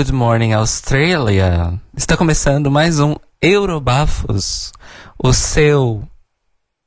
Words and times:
Good 0.00 0.12
morning, 0.14 0.52
Australia. 0.54 1.78
Está 1.94 2.16
começando 2.16 2.70
mais 2.70 2.98
um 2.98 3.16
Eurobafos, 3.38 4.72
o 5.18 5.30
seu 5.34 6.02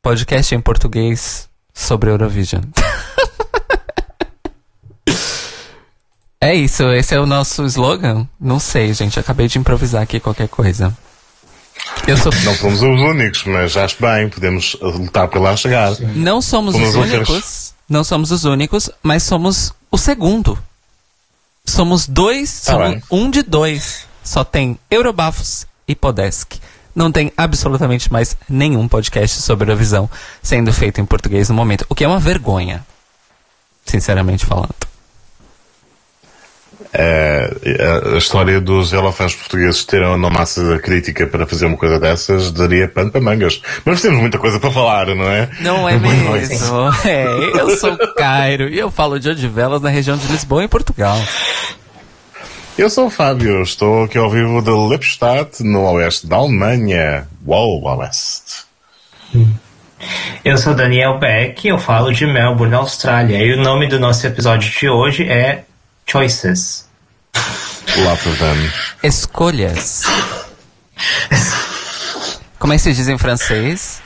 podcast 0.02 0.56
em 0.56 0.60
português 0.60 1.48
sobre 1.72 2.10
Eurovision. 2.10 2.64
é 6.42 6.56
isso, 6.56 6.92
esse 6.92 7.14
é 7.14 7.20
o 7.20 7.28
nosso 7.28 7.64
slogan? 7.66 8.28
Não 8.40 8.58
sei, 8.58 8.92
gente, 8.96 9.20
acabei 9.20 9.48
de 9.48 9.60
improvisar 9.60 10.02
aqui 10.02 10.20
qualquer 10.20 10.48
coisa. 10.48 10.92
Sou... 12.18 12.34
Não 12.44 12.56
somos 12.56 12.82
os 12.82 13.00
únicos, 13.00 13.44
mas 13.44 13.78
acho 13.78 13.98
bem, 14.02 14.28
podemos 14.28 14.76
lutar 14.82 15.28
para 15.28 15.40
lá 15.40 15.56
chegar. 15.56 15.92
Não 16.16 16.42
somos 16.42 16.74
os 16.74 16.96
únicos, 16.96 17.76
não 17.88 18.04
somos 18.04 18.32
os 18.32 18.44
únicos, 18.44 18.90
mas 19.04 19.22
somos 19.22 19.72
o 19.92 20.00
segundo. 20.00 20.58
Somos 21.66 22.08
dois, 22.08 22.62
tá 22.62 22.74
somos 22.74 23.04
um 23.10 23.30
de 23.30 23.42
dois. 23.42 24.06
Só 24.24 24.44
tem 24.44 24.78
Eurobafos 24.92 25.66
e 25.88 25.96
Podesk. 25.96 26.60
Não 26.96 27.12
tem 27.12 27.32
absolutamente 27.36 28.12
mais 28.12 28.38
nenhum 28.48 28.88
podcast 28.88 29.42
sobre 29.42 29.72
a 29.72 29.76
visão 29.76 30.10
sendo 30.42 30.72
feito 30.72 31.02
em 31.02 31.06
português 31.06 31.50
no 31.50 31.56
momento, 31.56 31.86
o 31.90 31.96
que 31.96 32.04
é 32.04 32.08
uma 32.08 32.20
vergonha, 32.20 32.86
sinceramente 33.86 34.46
falando. 34.46 34.76
É, 36.92 37.52
a 38.14 38.18
história 38.18 38.60
dos 38.60 38.94
elefantes 38.94 39.36
portugueses 39.36 39.84
terem 39.86 40.08
uma 40.08 40.30
massa 40.30 40.78
crítica 40.80 41.26
para 41.28 41.46
fazer 41.46 41.66
uma 41.66 41.78
coisa 41.78 42.00
dessas 42.00 42.52
daria 42.52 42.88
pano 42.88 43.12
para 43.12 43.22
mangas. 43.22 43.62
Mas 43.86 44.02
temos 44.02 44.20
muita 44.20 44.38
coisa 44.38 44.60
para 44.60 44.72
falar, 44.72 45.08
não 45.08 45.30
é? 45.30 45.50
Não 45.62 45.88
é 45.88 45.98
mesmo. 45.98 46.34
É, 47.06 47.26
eu 47.60 47.78
sou 47.78 47.98
Cairo 48.16 48.70
e 48.70 48.78
eu 48.78 48.90
falo 48.90 49.20
de 49.20 49.30
Odivelas 49.30 49.82
na 49.82 49.90
região 49.90 50.18
de 50.18 50.28
Lisboa, 50.28 50.64
em 50.64 50.68
Portugal. 50.68 51.20
Eu 52.78 52.90
sou 52.90 53.06
o 53.06 53.10
Fábio, 53.10 53.62
estou 53.62 54.04
aqui 54.04 54.18
ao 54.18 54.32
vivo 54.32 54.62
de 54.62 54.72
Lippstadt, 54.72 55.64
no 55.64 55.82
oeste 55.94 56.26
da 56.26 56.38
Alemanha. 56.38 57.28
Uau, 57.46 57.84
oeste. 57.84 58.64
Eu 60.44 60.58
sou 60.58 60.74
Daniel 60.74 61.20
Beck, 61.20 61.68
eu 61.68 61.78
falo 61.78 62.12
de 62.12 62.26
Melbourne, 62.26 62.76
Austrália, 62.76 63.38
e 63.38 63.54
o 63.54 63.62
nome 63.62 63.88
do 63.88 64.00
nosso 64.00 64.26
episódio 64.26 64.70
de 64.70 64.90
hoje 64.90 65.24
é 65.24 65.64
Choices. 66.06 66.86
Lots 67.98 68.26
of 68.26 68.40
them. 68.40 68.72
Escolhas. 69.04 70.04
Como 72.60 72.74
é 72.74 72.78
que 72.78 72.84
se 72.84 72.94
diz 72.94 73.08
em 73.08 73.18
francês? 73.18 74.02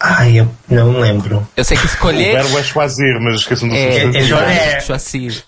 Ai, 0.00 0.40
eu 0.40 0.54
não 0.68 0.98
lembro. 0.98 1.46
Eu 1.56 1.64
sei 1.64 1.76
que 1.76 1.86
escolher. 1.86 2.30
O 2.30 2.42
verbo 2.42 2.58
é 2.58 2.62
choisir, 2.62 3.20
mas 3.20 3.34
esqueçam 3.36 3.68
do 3.68 3.74
é, 3.74 3.98
é, 3.98 4.76
é, 4.76 4.80
choisir. 4.80 5.44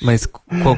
Mas 0.00 0.26
qual. 0.26 0.76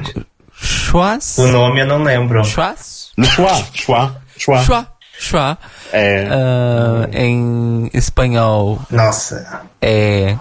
Choix? 0.53 1.37
O 1.37 1.47
nome 1.47 1.81
eu 1.81 1.85
não 1.85 2.03
lembro. 2.03 2.43
Choix. 2.43 3.11
Choix. 3.23 3.65
Choix. 3.73 4.11
Choix. 4.37 4.87
Choix. 5.19 5.57
É. 5.91 6.27
Uh, 6.27 7.17
em 7.17 7.89
espanhol. 7.93 8.81
Nossa. 8.89 9.61
É. 9.81 10.37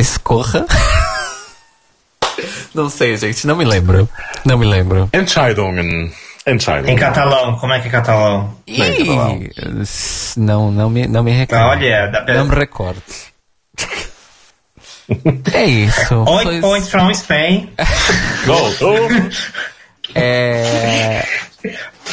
Escorra. 0.00 0.64
não 2.74 2.88
sei, 2.88 3.18
gente, 3.18 3.46
não 3.46 3.54
me 3.54 3.66
lembro. 3.66 4.08
Não 4.46 4.56
me 4.56 4.64
lembro. 4.64 5.10
Entscheidungen. 5.12 6.10
Entscheidungen. 6.46 6.94
Em 6.94 6.98
catalão, 6.98 7.56
como 7.58 7.74
é 7.74 7.80
que 7.80 7.88
é 7.88 7.90
catalão? 7.90 8.56
Ih, 8.66 9.50
não, 10.38 10.70
não 10.72 10.88
me, 10.88 11.06
não 11.06 11.22
me 11.22 11.32
recordo. 11.32 11.64
Olha, 11.64 12.06
dá 12.06 12.22
pra... 12.22 12.34
Não 12.34 12.46
me 12.46 12.54
recordo. 12.54 13.02
é 15.52 15.64
isso. 15.64 16.14
Oito 16.14 16.44
pois... 16.44 16.60
points 16.60 16.88
from 16.88 17.10
Spain. 17.12 17.70
Go, 18.46 18.56
É... 20.14 21.22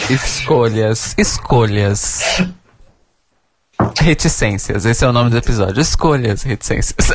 Escolhas. 0.09 1.15
Escolhas. 1.17 2.41
Reticências. 3.99 4.85
Esse 4.85 5.05
é 5.05 5.07
o 5.07 5.13
nome 5.13 5.29
do 5.29 5.38
episódio. 5.38 5.81
Escolhas, 5.81 6.43
reticências. 6.43 7.09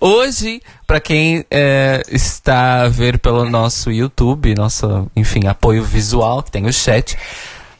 Hoje, 0.00 0.60
para 0.86 1.00
quem 1.00 1.44
é, 1.50 2.02
está 2.08 2.82
a 2.82 2.88
ver 2.88 3.18
pelo 3.18 3.48
nosso 3.48 3.90
YouTube, 3.90 4.54
nosso, 4.54 5.08
enfim, 5.14 5.46
apoio 5.46 5.84
visual, 5.84 6.42
que 6.42 6.50
tem 6.50 6.66
o 6.66 6.72
chat. 6.72 7.16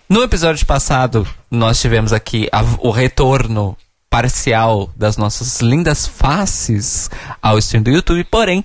No 0.08 0.22
episódio 0.22 0.64
passado, 0.66 1.26
nós 1.50 1.80
tivemos 1.80 2.12
aqui 2.12 2.48
a, 2.52 2.62
o 2.78 2.90
retorno 2.90 3.76
parcial 4.08 4.90
das 4.94 5.16
nossas 5.16 5.60
lindas 5.60 6.06
faces 6.06 7.10
ao 7.40 7.58
stream 7.58 7.82
do 7.82 7.90
YouTube, 7.90 8.22
porém, 8.24 8.62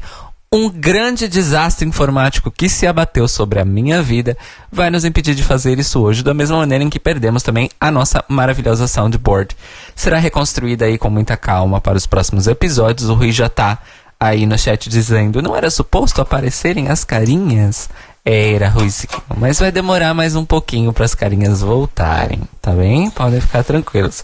um 0.52 0.70
grande 0.70 1.28
desastre 1.28 1.86
informático 1.86 2.50
que 2.50 2.70
se 2.70 2.88
abateu 2.88 3.28
sobre 3.28 3.60
a 3.60 3.66
minha 3.66 4.02
vida 4.02 4.38
vai 4.72 4.90
nos 4.90 5.04
impedir 5.04 5.36
de 5.36 5.44
fazer 5.44 5.78
isso 5.78 6.00
hoje, 6.02 6.24
da 6.24 6.34
mesma 6.34 6.58
maneira 6.58 6.84
em 6.84 6.90
que 6.90 7.00
perdemos 7.00 7.44
também 7.44 7.70
a 7.80 7.92
nossa 7.92 8.24
maravilhosa 8.30 8.88
soundboard. 8.88 9.56
Será 9.94 10.18
reconstruída 10.18 10.86
aí 10.86 10.98
com 10.98 11.10
muita 11.10 11.36
calma 11.36 11.82
para 11.82 11.98
os 11.98 12.08
próximos 12.08 12.48
episódios. 12.48 13.10
O 13.10 13.14
Rui 13.14 13.32
já 13.32 13.50
tá 13.50 13.80
aí 14.20 14.46
no 14.46 14.58
chat 14.58 14.90
dizendo: 14.90 15.42
não 15.42 15.56
era 15.56 15.70
suposto 15.70 16.22
aparecerem 16.22 16.88
as 16.88 17.04
carinhas? 17.04 17.90
Era, 18.30 18.68
Ruizinho. 18.68 19.24
Mas 19.38 19.58
vai 19.58 19.72
demorar 19.72 20.14
mais 20.14 20.36
um 20.36 20.44
pouquinho 20.44 20.92
para 20.92 21.06
as 21.06 21.16
carinhas 21.16 21.62
voltarem, 21.62 22.42
tá 22.62 22.74
bem? 22.74 23.10
Podem 23.10 23.40
ficar 23.40 23.64
tranquilos. 23.64 24.22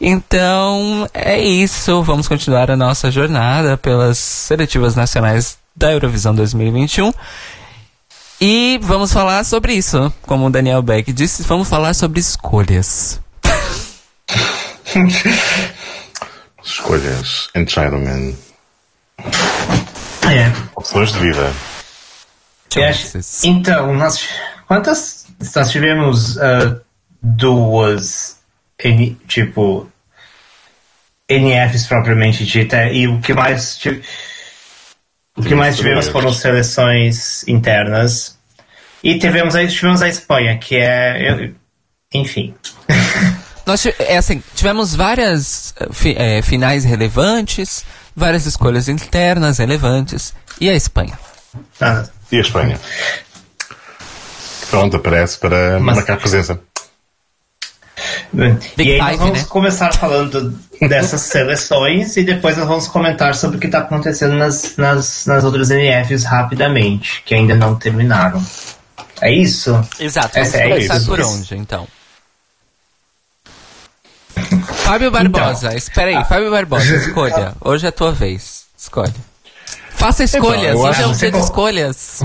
Então, 0.00 1.06
é 1.12 1.38
isso. 1.38 2.02
Vamos 2.02 2.26
continuar 2.26 2.70
a 2.70 2.76
nossa 2.76 3.10
jornada 3.10 3.76
pelas 3.76 4.16
seletivas 4.16 4.96
nacionais 4.96 5.58
da 5.76 5.92
Eurovisão 5.92 6.34
2021. 6.34 7.12
E 8.40 8.80
vamos 8.82 9.12
falar 9.12 9.44
sobre 9.44 9.74
isso. 9.74 10.10
Como 10.22 10.46
o 10.46 10.50
Daniel 10.50 10.80
Beck 10.80 11.12
disse, 11.12 11.42
vamos 11.42 11.68
falar 11.68 11.92
sobre 11.92 12.20
escolhas. 12.20 13.20
escolhas. 16.64 17.50
Entscheidungen. 17.54 18.38
É. 19.18 20.50
Opções 20.74 21.12
de 21.12 21.18
vida. 21.18 21.73
Então, 23.44 23.94
nós, 23.94 24.28
quantas. 24.66 25.24
Nós 25.54 25.70
tivemos 25.70 26.36
uh, 26.36 26.80
duas, 27.20 28.38
tipo, 29.26 29.90
NFs 31.30 31.86
propriamente 31.86 32.44
dita, 32.44 32.86
e 32.86 33.08
o 33.08 33.20
que 33.20 33.34
mais. 33.34 33.78
O 35.36 35.42
que 35.42 35.54
mais 35.54 35.76
tivemos 35.76 36.08
foram 36.08 36.32
seleções 36.32 37.46
internas. 37.48 38.38
E 39.02 39.18
tivemos, 39.18 39.54
tivemos 39.72 40.00
a 40.00 40.08
Espanha, 40.08 40.56
que 40.58 40.76
é. 40.76 41.50
enfim. 42.12 42.54
Nós, 43.66 43.84
é 43.86 44.18
assim, 44.18 44.42
tivemos 44.54 44.94
várias 44.94 45.74
é, 46.16 46.42
finais 46.42 46.84
relevantes, 46.84 47.84
várias 48.14 48.46
escolhas 48.46 48.88
internas 48.88 49.58
relevantes. 49.58 50.34
E 50.60 50.68
a 50.68 50.74
Espanha? 50.74 51.18
Ah, 51.80 52.04
e 52.30 52.36
a 52.36 52.40
Espanha? 52.40 52.80
Pronto, 54.70 54.96
aparece 54.96 55.38
para 55.38 55.78
Mas... 55.80 55.96
marcar 55.96 56.18
presença. 56.18 56.60
Big 58.76 58.90
e 58.90 58.92
aí 58.94 58.98
nós 58.98 59.18
vamos 59.18 59.42
né? 59.42 59.46
começar 59.48 59.92
falando 59.94 60.58
dessas 60.80 61.20
seleções 61.30 62.16
e 62.16 62.24
depois 62.24 62.56
nós 62.56 62.66
vamos 62.66 62.88
comentar 62.88 63.34
sobre 63.34 63.56
o 63.56 63.60
que 63.60 63.66
está 63.66 63.78
acontecendo 63.78 64.34
nas, 64.34 64.76
nas, 64.76 65.26
nas 65.26 65.44
outras 65.44 65.70
NFs 65.70 66.24
rapidamente, 66.24 67.22
que 67.24 67.34
ainda 67.34 67.54
não 67.54 67.76
terminaram. 67.76 68.44
É 69.20 69.32
isso? 69.32 69.80
Exato. 70.00 70.34
Vamos 70.34 70.54
é 70.54 70.68
começar 70.68 70.96
isso. 70.96 71.06
por 71.06 71.20
onde, 71.20 71.56
então? 71.56 71.86
Fábio 74.84 75.10
Barbosa, 75.10 75.66
então, 75.66 75.78
espera 75.78 76.10
aí, 76.10 76.24
Fábio 76.24 76.50
Barbosa, 76.50 76.94
escolha. 76.96 77.54
Hoje 77.60 77.86
é 77.86 77.88
a 77.88 77.92
tua 77.92 78.12
vez. 78.12 78.64
Escolhe. 78.76 79.14
Faça 80.04 80.22
escolhas, 80.24 80.76
hoje 80.78 81.02
é 81.02 81.06
um 81.06 81.12
dia 81.12 81.30
de 81.32 81.38
escolhas. 81.38 82.20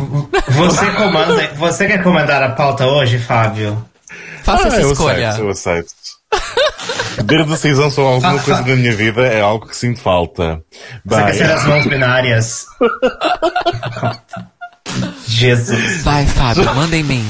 Você 0.49 0.91
comanda, 0.97 1.47
você 1.55 1.87
quer 1.87 2.03
comandar 2.03 2.43
a 2.43 2.49
pauta 2.49 2.85
hoje, 2.85 3.17
Fábio? 3.17 3.85
Faça 4.43 4.65
ah, 4.65 4.67
essa 4.67 4.81
eu 4.81 4.91
escolha. 4.91 5.29
Aceito, 5.29 5.45
eu 5.45 5.49
aceito. 5.49 5.87
Ter 7.25 7.45
decisão 7.45 7.89
sobre 7.89 8.15
alguma 8.15 8.35
ah, 8.35 8.43
coisa 8.43 8.61
na 8.63 8.75
minha 8.75 8.93
vida 8.93 9.25
é 9.25 9.39
algo 9.39 9.65
que 9.65 9.77
sinto 9.77 10.01
falta. 10.01 10.61
Você 11.05 11.23
quer 11.23 11.33
ser 11.33 11.51
as 11.51 11.63
mãos 11.63 11.85
binárias? 11.87 12.65
Jesus. 15.25 16.03
Vai, 16.03 16.25
Fábio, 16.25 16.65
manda 16.75 16.97
em 16.97 17.03
mim. 17.03 17.25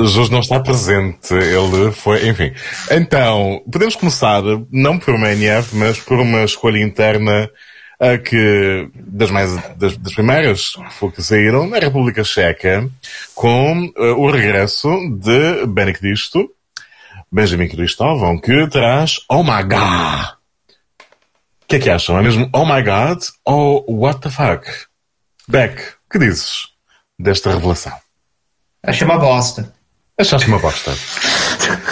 Jesus 0.00 0.28
não 0.28 0.40
está 0.40 0.58
presente, 0.58 1.34
ele 1.34 1.92
foi, 1.92 2.28
enfim. 2.28 2.52
Então, 2.90 3.62
podemos 3.70 3.94
começar, 3.94 4.42
não 4.72 4.98
por 4.98 5.14
uma 5.14 5.30
NF, 5.30 5.76
mas 5.76 6.00
por 6.00 6.18
uma 6.18 6.42
escolha 6.42 6.82
interna 6.82 7.48
a 8.02 8.18
que 8.18 8.90
das 8.96 9.30
mais 9.30 9.54
das, 9.76 9.96
das 9.96 10.12
primeiras 10.12 10.72
que 11.14 11.22
saíram 11.22 11.68
na 11.68 11.78
República 11.78 12.24
Checa 12.24 12.90
com 13.32 13.92
uh, 13.96 14.02
o 14.18 14.28
regresso 14.28 14.88
de 15.20 15.64
Benedicto 15.66 16.50
Benjamin 17.30 17.68
Cristóvão, 17.68 18.38
que 18.38 18.66
traz 18.66 19.20
Oh 19.30 19.44
My 19.44 19.62
God. 19.62 20.34
O 21.62 21.66
que 21.68 21.76
é 21.76 21.78
que 21.78 21.88
acham? 21.88 22.18
É 22.18 22.22
mesmo 22.22 22.50
Oh 22.52 22.66
My 22.66 22.82
God 22.82 23.22
ou 23.44 23.84
What 23.88 24.20
the 24.20 24.30
Fuck? 24.30 24.66
Beck, 25.46 25.80
o 25.80 26.10
que 26.10 26.18
dizes 26.18 26.70
desta 27.16 27.54
revelação? 27.54 27.96
Achei 28.82 29.06
uma 29.06 29.18
bosta. 29.18 29.72
Achaste 30.18 30.48
uma 30.48 30.58
bosta. 30.58 30.90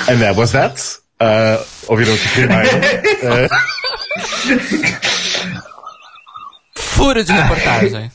And 0.08 0.18
that 0.18 0.36
was 0.36 0.50
that. 0.50 0.76
Uh, 1.22 1.64
ouviram 1.86 2.14
aqui 2.14 2.28
primeiro. 2.30 2.76
Uh, 3.22 3.48
Furo 7.00 7.24
de 7.24 7.32
reportagem. 7.32 8.10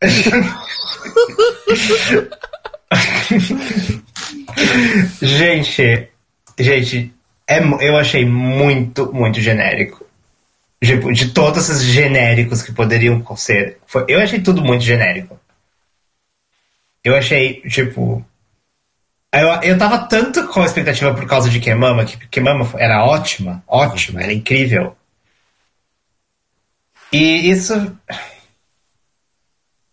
gente, 5.20 6.08
gente, 6.58 7.12
é, 7.46 7.58
eu 7.80 7.96
achei 7.96 8.24
muito, 8.24 9.12
muito 9.12 9.40
genérico. 9.40 10.06
Tipo, 10.82 11.12
de 11.12 11.30
todos 11.30 11.68
esses 11.68 11.82
genéricos 11.82 12.62
que 12.62 12.72
poderiam 12.72 13.24
ser. 13.36 13.78
foi- 13.86 14.04
eu 14.08 14.20
achei 14.20 14.40
tudo 14.40 14.62
muito 14.62 14.84
genérico. 14.84 15.38
Eu 17.04 17.16
achei, 17.16 17.60
tipo. 17.62 18.24
Eu, 19.32 19.48
eu 19.62 19.78
tava 19.78 19.98
tanto 19.98 20.46
com 20.48 20.62
a 20.62 20.64
expectativa 20.64 21.12
por 21.14 21.26
causa 21.26 21.50
de 21.50 21.60
Kemama, 21.60 22.04
que 22.04 22.16
Kemama 22.28 22.68
era 22.76 23.04
ótima, 23.04 23.62
ótima, 23.66 24.22
era 24.22 24.32
incrível. 24.32 24.96
E 27.12 27.50
isso. 27.50 27.96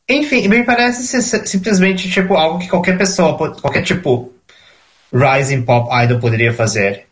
Enfim, 0.07 0.47
me 0.47 0.63
parece 0.63 1.21
simplesmente 1.47 2.09
tipo 2.11 2.35
algo 2.35 2.59
que 2.59 2.67
qualquer 2.67 2.97
pessoa, 2.97 3.35
qualquer 3.59 3.81
tipo 3.83 4.31
rising 5.11 5.63
pop 5.63 5.89
idol 6.03 6.19
poderia 6.19 6.53
fazer. 6.53 7.07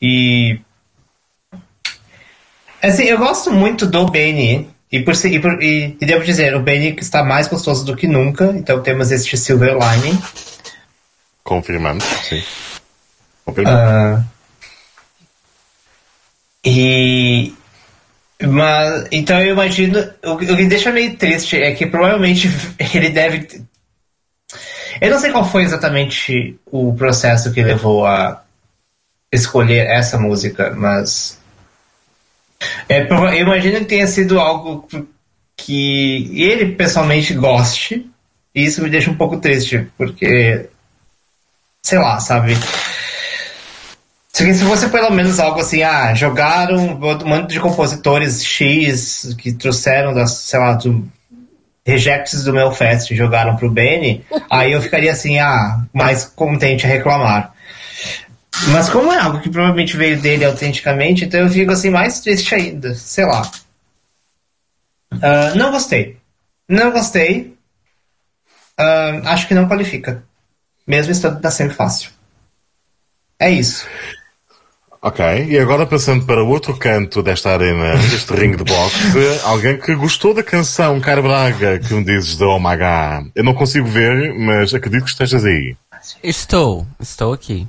E 0.00 0.60
assim, 2.82 3.04
eu 3.04 3.18
gosto 3.18 3.50
muito 3.50 3.86
do 3.86 4.08
Benny 4.08 4.68
e 4.90 5.00
por 5.02 5.14
e, 5.14 5.38
por- 5.40 5.62
e- 5.62 5.96
e 6.00 6.06
devo 6.06 6.24
dizer, 6.24 6.54
o 6.54 6.60
Benny 6.60 6.94
está 7.00 7.24
mais 7.24 7.48
gostoso 7.48 7.84
do 7.84 7.96
que 7.96 8.06
nunca, 8.06 8.52
então 8.56 8.82
temos 8.82 9.10
este 9.10 9.36
silver 9.36 9.74
lining. 9.76 10.20
confirmamos, 11.42 12.04
sim. 12.28 12.42
Ah, 13.66 14.22
e. 16.64 17.54
Mas, 18.48 19.06
então 19.10 19.40
eu 19.40 19.52
imagino. 19.52 19.98
O, 20.24 20.36
que 20.36 20.46
me 20.46 20.66
deixa 20.66 20.90
meio 20.90 21.16
triste 21.16 21.56
é 21.56 21.72
que 21.72 21.86
provavelmente 21.86 22.48
ele 22.94 23.10
deve. 23.10 23.62
Eu 25.00 25.10
não 25.10 25.18
sei 25.18 25.30
qual 25.30 25.44
foi 25.44 25.62
exatamente 25.62 26.58
o 26.66 26.94
processo 26.94 27.52
que 27.52 27.62
levou 27.62 28.06
a 28.06 28.42
escolher 29.32 29.86
essa 29.86 30.18
música, 30.18 30.72
mas. 30.76 31.38
É, 32.88 33.02
eu 33.10 33.46
imagino 33.46 33.80
que 33.80 33.86
tenha 33.86 34.06
sido 34.06 34.38
algo 34.38 34.88
que 35.56 36.30
ele 36.40 36.72
pessoalmente 36.72 37.34
goste, 37.34 38.06
e 38.54 38.64
isso 38.64 38.82
me 38.82 38.90
deixa 38.90 39.10
um 39.10 39.16
pouco 39.16 39.38
triste, 39.38 39.88
porque. 39.96 40.68
Sei 41.82 41.98
lá, 41.98 42.20
sabe? 42.20 42.54
Se 44.34 44.54
se 44.54 44.64
fosse 44.64 44.88
pelo 44.88 45.10
menos 45.10 45.38
algo 45.38 45.60
assim, 45.60 45.82
ah, 45.82 46.14
jogaram 46.14 46.76
um 46.78 47.28
monte 47.28 47.50
de 47.50 47.60
compositores 47.60 48.42
X 48.42 49.34
que 49.38 49.52
trouxeram 49.52 50.14
das, 50.14 50.32
sei 50.32 50.58
lá, 50.58 50.72
do 50.72 51.06
rejects 51.84 52.42
do 52.44 52.52
meu 52.52 52.72
fest 52.72 53.10
e 53.10 53.16
jogaram 53.16 53.56
pro 53.56 53.70
Benny, 53.70 54.24
aí 54.50 54.72
eu 54.72 54.80
ficaria 54.80 55.12
assim, 55.12 55.38
ah, 55.38 55.84
mais 55.92 56.24
contente 56.24 56.86
a 56.86 56.88
reclamar. 56.88 57.52
Mas 58.68 58.88
como 58.88 59.12
é 59.12 59.18
algo 59.18 59.40
que 59.40 59.50
provavelmente 59.50 59.96
veio 59.96 60.18
dele 60.18 60.44
autenticamente, 60.44 61.24
então 61.24 61.40
eu 61.40 61.50
fico 61.50 61.72
assim 61.72 61.90
mais 61.90 62.20
triste 62.20 62.54
ainda, 62.54 62.94
sei 62.94 63.26
lá. 63.26 63.50
Ah, 65.20 65.52
não 65.54 65.70
gostei. 65.70 66.16
Não 66.68 66.90
gostei. 66.90 67.54
Ah, 68.78 69.20
acho 69.26 69.46
que 69.46 69.54
não 69.54 69.68
qualifica. 69.68 70.24
Mesmo 70.86 71.12
estando 71.12 71.40
na 71.40 71.50
sempre 71.50 71.74
fácil. 71.74 72.10
É 73.38 73.50
isso. 73.50 73.86
Ok, 75.04 75.24
e 75.48 75.58
agora 75.58 75.84
passando 75.84 76.24
para 76.24 76.44
o 76.44 76.48
outro 76.48 76.76
canto 76.76 77.24
desta 77.24 77.50
arena, 77.50 77.96
deste 78.08 78.32
ringue 78.34 78.58
de 78.58 78.62
boxe, 78.64 78.96
alguém 79.42 79.76
que 79.76 79.96
gostou 79.96 80.32
da 80.32 80.44
canção 80.44 81.00
Cara 81.00 81.20
Braga, 81.20 81.80
que 81.80 81.92
me 81.92 82.04
dizes 82.04 82.36
da 82.36 82.46
Oh 82.46 82.60
God. 82.60 83.26
Eu 83.34 83.42
não 83.42 83.52
consigo 83.52 83.86
ver, 83.88 84.32
mas 84.32 84.72
acredito 84.72 85.02
que 85.04 85.10
estejas 85.10 85.44
aí. 85.44 85.74
Estou, 86.22 86.86
estou 87.00 87.32
aqui. 87.32 87.66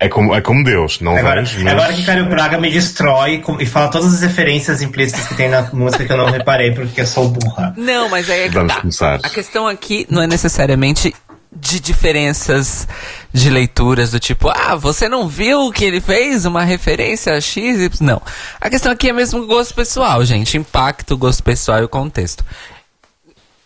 É 0.00 0.08
como, 0.08 0.34
é 0.34 0.40
como 0.40 0.64
Deus, 0.64 1.00
não 1.00 1.16
Agora, 1.16 1.42
vejo, 1.42 1.62
mas... 1.62 1.72
agora 1.72 1.92
que 1.94 2.04
Caio 2.04 2.28
Braga 2.28 2.58
me 2.58 2.68
destrói 2.70 3.38
com- 3.38 3.60
e 3.60 3.64
fala 3.64 3.88
todas 3.88 4.12
as 4.12 4.20
referências 4.22 4.82
implícitas 4.82 5.28
que 5.28 5.34
tem 5.36 5.48
na 5.48 5.62
música 5.72 6.04
que 6.04 6.12
eu 6.12 6.16
não 6.16 6.26
reparei 6.30 6.72
porque 6.72 7.00
eu 7.00 7.06
sou 7.06 7.28
burra. 7.28 7.72
Não, 7.76 8.08
mas 8.08 8.28
aí 8.28 8.40
é 8.40 8.48
que 8.48 8.54
Vamos 8.54 8.74
tá. 8.74 8.80
começar. 8.80 9.20
A 9.22 9.30
questão 9.30 9.68
aqui 9.68 10.04
não 10.10 10.20
é 10.20 10.26
necessariamente 10.26 11.14
de 11.54 11.80
diferenças 11.80 12.86
de 13.32 13.50
leituras 13.50 14.10
do 14.10 14.20
tipo, 14.20 14.48
ah, 14.48 14.74
você 14.74 15.08
não 15.08 15.28
viu 15.28 15.70
que 15.72 15.84
ele 15.84 16.00
fez 16.00 16.44
uma 16.44 16.64
referência 16.64 17.34
a 17.34 17.40
X? 17.40 17.80
Y? 17.80 18.06
Não. 18.06 18.20
A 18.60 18.68
questão 18.68 18.92
aqui 18.92 19.08
é 19.08 19.12
mesmo 19.12 19.46
gosto 19.46 19.74
pessoal, 19.74 20.24
gente. 20.24 20.56
Impacto, 20.56 21.16
gosto 21.16 21.42
pessoal 21.42 21.80
e 21.80 21.84
o 21.84 21.88
contexto. 21.88 22.44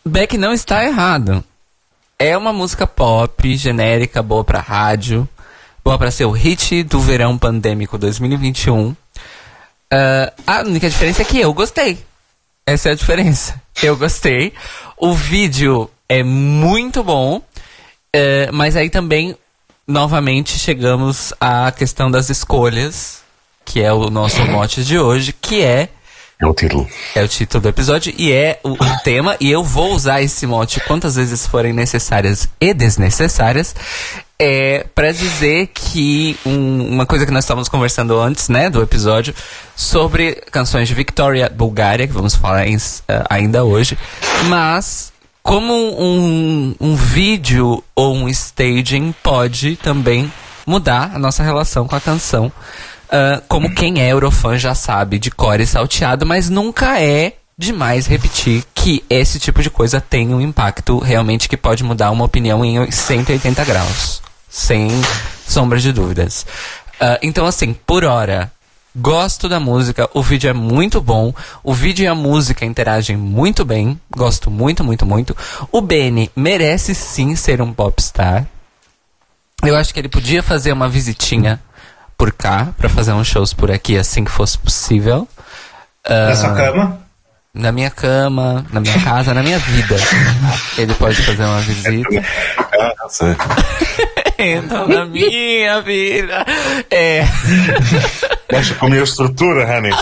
Beck 0.05 0.37
não 0.37 0.53
está 0.53 0.85
errado. 0.85 1.45
É 2.19 2.37
uma 2.37 2.53
música 2.53 2.87
pop, 2.87 3.57
genérica, 3.57 4.23
boa 4.23 4.43
pra 4.43 4.61
rádio, 4.61 5.29
boa 5.85 5.99
pra 5.99 6.11
ser 6.11 6.25
o 6.25 6.33
hit 6.33 6.83
do 6.83 7.01
verão 7.01 7.39
pandêmico 7.39 7.97
2021. 7.97 8.95
Ah, 9.91 10.33
a 10.47 10.61
única 10.61 10.89
diferença 10.89 11.23
é 11.23 11.25
que 11.25 11.41
eu 11.41 11.53
gostei. 11.53 11.99
Essa 12.67 12.91
é 12.91 12.93
a 12.93 12.97
diferença. 12.97 13.61
Eu 13.83 13.97
gostei. 13.97 14.53
O 14.97 15.15
vídeo 15.15 15.91
é 16.09 16.23
muito 16.23 17.03
bom. 17.03 17.41
É, 18.13 18.51
mas 18.53 18.77
aí 18.77 18.89
também, 18.91 19.37
novamente, 19.87 20.59
chegamos 20.59 21.33
à 21.41 21.71
questão 21.73 22.11
das 22.11 22.31
escolhas, 22.31 23.23
que 23.65 23.81
é 23.83 23.93
o 23.93 24.11
nosso 24.11 24.45
mote 24.51 24.83
de 24.85 24.99
hoje, 24.99 25.33
que 25.33 25.63
é 25.63 25.89
É 26.41 26.47
o 26.47 26.55
título. 26.55 26.89
é 27.15 27.23
o 27.23 27.29
título 27.29 27.63
do 27.63 27.69
episódio 27.69 28.13
e 28.17 28.33
é 28.33 28.61
o, 28.63 28.71
o 28.73 28.99
tema, 29.05 29.37
e 29.41 29.51
eu 29.51 29.63
vou 29.65 29.93
usar 29.95 30.23
esse 30.23 30.47
mote 30.47 30.81
quantas 30.81 31.17
vezes 31.17 31.47
forem 31.47 31.73
necessárias 31.73 32.49
e 32.61 32.73
desnecessárias, 32.73 33.75
é, 34.41 34.87
para 34.95 35.11
dizer 35.11 35.67
que 35.75 36.39
um- 36.47 36.87
uma 36.95 37.05
coisa 37.05 37.27
que 37.27 37.33
nós 37.33 37.43
estávamos 37.43 37.69
conversando 37.69 38.19
antes, 38.21 38.49
né, 38.49 38.71
do 38.71 38.81
episódio, 38.81 39.35
sobre 39.75 40.37
canções 40.53 40.87
de 40.87 40.95
Victoria, 40.95 41.51
Bulgária, 41.55 42.07
que 42.07 42.13
vamos 42.13 42.37
falar 42.37 42.67
em- 42.69 42.77
eh, 42.77 43.25
ainda 43.29 43.65
hoje, 43.65 43.99
mas 44.47 45.13
como 45.49 45.73
um, 45.73 46.75
um 46.79 46.95
vídeo 46.95 47.83
ou 47.97 48.15
um 48.15 48.29
staging 48.29 49.15
pode 49.23 49.77
também 49.77 50.31
mudar 50.67 51.13
a 51.15 51.19
nossa 51.19 51.43
relação 51.43 51.89
com 51.89 51.97
a 51.97 52.01
canção. 52.03 52.53
Ah, 53.11 53.41
como 53.49 53.75
quem 53.75 54.03
é 54.03 54.13
Eurofã 54.13 54.59
já 54.59 54.75
sabe 54.75 55.19
de 55.19 55.31
core 55.31 55.67
salteado, 55.67 56.27
mas 56.27 56.51
nunca 56.51 57.01
é 57.01 57.33
demais 57.57 58.07
repetir 58.07 58.63
que 58.75 59.03
esse 59.09 59.39
tipo 59.41 59.63
de 59.63 59.71
coisa 59.71 60.03
tem 60.03 60.35
um 60.35 60.41
impacto 60.43 60.99
realmente 60.99 61.49
que 61.49 61.57
pode 61.57 61.83
mudar 61.83 62.11
uma 62.11 62.27
opinião 62.27 62.63
em 62.63 62.91
180 62.91 63.65
graus. 63.65 64.21
Sem 64.51 64.91
sombra 65.47 65.79
de 65.81 65.93
dúvidas. 65.93 66.45
Ah, 67.01 67.19
então, 67.23 67.47
assim, 67.47 67.73
por 67.73 68.05
hora, 68.05 68.53
gosto 68.99 69.49
da 69.49 69.61
música, 69.61 70.09
o 70.13 70.23
vídeo 70.23 70.51
é 70.51 70.53
muito 70.53 71.01
bom, 71.01 71.33
o 71.63 71.73
vídeo 71.73 72.05
e 72.05 72.07
a 72.07 72.15
música 72.15 72.65
interagem 72.65 73.17
muito 73.17 73.65
bem, 73.65 73.99
gosto 74.11 74.51
muito, 74.51 74.83
muito, 74.83 75.07
muito. 75.07 75.37
O 75.71 75.81
Benny 75.81 76.31
merece 76.35 76.95
sim 76.95 77.37
ser 77.37 77.63
um 77.63 77.73
popstar. 77.73 78.47
Eu 79.63 79.77
acho 79.77 79.93
que 79.93 80.01
ele 80.01 80.09
podia 80.09 80.43
fazer 80.43 80.73
uma 80.73 80.89
visitinha 80.89 81.61
por 82.17 82.33
cá, 82.33 82.69
pra 82.77 82.89
fazer 82.89 83.13
uns 83.13 83.29
shows 83.29 83.53
por 83.53 83.71
aqui 83.71 83.97
assim 83.97 84.25
que 84.25 84.31
fosse 84.31 84.59
possível. 84.59 85.29
Na 86.09 86.37
sua 86.37 86.55
cama? 86.55 86.99
Na 87.55 87.73
minha 87.73 87.91
cama, 87.91 88.65
na 88.73 88.81
minha 88.81 89.01
casa, 89.03 89.35
na 89.35 89.43
minha 89.43 89.59
vida. 89.59 89.97
Ele 90.77 90.95
pode 90.95 91.17
fazer 91.23 91.43
uma 91.43 91.61
visita. 91.61 92.25
Ah, 92.59 93.09
sei. 93.09 93.35
Então, 94.39 94.87
na 94.87 95.05
minha 95.05 95.81
vida. 95.83 96.47
É. 96.91 97.25
Mexe 98.53 98.75
com 98.75 98.87
a 98.87 98.89
minha 98.89 99.03
estrutura, 99.03 99.67
honey. 99.67 99.93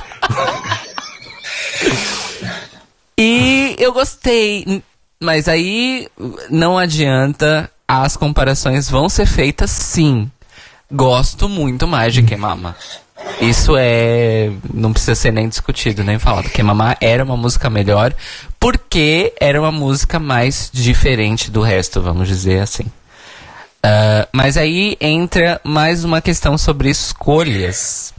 E 3.19 3.75
eu 3.79 3.95
gostei, 3.95 4.83
mas 5.19 5.49
aí 5.49 6.07
não 6.51 6.77
adianta, 6.77 7.71
as 7.89 8.15
comparações 8.15 8.91
vão 8.91 9.09
ser 9.09 9.25
feitas 9.25 9.71
sim. 9.71 10.31
Gosto 10.93 11.49
muito 11.49 11.87
mais 11.87 12.13
de 12.13 12.23
Queimama. 12.23 12.77
Isso 13.41 13.75
é. 13.77 14.53
Não 14.73 14.93
precisa 14.93 15.15
ser 15.15 15.33
nem 15.33 15.49
discutido, 15.49 16.05
nem 16.05 16.19
falado. 16.19 16.51
Queimama 16.51 16.95
era 17.01 17.25
uma 17.25 17.39
música 17.39 17.71
melhor, 17.71 18.15
porque 18.61 19.33
era 19.41 19.59
uma 19.59 19.73
música 19.73 20.19
mais 20.19 20.71
diferente 20.73 21.51
do 21.51 21.63
resto, 21.63 22.03
vamos 22.03 22.29
dizer 22.29 22.61
assim. 22.61 22.85
Uh, 23.87 24.27
mas 24.33 24.57
aí 24.57 24.97
entra 25.01 25.61
mais 25.63 26.03
uma 26.03 26.21
questão 26.21 26.59
sobre 26.59 26.91
escolhas 26.91 28.13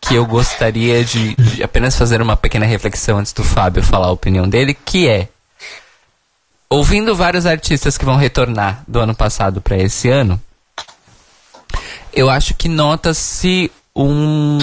que 0.00 0.16
eu 0.16 0.26
gostaria 0.26 1.04
de, 1.04 1.36
de, 1.36 1.62
apenas 1.62 1.94
fazer 1.96 2.20
uma 2.20 2.36
pequena 2.36 2.66
reflexão 2.66 3.18
antes 3.18 3.32
do 3.32 3.44
Fábio 3.44 3.84
falar 3.84 4.08
a 4.08 4.12
opinião 4.12 4.48
dele, 4.48 4.74
que 4.74 5.08
é 5.08 5.28
ouvindo 6.68 7.14
vários 7.14 7.46
artistas 7.46 7.96
que 7.96 8.04
vão 8.04 8.16
retornar 8.16 8.82
do 8.88 8.98
ano 8.98 9.14
passado 9.14 9.60
para 9.60 9.76
esse 9.76 10.08
ano, 10.08 10.42
eu 12.12 12.28
acho 12.28 12.52
que 12.54 12.68
nota-se 12.68 13.70
um 13.94 14.58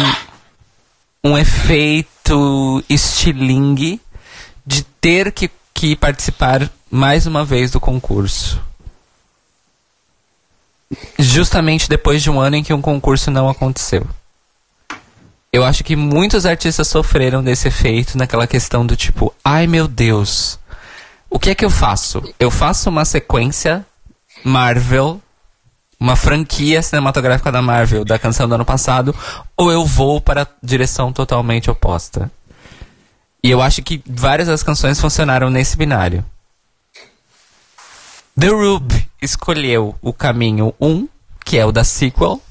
um 1.23 1.37
efeito 1.37 2.83
estilingue 2.89 4.01
de 4.65 4.83
ter 4.83 5.31
que, 5.31 5.49
que 5.73 5.95
participar 5.95 6.69
mais 6.91 7.25
uma 7.25 7.45
vez 7.45 7.71
do 7.71 7.79
concurso. 7.79 8.68
Justamente 11.17 11.88
depois 11.88 12.22
de 12.22 12.29
um 12.29 12.39
ano 12.39 12.55
em 12.55 12.63
que 12.63 12.74
um 12.74 12.81
concurso 12.81 13.29
não 13.29 13.48
aconteceu. 13.48 14.08
Eu 15.51 15.65
acho 15.65 15.84
que 15.84 15.96
muitos 15.96 16.46
artistas 16.46 16.88
sofreram 16.88 17.43
desse 17.43 17.67
efeito 17.67 18.17
naquela 18.17 18.46
questão 18.46 18.86
do 18.86 18.96
tipo, 18.96 19.34
ai 19.43 19.65
meu 19.65 19.88
Deus, 19.88 20.60
o 21.29 21.39
que 21.39 21.50
é 21.50 21.55
que 21.55 21.65
eu 21.65 21.72
faço? 21.72 22.24
Eu 22.39 22.51
faço 22.51 22.89
uma 22.89 23.03
sequência 23.03 23.86
Marvel, 24.43 25.22
uma 26.00 26.15
franquia 26.15 26.81
cinematográfica 26.81 27.51
da 27.51 27.62
Marvel 27.62 28.05
da 28.05 28.19
canção 28.19 28.48
do 28.48 28.55
ano 28.55 28.65
passado, 28.65 29.15
ou 29.58 29.72
eu 29.72 29.86
vou 29.86 30.22
para 30.22 30.43
a 30.43 30.48
direção 30.62 31.12
totalmente 31.12 31.69
oposta? 31.69 32.31
E 33.43 33.50
eu 33.50 33.62
acho 33.62 33.81
que 33.81 34.01
várias 34.05 34.48
das 34.48 34.63
canções 34.63 35.00
funcionaram 35.00 35.50
nesse 35.50 35.75
binário. 35.77 36.24
The 38.38 38.48
Rube 38.48 39.08
escolheu 39.21 39.95
o 40.01 40.13
caminho 40.13 40.73
1, 40.79 41.07
que 41.43 41.57
é 41.57 41.65
o 41.65 41.71
da 41.71 41.83
sequel, 41.83 42.41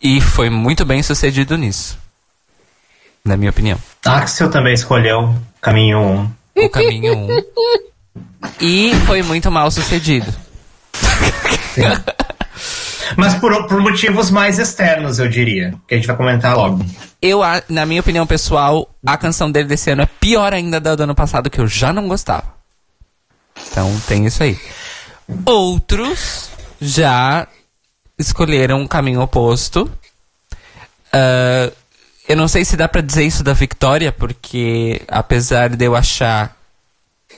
e 0.00 0.20
foi 0.20 0.50
muito 0.50 0.84
bem 0.84 1.02
sucedido 1.02 1.56
nisso. 1.56 1.98
Na 3.24 3.36
minha 3.36 3.50
opinião. 3.50 3.78
Axel 4.04 4.50
também 4.50 4.74
escolheu 4.74 5.34
caminho 5.60 5.98
1. 6.56 6.64
O 6.64 6.68
caminho 6.68 7.14
1. 7.14 7.28
e 8.60 8.92
foi 9.06 9.22
muito 9.22 9.50
mal 9.50 9.70
sucedido. 9.70 10.32
Mas 13.16 13.34
por, 13.34 13.66
por 13.66 13.80
motivos 13.80 14.30
mais 14.30 14.58
externos, 14.58 15.18
eu 15.18 15.28
diria. 15.28 15.74
Que 15.86 15.94
a 15.94 15.96
gente 15.96 16.06
vai 16.06 16.16
comentar 16.16 16.56
logo. 16.56 16.84
Eu, 17.20 17.40
na 17.68 17.86
minha 17.86 18.00
opinião 18.00 18.26
pessoal, 18.26 18.88
a 19.06 19.16
canção 19.16 19.50
dele 19.50 19.68
desse 19.68 19.90
ano 19.90 20.02
é 20.02 20.06
pior 20.06 20.52
ainda 20.52 20.80
da 20.80 20.94
do 20.94 21.04
ano 21.04 21.14
passado, 21.14 21.50
que 21.50 21.60
eu 21.60 21.68
já 21.68 21.92
não 21.92 22.08
gostava. 22.08 22.44
Então 23.70 23.94
tem 24.08 24.26
isso 24.26 24.42
aí. 24.42 24.58
Outros 25.44 26.50
já 26.80 27.46
escolheram 28.18 28.80
um 28.80 28.86
caminho 28.86 29.20
oposto. 29.20 29.90
Uh, 31.14 31.72
eu 32.28 32.36
não 32.36 32.48
sei 32.48 32.64
se 32.64 32.76
dá 32.76 32.88
para 32.88 33.00
dizer 33.00 33.24
isso 33.24 33.42
da 33.42 33.52
Victoria, 33.52 34.12
porque 34.12 35.02
apesar 35.08 35.70
de 35.70 35.84
eu 35.84 35.94
achar 35.94 36.56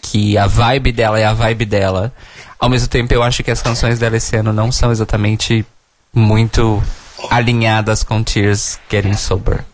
que 0.02 0.36
a 0.36 0.46
vibe 0.46 0.92
dela 0.92 1.18
é 1.18 1.24
a 1.24 1.32
vibe 1.32 1.64
dela, 1.64 2.12
ao 2.58 2.68
mesmo 2.68 2.88
tempo 2.88 3.12
eu 3.12 3.22
acho 3.22 3.42
que 3.42 3.50
as 3.50 3.62
canções 3.62 3.98
dela 3.98 4.16
esse 4.16 4.36
ano 4.36 4.52
não 4.52 4.70
são 4.70 4.92
exatamente 4.92 5.64
muito 6.12 6.82
alinhadas 7.30 8.02
com 8.02 8.22
Tears 8.22 8.78
Getting 8.90 9.14
Sober. 9.14 9.64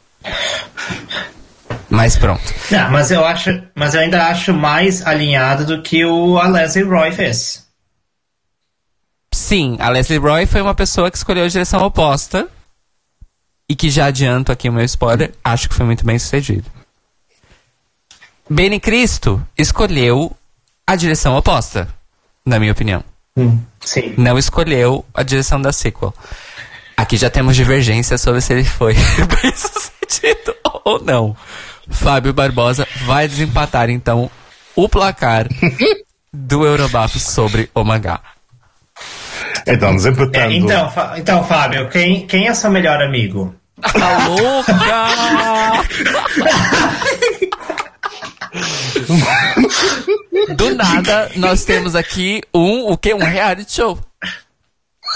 Mas 1.89 2.17
pronto. 2.17 2.43
Não, 2.71 2.91
mas 2.91 3.11
eu 3.11 3.25
acho, 3.25 3.63
mas 3.75 3.95
eu 3.95 4.01
ainda 4.01 4.29
acho 4.29 4.55
mais 4.55 5.05
alinhado 5.05 5.67
do 5.67 5.83
que 5.83 6.05
o 6.05 6.39
a 6.39 6.47
Leslie 6.47 6.85
Roy 6.85 7.11
fez. 7.11 7.67
Sim, 9.33 9.77
a 9.79 9.89
Leslie 9.89 10.19
Roy 10.19 10.47
foi 10.47 10.61
uma 10.61 10.75
pessoa 10.75 11.11
que 11.11 11.17
escolheu 11.17 11.45
a 11.45 11.49
direção 11.49 11.83
oposta. 11.83 12.49
E 13.69 13.77
que 13.77 13.89
já 13.89 14.07
adianto 14.07 14.51
aqui 14.51 14.69
o 14.69 14.73
meu 14.73 14.85
spoiler, 14.85 15.33
acho 15.45 15.69
que 15.69 15.75
foi 15.77 15.87
muito 15.87 16.05
bem 16.05 16.19
sucedido. 16.19 16.69
Benny 18.49 18.81
Cristo 18.81 19.41
escolheu 19.57 20.37
a 20.85 20.97
direção 20.97 21.37
oposta, 21.37 21.89
na 22.45 22.59
minha 22.59 22.73
opinião. 22.73 23.05
Hum, 23.37 23.61
sim. 23.81 24.13
Não 24.19 24.37
escolheu 24.37 25.05
a 25.15 25.23
direção 25.23 25.63
da 25.63 25.73
sequel. 25.73 26.13
Aqui 26.97 27.17
já 27.17 27.31
temos 27.31 27.55
divergência 27.55 28.19
sobre 28.19 28.41
se 28.41 28.53
ele 28.53 28.65
foi 28.65 28.95
bem 29.41 29.53
sucedido 29.55 30.53
ou 30.85 31.01
não. 31.01 31.37
Fábio 31.89 32.33
Barbosa 32.33 32.87
vai 33.05 33.29
desempatar 33.29 33.89
então 33.89 34.29
o 34.75 34.89
placar 34.89 35.47
do 36.33 36.67
Eurobaf 36.67 37.21
sobre 37.21 37.71
o 37.73 37.85
mangá. 37.85 38.21
Então, 39.67 39.95
desempatando. 39.95 40.39
É, 40.39 40.53
então, 40.53 40.93
então, 41.17 41.45
Fábio, 41.45 41.89
quem, 41.89 42.27
quem 42.27 42.49
é 42.49 42.55
seu 42.55 42.71
melhor 42.71 43.03
amigo? 43.03 43.55
Tá 43.81 44.27
louca! 44.29 44.73
Do 50.55 50.75
nada, 50.75 51.31
nós 51.37 51.65
temos 51.65 51.95
aqui 51.95 52.43
um, 52.55 52.91
o 52.91 52.97
que? 52.97 53.15
Um 53.15 53.19
reality 53.19 53.73
show. 53.73 53.99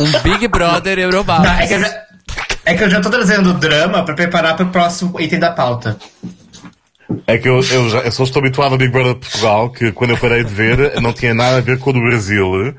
Um 0.00 0.10
Big 0.22 0.48
Brother 0.48 0.98
Eurobaf. 0.98 1.46
É, 1.46 1.66
que 1.66 1.74
é 2.64 2.74
que 2.74 2.84
eu 2.84 2.90
já 2.90 3.00
tô 3.00 3.10
trazendo 3.10 3.52
drama 3.54 4.04
para 4.04 4.14
preparar 4.14 4.56
para 4.56 4.66
o 4.66 4.70
próximo 4.70 5.20
item 5.20 5.38
da 5.38 5.50
pauta. 5.50 5.98
É 7.26 7.36
que 7.36 7.48
eu, 7.48 7.56
eu, 7.56 7.90
já, 7.90 7.98
eu 7.98 8.10
só 8.10 8.24
estou 8.24 8.40
habituado 8.40 8.74
a 8.74 8.78
Big 8.78 8.90
Brother 8.90 9.14
Portugal, 9.14 9.70
que 9.70 9.92
quando 9.92 10.10
eu 10.10 10.18
parei 10.18 10.42
de 10.42 10.52
ver 10.52 11.00
não 11.00 11.12
tinha 11.12 11.34
nada 11.34 11.58
a 11.58 11.60
ver 11.60 11.78
com 11.78 11.90
o 11.90 11.92
do 11.92 12.00
Brasil. 12.00 12.74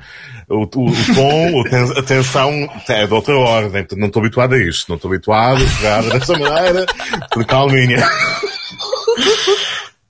O, 0.47 0.63
o, 0.63 0.67
tom, 0.67 1.63
a 1.97 2.03
tensão 2.03 2.69
é 2.87 3.07
de 3.07 3.13
outra 3.13 3.35
ordem, 3.35 3.85
não 3.97 4.07
estou 4.07 4.21
habituado 4.21 4.53
a 4.53 4.59
isto. 4.59 4.89
Não 4.89 4.95
estou 4.95 5.11
habituado 5.11 5.63
a 5.63 5.65
jogar 5.65 6.03
desta 6.03 6.37
maneira, 6.37 6.85
de 7.35 7.45
calminha. 7.45 7.97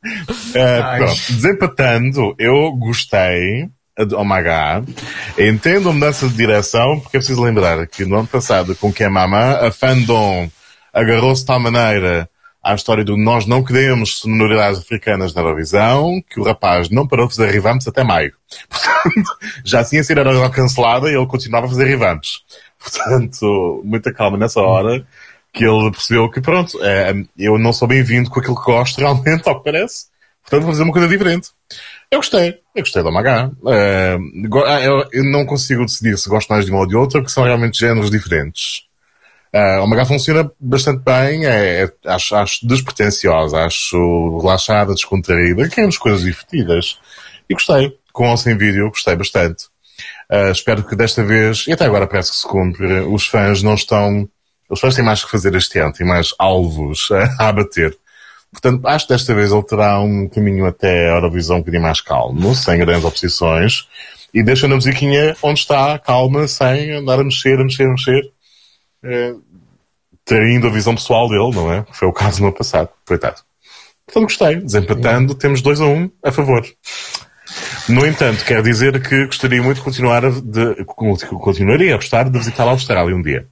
uh, 0.05 0.97
pronto, 0.97 1.33
desempatando, 1.33 2.35
eu 2.37 2.71
gostei 2.73 3.69
oh 3.97 4.25
my 4.25 4.43
god, 4.43 4.89
entendo 5.37 5.89
a 5.89 5.93
mudança 5.93 6.27
de 6.27 6.35
direção, 6.35 6.99
porque 6.99 7.17
é 7.17 7.19
preciso 7.19 7.41
lembrar 7.41 7.87
que 7.87 8.03
no 8.03 8.17
ano 8.17 8.27
passado, 8.27 8.75
com 8.75 8.91
Kemama, 8.91 9.65
a 9.65 9.71
fandom 9.71 10.49
agarrou-se 10.93 11.41
de 11.41 11.47
tal 11.47 11.59
maneira 11.59 12.29
à 12.65 12.73
história 12.73 13.03
do 13.03 13.15
nós 13.15 13.45
não 13.45 13.63
queremos 13.63 14.17
sonoridades 14.17 14.79
africanas 14.79 15.35
na 15.35 15.41
Eurovisão, 15.41 16.19
que 16.27 16.39
o 16.39 16.43
rapaz 16.43 16.89
não 16.89 17.07
parou 17.07 17.27
de 17.27 17.35
fazer 17.35 17.51
revamps 17.51 17.87
até 17.87 18.03
maio. 18.03 18.33
Portanto, 18.67 19.37
já 19.63 19.83
tinha 19.83 20.03
sido 20.03 20.17
a 20.17 20.21
Eurovisão 20.21 20.49
cancelada 20.49 21.07
e 21.07 21.15
ele 21.15 21.27
continuava 21.27 21.67
a 21.67 21.69
fazer 21.69 21.85
revamps. 21.85 22.39
Portanto, 22.83 23.83
muita 23.85 24.11
calma 24.11 24.35
nessa 24.35 24.59
hora, 24.59 25.05
que 25.53 25.63
ele 25.63 25.91
percebeu 25.91 26.27
que 26.31 26.41
pronto, 26.41 26.83
é, 26.83 27.13
eu 27.37 27.59
não 27.59 27.71
sou 27.71 27.87
bem-vindo 27.87 28.31
com 28.31 28.39
aquilo 28.39 28.55
que 28.55 28.65
gosto 28.65 28.97
realmente, 28.99 29.47
ao 29.47 29.59
que 29.59 29.71
parece. 29.71 30.07
Portanto, 30.41 30.63
vou 30.63 30.71
fazer 30.71 30.83
uma 30.83 30.93
coisa 30.93 31.07
diferente. 31.07 31.49
Eu 32.09 32.17
gostei. 32.17 32.49
Eu 32.75 32.81
gostei 32.81 33.03
da 33.03 33.11
Magá. 33.11 33.51
Uh, 33.61 34.57
eu, 34.83 35.05
eu, 35.11 35.23
não 35.23 35.45
consigo 35.45 35.85
decidir 35.85 36.17
se 36.17 36.29
gosto 36.29 36.49
mais 36.49 36.65
de 36.65 36.71
uma 36.71 36.79
ou 36.79 36.87
de 36.87 36.95
outra, 36.95 37.19
porque 37.19 37.33
são 37.33 37.43
realmente 37.43 37.79
géneros 37.79 38.09
diferentes. 38.09 38.84
Uh, 39.55 39.81
o 39.81 39.87
Magá 39.87 40.03
funciona 40.03 40.51
bastante 40.59 41.01
bem, 41.01 41.45
é, 41.45 41.83
é, 41.83 41.91
acho, 42.07 42.35
acho 42.35 42.67
despretensiosa, 42.67 43.59
acho 43.59 44.37
relaxada, 44.41 44.93
descontraída, 44.93 45.69
queremos 45.69 45.97
coisas 45.97 46.23
divertidas. 46.23 46.99
E 47.49 47.53
gostei. 47.53 47.97
Com 48.11 48.29
ou 48.29 48.35
sem 48.35 48.57
vídeo, 48.57 48.89
gostei 48.89 49.15
bastante. 49.15 49.67
Uh, 50.29 50.51
espero 50.51 50.83
que 50.83 50.93
desta 50.93 51.23
vez, 51.23 51.67
e 51.67 51.71
até 51.71 51.85
agora 51.85 52.05
parece 52.05 52.31
que 52.31 52.37
se 52.37 52.45
cumpre, 52.45 52.99
os 53.03 53.27
fãs 53.27 53.63
não 53.63 53.75
estão, 53.75 54.27
os 54.69 54.77
fãs 54.81 54.93
têm 54.93 55.05
mais 55.05 55.23
que 55.23 55.31
fazer 55.31 55.55
este 55.55 55.79
ano, 55.79 55.93
têm 55.93 56.05
mais 56.05 56.33
alvos 56.37 57.07
a, 57.11 57.23
a 57.45 57.47
abater. 57.47 57.97
Portanto, 58.51 58.85
acho 58.85 59.07
que 59.07 59.13
desta 59.13 59.33
vez 59.33 59.53
ele 59.53 59.63
terá 59.63 60.01
um 60.01 60.27
caminho 60.27 60.65
até 60.65 61.11
a 61.11 61.15
Eurovisão 61.15 61.57
um 61.57 61.59
bocadinho 61.59 61.83
mais 61.83 62.01
calmo, 62.01 62.53
sem 62.55 62.77
grandes 62.79 63.05
oposições, 63.05 63.87
e 64.33 64.43
deixando 64.43 64.73
a 64.73 64.75
musiquinha 64.75 65.33
onde 65.41 65.61
está, 65.61 65.97
calma, 65.97 66.45
sem 66.45 66.91
andar 66.91 67.21
a 67.21 67.23
mexer, 67.23 67.57
a 67.57 67.63
mexer, 67.63 67.85
a 67.85 67.91
mexer, 67.91 68.35
traindo 70.25 70.67
a 70.67 70.71
visão 70.71 70.95
pessoal 70.95 71.29
dele, 71.29 71.51
não 71.53 71.71
é? 71.71 71.85
Foi 71.91 72.07
o 72.07 72.13
caso 72.13 72.41
no 72.41 72.47
ano 72.47 72.55
passado, 72.55 72.89
coitado. 73.05 73.37
Portanto, 74.05 74.23
gostei. 74.23 74.55
Desempatando, 74.57 75.35
temos 75.35 75.61
2 75.61 75.81
a 75.81 75.85
1 75.85 75.93
um 75.93 76.11
a 76.23 76.31
favor. 76.31 76.65
No 77.87 78.05
entanto, 78.05 78.43
quero 78.43 78.63
dizer 78.63 79.01
que 79.01 79.25
gostaria 79.25 79.61
muito 79.61 79.77
de 79.77 79.83
continuar 79.83 80.21
de, 80.29 80.83
continuaria 80.85 81.93
a 81.93 81.97
gostar 81.97 82.29
de 82.29 82.37
visitar 82.37 82.67
a 82.67 82.71
Austrália 82.71 83.15
um 83.15 83.21
dia. 83.21 83.45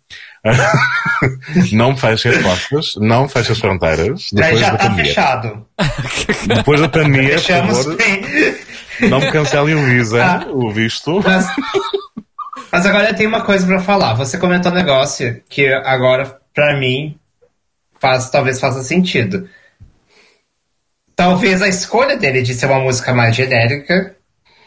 não 1.72 1.96
feche 1.96 2.28
as 2.30 2.38
portas, 2.38 2.96
não 2.98 3.30
feche 3.30 3.54
as 3.54 3.60
fronteiras. 3.60 4.30
Depois 4.34 4.60
já 4.60 4.74
está 4.74 4.94
fechado. 4.94 5.66
Depois 6.48 6.82
da 6.82 6.90
pandemia, 6.90 7.36
por 7.36 7.44
favor, 7.44 7.98
não 9.02 9.20
me 9.20 9.32
cancelem 9.32 9.76
o 9.76 9.86
visa, 9.86 10.24
ah, 10.24 10.48
o 10.52 10.72
visto. 10.72 11.22
Mas, 11.24 11.48
mas 12.72 12.86
agora 12.86 13.14
tem 13.14 13.26
uma 13.26 13.42
coisa 13.42 13.66
para 13.66 13.80
falar. 13.80 14.16
Você 14.16 14.38
comentou 14.38 14.72
um 14.72 14.76
negócio 14.76 15.42
que 15.48 15.68
agora, 15.68 16.38
para 16.54 16.78
mim, 16.78 17.18
faz, 18.00 18.30
talvez 18.30 18.60
faça 18.60 18.84
sentido. 18.84 19.50
Talvez 21.16 21.62
a 21.62 21.68
escolha 21.68 22.18
dele 22.18 22.42
de 22.42 22.54
ser 22.54 22.66
uma 22.66 22.80
música 22.80 23.14
mais 23.14 23.36
genérica 23.36 24.16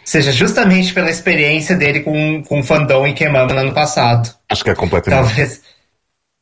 seja 0.05 0.31
justamente 0.31 0.95
pela 0.95 1.11
experiência 1.11 1.75
dele 1.76 2.00
com, 2.00 2.43
com 2.45 2.62
fandom 2.62 3.07
e 3.07 3.12
queimando 3.12 3.52
no 3.52 3.61
ano 3.61 3.75
passado. 3.75 4.33
Acho 4.49 4.62
que 4.62 4.71
é 4.71 4.75
completamente. 4.75 5.26
Talvez. 5.26 5.61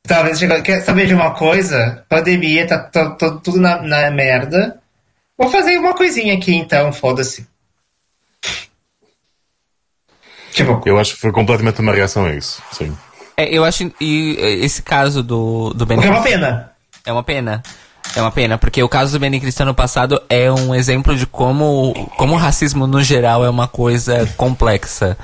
Talvez 0.06 0.38
chegou. 0.38 0.60
Quer 0.62 0.82
saber 0.82 1.06
de 1.06 1.14
uma 1.14 1.30
coisa? 1.34 2.04
Pandemia, 2.08 2.66
tá, 2.66 2.78
tá- 2.78 3.10
tá 3.10 3.30
tudo 3.42 3.58
na, 3.58 3.80
na 3.80 4.10
merda. 4.10 4.78
Vou 5.36 5.50
fazer 5.50 5.78
uma 5.78 5.94
coisinha 5.94 6.34
aqui 6.34 6.54
então, 6.54 6.92
foda-se. 6.92 7.46
Tipo, 10.52 10.80
Eu 10.86 10.98
acho 10.98 11.14
que 11.14 11.20
foi 11.20 11.32
completamente 11.32 11.80
uma 11.80 11.92
reação 11.94 12.26
a 12.26 12.34
isso. 12.34 12.62
Sim. 12.72 12.96
É, 13.36 13.46
eu 13.46 13.64
acho. 13.64 13.90
E 14.00 14.36
é, 14.38 14.50
esse 14.52 14.82
caso 14.82 15.22
do, 15.22 15.72
do 15.74 15.86
Ben 15.86 15.98
o 15.98 16.00
que 16.00 16.06
é 16.06 16.10
uma 16.10 16.22
pena. 16.22 16.70
É 17.04 17.12
uma 17.12 17.22
pena. 17.22 17.62
É 18.16 18.20
uma 18.20 18.30
pena, 18.30 18.58
porque 18.58 18.82
o 18.82 18.88
caso 18.88 19.12
do 19.12 19.18
Benny 19.18 19.40
Cristiano 19.40 19.74
passado 19.74 20.22
é 20.28 20.52
um 20.52 20.74
exemplo 20.74 21.16
de 21.16 21.26
como, 21.26 21.92
como 22.16 22.34
o 22.34 22.38
racismo 22.38 22.86
no 22.86 23.02
geral 23.02 23.44
é 23.44 23.50
uma 23.50 23.66
coisa 23.66 24.30
complexa. 24.36 25.16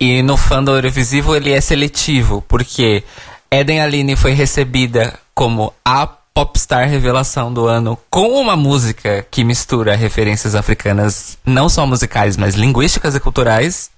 E 0.00 0.22
no 0.22 0.36
fandom 0.36 0.74
Eurovisivo 0.74 1.36
ele 1.36 1.52
é 1.52 1.60
seletivo, 1.60 2.42
porque 2.48 3.04
Eden 3.50 3.80
Aline 3.80 4.16
foi 4.16 4.32
recebida 4.32 5.14
como 5.34 5.72
a 5.84 6.08
popstar 6.34 6.88
revelação 6.88 7.52
do 7.52 7.66
ano 7.66 7.96
com 8.10 8.40
uma 8.40 8.56
música 8.56 9.24
que 9.30 9.44
mistura 9.44 9.94
referências 9.94 10.56
africanas, 10.56 11.38
não 11.46 11.68
só 11.68 11.86
musicais, 11.86 12.36
mas 12.36 12.56
linguísticas 12.56 13.14
e 13.14 13.20
culturais. 13.20 13.90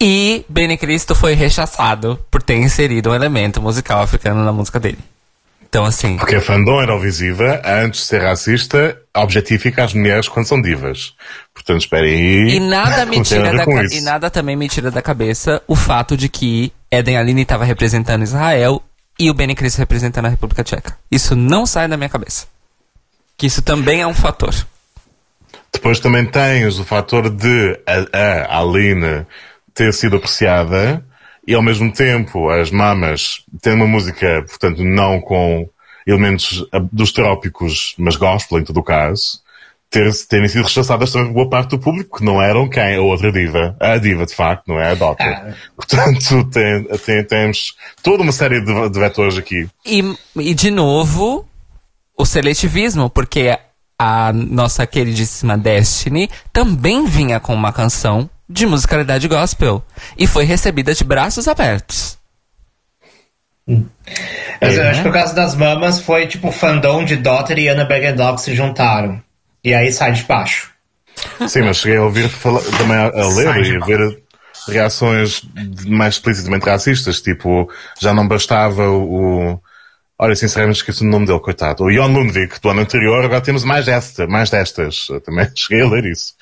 E 0.00 0.44
Benny 0.48 0.76
Cristo 0.76 1.14
foi 1.14 1.32
rechaçado 1.34 2.18
por 2.30 2.42
ter 2.42 2.56
inserido 2.56 3.10
um 3.10 3.14
elemento 3.14 3.62
musical 3.62 4.02
africano 4.02 4.44
na 4.44 4.52
música 4.52 4.78
dele. 4.78 4.98
Então, 5.68 5.84
assim. 5.84 6.16
Porque 6.16 6.36
a 6.36 6.40
fandom 6.40 6.80
Eurovisiva, 6.80 7.60
antes 7.64 8.00
de 8.02 8.06
ser 8.06 8.22
racista, 8.22 8.96
objetifica 9.14 9.84
as 9.84 9.92
mulheres 9.94 10.28
quando 10.28 10.46
são 10.46 10.60
divas. 10.60 11.12
Portanto, 11.52 11.80
esperem 11.80 12.12
aí. 12.14 12.56
E 12.56 12.60
nada 12.60 13.04
me 13.06 13.22
tira 13.22 13.52
da 13.52 13.64
ca- 13.64 13.84
e 13.90 14.00
nada 14.00 14.30
também 14.30 14.54
me 14.54 14.68
tira 14.68 14.90
da 14.90 15.02
cabeça 15.02 15.62
o 15.66 15.74
fato 15.74 16.16
de 16.16 16.28
que 16.28 16.72
Eden 16.90 17.16
Aline 17.16 17.42
estava 17.42 17.64
representando 17.64 18.22
Israel 18.22 18.82
e 19.18 19.30
o 19.30 19.34
Benny 19.34 19.54
Cristo 19.54 19.78
representando 19.78 20.26
a 20.26 20.30
República 20.30 20.62
Tcheca. 20.62 20.96
Isso 21.10 21.34
não 21.34 21.66
sai 21.66 21.88
da 21.88 21.96
minha 21.96 22.08
cabeça. 22.08 22.46
Que 23.36 23.46
isso 23.46 23.60
também 23.62 24.02
é 24.02 24.06
um 24.06 24.14
fator. 24.14 24.54
Depois 25.72 26.00
também 26.00 26.24
tens 26.24 26.78
o 26.78 26.84
fator 26.84 27.28
de 27.28 27.78
a, 27.86 28.46
a 28.54 28.60
Aline 28.60 29.26
ter 29.76 29.92
sido 29.92 30.16
apreciada 30.16 31.04
e 31.46 31.54
ao 31.54 31.62
mesmo 31.62 31.92
tempo 31.92 32.48
as 32.50 32.70
mamas 32.72 33.44
têm 33.62 33.74
uma 33.74 33.86
música, 33.86 34.42
portanto, 34.48 34.82
não 34.82 35.20
com 35.20 35.68
elementos 36.04 36.64
dos 36.90 37.12
trópicos, 37.12 37.94
mas 37.98 38.16
gospel 38.16 38.58
em 38.58 38.64
todo 38.64 38.78
o 38.80 38.82
caso, 38.82 39.40
ter, 39.90 40.10
terem 40.28 40.48
sido 40.48 40.64
rechaçadas 40.64 41.12
também 41.12 41.28
por 41.28 41.34
boa 41.34 41.50
parte 41.50 41.70
do 41.70 41.78
público, 41.78 42.18
que 42.18 42.24
não 42.24 42.40
eram 42.42 42.68
quem? 42.68 42.96
A 42.96 43.00
outra 43.00 43.30
diva. 43.30 43.76
A 43.78 43.96
diva, 43.98 44.24
de 44.26 44.34
facto, 44.34 44.66
não 44.68 44.80
é 44.80 44.92
a 44.92 44.94
Dotter. 44.94 45.26
Ah. 45.26 45.52
Portanto, 45.76 46.44
tem, 46.50 46.84
tem- 47.04 47.24
temos 47.24 47.74
toda 48.02 48.22
uma 48.22 48.32
série 48.32 48.60
de, 48.60 48.88
de 48.88 48.98
vetores 48.98 49.36
aqui. 49.36 49.68
E, 49.84 50.02
e 50.36 50.54
de 50.54 50.70
novo, 50.70 51.46
o 52.16 52.24
seletivismo, 52.24 53.10
porque 53.10 53.56
a 53.98 54.32
nossa 54.32 54.86
queridíssima 54.86 55.56
Destiny 55.56 56.28
também 56.52 57.06
vinha 57.06 57.38
com 57.40 57.54
uma 57.54 57.72
canção 57.72 58.28
de 58.48 58.66
musicalidade 58.66 59.28
gospel 59.28 59.82
e 60.18 60.26
foi 60.26 60.44
recebida 60.44 60.94
de 60.94 61.04
braços 61.04 61.48
abertos. 61.48 62.18
Mas 64.62 64.76
eu 64.76 64.82
É, 64.82 64.88
acho 64.88 65.02
que 65.02 65.08
o 65.08 65.12
caso 65.12 65.34
das 65.34 65.54
mamas 65.54 66.00
foi 66.00 66.26
tipo 66.26 66.48
o 66.48 66.52
fandom 66.52 67.04
de 67.04 67.16
Dotter 67.16 67.58
e 67.58 67.68
Anna 67.68 67.84
Bergendorf 67.84 68.40
se 68.42 68.54
juntaram. 68.54 69.22
E 69.64 69.74
aí 69.74 69.90
sai 69.92 70.12
de 70.12 70.22
baixo. 70.24 70.70
Sim, 71.44 71.62
mas 71.62 71.78
cheguei 71.78 71.98
a 71.98 72.02
ouvir 72.04 72.28
falar, 72.28 72.62
também 72.76 72.96
a, 72.96 73.06
a 73.06 73.28
ler 73.28 73.56
e 73.56 73.76
a 73.76 73.80
ver 73.80 74.22
reações 74.66 75.42
mais 75.86 76.14
explicitamente 76.16 76.66
racistas, 76.66 77.20
tipo, 77.20 77.70
já 78.00 78.12
não 78.12 78.26
bastava 78.26 78.88
o. 78.90 79.60
Olha, 80.18 80.36
sinceramente 80.36 80.78
esqueci 80.78 81.02
o 81.04 81.08
nome 81.10 81.26
dele, 81.26 81.40
coitado. 81.40 81.84
O 81.84 81.92
Jon 81.92 82.08
Lundvik, 82.08 82.60
do 82.60 82.70
ano 82.70 82.82
anterior, 82.82 83.24
agora 83.24 83.40
temos 83.42 83.64
mais 83.64 83.86
desta, 83.86 84.26
mais 84.26 84.50
destas. 84.50 85.08
Eu 85.10 85.20
também 85.20 85.48
cheguei 85.56 85.82
a 85.84 85.90
ler 85.90 86.06
isso. 86.06 86.34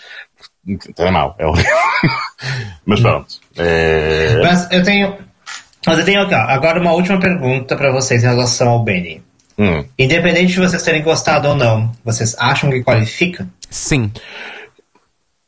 Então 0.66 1.06
é 1.06 1.10
mau, 1.10 1.34
é 1.38 1.46
horrível. 1.46 1.76
Mas 2.86 3.00
pronto. 3.00 3.34
É... 3.56 4.40
Mas 4.42 4.70
eu 4.70 4.82
tenho. 4.82 5.16
Mas 5.86 5.98
eu 5.98 6.04
tenho 6.04 6.20
agora 6.22 6.80
uma 6.80 6.92
última 6.92 7.20
pergunta 7.20 7.76
pra 7.76 7.92
vocês 7.92 8.22
em 8.24 8.26
relação 8.26 8.68
ao 8.68 8.82
Benny. 8.82 9.22
Hum. 9.58 9.84
Independente 9.98 10.52
de 10.54 10.58
vocês 10.60 10.82
terem 10.82 11.02
gostado 11.02 11.48
ou 11.48 11.54
não, 11.54 11.92
vocês 12.04 12.34
acham 12.38 12.70
que 12.70 12.82
qualifica? 12.82 13.46
Sim. 13.70 14.10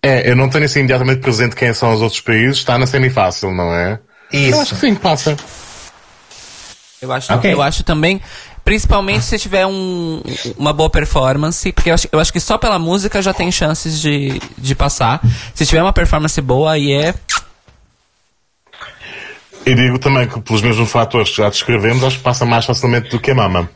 É, 0.02 0.30
eu 0.30 0.36
não 0.36 0.48
tenho 0.48 0.64
assim 0.66 0.80
imediatamente 0.80 1.20
presente 1.20 1.56
quem 1.56 1.72
são 1.72 1.92
os 1.92 2.00
outros 2.00 2.20
países, 2.20 2.58
está 2.58 2.78
na 2.78 2.86
semifácil, 2.86 3.52
não 3.52 3.74
é? 3.74 3.98
Eu 4.32 4.60
acho 4.60 4.74
Isso. 4.74 4.74
que 4.76 4.80
sim, 4.82 4.94
passa. 4.94 5.36
Eu 7.00 7.12
acho, 7.12 7.32
Ok. 7.32 7.52
eu 7.52 7.60
acho 7.62 7.82
também, 7.82 8.20
principalmente 8.66 9.24
se 9.24 9.38
tiver 9.38 9.64
um, 9.64 10.20
uma 10.58 10.72
boa 10.72 10.90
performance, 10.90 11.72
porque 11.72 11.88
eu 11.88 11.94
acho, 11.94 12.08
eu 12.10 12.18
acho 12.18 12.32
que 12.32 12.40
só 12.40 12.58
pela 12.58 12.78
música 12.80 13.22
já 13.22 13.32
tem 13.32 13.50
chances 13.52 14.00
de, 14.00 14.40
de 14.58 14.74
passar. 14.74 15.20
Se 15.54 15.64
tiver 15.64 15.80
uma 15.80 15.92
performance 15.92 16.38
boa, 16.42 16.72
aí 16.72 16.92
é. 16.92 17.14
E 19.64 19.72
digo 19.74 19.98
também 20.00 20.28
que 20.28 20.40
pelos 20.40 20.62
mesmos 20.62 20.90
fatores 20.90 21.30
que 21.30 21.36
já 21.36 21.48
descrevemos, 21.48 22.02
acho 22.02 22.18
que 22.18 22.24
passa 22.24 22.44
mais 22.44 22.64
facilmente 22.64 23.08
do 23.08 23.20
que 23.20 23.30
a 23.30 23.34
mama. 23.36 23.70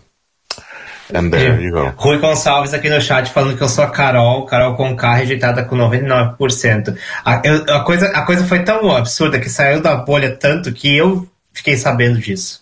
And 1.14 1.30
there 1.30 1.62
you 1.62 1.72
go. 1.72 1.92
Rui 1.96 2.18
Gonçalves 2.18 2.74
aqui 2.74 2.88
no 2.90 3.00
chat 3.00 3.30
falando 3.32 3.56
que 3.56 3.62
eu 3.62 3.68
sou 3.68 3.84
a 3.84 3.90
Carol, 3.90 4.44
Carol 4.46 4.74
com 4.76 4.94
K 4.96 5.14
rejeitada 5.14 5.64
com 5.64 5.76
99%. 5.76 6.96
A, 7.24 7.40
eu- 7.44 7.64
a 7.76 7.80
coisa, 7.84 8.06
a 8.08 8.22
coisa 8.22 8.44
foi 8.44 8.64
tão 8.64 8.90
absurda 8.96 9.38
que 9.38 9.48
saiu 9.48 9.80
da 9.80 9.94
bolha 9.96 10.36
tanto 10.36 10.72
que 10.72 10.96
eu 10.96 11.28
fiquei 11.52 11.76
sabendo 11.76 12.18
disso. 12.20 12.60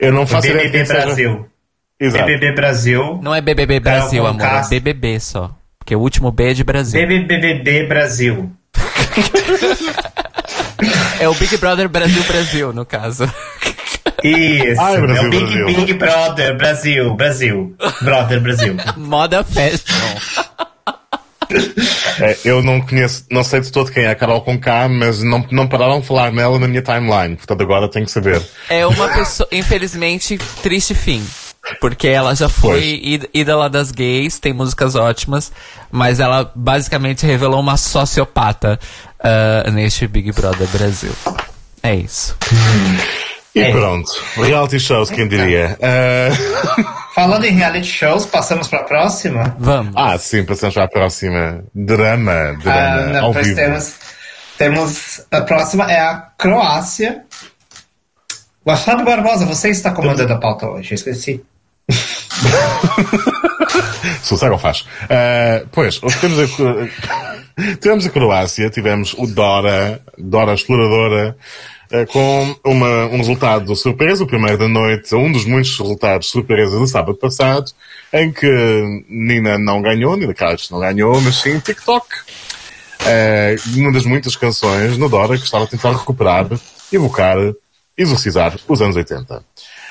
Eu 0.00 0.12
não 0.12 0.26
faço 0.26 0.48
ideia 0.48 0.70
BBB 0.70 0.88
Brasil. 0.88 1.48
Exato. 2.00 2.26
BBB 2.26 2.52
Brasil. 2.52 3.20
Não 3.22 3.34
é 3.34 3.40
BBB 3.40 3.80
Brasil, 3.80 4.26
amor. 4.26 4.42
É. 4.42 4.68
BBB 4.68 5.18
só. 5.18 5.50
Porque 5.78 5.96
o 5.96 6.00
último 6.00 6.30
B 6.30 6.50
é 6.50 6.54
de 6.54 6.64
Brasil. 6.64 7.00
BBBB 7.06 7.86
Brasil. 7.86 8.50
É 11.20 11.28
o 11.28 11.34
Big 11.34 11.56
Brother 11.56 11.88
Brasil 11.88 12.22
Brasil, 12.22 12.72
no 12.72 12.86
caso. 12.86 13.24
Isso. 14.22 14.80
Ai, 14.80 15.00
Brasil, 15.00 15.24
é 15.24 15.26
o 15.26 15.30
Big, 15.30 15.44
Brasil. 15.44 15.66
Big 15.66 15.94
Brother 15.94 16.56
Brasil. 16.56 17.14
Brasil. 17.14 17.76
Brother 18.02 18.40
Brasil. 18.40 18.76
Moda 18.96 19.42
Fashion. 19.42 20.54
É, 22.20 22.36
eu 22.44 22.62
não 22.64 22.80
conheço, 22.80 23.24
não 23.30 23.44
sei 23.44 23.60
de 23.60 23.70
todo 23.70 23.92
quem 23.92 24.02
é 24.04 24.08
a 24.10 24.14
Carol 24.14 24.40
com 24.40 24.58
K, 24.58 24.88
mas 24.88 25.22
não, 25.22 25.46
não 25.52 25.68
pararam 25.68 26.00
de 26.00 26.06
falar 26.06 26.32
nela 26.32 26.58
na 26.58 26.66
minha 26.66 26.82
timeline. 26.82 27.36
Portanto, 27.36 27.62
agora 27.62 27.88
tenho 27.88 28.06
que 28.06 28.10
saber. 28.10 28.42
É 28.68 28.84
uma 28.84 29.08
pessoa, 29.08 29.48
infelizmente, 29.52 30.36
triste 30.62 30.94
fim. 30.94 31.24
Porque 31.80 32.08
ela 32.08 32.34
já 32.34 32.48
foi 32.48 32.72
Pois. 32.80 32.84
í- 32.84 33.28
ídola 33.34 33.68
das 33.70 33.92
gays, 33.92 34.38
tem 34.40 34.52
músicas 34.52 34.96
ótimas, 34.96 35.52
mas 35.92 36.18
ela 36.18 36.50
basicamente 36.56 37.24
revelou 37.26 37.60
uma 37.60 37.76
sociopata 37.76 38.80
ah, 39.20 39.70
neste 39.70 40.06
Big 40.08 40.32
Brother 40.32 40.66
Brasil. 40.68 41.12
É 41.82 41.94
isso. 41.94 42.36
E 43.54 43.60
É. 43.60 43.70
pronto. 43.70 44.10
Reality 44.36 44.80
shows, 44.80 45.10
quem 45.10 45.28
diria? 45.28 45.78
Ah, 45.82 46.96
Falando 47.18 47.44
em 47.46 47.50
reality 47.50 47.84
shows, 47.84 48.24
passamos 48.26 48.68
pra 48.68 48.84
próxima? 48.84 49.56
Vamos. 49.58 49.92
ah, 49.96 50.16
sim, 50.16 50.44
passamos 50.44 50.72
para 50.76 50.84
a 50.84 50.88
próxima. 50.88 51.64
Drama, 51.74 52.56
drama, 52.62 52.80
Ah, 52.80 53.06
não, 53.08 53.24
ao 53.24 53.32
pois 53.32 53.44
vivo. 53.44 53.58
temos, 53.58 53.94
temos. 54.56 55.20
A 55.28 55.40
próxima 55.40 55.90
é 55.90 55.98
a 55.98 56.14
Croácia. 56.38 57.24
O 58.64 58.76
Fábio 58.76 59.04
Barbosa, 59.04 59.44
você 59.46 59.70
está 59.70 59.90
comandando 59.90 60.32
a 60.32 60.38
pauta 60.38 60.68
hoje, 60.68 60.92
eu 60.92 60.94
esqueci. 60.94 61.44
Sossego 64.22 64.52
ou 64.52 64.58
faz? 64.60 64.86
Ah, 65.10 65.62
pois, 65.72 66.00
hoje 66.00 66.18
temos 66.20 66.38
a, 66.38 66.46
tivemos 67.80 68.06
a 68.06 68.10
Croácia, 68.10 68.70
tivemos 68.70 69.12
o 69.18 69.26
Dora, 69.26 70.00
Dora 70.16 70.54
Exploradora, 70.54 71.36
com 72.10 72.56
uma, 72.64 73.06
um 73.06 73.16
resultado 73.18 73.74
surpresa, 73.74 74.24
o 74.24 74.26
primeiro 74.26 74.58
da 74.58 74.68
noite, 74.68 75.14
um 75.14 75.30
dos 75.30 75.44
muitos 75.44 75.78
resultados 75.78 76.30
surpresa 76.30 76.78
do 76.78 76.86
sábado 76.86 77.16
passado, 77.16 77.70
em 78.12 78.32
que 78.32 79.04
Nina 79.08 79.58
não 79.58 79.80
ganhou, 79.80 80.16
Nina 80.16 80.34
Carlos 80.34 80.70
não 80.70 80.80
ganhou, 80.80 81.20
mas 81.20 81.36
sim 81.36 81.58
TikTok. 81.58 82.06
Ah, 83.00 83.54
uma 83.76 83.92
das 83.92 84.04
muitas 84.04 84.36
canções 84.36 84.96
no 84.98 85.08
Dora 85.08 85.36
que 85.38 85.44
estava 85.44 85.64
a 85.64 85.68
tentar 85.68 85.92
recuperar, 85.92 86.48
evocar, 86.92 87.36
exorcizar 87.96 88.56
os 88.66 88.82
anos 88.82 88.96
80. 88.96 89.42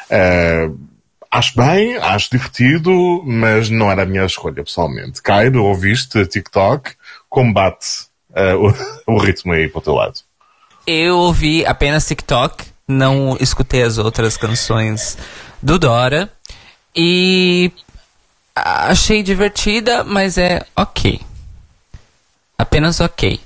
Ah, 0.09 0.69
Acho 1.29 1.57
bem, 1.57 1.97
acho 1.97 2.29
divertido, 2.31 3.21
mas 3.25 3.69
não 3.69 3.91
era 3.91 4.03
a 4.03 4.05
minha 4.05 4.25
escolha, 4.25 4.63
pessoalmente. 4.63 5.21
Cairo, 5.21 5.63
ouviste 5.63 6.25
TikTok? 6.25 6.91
Combate 7.29 8.07
eh, 8.33 8.55
o, 8.55 8.73
o 9.13 9.17
ritmo 9.17 9.51
aí 9.51 9.67
para 9.67 9.79
o 9.79 9.81
teu 9.81 9.93
lado. 9.93 10.19
Eu 10.89 11.17
ouvi 11.17 11.65
apenas 11.65 12.07
TikTok, 12.07 12.63
não 12.87 13.35
escutei 13.41 13.83
as 13.83 13.97
outras 13.97 14.37
canções 14.37 15.17
do 15.61 15.77
Dora. 15.77 16.31
E 16.95 17.73
achei 18.55 19.21
divertida, 19.21 20.05
mas 20.05 20.37
é 20.37 20.65
ok. 20.73 21.19
Apenas 22.57 23.01
ok. 23.01 23.37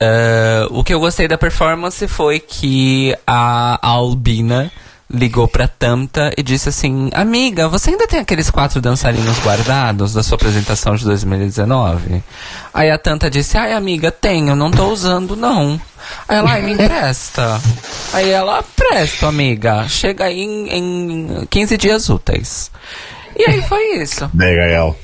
Uh, 0.00 0.78
o 0.78 0.84
que 0.84 0.94
eu 0.94 1.00
gostei 1.00 1.26
da 1.26 1.36
performance 1.36 2.06
foi 2.06 2.38
que 2.38 3.18
a 3.26 3.76
Albina 3.82 4.70
ligou 5.12 5.48
pra 5.48 5.66
Tamta 5.66 6.32
e 6.36 6.42
disse 6.42 6.68
assim: 6.68 7.10
Amiga, 7.12 7.68
você 7.68 7.90
ainda 7.90 8.06
tem 8.06 8.20
aqueles 8.20 8.50
quatro 8.50 8.80
dançarinos 8.80 9.38
guardados 9.40 10.14
da 10.14 10.22
sua 10.22 10.36
apresentação 10.36 10.94
de 10.94 11.04
2019? 11.04 12.22
Aí 12.72 12.90
a 12.90 12.98
Tanta 12.98 13.28
disse: 13.28 13.58
Ai, 13.58 13.72
amiga, 13.72 14.10
tenho, 14.10 14.54
não 14.54 14.70
tô 14.70 14.86
usando 14.86 15.34
não. 15.34 15.80
Aí 16.28 16.36
ela, 16.36 16.50
ai, 16.50 16.62
me 16.62 16.72
empresta. 16.72 17.60
Aí 18.12 18.30
ela, 18.30 18.62
presto, 18.62 19.26
amiga. 19.26 19.88
Chega 19.88 20.24
aí 20.24 20.40
em, 20.40 20.68
em 20.68 21.46
15 21.46 21.76
dias 21.76 22.08
úteis. 22.08 22.70
E 23.36 23.44
aí 23.48 23.62
foi 23.62 24.02
isso. 24.02 24.28
DHL. 24.34 24.96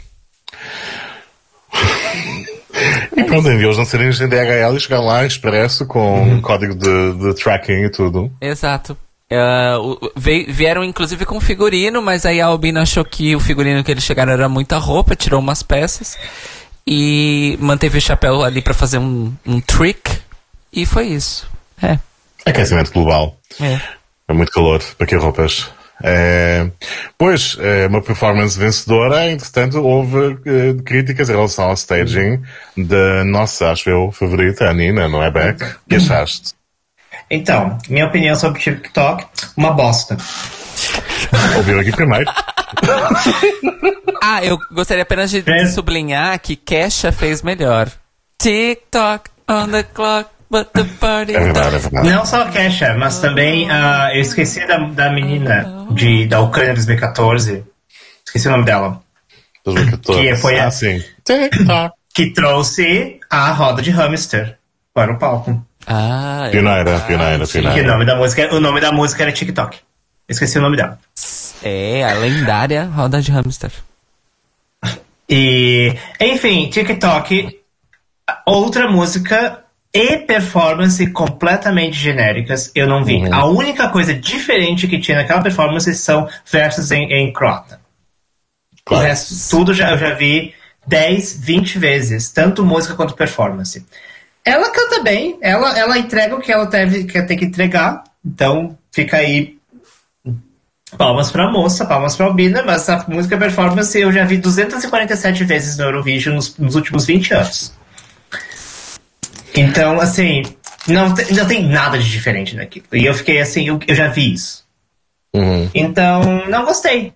E 3.16 3.24
pronto, 3.24 3.48
enviou 3.48 3.70
os 3.70 3.76
dançarinos 3.78 4.20
em 4.20 4.28
DHL 4.28 4.76
e 4.76 4.80
chegar 4.80 5.00
lá 5.00 5.24
expresso 5.24 5.86
com 5.86 6.22
um 6.22 6.40
código 6.40 6.74
de, 6.74 7.14
de 7.14 7.34
tracking 7.34 7.84
e 7.84 7.90
tudo. 7.90 8.30
Exato. 8.40 8.96
Uh, 9.28 9.98
vieram 10.48 10.84
inclusive 10.84 11.24
com 11.24 11.40
figurino, 11.40 12.00
mas 12.00 12.24
aí 12.24 12.40
a 12.40 12.46
Albina 12.46 12.82
achou 12.82 13.04
que 13.04 13.34
o 13.34 13.40
figurino 13.40 13.82
que 13.82 13.90
eles 13.90 14.04
chegaram 14.04 14.32
era 14.32 14.48
muita 14.48 14.78
roupa, 14.78 15.16
tirou 15.16 15.40
umas 15.40 15.62
peças 15.62 16.16
e 16.86 17.58
manteve 17.60 17.98
o 17.98 18.00
chapéu 18.00 18.44
ali 18.44 18.62
para 18.62 18.72
fazer 18.72 18.98
um, 18.98 19.32
um 19.44 19.60
trick 19.60 20.18
e 20.72 20.86
foi 20.86 21.06
isso. 21.06 21.48
É. 21.82 21.98
Aquecimento 22.44 22.92
global. 22.92 23.36
É. 23.60 23.80
É 24.28 24.32
muito 24.32 24.52
calor. 24.52 24.82
Para 24.96 25.06
que 25.06 25.16
roupas? 25.16 25.70
É, 26.02 26.70
pois, 27.16 27.56
é 27.58 27.86
uma 27.86 28.02
performance 28.02 28.58
vencedora, 28.58 29.30
entretanto, 29.30 29.82
houve 29.82 30.38
é, 30.44 30.74
críticas 30.84 31.30
em 31.30 31.32
relação 31.32 31.66
ao 31.66 31.74
staging 31.74 32.42
da 32.76 33.24
nossa, 33.24 33.70
acho 33.70 33.88
eu, 33.88 34.12
favorita, 34.12 34.68
a 34.68 34.74
Nina, 34.74 35.08
não 35.08 35.22
é, 35.22 35.30
Beck? 35.30 35.62
O 35.62 35.76
que 35.88 35.96
achaste? 35.96 36.54
Então, 37.30 37.78
minha 37.88 38.06
opinião 38.06 38.36
sobre 38.36 38.58
o 38.58 38.62
TikTok, 38.62 39.26
uma 39.56 39.72
bosta. 39.72 40.16
Ouviu 41.56 41.80
aqui 41.80 41.90
primeiro. 41.92 42.30
ah, 44.22 44.44
eu 44.44 44.58
gostaria 44.72 45.02
apenas 45.02 45.30
de, 45.30 45.42
de 45.42 45.68
sublinhar 45.68 46.38
que 46.40 46.54
Kesha 46.54 47.10
fez 47.10 47.42
melhor. 47.42 47.90
TikTok 48.38 49.30
on 49.48 49.68
the 49.68 49.82
clock. 49.82 50.30
But 50.48 50.68
the 50.72 50.84
party 51.00 51.34
é 51.34 51.40
verdade, 51.40 51.74
é 51.74 51.78
verdade. 51.80 52.08
Não 52.08 52.24
só 52.24 52.42
a 52.42 52.48
Kesha, 52.48 52.94
mas 52.94 53.18
também 53.18 53.68
uh, 53.68 54.14
eu 54.14 54.20
esqueci 54.20 54.64
da, 54.64 54.78
da 54.78 55.10
menina 55.10 55.88
de, 55.90 56.24
da 56.28 56.40
Ucrânia 56.40 56.74
2014. 56.74 57.64
Esqueci 58.24 58.46
o 58.46 58.52
nome 58.52 58.64
dela. 58.64 59.02
2014. 59.64 60.22
Que 60.22 60.36
foi 60.36 60.60
ah, 60.60 60.68
a, 60.68 60.70
sim. 60.70 61.02
TikTok. 61.24 61.96
Que 62.14 62.30
trouxe 62.30 63.18
a 63.28 63.50
roda 63.50 63.82
de 63.82 63.90
hamster 63.90 64.56
para 64.94 65.12
o 65.12 65.18
palco. 65.18 65.65
Ah, 65.86 66.48
pioneira, 66.50 66.98
pioneira, 67.00 67.46
pioneira. 67.46 67.82
o 67.84 67.86
nome 67.86 68.04
da 68.04 68.16
música, 68.16 68.54
o 68.54 68.60
nome 68.60 68.80
da 68.80 68.90
música 68.90 69.22
era 69.22 69.32
TikTok. 69.32 69.78
Esqueci 70.28 70.58
o 70.58 70.62
nome 70.62 70.76
dela. 70.76 70.98
É, 71.62 72.04
a 72.04 72.14
lendária 72.14 72.84
roda 72.84 73.22
de 73.22 73.30
hamster. 73.30 73.70
E, 75.28 75.94
enfim, 76.20 76.68
TikTok, 76.68 77.60
outra 78.44 78.88
música 78.88 79.60
e 79.92 80.18
performance 80.18 81.06
completamente 81.10 81.96
genéricas 81.96 82.70
eu 82.74 82.86
não 82.86 83.04
vi. 83.04 83.16
Uhum. 83.16 83.34
A 83.34 83.46
única 83.46 83.88
coisa 83.88 84.12
diferente 84.12 84.86
que 84.86 85.00
tinha 85.00 85.18
naquela 85.18 85.42
performance 85.42 85.92
são 85.94 86.28
versos 86.50 86.90
em, 86.90 87.12
em 87.12 87.32
crota. 87.32 87.80
Claro. 88.84 89.04
O 89.04 89.06
resto, 89.06 89.34
tudo 89.50 89.72
já, 89.72 89.90
eu 89.90 89.98
já 89.98 90.14
vi 90.14 90.54
10, 90.86 91.40
20 91.40 91.78
vezes, 91.78 92.30
tanto 92.30 92.64
música 92.64 92.94
quanto 92.94 93.14
performance. 93.14 93.84
Ela 94.46 94.70
canta 94.70 95.02
bem, 95.02 95.36
ela, 95.40 95.76
ela 95.76 95.98
entrega 95.98 96.36
o 96.36 96.40
que 96.40 96.52
ela 96.52 96.68
teve, 96.68 97.02
que 97.02 97.20
tem 97.22 97.36
que 97.36 97.46
entregar, 97.46 98.04
então 98.24 98.78
fica 98.92 99.16
aí 99.16 99.56
palmas 100.96 101.32
pra 101.32 101.50
moça, 101.50 101.84
palmas 101.84 102.14
pra 102.14 102.26
Albina, 102.26 102.62
mas 102.62 102.88
a 102.88 103.04
música 103.08 103.36
performance 103.36 103.98
eu 103.98 104.12
já 104.12 104.24
vi 104.24 104.36
247 104.36 105.42
vezes 105.42 105.76
no 105.76 105.84
Eurovision 105.84 106.36
nos, 106.36 106.56
nos 106.56 106.76
últimos 106.76 107.04
20 107.04 107.34
anos. 107.34 107.72
Então, 109.52 110.00
assim, 110.00 110.44
não, 110.86 111.08
não 111.08 111.46
tem 111.48 111.66
nada 111.66 111.98
de 111.98 112.08
diferente 112.08 112.54
naquilo. 112.54 112.86
E 112.92 113.04
eu 113.04 113.14
fiquei 113.14 113.40
assim, 113.40 113.66
eu, 113.66 113.80
eu 113.84 113.96
já 113.96 114.06
vi 114.06 114.32
isso. 114.32 114.64
Uhum. 115.34 115.68
Então, 115.74 116.46
não 116.46 116.64
gostei. 116.64 117.12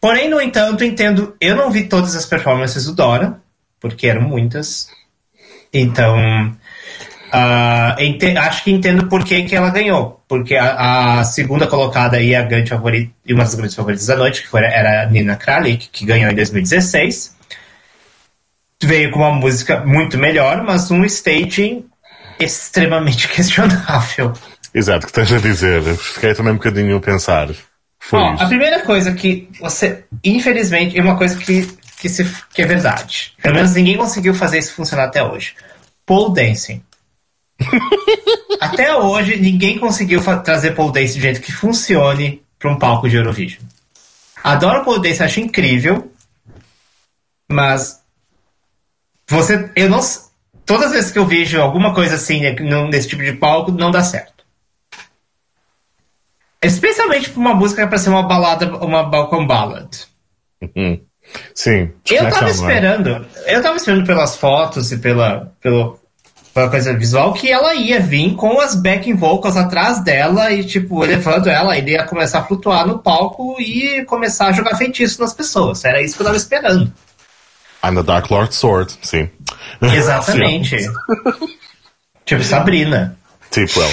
Porém, 0.00 0.28
no 0.28 0.40
entanto, 0.40 0.82
entendo. 0.82 1.36
Eu 1.40 1.54
não 1.54 1.70
vi 1.70 1.84
todas 1.84 2.16
as 2.16 2.26
performances 2.26 2.86
do 2.86 2.94
Dora, 2.94 3.38
porque 3.78 4.08
eram 4.08 4.22
muitas. 4.22 4.88
Então, 5.72 6.16
uh, 7.34 8.38
acho 8.40 8.64
que 8.64 8.70
entendo 8.70 9.06
por 9.08 9.24
que, 9.24 9.42
que 9.42 9.56
ela 9.56 9.70
ganhou. 9.70 10.22
Porque 10.28 10.54
a, 10.56 11.20
a, 11.20 11.24
segunda 11.24 11.66
colocada 11.66 12.20
e 12.20 12.34
a 12.34 12.42
grande 12.42 12.70
favorita, 12.70 13.12
e 13.26 13.34
uma 13.34 13.44
das 13.44 13.54
grandes 13.54 13.74
favoritas 13.74 14.06
da 14.06 14.16
noite, 14.16 14.42
que 14.42 14.48
foi, 14.48 14.62
era 14.62 15.02
a 15.02 15.06
Nina 15.06 15.36
Kralik, 15.36 15.88
que 15.90 16.06
ganhou 16.06 16.30
em 16.30 16.34
2016 16.34 17.34
veio 18.84 19.10
com 19.10 19.20
uma 19.20 19.32
música 19.32 19.80
muito 19.84 20.18
melhor, 20.18 20.62
mas 20.62 20.90
um 20.90 21.04
staging 21.04 21.84
extremamente 22.38 23.28
questionável. 23.32 24.32
Exato, 24.72 25.06
que 25.06 25.12
tens 25.12 25.32
a 25.32 25.38
dizer. 25.38 25.82
Fiquei 25.96 26.34
também 26.34 26.52
um 26.52 26.56
bocadinho 26.56 26.96
a 26.96 27.00
pensar. 27.00 27.48
Foi 27.98 28.18
Ó, 28.18 28.36
a 28.38 28.46
primeira 28.46 28.80
coisa 28.80 29.12
que 29.12 29.48
você, 29.60 30.04
infelizmente, 30.22 30.98
é 30.98 31.02
uma 31.02 31.16
coisa 31.16 31.36
que, 31.36 31.66
que, 31.98 32.08
se, 32.08 32.24
que 32.52 32.62
é 32.62 32.66
verdade. 32.66 33.32
Pelo 33.42 33.54
menos 33.54 33.74
ninguém 33.74 33.96
conseguiu 33.96 34.34
fazer 34.34 34.58
isso 34.58 34.74
funcionar 34.74 35.04
até 35.04 35.22
hoje. 35.22 35.54
Pole 36.04 36.34
dancing. 36.34 36.82
até 38.60 38.96
hoje, 38.96 39.36
ninguém 39.36 39.78
conseguiu 39.78 40.22
trazer 40.42 40.72
pole 40.72 40.92
dancing 40.92 41.14
de 41.14 41.20
jeito 41.20 41.40
que 41.40 41.52
funcione 41.52 42.42
para 42.58 42.70
um 42.70 42.78
palco 42.78 43.08
de 43.08 43.16
Eurovision. 43.16 43.62
Adoro 44.42 44.84
pole 44.84 45.02
dancing, 45.02 45.22
acho 45.22 45.40
incrível, 45.40 46.12
mas 47.50 48.02
você, 49.28 49.70
eu 49.74 49.88
não. 49.88 50.00
Todas 50.66 50.86
as 50.86 50.92
vezes 50.92 51.10
que 51.10 51.18
eu 51.18 51.26
vejo 51.26 51.60
alguma 51.60 51.94
coisa 51.94 52.14
assim 52.14 52.40
né, 52.40 52.54
nesse 52.90 53.08
tipo 53.08 53.22
de 53.22 53.32
palco, 53.32 53.70
não 53.70 53.90
dá 53.90 54.02
certo. 54.02 54.32
Especialmente 56.62 57.28
para 57.28 57.40
uma 57.40 57.54
música 57.54 57.86
para 57.86 57.98
ser 57.98 58.08
uma 58.08 58.22
balada, 58.22 58.74
uma 58.78 59.02
balcão 59.02 59.46
ballad. 59.46 59.88
Uhum. 60.62 60.98
Sim. 61.54 61.92
Eu 62.08 62.30
tava 62.30 62.48
esperando, 62.48 63.26
eu 63.46 63.62
tava 63.62 63.76
esperando 63.76 64.06
pelas 64.06 64.36
fotos 64.36 64.90
e 64.90 64.98
pela, 64.98 65.52
pelo, 65.60 66.00
pela 66.54 66.70
coisa 66.70 66.96
visual 66.96 67.32
que 67.32 67.50
ela 67.50 67.74
ia 67.74 67.98
vir 67.98 68.36
com 68.36 68.60
as 68.60 68.76
backing 68.76 69.16
vocals 69.16 69.56
atrás 69.56 69.98
dela 70.04 70.52
e, 70.52 70.62
tipo, 70.62 71.00
levando 71.00 71.50
ela, 71.50 71.76
ele 71.76 71.90
ia 71.90 72.04
começar 72.04 72.38
a 72.38 72.44
flutuar 72.44 72.86
no 72.86 73.00
palco 73.00 73.60
e 73.60 74.04
começar 74.04 74.46
a 74.46 74.52
jogar 74.52 74.76
feitiço 74.76 75.20
nas 75.20 75.34
pessoas. 75.34 75.84
Era 75.84 76.00
isso 76.00 76.14
que 76.14 76.22
eu 76.22 76.26
tava 76.26 76.36
esperando. 76.36 76.92
I'm 77.84 77.96
the 77.96 78.02
Dark 78.04 78.30
Lord 78.30 78.54
Sword, 78.54 78.96
sim. 79.02 79.28
Exatamente. 79.82 80.76
tipo 82.24 82.44
Sabrina. 82.44 83.18
Tipo 83.50 83.82
ela. 83.82 83.92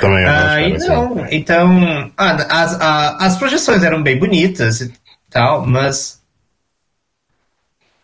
Também 0.00 0.24
é 0.24 0.28
ah, 0.28 0.78
não. 0.86 1.26
Então, 1.30 2.12
ah, 2.16 2.62
as, 2.62 2.80
as 3.20 3.36
projeções 3.36 3.82
eram 3.82 4.00
bem 4.00 4.18
bonitas 4.18 4.80
e 4.80 4.92
tal, 5.28 5.66
mas 5.66 6.20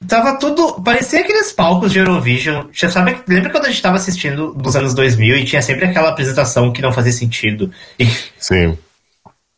tava 0.06 0.38
tudo. 0.38 0.82
Parecia 0.82 1.20
aqueles 1.20 1.52
palcos 1.52 1.92
de 1.92 1.98
Eurovision. 1.98 2.66
Já 2.72 2.90
sabe, 2.90 3.22
lembra 3.26 3.50
quando 3.50 3.66
a 3.66 3.70
gente 3.70 3.82
tava 3.82 3.96
assistindo 3.96 4.54
nos 4.54 4.76
anos 4.76 4.94
2000 4.94 5.36
e 5.36 5.44
tinha 5.44 5.62
sempre 5.62 5.84
aquela 5.84 6.10
apresentação 6.10 6.72
que 6.72 6.82
não 6.82 6.92
fazia 6.92 7.12
sentido? 7.12 7.72
E 7.98 8.06
Sim. 8.38 8.78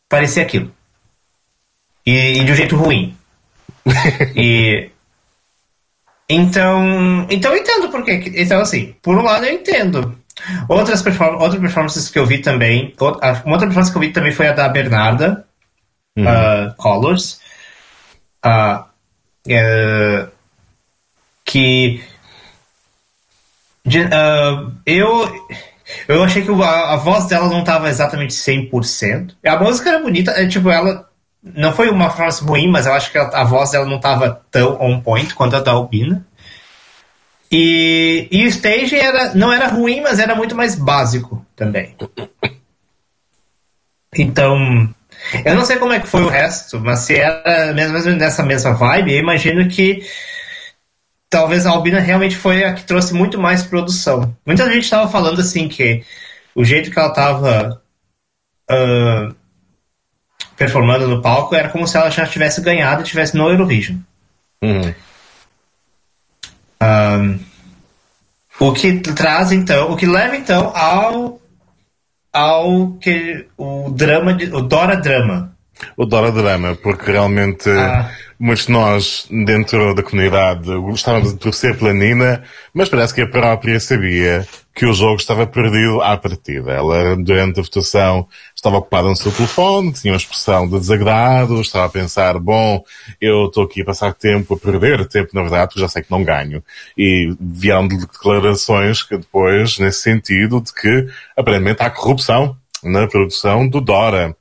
Parecia 0.08 0.42
aquilo. 0.42 0.70
E, 2.04 2.40
e 2.40 2.44
de 2.44 2.52
um 2.52 2.56
jeito 2.56 2.76
ruim 2.76 3.16
e 4.36 4.90
então, 6.28 7.26
então 7.28 7.52
eu 7.52 7.60
entendo 7.60 7.90
porque. 7.90 8.32
Então, 8.36 8.60
assim, 8.60 8.94
por 9.02 9.16
um 9.16 9.22
lado 9.22 9.44
eu 9.44 9.54
entendo. 9.54 10.16
Outras 10.68 11.02
perform 11.02 11.36
outras 11.36 11.60
performances 11.60 12.08
que 12.08 12.18
eu 12.18 12.24
vi 12.24 12.38
também. 12.38 12.94
Uma 12.98 13.52
outra 13.52 13.66
performance 13.66 13.90
que 13.90 13.98
eu 13.98 14.00
vi 14.00 14.12
também 14.12 14.32
foi 14.32 14.48
a 14.48 14.52
da 14.52 14.68
Bernarda 14.68 15.44
uhum. 16.16 16.24
uh, 16.24 16.74
Colors. 16.76 17.40
Uh, 18.44 18.84
uh, 19.46 20.30
que. 21.44 22.02
Uh, 23.86 24.72
eu. 24.86 25.46
Eu 26.08 26.22
achei 26.22 26.42
que 26.42 26.50
a, 26.50 26.94
a 26.94 26.96
voz 26.96 27.26
dela 27.26 27.48
não 27.48 27.60
estava 27.60 27.90
exatamente 27.90 28.32
100%. 28.32 29.34
A 29.44 29.56
música 29.58 29.90
era 29.90 29.98
bonita, 29.98 30.30
é, 30.30 30.46
tipo, 30.46 30.70
ela 30.70 31.06
não 31.42 31.72
foi 31.72 31.90
uma 31.90 32.06
performance 32.06 32.42
ruim, 32.42 32.68
mas 32.70 32.86
eu 32.86 32.94
acho 32.94 33.10
que 33.10 33.18
a, 33.18 33.24
a 33.28 33.44
voz 33.44 33.70
dela 33.70 33.84
não 33.84 33.96
estava 33.96 34.42
tão 34.50 34.80
on 34.80 35.00
point 35.00 35.34
quanto 35.34 35.56
a 35.56 35.60
da 35.60 35.72
Albina. 35.72 36.24
E, 37.50 38.28
e 38.30 38.44
o 38.44 38.48
stage 38.48 38.96
era, 38.96 39.34
não 39.34 39.52
era 39.52 39.66
ruim, 39.66 40.00
mas 40.00 40.18
era 40.18 40.34
muito 40.34 40.54
mais 40.54 40.74
básico 40.74 41.44
também. 41.54 41.94
Então, 44.16 44.94
eu 45.44 45.54
não 45.54 45.64
sei 45.64 45.76
como 45.76 45.92
é 45.92 46.00
que 46.00 46.06
foi 46.06 46.22
o 46.22 46.28
resto, 46.28 46.80
mas 46.80 47.00
se 47.00 47.16
era 47.16 47.72
mesmo, 47.72 47.98
nessa 48.16 48.42
mesma 48.42 48.72
vibe, 48.72 49.12
eu 49.12 49.20
imagino 49.20 49.68
que 49.68 50.02
talvez 51.28 51.64
a 51.64 51.70
Albina 51.70 51.98
realmente 51.98 52.36
foi 52.36 52.64
a 52.64 52.74
que 52.74 52.84
trouxe 52.84 53.14
muito 53.14 53.40
mais 53.40 53.62
produção. 53.62 54.36
Muita 54.44 54.70
gente 54.70 54.84
estava 54.84 55.10
falando 55.10 55.40
assim 55.40 55.68
que 55.68 56.04
o 56.54 56.64
jeito 56.64 56.90
que 56.90 56.98
ela 56.98 57.08
estava 57.08 57.82
uh, 58.70 59.34
performando 60.56 61.08
no 61.08 61.22
palco 61.22 61.54
era 61.54 61.70
como 61.70 61.88
se 61.88 61.96
ela 61.96 62.10
já 62.10 62.26
tivesse 62.26 62.60
ganhado 62.60 63.02
e 63.02 63.06
tivesse 63.06 63.36
no 63.36 63.48
Eurovision. 63.48 63.96
Uhum. 64.62 64.94
Um, 66.82 67.40
o 68.60 68.72
que 68.72 69.00
traz 69.00 69.52
então, 69.52 69.90
o 69.90 69.96
que 69.96 70.06
leva 70.06 70.36
então 70.36 70.72
ao 70.76 71.40
ao 72.32 72.94
que 72.94 73.46
o 73.56 73.90
drama 73.90 74.32
de, 74.32 74.46
o 74.54 74.62
Dora 74.62 74.96
drama. 74.96 75.51
O 75.96 76.04
Dora 76.06 76.30
drama, 76.32 76.74
porque 76.74 77.10
realmente 77.10 77.68
Ah. 77.70 78.10
muitos 78.38 78.66
de 78.66 78.72
nós 78.72 79.26
dentro 79.30 79.94
da 79.94 80.02
comunidade 80.02 80.64
gostávamos 80.78 81.32
de 81.32 81.38
torcer 81.38 81.76
pela 81.78 81.92
Nina, 81.92 82.42
mas 82.74 82.88
parece 82.88 83.14
que 83.14 83.20
a 83.22 83.26
própria 83.28 83.78
sabia 83.78 84.46
que 84.74 84.86
o 84.86 84.92
jogo 84.94 85.16
estava 85.16 85.46
perdido 85.46 86.00
à 86.00 86.16
partida. 86.16 86.72
Ela, 86.72 87.14
durante 87.14 87.60
a 87.60 87.62
votação, 87.62 88.26
estava 88.56 88.78
ocupada 88.78 89.06
no 89.06 89.14
seu 89.14 89.30
telefone, 89.30 89.92
tinha 89.92 90.12
uma 90.14 90.16
expressão 90.16 90.66
de 90.66 90.78
desagrado, 90.78 91.60
estava 91.60 91.84
a 91.84 91.90
pensar, 91.90 92.38
bom, 92.38 92.82
eu 93.20 93.46
estou 93.46 93.64
aqui 93.64 93.82
a 93.82 93.84
passar 93.84 94.14
tempo 94.14 94.54
a 94.54 94.58
perder 94.58 95.06
tempo, 95.06 95.28
na 95.34 95.42
verdade, 95.42 95.66
porque 95.66 95.80
já 95.80 95.88
sei 95.88 96.02
que 96.02 96.10
não 96.10 96.24
ganho. 96.24 96.62
E 96.96 97.34
vieram 97.38 97.86
de 97.86 97.98
declarações 97.98 99.02
que 99.02 99.18
depois, 99.18 99.78
nesse 99.78 100.00
sentido, 100.00 100.60
de 100.60 100.72
que 100.72 101.06
aparentemente 101.36 101.82
há 101.82 101.90
corrupção 101.90 102.56
na 102.82 103.06
produção 103.06 103.68
do 103.68 103.80
Dora. 103.80 104.34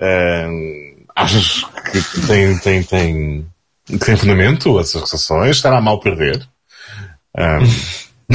Uh, 0.00 1.04
achas 1.14 1.64
que 1.92 2.26
tem, 2.26 2.58
tem, 2.58 2.82
tem, 2.82 3.46
tem 3.98 4.16
fundamento 4.16 4.78
essas 4.80 4.96
acusações? 4.96 5.56
Estará 5.56 5.80
mal 5.80 6.00
perder? 6.00 6.46
Um, 7.36 7.66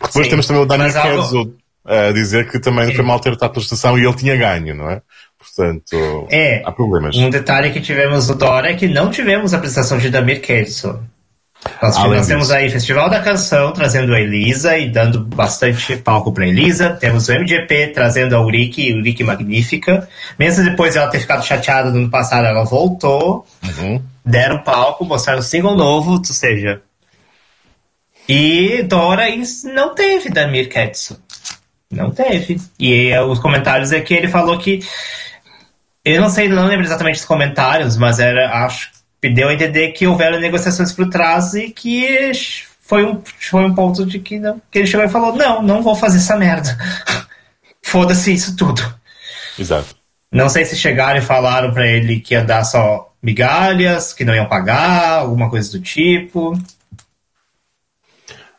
porque 0.00 0.06
depois 0.06 0.24
Sim, 0.24 0.30
temos 0.30 0.46
também 0.46 0.62
o 0.62 0.66
Daniel 0.66 0.92
Kenzo 0.92 1.54
a 1.84 2.12
dizer 2.12 2.50
que 2.50 2.60
também 2.60 2.86
Sim. 2.86 2.94
foi 2.94 3.04
mal 3.04 3.18
ter 3.20 3.36
a 3.40 3.58
estação 3.58 3.98
e 3.98 4.04
ele 4.04 4.14
tinha 4.14 4.36
ganho, 4.36 4.74
não 4.74 4.88
é? 4.88 5.02
Portanto, 5.38 6.28
É. 6.30 6.62
há 6.64 6.70
problemas. 6.70 7.16
Um 7.16 7.28
detalhe 7.28 7.72
que 7.72 7.80
tivemos 7.80 8.28
no 8.28 8.36
Dora 8.36 8.70
é 8.70 8.74
que 8.74 8.86
não 8.86 9.10
tivemos 9.10 9.52
a 9.52 9.56
apresentação 9.56 9.98
de 9.98 10.08
Damir 10.08 10.40
Kedson. 10.40 11.02
Nós, 11.80 11.96
nós 11.96 12.26
temos 12.26 12.50
aí 12.50 12.68
Festival 12.68 13.08
da 13.08 13.20
Canção 13.20 13.72
trazendo 13.72 14.14
a 14.14 14.20
Elisa 14.20 14.76
e 14.76 14.88
dando 14.88 15.20
bastante 15.20 15.96
palco 15.96 16.32
para 16.32 16.46
Elisa. 16.46 16.90
Temos 16.90 17.28
o 17.28 17.32
MGP 17.32 17.88
trazendo 17.88 18.34
a 18.34 18.40
Ulrike, 18.40 18.92
Ulrike 18.92 19.22
Magnífica. 19.22 20.08
Mesmo 20.38 20.64
depois 20.64 20.92
de 20.92 20.98
ela 20.98 21.10
ter 21.10 21.20
ficado 21.20 21.44
chateada 21.44 21.90
no 21.90 21.98
ano 21.98 22.10
passado, 22.10 22.46
ela 22.46 22.64
voltou. 22.64 23.46
Uhum. 23.64 24.02
Deram 24.24 24.58
palco, 24.58 25.04
mostraram 25.04 25.40
o 25.40 25.42
single 25.42 25.76
novo, 25.76 26.12
ou 26.12 26.24
seja. 26.24 26.80
E 28.28 28.82
Dora 28.84 29.26
não 29.74 29.94
teve 29.94 30.30
Damir 30.30 30.68
Ketsu. 30.68 31.20
Não 31.90 32.10
teve. 32.10 32.60
E 32.78 33.16
os 33.18 33.38
comentários 33.38 33.92
é 33.92 34.00
que 34.00 34.14
ele 34.14 34.28
falou 34.28 34.58
que. 34.58 34.80
Eu 36.04 36.20
não 36.20 36.30
sei, 36.30 36.48
não 36.48 36.66
lembro 36.66 36.84
exatamente 36.84 37.20
os 37.20 37.24
comentários, 37.24 37.96
mas 37.96 38.18
era, 38.18 38.64
acho 38.64 38.90
deu 39.30 39.48
a 39.48 39.54
entender 39.54 39.92
que 39.92 40.06
houveram 40.06 40.40
negociações 40.40 40.92
por 40.92 41.08
trás 41.08 41.54
e 41.54 41.70
que 41.70 42.32
foi 42.82 43.04
um, 43.04 43.22
foi 43.40 43.64
um 43.64 43.74
ponto 43.74 44.04
de 44.04 44.18
que, 44.18 44.38
não, 44.38 44.60
que 44.70 44.80
ele 44.80 44.86
chegou 44.86 45.06
e 45.06 45.08
falou: 45.08 45.34
não, 45.36 45.62
não 45.62 45.82
vou 45.82 45.94
fazer 45.94 46.18
essa 46.18 46.36
merda. 46.36 46.76
Foda-se 47.80 48.32
isso 48.32 48.56
tudo. 48.56 48.82
Exato. 49.58 49.94
Não 50.30 50.48
sei 50.48 50.64
se 50.64 50.76
chegaram 50.76 51.18
e 51.18 51.22
falaram 51.22 51.72
pra 51.72 51.86
ele 51.86 52.20
que 52.20 52.34
ia 52.34 52.42
dar 52.42 52.64
só 52.64 53.12
migalhas, 53.22 54.12
que 54.12 54.24
não 54.24 54.34
iam 54.34 54.48
pagar, 54.48 55.20
alguma 55.20 55.48
coisa 55.48 55.70
do 55.70 55.80
tipo. 55.80 56.52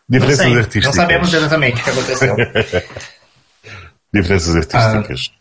Não, 0.07 0.19
Diferenças 0.19 0.45
sei, 0.45 0.57
artísticas. 0.57 0.85
não 0.85 0.93
sabemos 0.93 1.33
exatamente 1.33 1.81
o 1.81 1.83
que 1.83 1.89
aconteceu. 1.89 2.35
Diferenças 4.13 4.55
artísticas. 4.55 5.31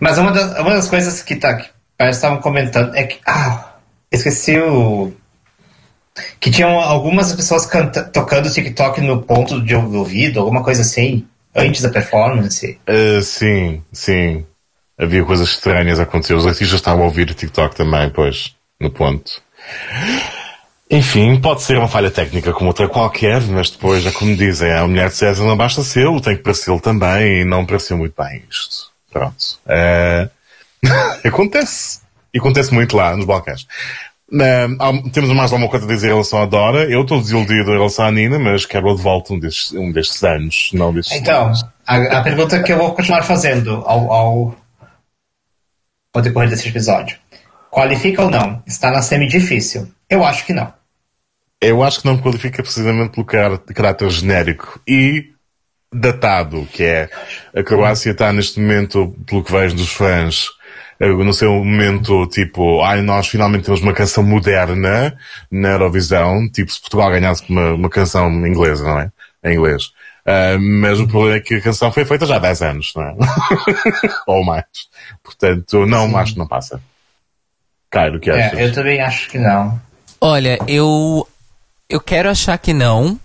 Mas 0.00 0.18
uma 0.18 0.32
das, 0.32 0.58
uma 0.58 0.70
das 0.70 0.88
coisas 0.88 1.22
que, 1.22 1.36
tá, 1.36 1.54
parece 1.96 2.18
que 2.20 2.26
estavam 2.26 2.40
comentando 2.40 2.94
é 2.94 3.04
que. 3.04 3.18
Ah, 3.26 3.67
esqueci 4.10 4.58
o. 4.58 5.12
Que 6.40 6.50
tinham 6.50 6.80
algumas 6.80 7.32
pessoas 7.32 7.64
canta, 7.64 8.02
tocando 8.02 8.50
TikTok 8.50 9.00
no 9.00 9.22
ponto 9.22 9.62
de 9.62 9.74
ouvido, 9.74 10.40
alguma 10.40 10.64
coisa 10.64 10.82
assim, 10.82 11.24
antes 11.54 11.80
da 11.80 11.90
performance. 11.90 12.78
Uh, 12.88 13.22
sim, 13.22 13.82
sim. 13.92 14.44
Havia 14.98 15.24
coisas 15.24 15.48
estranhas 15.48 16.00
a 16.00 16.02
acontecer. 16.02 16.34
Os 16.34 16.46
artistas 16.46 16.80
estavam 16.80 17.02
a 17.02 17.06
ouvir 17.06 17.32
TikTok 17.32 17.76
também, 17.76 18.10
pois, 18.10 18.52
no 18.80 18.90
ponto. 18.90 19.40
Enfim, 20.90 21.38
pode 21.40 21.62
ser 21.62 21.76
uma 21.76 21.86
falha 21.86 22.10
técnica 22.10 22.52
como 22.52 22.68
outra 22.68 22.88
qualquer, 22.88 23.42
mas 23.42 23.70
depois, 23.70 24.06
é 24.06 24.10
como 24.10 24.34
dizem, 24.34 24.72
a 24.72 24.86
mulher 24.86 25.10
de 25.10 25.16
César 25.16 25.44
não 25.44 25.56
basta 25.56 25.82
ser, 25.82 26.08
tem 26.22 26.36
que 26.36 26.42
parecer 26.42 26.80
também, 26.80 27.42
e 27.42 27.44
não 27.44 27.66
pareceu 27.66 27.96
muito 27.96 28.14
bem 28.20 28.42
isto. 28.50 28.90
Pronto. 29.12 29.58
Uh, 29.66 30.30
acontece. 31.28 32.00
E 32.38 32.40
acontece 32.40 32.72
muito 32.72 32.96
lá, 32.96 33.16
nos 33.16 33.26
Balcãs. 33.26 33.66
Temos 35.12 35.30
mais 35.30 35.50
alguma 35.50 35.68
coisa 35.68 35.84
a 35.84 35.88
dizer 35.88 36.06
em 36.06 36.10
relação 36.10 36.40
à 36.40 36.46
Dora. 36.46 36.88
Eu 36.88 37.02
estou 37.02 37.20
desiludido 37.20 37.70
em 37.70 37.76
relação 37.76 38.04
à 38.04 38.12
Nina, 38.12 38.38
mas 38.38 38.64
quero 38.64 38.94
de 38.94 39.02
volta 39.02 39.34
um 39.34 39.40
destes, 39.40 39.72
um 39.72 39.90
destes 39.90 40.22
anos, 40.22 40.70
não 40.72 40.92
destes 40.94 41.16
Então, 41.18 41.46
anos. 41.46 41.64
a, 41.84 41.96
a 41.96 42.22
pergunta 42.22 42.62
que 42.62 42.72
eu 42.72 42.78
vou 42.78 42.94
continuar 42.94 43.22
fazendo 43.24 43.82
ao, 43.84 44.12
ao, 44.12 44.56
ao 46.14 46.22
decorrer 46.22 46.48
desse 46.48 46.68
episódio: 46.68 47.16
qualifica 47.72 48.22
ou 48.22 48.30
não? 48.30 48.62
Está 48.66 48.92
na 48.92 49.02
semi-difícil? 49.02 49.90
Eu 50.08 50.24
acho 50.24 50.46
que 50.46 50.52
não. 50.52 50.72
Eu 51.60 51.82
acho 51.82 52.00
que 52.00 52.06
não 52.06 52.18
qualifica 52.18 52.62
precisamente 52.62 53.10
pelo 53.14 53.26
car- 53.26 53.58
caráter 53.74 54.08
genérico 54.10 54.80
e 54.86 55.32
datado, 55.92 56.68
que 56.72 56.84
é 56.84 57.10
a 57.56 57.62
Croácia 57.64 58.12
está 58.12 58.32
neste 58.32 58.60
momento, 58.60 59.12
pelo 59.26 59.42
que 59.42 59.50
vejo 59.50 59.74
dos 59.74 59.90
fãs, 59.90 60.46
no 61.00 61.32
seu 61.32 61.52
momento 61.52 62.26
tipo, 62.26 62.82
ai, 62.82 63.02
nós 63.02 63.28
finalmente 63.28 63.64
temos 63.64 63.80
uma 63.80 63.92
canção 63.92 64.22
moderna 64.22 65.16
na 65.50 65.68
Eurovisão, 65.70 66.48
tipo 66.50 66.72
se 66.72 66.80
Portugal 66.80 67.10
ganhasse 67.10 67.44
uma, 67.48 67.74
uma 67.74 67.88
canção 67.88 68.28
inglesa, 68.46 68.84
não 68.84 69.00
é? 69.00 69.10
Em 69.44 69.54
inglês. 69.54 69.92
Ah, 70.26 70.58
mas 70.60 71.00
o 71.00 71.08
problema 71.08 71.36
é 71.36 71.40
que 71.40 71.54
a 71.54 71.60
canção 71.62 71.90
foi 71.90 72.04
feita 72.04 72.26
já 72.26 72.36
há 72.36 72.38
10 72.38 72.62
anos, 72.62 72.92
não 72.94 73.02
é? 73.02 73.14
Ou 74.26 74.44
mais. 74.44 74.66
Portanto, 75.22 75.86
não, 75.86 76.14
acho 76.18 76.34
que 76.34 76.38
não 76.38 76.46
passa. 76.46 76.82
Cairo, 77.88 78.18
o 78.18 78.20
que 78.20 78.30
achas? 78.30 78.58
É, 78.58 78.64
eu 78.66 78.72
também 78.72 79.00
acho 79.00 79.30
que 79.30 79.38
não. 79.38 79.80
Olha, 80.20 80.58
eu 80.68 81.26
eu 81.88 82.00
quero 82.00 82.28
achar 82.28 82.58
que 82.58 82.74
não, 82.74 83.18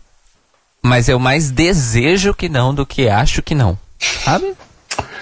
mas 0.81 1.09
eu 1.09 1.19
mais 1.19 1.51
desejo 1.51 2.33
que 2.33 2.47
não 2.47 2.73
do 2.73 2.85
que 2.85 3.09
acho 3.09 3.41
que 3.41 3.53
não. 3.53 3.77
Sabe? 3.99 4.55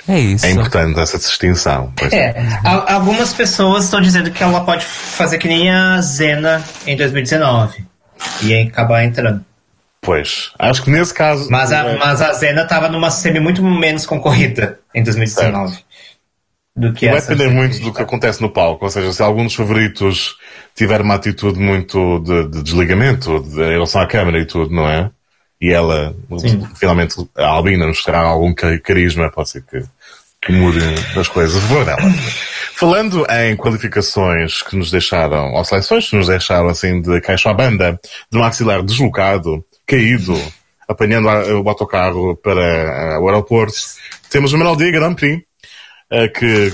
É 0.07 0.19
isso. 0.19 0.45
É 0.45 0.51
importante 0.51 0.99
essa 0.99 1.17
distinção. 1.17 1.93
pois 1.95 2.11
É, 2.11 2.35
a- 2.65 2.93
algumas 2.95 3.33
pessoas 3.33 3.85
estão 3.85 4.01
dizendo 4.01 4.31
que 4.31 4.41
ela 4.43 4.61
pode 4.65 4.83
fazer 4.85 5.37
que 5.37 5.47
nem 5.47 5.69
a 5.71 6.01
Zena 6.01 6.63
em 6.87 6.95
2019 6.97 7.85
e 8.41 8.53
aí 8.53 8.67
acabar 8.67 9.03
entrando. 9.03 9.43
Pois, 10.01 10.51
acho 10.57 10.81
que 10.83 10.89
nesse 10.89 11.13
caso. 11.13 11.47
Mas 11.51 11.71
a, 11.71 11.79
é, 11.85 11.97
mas 11.97 12.21
a 12.21 12.33
Zena 12.33 12.63
estava 12.63 12.89
numa 12.89 13.11
semi 13.11 13.39
muito 13.39 13.63
menos 13.63 14.05
concorrida 14.05 14.79
em 14.95 15.03
2019 15.03 15.77
do 16.75 16.93
que 16.93 17.07
vai 17.09 17.19
depender 17.21 17.49
muito 17.49 17.79
do 17.81 17.93
que 17.93 18.01
acontece 18.01 18.41
no 18.41 18.49
palco. 18.49 18.85
Ou 18.85 18.89
seja, 18.91 19.11
se 19.13 19.21
algum 19.21 19.43
dos 19.43 19.53
favoritos 19.53 20.35
tiver 20.75 21.01
uma 21.01 21.15
atitude 21.15 21.59
muito 21.59 22.19
de, 22.19 22.47
de 22.47 22.63
desligamento 22.63 23.41
de, 23.43 23.61
em 23.61 23.71
relação 23.71 24.01
à 24.01 24.07
câmara 24.07 24.39
e 24.39 24.45
tudo, 24.45 24.73
não 24.73 24.87
é? 24.87 25.11
E 25.61 25.71
ela, 25.71 26.15
Sim. 26.39 26.67
finalmente, 26.75 27.15
a 27.37 27.45
Albina 27.45 27.85
mostrar 27.85 28.21
algum 28.21 28.51
ca- 28.53 28.79
carisma, 28.79 29.29
pode 29.29 29.49
ser 29.51 29.63
que, 29.63 29.83
que 30.41 30.51
mude 30.51 30.79
as 31.15 31.27
coisas 31.27 31.61
dela. 31.65 31.97
Falando 32.75 33.25
em 33.29 33.55
qualificações 33.55 34.63
que 34.63 34.75
nos 34.75 34.89
deixaram, 34.89 35.53
ou 35.53 35.63
seleções 35.63 36.09
que 36.09 36.15
nos 36.15 36.27
deixaram 36.27 36.67
assim 36.67 36.99
de 36.99 37.21
caixa 37.21 37.51
à 37.51 37.53
banda, 37.53 37.99
de 38.31 38.37
um 38.37 38.41
maxilar 38.41 38.81
deslocado, 38.81 39.63
caído, 39.85 40.35
apanhando 40.89 41.27
o 41.27 41.69
autocarro 41.69 42.35
para 42.37 43.15
ah, 43.15 43.19
o 43.19 43.27
aeroporto, 43.29 43.75
temos 44.31 44.51
o 44.53 44.57
Melody 44.57 44.91
Grand 44.91 45.13
Prix, 45.13 45.43
eh, 46.09 46.27
que 46.27 46.73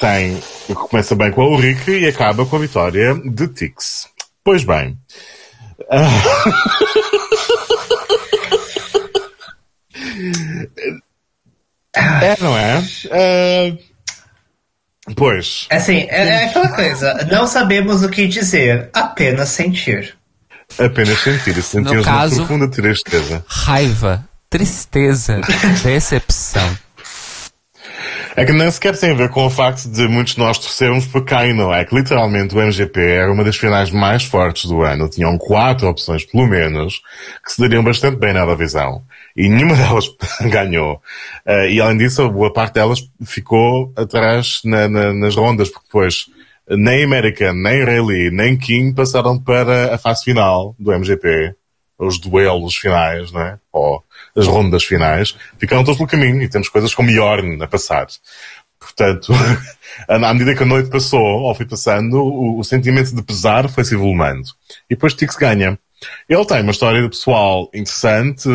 tem, 0.00 0.40
que 0.66 0.74
começa 0.74 1.14
bem 1.14 1.30
com 1.30 1.42
a 1.42 1.48
Ulrike 1.48 1.90
e 1.90 2.06
acaba 2.08 2.46
com 2.46 2.56
a 2.56 2.60
vitória 2.60 3.14
de 3.14 3.46
Tix. 3.48 4.08
Pois 4.42 4.64
bem. 4.64 4.96
É, 11.94 12.36
não 12.40 12.56
é? 12.56 12.82
Eh, 13.10 13.76
pois. 15.16 15.66
Assim, 15.70 16.06
é, 16.10 16.28
é 16.28 16.44
aquela 16.44 16.68
coisa, 16.68 17.26
não 17.30 17.46
sabemos 17.46 18.02
o 18.02 18.08
que 18.08 18.26
dizer, 18.26 18.88
apenas 18.92 19.48
sentir. 19.50 20.14
Apenas 20.78 21.20
sentir. 21.20 21.56
E 21.56 21.62
sentimos 21.62 22.04
caso- 22.04 22.34
uma 22.36 22.46
profunda 22.46 22.68
tristeza. 22.68 23.44
Raiva, 23.46 24.24
tristeza, 24.48 25.40
decepção. 25.84 26.78
É 28.34 28.46
que 28.46 28.52
nem 28.52 28.70
sequer 28.70 28.98
tem 28.98 29.10
a 29.10 29.14
ver 29.14 29.28
com 29.28 29.44
o 29.44 29.50
facto 29.50 29.86
de 29.88 30.08
muitos 30.08 30.34
de 30.34 30.40
nós 30.40 30.58
torcermos 30.58 31.06
por 31.06 31.24
Kano. 31.24 31.72
É 31.72 31.84
que 31.84 31.94
literalmente 31.94 32.54
o 32.54 32.60
MGP 32.60 33.00
era 33.00 33.30
uma 33.30 33.44
das 33.44 33.56
finais 33.56 33.90
mais 33.90 34.24
fortes 34.24 34.64
do 34.64 34.82
ano. 34.82 35.08
Tinham 35.08 35.36
quatro 35.36 35.86
opções, 35.88 36.24
pelo 36.24 36.46
menos, 36.46 37.02
que 37.44 37.52
se 37.52 37.60
dariam 37.60 37.84
bastante 37.84 38.16
bem 38.16 38.32
na 38.32 38.40
Eurovisão. 38.40 39.02
E 39.36 39.48
nenhuma 39.48 39.76
delas 39.76 40.06
ganhou. 40.50 40.94
Uh, 41.46 41.66
e 41.68 41.80
além 41.80 41.98
disso, 41.98 42.22
a 42.22 42.28
boa 42.28 42.52
parte 42.52 42.74
delas 42.74 43.00
ficou 43.22 43.92
atrás 43.96 44.60
na, 44.64 44.88
na, 44.88 45.12
nas 45.12 45.36
rondas, 45.36 45.68
porque 45.68 45.86
depois 45.86 46.26
nem 46.70 47.04
American, 47.04 47.52
nem 47.54 47.84
Rayleigh, 47.84 48.30
nem 48.30 48.56
King 48.56 48.94
passaram 48.94 49.38
para 49.38 49.94
a 49.94 49.98
fase 49.98 50.24
final 50.24 50.74
do 50.78 50.90
MGP. 50.92 51.54
Os 51.98 52.18
duelos 52.18 52.76
finais, 52.76 53.30
né? 53.30 53.58
Ou 53.70 54.02
as 54.36 54.46
rondas 54.46 54.84
finais. 54.84 55.36
Ficaram 55.58 55.84
todos 55.84 55.98
pelo 55.98 56.08
caminho 56.08 56.42
e 56.42 56.48
temos 56.48 56.68
coisas 56.68 56.94
como 56.94 57.10
Yorn 57.10 57.62
a 57.62 57.66
passar. 57.66 58.06
Portanto, 58.78 59.32
à 60.08 60.32
medida 60.32 60.54
que 60.54 60.62
a 60.62 60.66
noite 60.66 60.90
passou, 60.90 61.20
ou 61.20 61.54
foi 61.54 61.66
passando, 61.66 62.16
o, 62.16 62.58
o 62.58 62.64
sentimento 62.64 63.14
de 63.14 63.22
pesar 63.22 63.68
foi-se 63.68 63.94
evoluindo. 63.94 64.48
E 64.90 64.94
depois 64.94 65.14
Tix 65.14 65.36
ganha. 65.36 65.78
Ele 66.28 66.44
tem 66.44 66.62
uma 66.62 66.72
história 66.72 67.08
pessoal 67.08 67.70
interessante, 67.72 68.48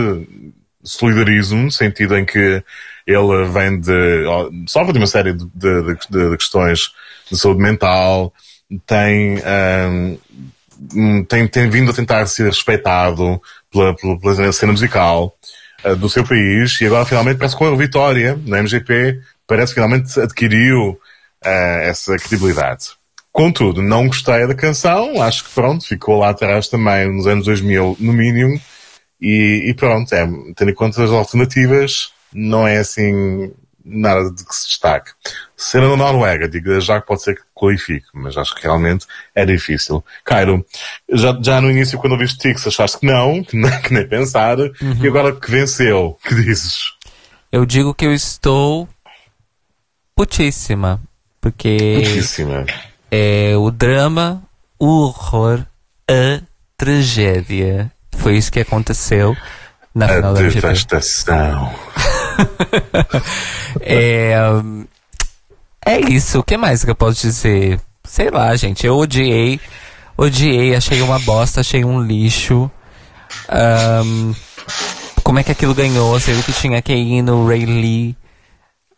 solidarismo, 0.84 1.64
no 1.64 1.72
sentido 1.72 2.18
em 2.18 2.26
que 2.26 2.62
ele 3.06 3.46
vem 3.46 3.80
de, 3.80 4.26
sofre 4.68 4.92
de 4.92 5.00
uma 5.00 5.08
série 5.08 5.34
de, 5.34 5.46
de, 5.56 5.84
de, 6.10 6.30
de 6.30 6.38
questões 6.38 6.92
de 7.32 7.38
saúde 7.38 7.62
mental, 7.62 8.34
tem, 8.86 9.38
um, 10.94 11.24
tem, 11.24 11.48
tem 11.48 11.70
vindo 11.70 11.92
a 11.92 11.94
tentar 11.94 12.26
ser 12.26 12.48
respeitado 12.48 13.42
pela, 13.72 13.96
pela, 13.96 14.20
pela 14.20 14.52
cena 14.52 14.74
musical 14.74 15.34
uh, 15.86 15.96
do 15.96 16.10
seu 16.10 16.24
país 16.24 16.80
e 16.82 16.86
agora 16.86 17.06
finalmente 17.06 17.38
parece 17.38 17.56
que 17.56 17.60
com 17.60 17.74
a 17.74 17.76
vitória 17.76 18.40
na 18.46 18.60
MGP 18.60 19.20
parece 19.46 19.74
que 19.74 19.82
finalmente 19.82 20.20
adquiriu 20.20 20.92
uh, 20.92 21.80
essa 21.82 22.16
credibilidade. 22.18 22.90
Contudo, 23.32 23.82
não 23.82 24.08
gostei 24.08 24.48
da 24.48 24.56
canção, 24.56 25.22
acho 25.22 25.44
que 25.44 25.54
pronto, 25.54 25.86
ficou 25.86 26.18
lá 26.18 26.30
atrás 26.30 26.68
também 26.68 27.08
nos 27.12 27.28
anos 27.28 27.46
2000 27.46 27.98
no 28.00 28.12
mínimo 28.12 28.60
e, 29.22 29.66
e 29.68 29.74
pronto, 29.74 30.14
é, 30.14 30.28
tendo 30.56 30.72
em 30.72 30.74
conta 30.74 31.04
as 31.04 31.12
alternativas, 31.12 32.12
não 32.34 32.68
é 32.68 32.78
assim 32.78 33.52
nada 33.88 34.30
de 34.32 34.46
que 34.46 34.56
se 34.56 34.68
destaque. 34.68 35.12
Sendo 35.56 35.90
na 35.96 36.12
Noruega, 36.12 36.48
digo 36.48 36.80
já 36.80 37.02
que 37.02 37.08
pode 37.08 37.24
ser 37.24 37.36
que 37.36 37.42
qualifique, 37.54 38.06
mas 38.14 38.38
acho 38.38 38.54
que 38.54 38.64
realmente 38.64 39.06
é 39.34 39.46
difícil. 39.46 40.04
Cairo, 40.24 40.66
já, 41.10 41.38
já 41.42 41.62
no 41.62 41.72
início, 41.72 41.98
quando 41.98 42.14
ouviste 42.14 42.38
Tix, 42.38 42.68
achaste 42.68 43.00
que 43.00 43.06
não, 43.06 43.44
que 43.44 43.58
nem, 43.58 43.82
que 43.82 43.94
nem 43.94 44.08
pensar, 44.08 44.60
uhum. 44.60 44.74
e 45.02 45.08
agora 45.08 45.34
que 45.34 45.50
venceu, 45.50 46.18
que 46.24 46.36
dizes? 46.36 46.94
Eu 47.52 47.66
digo 47.66 47.94
que 47.94 48.06
eu 48.06 48.14
estou 48.14 48.88
putíssima, 50.16 51.00
porque 51.40 52.02
putíssima. 52.04 52.66
é 53.10 53.56
o 53.56 53.72
drama, 53.72 54.44
o 54.78 55.04
horror, 55.04 55.66
a 56.10 56.42
tragédia. 56.76 57.92
Foi 58.18 58.36
isso 58.36 58.52
que 58.52 58.60
aconteceu 58.60 59.36
na 59.94 60.06
a 60.06 60.10
final 60.10 60.34
da 60.34 60.42
devastação. 60.42 61.74
é, 63.82 64.34
é 65.86 66.00
isso. 66.12 66.40
O 66.40 66.44
que 66.44 66.58
mais 66.58 66.84
que 66.84 66.92
eu 66.92 66.96
posso 66.96 67.22
dizer? 67.22 67.80
Sei 68.04 68.30
lá, 68.30 68.56
gente. 68.56 68.86
Eu 68.86 68.98
odiei. 68.98 69.60
Odiei, 70.18 70.76
achei 70.76 71.02
uma 71.02 71.20
bosta, 71.20 71.62
achei 71.62 71.84
um 71.86 72.02
lixo. 72.02 72.70
Um, 73.50 74.34
como 75.24 75.40
é 75.40 75.44
que 75.44 75.52
aquilo 75.52 75.76
ganhou? 75.76 76.20
Sei 76.20 76.42
que 76.42 76.54
tinha 76.54 76.82
que 76.82 76.94
ir 76.94 77.22
no 77.22 77.48
Ray 77.48 77.66
Lee. 77.66 78.16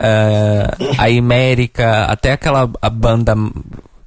Uh, 0.02 0.95
a 0.97 1.08
América, 1.08 2.06
até 2.06 2.32
aquela 2.32 2.69
a 2.82 2.89
banda 2.89 3.36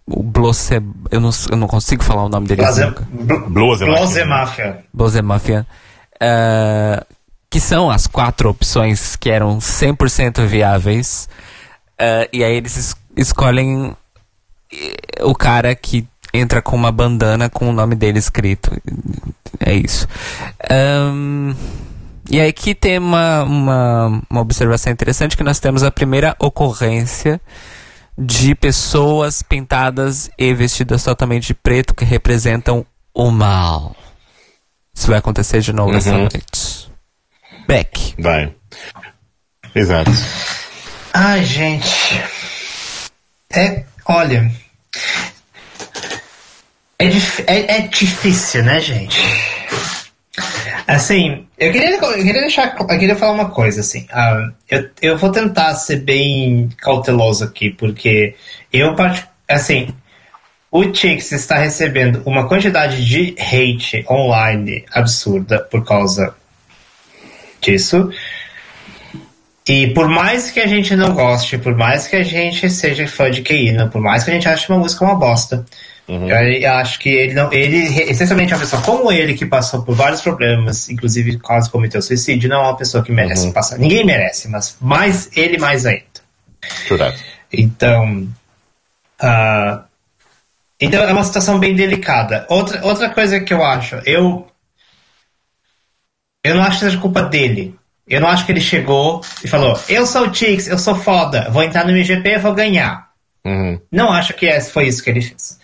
o 0.07 0.23
Blosse, 0.23 0.75
eu 1.11 1.21
não, 1.21 1.31
eu 1.51 1.57
não 1.57 1.66
consigo 1.66 2.03
falar 2.03 2.25
o 2.25 2.29
nome 2.29 2.47
dele 2.47 2.62
Blase, 2.62 2.85
nunca. 2.85 3.07
Blose 3.49 4.25
Mafia. 4.25 4.85
Blose 4.92 5.23
Mafia. 5.23 5.66
Uh, 6.14 7.05
que 7.53 7.61
são 7.61 7.91
as 7.91 8.07
quatro 8.07 8.49
opções 8.49 9.15
que 9.15 9.29
eram 9.29 9.59
100% 9.59 10.47
viáveis. 10.47 11.29
Uh, 12.01 12.27
e 12.33 12.43
aí 12.43 12.57
eles 12.57 12.79
es 12.79 12.97
escolhem 13.15 13.95
eh, 14.73 15.23
o 15.23 15.35
cara 15.35 15.75
que 15.75 16.09
entra 16.33 16.62
com 16.62 16.75
uma 16.75 16.91
bandana 16.91 17.51
com 17.51 17.69
o 17.69 17.73
nome 17.73 17.95
dele 17.95 18.19
escrito. 18.19 18.73
É 19.61 19.75
isso. 19.75 20.09
Um, 21.12 21.55
e 22.31 22.41
aí 22.41 22.49
aqui 22.49 22.75
tem 22.75 22.97
uma, 22.97 23.43
uma, 23.43 24.23
uma 24.31 24.41
observação 24.41 24.91
interessante 24.91 25.37
que 25.37 25.45
nós 25.45 25.61
temos 25.61 25.83
a 25.83 25.91
primeira 25.91 26.35
ocorrência 26.38 27.38
de 28.17 28.55
pessoas 28.55 29.43
pintadas 29.43 30.31
e 30.38 30.55
vestidas 30.55 31.05
totalmente 31.05 31.49
de 31.49 31.55
preto 31.55 31.95
que 31.95 32.07
representam 32.07 32.87
o 33.12 33.31
mal. 33.31 33.95
Isso 34.95 35.09
vai 35.09 35.19
acontecer 35.19 35.61
de 35.61 35.75
novo 35.75 35.91
uhum. 35.91 35.99
essa 35.99 36.17
noite. 36.17 36.91
Beck. 37.73 38.15
Vai. 38.19 38.53
Exato. 39.75 40.11
Ai, 41.15 41.43
gente. 41.43 42.23
É, 43.51 43.85
olha. 44.05 44.53
É, 46.99 47.07
é, 47.47 47.77
é 47.79 47.81
difícil, 47.89 48.63
né, 48.63 48.79
gente? 48.79 49.19
Assim, 50.87 51.47
eu 51.57 51.73
queria, 51.73 51.97
eu 51.97 52.13
queria 52.13 52.43
deixar. 52.43 52.77
Eu 52.79 52.87
queria 52.87 53.17
falar 53.17 53.33
uma 53.33 53.49
coisa, 53.49 53.81
assim. 53.81 54.07
Uh, 54.13 54.53
eu, 54.69 54.91
eu 55.01 55.17
vou 55.17 55.33
tentar 55.33 55.75
ser 55.77 55.97
bem 55.97 56.69
cauteloso 56.77 57.43
aqui, 57.43 57.71
porque 57.71 58.35
eu, 58.71 58.95
assim, 59.49 59.89
o 60.71 60.95
Chix 60.95 61.33
está 61.33 61.57
recebendo 61.57 62.23
uma 62.27 62.47
quantidade 62.47 63.03
de 63.03 63.35
hate 63.41 64.05
online 64.11 64.85
absurda 64.93 65.59
por 65.59 65.87
causa 65.87 66.35
disso. 67.62 68.11
E 69.66 69.88
por 69.88 70.09
mais 70.09 70.51
que 70.51 70.59
a 70.59 70.66
gente 70.66 70.96
não 70.96 71.14
goste, 71.14 71.57
por 71.57 71.77
mais 71.77 72.09
que 72.09 72.16
a 72.16 72.22
gente 72.25 72.68
seja 72.68 73.07
fã 73.07 73.31
de 73.31 73.42
Keino, 73.42 73.88
por 73.88 74.01
mais 74.01 74.25
que 74.25 74.31
a 74.31 74.35
gente 74.35 74.48
ache 74.48 74.68
uma 74.68 74.81
música 74.81 75.05
uma 75.05 75.14
bosta, 75.14 75.64
uhum. 76.09 76.29
eu 76.29 76.72
acho 76.72 76.98
que 76.98 77.09
ele 77.09 77.33
não. 77.33 77.53
Ele, 77.53 77.79
essencialmente, 78.11 78.53
uma 78.53 78.59
pessoa 78.59 78.83
como 78.83 79.12
ele, 79.12 79.35
que 79.35 79.46
passou 79.46 79.83
por 79.83 79.94
vários 79.94 80.20
problemas, 80.20 80.90
inclusive 80.90 81.38
quase 81.38 81.70
cometeu 81.70 82.03
suicídio, 82.03 82.51
não 82.51 82.57
é 82.57 82.68
uma 82.68 82.77
pessoa 82.77 83.05
que 83.05 83.12
merece 83.12 83.46
uhum. 83.46 83.53
passar. 83.53 83.79
Ninguém 83.79 84.05
merece, 84.05 84.48
mas 84.48 84.77
mais 84.81 85.31
ele 85.37 85.59
mais 85.59 85.87
ainda. 85.87 86.03
Então. 87.53 88.27
Uh, 89.22 89.92
então 90.81 91.05
é 91.05 91.12
uma 91.12 91.22
situação 91.22 91.61
bem 91.61 91.77
delicada. 91.77 92.44
Outra, 92.48 92.85
outra 92.85 93.09
coisa 93.11 93.38
que 93.38 93.55
eu 93.55 93.64
acho, 93.64 93.94
eu 94.05 94.48
eu 96.44 96.55
não 96.55 96.62
acho 96.62 96.78
que 96.78 96.85
seja 96.85 96.98
culpa 96.98 97.22
dele. 97.22 97.74
Eu 98.07 98.20
não 98.20 98.28
acho 98.28 98.44
que 98.44 98.52
ele 98.52 98.61
chegou 98.61 99.22
e 99.42 99.48
falou: 99.48 99.78
Eu 99.88 100.07
sou 100.07 100.22
o 100.22 100.31
Tix, 100.31 100.68
eu 100.68 100.78
sou 100.78 100.94
foda, 100.94 101.48
vou 101.50 101.62
entrar 101.62 101.85
no 101.85 101.92
MGP 101.92 102.28
e 102.28 102.38
vou 102.38 102.52
ganhar. 102.52 103.11
Uhum. 103.44 103.81
Não 103.90 104.12
acho 104.12 104.35
que 104.35 104.61
foi 104.61 104.87
isso 104.87 105.02
que 105.02 105.11
ele 105.11 105.20
fez. 105.20 105.59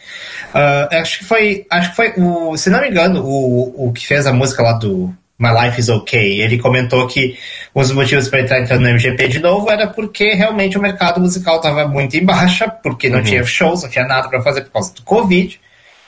Uh, 0.54 0.96
acho 0.96 1.18
que 1.18 1.24
foi, 1.24 1.66
acho 1.70 1.90
que 1.90 1.96
foi 1.96 2.12
o, 2.16 2.56
se 2.56 2.70
não 2.70 2.80
me 2.80 2.88
engano, 2.88 3.22
o, 3.24 3.88
o 3.88 3.92
que 3.92 4.06
fez 4.06 4.26
a 4.26 4.32
música 4.32 4.62
lá 4.62 4.72
do 4.72 5.14
My 5.38 5.50
Life 5.50 5.80
is 5.80 5.88
Okay. 5.88 6.42
Ele 6.42 6.58
comentou 6.58 7.06
que 7.06 7.38
um 7.74 7.80
dos 7.80 7.92
motivos 7.92 8.28
para 8.28 8.40
entrar 8.40 8.60
entrando 8.60 8.82
no 8.82 8.88
MGP 8.88 9.28
de 9.28 9.38
novo 9.38 9.70
era 9.70 9.86
porque 9.86 10.34
realmente 10.34 10.76
o 10.76 10.80
mercado 10.80 11.20
musical 11.20 11.56
estava 11.56 11.86
muito 11.86 12.16
em 12.16 12.24
baixa, 12.24 12.68
porque 12.68 13.08
não 13.08 13.18
uhum. 13.18 13.24
tinha 13.24 13.44
shows, 13.44 13.82
não 13.82 13.90
tinha 13.90 14.06
nada 14.06 14.28
para 14.28 14.42
fazer 14.42 14.62
por 14.62 14.72
causa 14.72 14.94
do 14.94 15.02
Covid. 15.02 15.60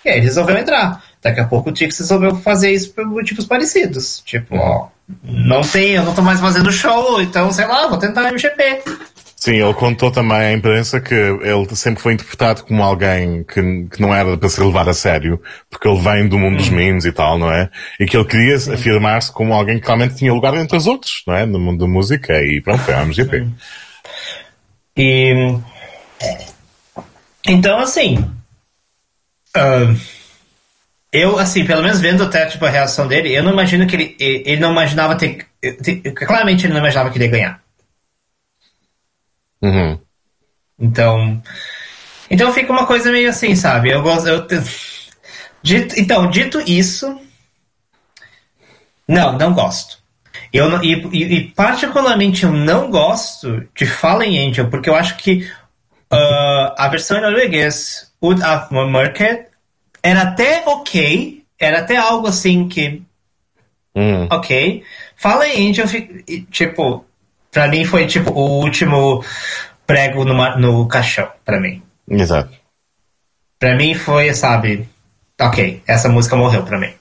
E 0.05 0.09
aí 0.09 0.17
ele 0.17 0.27
resolveu 0.27 0.57
entrar. 0.57 1.03
Daqui 1.23 1.41
a 1.41 1.45
pouco 1.45 1.71
o 1.71 1.73
Tix 1.73 1.99
resolveu 1.99 2.35
fazer 2.37 2.73
isso 2.73 2.93
por 2.93 3.05
motivos 3.05 3.45
parecidos. 3.45 4.23
Tipo, 4.25 4.57
ó, 4.57 4.89
não 5.23 5.61
tem, 5.61 5.91
eu 5.91 6.03
não 6.03 6.15
tô 6.15 6.23
mais 6.23 6.41
fazendo 6.41 6.73
show, 6.73 7.21
então 7.21 7.53
sei 7.53 7.67
lá, 7.67 7.87
vou 7.89 7.99
tentar 7.99 8.31
MGP. 8.31 8.83
Sim, 9.37 9.55
ele 9.55 9.73
contou 9.73 10.11
também 10.11 10.37
à 10.37 10.53
imprensa 10.53 11.01
que 11.01 11.15
ele 11.15 11.75
sempre 11.75 12.03
foi 12.03 12.13
interpretado 12.13 12.63
como 12.63 12.83
alguém 12.83 13.43
que, 13.43 13.87
que 13.87 14.01
não 14.01 14.15
era 14.15 14.37
para 14.37 14.49
ser 14.51 14.63
levado 14.63 14.91
a 14.91 14.95
sério, 14.95 15.41
porque 15.71 15.89
ele 15.89 15.99
vem 15.99 16.29
do 16.29 16.39
mundo 16.39 16.59
dos 16.59 16.69
uhum. 16.69 16.77
memes 16.77 17.07
e 17.07 17.13
tal, 17.13 17.39
não 17.39 17.51
é? 17.51 17.71
E 17.99 18.05
que 18.05 18.15
ele 18.17 18.27
queria 18.27 18.57
afirmar-se 18.57 19.33
como 19.33 19.55
alguém 19.55 19.81
que 19.81 19.87
realmente 19.87 20.17
tinha 20.17 20.33
lugar 20.33 20.55
entre 20.55 20.77
os 20.77 20.87
outros, 20.87 21.23
não 21.27 21.35
é? 21.35 21.47
No 21.47 21.59
mundo 21.59 21.81
da 21.81 21.87
música 21.91 22.35
e 22.43 22.61
pronto, 22.61 22.83
foi 22.83 22.93
a 22.93 23.03
MGP. 23.03 23.47
E. 24.97 25.59
Então, 27.47 27.79
assim. 27.79 28.19
Uh, 29.57 29.97
eu, 31.13 31.39
assim, 31.39 31.65
pelo 31.65 31.83
menos 31.83 32.01
vendo 32.01 32.23
até 32.23 32.47
tipo, 32.47 32.65
a 32.65 32.71
reação 32.71 33.09
dele, 33.09 33.35
eu 33.35 33.43
não 33.43 33.53
imagino 33.53 33.87
que 33.87 33.97
ele. 33.97 34.17
Ele 34.19 34.61
não 34.61 34.71
imaginava 34.71 35.17
ter. 35.17 35.47
Claramente 36.15 36.67
ele 36.67 36.73
não 36.73 36.81
imaginava 36.81 37.11
que 37.11 37.19
ele 37.19 37.25
ia 37.25 37.31
ganhar. 37.31 37.63
Uhum. 39.61 39.99
Então. 40.79 41.43
Então 42.31 42.53
fica 42.53 42.73
uma 42.73 42.87
coisa 42.87 43.11
meio 43.11 43.29
assim, 43.29 43.57
sabe? 43.57 43.91
Eu 43.91 44.03
gosto. 44.03 44.29
Eu, 44.29 44.47
dito, 45.63 45.99
então, 45.99 46.31
dito 46.31 46.61
isso. 46.61 47.21
Não, 49.07 49.37
não 49.37 49.53
gosto. 49.53 49.99
Eu 50.53 50.69
não, 50.69 50.83
e, 50.83 50.95
e, 50.95 51.49
particularmente 51.51 52.45
eu 52.45 52.53
não 52.53 52.91
gosto 52.91 53.69
de 53.75 53.87
Fallen 53.87 54.49
Angel, 54.49 54.69
porque 54.69 54.89
eu 54.89 54.95
acho 54.95 55.17
que 55.17 55.49
uh, 56.13 56.75
a 56.77 56.89
versão 56.89 57.19
em 57.19 57.21
norueguês, 57.21 58.13
Wood 58.23 58.41
of 58.43 58.73
Market, 58.73 59.50
era 60.03 60.23
até 60.23 60.63
ok, 60.67 61.45
era 61.59 61.81
até 61.81 61.97
algo 61.97 62.27
assim 62.27 62.69
que. 62.69 63.03
Hum. 63.95 64.29
Ok. 64.31 64.85
Fallen 65.17 65.71
Angel, 65.71 65.87
tipo, 66.51 67.05
pra 67.51 67.69
mim 67.69 67.85
foi 67.85 68.07
tipo 68.07 68.31
o 68.31 68.61
último 68.61 69.23
prego 69.87 70.25
numa, 70.25 70.57
no 70.57 70.87
caixão, 70.87 71.29
pra 71.45 71.61
mim. 71.61 71.83
Exato. 72.09 72.51
Pra 73.59 73.75
mim 73.75 73.95
foi, 73.95 74.33
sabe, 74.33 74.89
ok, 75.39 75.83
essa 75.87 76.09
música 76.09 76.37
morreu 76.37 76.63
pra 76.63 76.79
mim. 76.79 76.95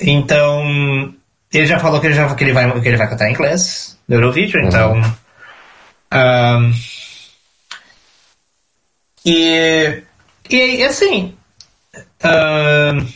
Então, 0.00 1.14
ele 1.52 1.66
já 1.66 1.78
falou 1.78 2.00
que 2.00 2.06
ele, 2.06 2.14
já, 2.14 2.34
que 2.34 2.44
ele, 2.44 2.52
vai, 2.52 2.80
que 2.80 2.88
ele 2.88 2.96
vai 2.96 3.08
cantar 3.08 3.28
em 3.28 3.32
inglês 3.32 3.98
no 4.08 4.16
Eurovision, 4.16 4.62
uhum. 4.62 4.68
então. 4.68 5.14
Um, 6.12 6.72
e, 9.24 10.02
e 10.50 10.84
assim. 10.84 11.34
Um, 12.24 13.06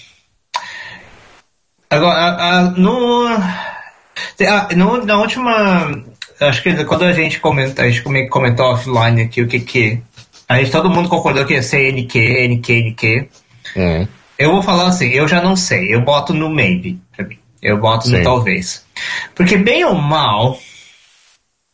agora, 1.91 2.19
a, 2.19 2.59
a, 2.59 2.63
no, 2.71 3.27
a, 3.27 4.75
no, 4.75 5.05
na 5.05 5.19
última. 5.19 6.05
Acho 6.41 6.63
que 6.63 6.85
quando 6.85 7.05
a 7.05 7.13
gente 7.13 7.41
comenta, 7.41 7.83
a 7.83 7.91
gente 7.91 8.03
comentou 8.29 8.67
offline 8.67 9.23
aqui 9.23 9.43
o 9.43 9.49
que 9.49 9.61
que. 9.61 10.03
A 10.49 10.59
gente, 10.59 10.71
todo 10.71 10.89
mundo 10.89 11.09
concordou 11.09 11.45
que 11.45 11.55
ia 11.55 11.63
ser 11.63 11.93
NQ, 11.93 12.19
NQ, 12.19 12.73
NQ. 12.73 13.29
Uhum. 13.77 14.09
Eu 14.39 14.53
vou 14.53 14.63
falar 14.63 14.87
assim, 14.89 15.09
eu 15.09 15.27
já 15.27 15.43
não 15.43 15.57
sei. 15.57 15.93
Eu 15.93 16.01
boto 16.01 16.33
no 16.33 16.49
maybe 16.49 16.99
pra 17.15 17.27
mim. 17.27 17.39
Eu 17.61 17.79
boto 17.79 18.07
Sim. 18.07 18.19
no 18.19 18.23
talvez. 18.23 18.87
Porque 19.35 19.57
bem 19.57 19.85
ou 19.85 19.95
mal, 19.95 20.59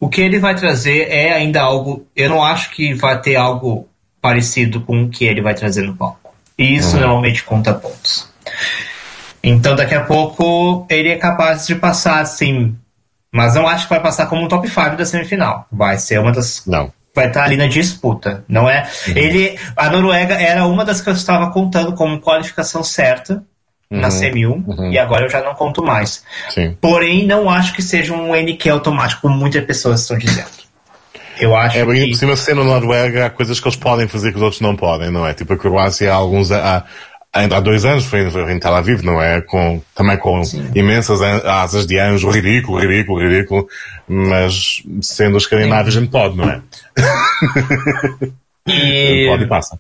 o 0.01 0.09
que 0.09 0.22
ele 0.22 0.39
vai 0.39 0.55
trazer 0.55 1.09
é 1.09 1.35
ainda 1.35 1.61
algo. 1.61 2.07
Eu 2.16 2.30
não 2.30 2.43
acho 2.43 2.70
que 2.70 2.95
vai 2.95 3.20
ter 3.20 3.37
algo 3.37 3.89
parecido 4.24 4.80
com 4.80 5.04
o 5.04 5.10
que 5.10 5.26
ele 5.26 5.42
vai 5.42 5.52
trazer 5.52 5.82
no 5.82 5.94
palco. 5.94 6.34
E 6.56 6.76
isso 6.76 6.94
uhum. 6.94 7.02
normalmente 7.02 7.44
conta 7.44 7.74
pontos. 7.74 8.26
Então 9.42 9.76
daqui 9.76 9.94
a 9.94 10.02
pouco 10.02 10.86
ele 10.88 11.10
é 11.10 11.16
capaz 11.16 11.66
de 11.66 11.74
passar 11.74 12.20
assim. 12.20 12.74
Mas 13.30 13.54
não 13.54 13.68
acho 13.68 13.84
que 13.84 13.90
vai 13.90 14.00
passar 14.00 14.24
como 14.24 14.42
um 14.42 14.48
top 14.48 14.66
5 14.66 14.96
da 14.96 15.04
semifinal. 15.04 15.66
Vai 15.70 15.98
ser 15.98 16.18
uma 16.20 16.32
das. 16.32 16.62
Não 16.66 16.90
vai 17.14 17.28
estar 17.28 17.44
ali 17.44 17.56
na 17.56 17.68
disputa, 17.68 18.42
não 18.48 18.68
é? 18.68 18.88
Uhum. 19.06 19.12
Ele, 19.14 19.56
a 19.76 19.88
Noruega 19.88 20.34
era 20.34 20.66
uma 20.66 20.84
das 20.84 21.00
que 21.00 21.08
eu 21.08 21.12
estava 21.12 21.48
contando 21.52 21.92
como 21.92 22.20
qualificação 22.20 22.82
certa 22.82 23.34
uhum. 23.88 24.00
na 24.00 24.08
CM1 24.08 24.64
uhum. 24.66 24.90
e 24.90 24.98
agora 24.98 25.26
eu 25.26 25.30
já 25.30 25.40
não 25.40 25.54
conto 25.54 25.80
mais. 25.80 26.24
Sim. 26.50 26.76
Porém, 26.80 27.24
não 27.24 27.48
acho 27.48 27.72
que 27.72 27.82
seja 27.82 28.12
um 28.12 28.34
NQ 28.34 28.68
automático, 28.68 29.22
como 29.22 29.36
muitas 29.36 29.64
pessoas 29.64 30.00
estão 30.00 30.18
dizendo. 30.18 30.63
Eu 31.39 31.55
acho 31.57 31.78
é, 31.78 31.85
que... 31.85 32.09
por 32.09 32.16
cima, 32.16 32.37
sendo 32.37 32.64
Noruega, 32.64 33.26
há 33.26 33.30
coisas 33.30 33.59
que 33.59 33.66
eles 33.66 33.76
podem 33.76 34.07
fazer 34.07 34.30
que 34.30 34.37
os 34.37 34.43
outros 34.43 34.61
não 34.61 34.76
podem, 34.76 35.11
não 35.11 35.26
é? 35.26 35.35
Tipo, 35.35 35.55
a 35.55 35.59
Croácia 35.59 36.12
há 36.12 36.14
alguns... 36.14 36.53
Há, 36.53 36.85
ainda 37.32 37.57
há 37.57 37.61
dois 37.61 37.85
anos 37.85 38.05
foi 38.05 38.20
em 38.53 38.59
Tel 38.59 38.74
Aviv, 38.74 39.03
não 39.03 39.20
é? 39.20 39.41
Com, 39.41 39.82
também 39.95 40.16
com 40.16 40.45
Sim. 40.45 40.70
imensas 40.74 41.20
asas 41.20 41.87
de 41.87 41.99
anjo, 41.99 42.30
ridículo, 42.30 42.78
ridículo, 42.78 43.20
ridículo, 43.20 43.68
mas 44.07 44.82
sendo 45.03 45.37
escandinavos 45.37 45.97
a 45.97 46.01
gente 46.01 46.11
pode, 46.11 46.37
não 46.37 46.49
é? 46.49 46.61
E... 48.66 49.26
pode 49.28 49.45
e 49.45 49.47
passa. 49.47 49.78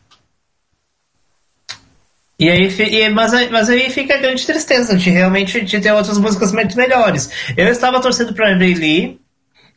E 2.38 2.50
aí, 2.50 2.68
e, 2.68 3.08
mas, 3.10 3.32
mas 3.50 3.70
aí 3.70 3.88
fica 3.90 4.14
a 4.14 4.18
grande 4.18 4.44
tristeza 4.44 4.96
de 4.96 5.08
realmente 5.08 5.60
de 5.60 5.80
ter 5.80 5.92
outras 5.92 6.18
músicas 6.18 6.52
muito 6.52 6.76
melhores. 6.76 7.30
Eu 7.56 7.68
estava 7.68 8.00
torcendo 8.00 8.34
para 8.34 8.54
Lee, 8.54 9.18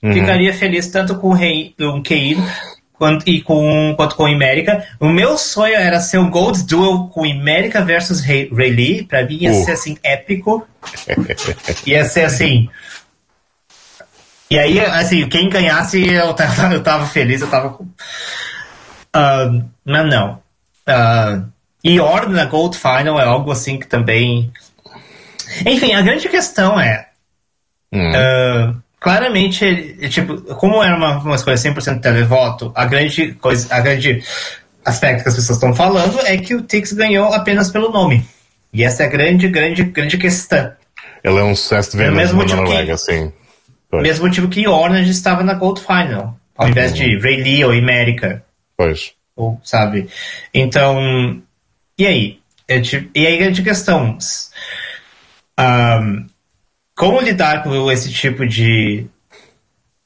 uhum. 0.03 0.13
ficaria 0.13 0.53
feliz 0.53 0.87
tanto 0.87 1.15
com 1.15 1.29
o 1.29 1.33
Rei, 1.33 1.73
um 1.79 2.01
Keino, 2.01 2.45
quanto, 2.93 3.27
e 3.29 3.41
com, 3.41 3.93
quanto 3.95 4.15
com 4.15 4.27
Imérica. 4.27 4.85
O 4.99 5.07
meu 5.07 5.37
sonho 5.37 5.75
era 5.75 5.99
ser 5.99 6.17
um 6.17 6.29
Gold 6.29 6.63
Duel 6.63 7.09
com 7.13 7.25
Imérica 7.25 7.83
versus 7.83 8.21
Ray, 8.21 8.49
Ray 8.51 8.71
Lee. 8.71 9.03
Pra 9.03 9.25
mim 9.25 9.37
ia 9.41 9.51
uh. 9.51 9.65
ser 9.65 9.71
assim, 9.71 9.97
épico. 10.03 10.67
ia 11.85 12.05
ser 12.05 12.25
assim. 12.25 12.69
E 14.49 14.57
aí, 14.57 14.79
assim, 14.79 15.27
quem 15.27 15.49
ganhasse, 15.49 16.07
eu 16.07 16.33
tava, 16.33 16.73
eu 16.73 16.81
tava 16.81 17.05
feliz, 17.05 17.41
eu 17.41 17.49
tava 17.49 17.69
com. 17.71 17.83
Uh, 17.83 19.63
mas 19.83 20.09
não. 20.09 20.41
Uh, 20.87 21.45
e 21.83 21.99
Ordem 21.99 22.33
na 22.33 22.45
Gold 22.45 22.77
Final 22.77 23.19
é 23.19 23.25
algo 23.25 23.51
assim 23.51 23.77
que 23.77 23.87
também. 23.87 24.51
Enfim, 25.65 25.93
a 25.93 26.01
grande 26.01 26.29
questão 26.29 26.79
é. 26.79 27.07
Hum. 27.91 28.11
Uh, 28.11 28.83
claramente, 28.99 29.97
tipo, 30.09 30.41
como 30.55 30.83
era 30.83 30.95
uma, 30.95 31.19
uma 31.19 31.35
escolha 31.35 31.55
100% 31.55 32.01
televoto, 32.01 32.71
a 32.75 32.85
grande 32.85 33.33
coisa, 33.33 33.73
a 33.73 33.79
grande 33.79 34.23
aspecto 34.83 35.23
que 35.23 35.29
as 35.29 35.35
pessoas 35.35 35.57
estão 35.57 35.75
falando 35.75 36.19
é 36.21 36.37
que 36.37 36.55
o 36.55 36.61
Tix 36.61 36.93
ganhou 36.93 37.33
apenas 37.33 37.69
pelo 37.69 37.91
nome. 37.91 38.25
E 38.73 38.83
essa 38.83 39.03
é 39.03 39.05
a 39.05 39.09
grande, 39.09 39.47
grande, 39.47 39.83
grande 39.83 40.17
questão. 40.17 40.71
Ele 41.23 41.39
é 41.39 41.43
um 41.43 41.55
sucesso 41.55 41.91
de 41.91 41.97
vendas 41.97 42.31
na 42.33 42.43
Noruega, 42.43 42.93
que, 42.93 42.97
sim. 42.99 43.31
Pois. 43.89 44.03
Mesmo 44.03 44.25
motivo 44.25 44.47
que 44.47 44.67
Orange 44.67 45.11
estava 45.11 45.43
na 45.43 45.53
Gold 45.53 45.81
Final, 45.81 46.37
ao 46.57 46.69
invés 46.69 46.91
uhum. 46.91 46.97
de 46.97 47.19
Ray 47.19 47.41
Lee 47.41 47.65
ou 47.65 47.71
América. 47.71 48.43
Pois. 48.75 49.13
Ou, 49.35 49.59
sabe? 49.63 50.09
Então, 50.53 51.41
e 51.97 52.05
aí? 52.05 52.39
É, 52.67 52.81
tipo, 52.81 53.09
e 53.15 53.25
aí 53.25 53.35
a 53.35 53.39
grande 53.39 53.63
questão. 53.63 54.17
Um, 55.59 56.27
como 56.97 57.21
lidar 57.21 57.63
com 57.63 57.91
esse 57.91 58.11
tipo 58.11 58.45
de, 58.45 59.05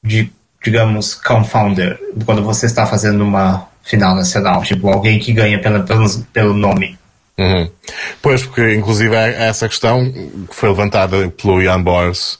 de 0.04 0.30
digamos, 0.62 1.14
confounder 1.14 1.98
quando 2.26 2.44
você 2.44 2.66
está 2.66 2.86
fazendo 2.86 3.24
uma 3.24 3.66
final 3.82 4.14
nacional? 4.14 4.62
Tipo, 4.62 4.90
alguém 4.90 5.18
que 5.18 5.32
ganha 5.32 5.58
pela, 5.58 5.80
pelo, 5.80 6.06
pelo 6.24 6.54
nome. 6.54 6.98
Uhum. 7.38 7.70
Pois, 8.20 8.44
porque 8.44 8.74
inclusive 8.74 9.16
é 9.16 9.48
essa 9.48 9.66
questão 9.66 10.12
que 10.48 10.54
foi 10.54 10.68
levantada 10.68 11.30
pelo 11.30 11.62
Ian 11.62 11.82
Bors, 11.82 12.38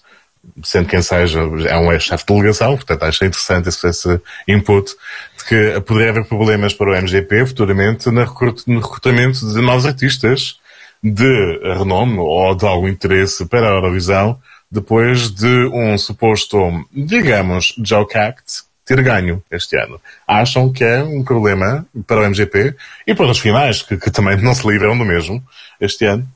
sendo 0.63 0.87
quem 0.87 1.01
seja, 1.01 1.41
é 1.67 1.79
um 1.79 1.91
ex-chefe 1.91 2.27
de 2.27 2.35
delegação, 2.35 2.77
portanto 2.77 3.05
acho 3.05 3.25
interessante 3.25 3.71
esse, 3.71 3.89
esse 3.89 4.21
input, 4.47 4.93
de 5.39 5.45
que 5.47 5.81
poderia 5.81 6.11
haver 6.11 6.27
problemas 6.27 6.75
para 6.75 6.91
o 6.91 6.95
MGP 6.95 7.47
futuramente 7.47 8.11
no 8.11 8.21
recrutamento 8.21 9.51
de 9.51 9.63
novos 9.63 9.87
artistas 9.87 10.61
de 11.03 11.59
renome 11.77 12.19
ou 12.19 12.55
de 12.55 12.65
algum 12.65 12.89
interesse 12.89 13.45
para 13.47 13.67
a 13.67 13.75
Eurovisão 13.75 14.39
depois 14.71 15.31
de 15.31 15.67
um 15.67 15.99
suposto, 15.99 16.57
digamos, 16.93 17.75
joke 17.85 18.17
act 18.17 18.63
ter 18.87 19.03
ganho 19.03 19.43
este 19.51 19.77
ano. 19.77 20.01
Acham 20.27 20.73
que 20.73 20.83
é 20.83 21.03
um 21.03 21.23
problema 21.23 21.87
para 22.07 22.21
o 22.21 22.25
MGP 22.25 22.75
e 23.07 23.15
para 23.15 23.31
os 23.31 23.39
finais, 23.39 23.83
que, 23.83 23.97
que 23.97 24.11
também 24.11 24.41
não 24.41 24.55
se 24.55 24.67
livram 24.67 24.97
do 24.97 25.05
mesmo 25.05 25.45
este 25.81 26.07
ano. 26.07 26.27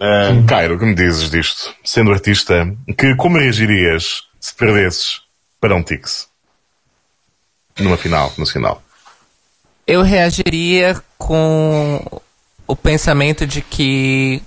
Uh, 0.00 0.44
Cairo, 0.46 0.78
que 0.78 0.84
me 0.84 0.94
dizes 0.94 1.30
disto? 1.30 1.74
Sendo 1.84 2.10
artista, 2.10 2.74
que 2.98 3.14
como 3.16 3.38
reagirias 3.38 4.22
se 4.40 4.54
perdesses 4.54 5.20
para 5.60 5.76
um 5.76 5.82
Tix? 5.82 6.26
Numa 7.78 7.96
final 7.96 8.32
nacional? 8.36 8.82
Eu 9.86 10.02
reagiria 10.02 11.00
com 11.16 12.20
o 12.72 12.76
pensamento 12.76 13.46
de 13.46 13.60
que 13.60 14.42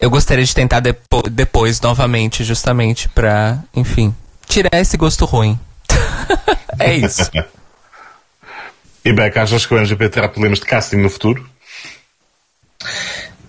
eu 0.00 0.08
gostaria 0.08 0.44
de 0.44 0.54
tentar 0.54 0.80
depo 0.80 1.28
depois 1.30 1.78
novamente, 1.78 2.42
justamente 2.42 3.06
pra, 3.10 3.58
enfim, 3.76 4.14
tirar 4.46 4.80
esse 4.80 4.96
gosto 4.96 5.26
ruim. 5.26 5.60
é 6.80 6.94
isso. 6.94 7.30
e 9.04 9.12
Beck, 9.12 9.38
achas 9.38 9.66
que 9.66 9.74
o 9.74 9.78
MGP 9.78 10.08
terá 10.08 10.26
problemas 10.26 10.58
de 10.58 10.64
casting 10.64 10.96
no 10.96 11.10
futuro? 11.10 11.46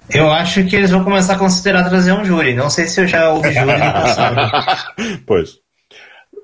Eu 0.09 0.29
acho 0.29 0.65
que 0.65 0.75
eles 0.75 0.91
vão 0.91 1.05
começar 1.05 1.35
a 1.35 1.39
considerar 1.39 1.87
trazer 1.87 2.11
um 2.11 2.25
júri. 2.25 2.53
Não 2.53 2.69
sei 2.69 2.85
se 2.85 2.99
eu 2.99 3.07
já 3.07 3.29
ouvi 3.29 3.53
júri 3.53 3.77
no 3.77 3.93
passado. 3.93 4.35
pois. 5.25 5.51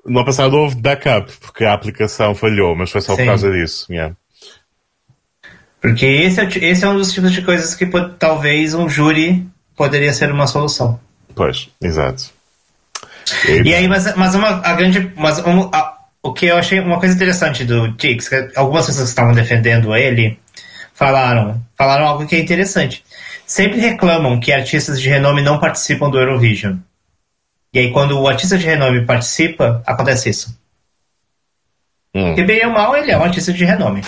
No 0.06 0.24
passado 0.24 0.56
houve 0.56 0.76
backup, 0.76 1.30
porque 1.42 1.66
a 1.66 1.74
aplicação 1.74 2.34
falhou, 2.34 2.74
mas 2.74 2.90
foi 2.90 3.02
só 3.02 3.14
Sim. 3.14 3.24
por 3.24 3.26
causa 3.26 3.52
disso. 3.52 3.92
Yeah. 3.92 4.16
Porque 5.80 6.06
esse 6.06 6.40
é, 6.40 6.48
esse 6.70 6.84
é 6.84 6.88
um 6.88 6.96
dos 6.96 7.12
tipos 7.12 7.32
de 7.32 7.42
coisas 7.42 7.74
que 7.74 7.86
talvez 8.18 8.74
um 8.74 8.88
júri 8.88 9.46
poderia 9.76 10.12
ser 10.12 10.30
uma 10.32 10.46
solução. 10.46 10.98
Pois, 11.34 11.68
exato. 11.80 12.30
E, 13.46 13.68
e 13.68 13.74
aí, 13.74 13.86
mas, 13.86 14.14
mas 14.16 14.34
uma 14.34 14.60
a 14.66 14.74
grande. 14.74 15.12
Mas 15.16 15.38
um, 15.38 15.70
a, 15.72 15.98
o 16.22 16.32
que 16.32 16.46
eu 16.46 16.56
achei 16.56 16.80
uma 16.80 16.98
coisa 16.98 17.14
interessante 17.14 17.64
do 17.64 17.92
Tix, 17.92 18.28
que 18.28 18.50
algumas 18.56 18.86
pessoas 18.86 19.04
que 19.04 19.10
estavam 19.10 19.32
defendendo 19.32 19.94
ele 19.94 20.38
falaram, 20.94 21.62
falaram 21.76 22.06
algo 22.06 22.26
que 22.26 22.34
é 22.34 22.40
interessante. 22.40 23.04
Sempre 23.46 23.80
reclamam 23.80 24.40
que 24.40 24.52
artistas 24.52 25.00
de 25.00 25.08
renome 25.08 25.42
não 25.42 25.58
participam 25.58 26.10
do 26.10 26.18
Eurovision. 26.18 26.76
E 27.72 27.78
aí, 27.78 27.92
quando 27.92 28.18
o 28.18 28.26
artista 28.26 28.58
de 28.58 28.66
renome 28.66 29.04
participa, 29.04 29.82
acontece 29.86 30.30
isso. 30.30 30.58
Hum. 32.14 32.34
Bem 32.34 32.66
ou 32.66 32.72
mal, 32.72 32.96
ele 32.96 33.10
é 33.10 33.18
um 33.18 33.22
artista 33.22 33.52
de 33.52 33.64
renome. 33.64 34.02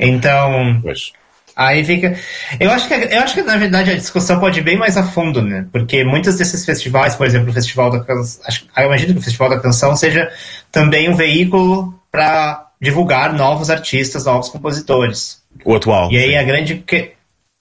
Então, 0.00 0.80
pois. 0.82 1.12
Aí 1.54 1.84
fica. 1.84 2.18
Eu 2.58 2.70
acho, 2.70 2.88
que, 2.88 2.94
eu 2.94 3.20
acho 3.20 3.34
que, 3.34 3.42
na 3.42 3.56
verdade, 3.56 3.90
a 3.90 3.96
discussão 3.96 4.40
pode 4.40 4.60
ir 4.60 4.62
bem 4.62 4.78
mais 4.78 4.96
a 4.96 5.04
fundo, 5.04 5.42
né? 5.42 5.66
Porque 5.70 6.02
muitos 6.04 6.36
desses 6.38 6.64
festivais, 6.64 7.14
por 7.14 7.26
exemplo, 7.26 7.50
o 7.50 7.52
Festival 7.52 7.90
da 7.90 8.00
Canção. 8.00 8.42
Eu 8.76 8.86
imagino 8.86 9.12
que 9.12 9.20
o 9.20 9.22
Festival 9.22 9.50
da 9.50 9.60
Canção 9.60 9.94
seja 9.94 10.32
também 10.72 11.10
um 11.10 11.14
veículo 11.14 11.94
para 12.10 12.66
divulgar 12.80 13.34
novos 13.34 13.68
artistas, 13.68 14.24
novos 14.24 14.48
compositores. 14.48 15.42
O 15.64 15.74
atual. 15.74 16.10
E 16.10 16.16
aí 16.16 16.36
a 16.36 16.42
grande. 16.42 16.76
Que... 16.76 17.12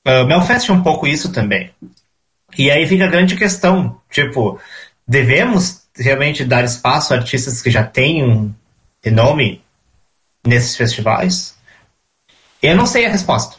Uh, 0.08 0.26
Melfest 0.26 0.70
é 0.70 0.74
um 0.74 0.82
pouco 0.82 1.06
isso 1.06 1.32
também. 1.32 1.70
E 2.58 2.72
aí 2.72 2.88
fica 2.88 3.06
a 3.06 3.10
grande 3.10 3.36
questão, 3.36 3.98
tipo, 4.10 4.60
devemos 5.08 5.82
realmente 5.96 6.44
dar 6.44 6.64
espaço 6.64 7.14
a 7.14 7.18
artistas 7.18 7.62
que 7.62 7.70
já 7.70 7.84
têm 7.84 8.24
um 8.24 8.54
nome 9.12 9.62
nesses 10.46 10.76
festivais? 10.76 11.59
Eu 12.62 12.76
não 12.76 12.86
sei 12.86 13.06
a 13.06 13.10
resposta. 13.10 13.58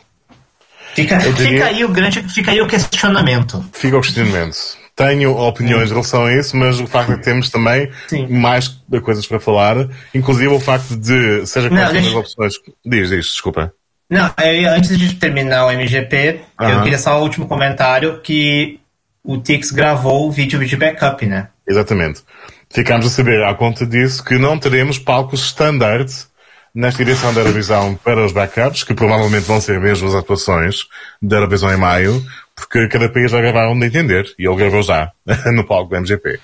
Fica, 0.94 1.16
diria... 1.18 1.34
fica 1.34 1.66
aí 1.66 1.84
o 1.84 1.88
grande, 1.88 2.22
fica 2.28 2.50
aí 2.50 2.60
o 2.60 2.66
questionamento. 2.66 3.64
Fica 3.72 3.96
o 3.96 4.00
questionamento. 4.00 4.56
Tenho 4.94 5.34
opiniões 5.36 5.88
em 5.88 5.92
relação 5.92 6.26
a 6.26 6.34
isso, 6.34 6.56
mas 6.56 6.78
o 6.78 6.86
facto 6.86 7.10
de 7.10 7.16
que 7.16 7.24
temos 7.24 7.48
também 7.48 7.90
Sim. 8.08 8.26
mais 8.26 8.68
coisas 9.02 9.26
para 9.26 9.40
falar, 9.40 9.88
inclusive 10.14 10.48
o 10.48 10.60
facto 10.60 10.94
de, 10.96 11.46
seja 11.46 11.70
quais 11.70 12.06
as 12.06 12.12
opções. 12.12 12.54
Diz, 12.84 13.08
diz, 13.08 13.26
desculpa. 13.26 13.72
Não, 14.10 14.30
eu, 14.44 14.70
antes 14.72 14.98
de 14.98 15.14
terminar 15.14 15.66
o 15.66 15.70
MGP, 15.70 16.40
eu 16.60 16.82
queria 16.82 16.98
só 16.98 17.18
o 17.18 17.22
último 17.22 17.46
comentário 17.46 18.20
que 18.20 18.80
o 19.24 19.38
Tix 19.38 19.70
gravou 19.70 20.28
o 20.28 20.32
vídeo 20.32 20.62
de 20.66 20.76
backup, 20.76 21.24
né? 21.24 21.48
Exatamente. 21.66 22.22
Ficámos 22.68 23.06
a 23.06 23.10
saber, 23.10 23.42
à 23.44 23.54
conta 23.54 23.86
disso, 23.86 24.24
que 24.24 24.36
não 24.36 24.58
teremos 24.58 24.98
palcos 24.98 25.44
standard 25.46 26.12
nesta 26.74 27.02
edição 27.02 27.32
da 27.34 27.40
Eurovisão 27.40 27.94
para 27.96 28.24
os 28.24 28.32
backups, 28.32 28.84
que 28.84 28.94
provavelmente 28.94 29.46
vão 29.46 29.60
ser 29.60 29.80
mesmo 29.80 30.08
as 30.08 30.14
atuações 30.14 30.86
da 31.20 31.36
Eurovisão 31.36 31.72
em 31.72 31.76
maio, 31.76 32.24
porque 32.54 32.88
cada 32.88 33.08
país 33.08 33.30
vai 33.30 33.42
gravar 33.42 33.68
onde 33.68 33.86
entender, 33.86 34.32
e 34.38 34.46
ele 34.46 34.56
gravou 34.56 34.82
já, 34.82 35.12
no 35.54 35.66
palco 35.66 35.90
do 35.90 35.96
MGP. 35.96 36.40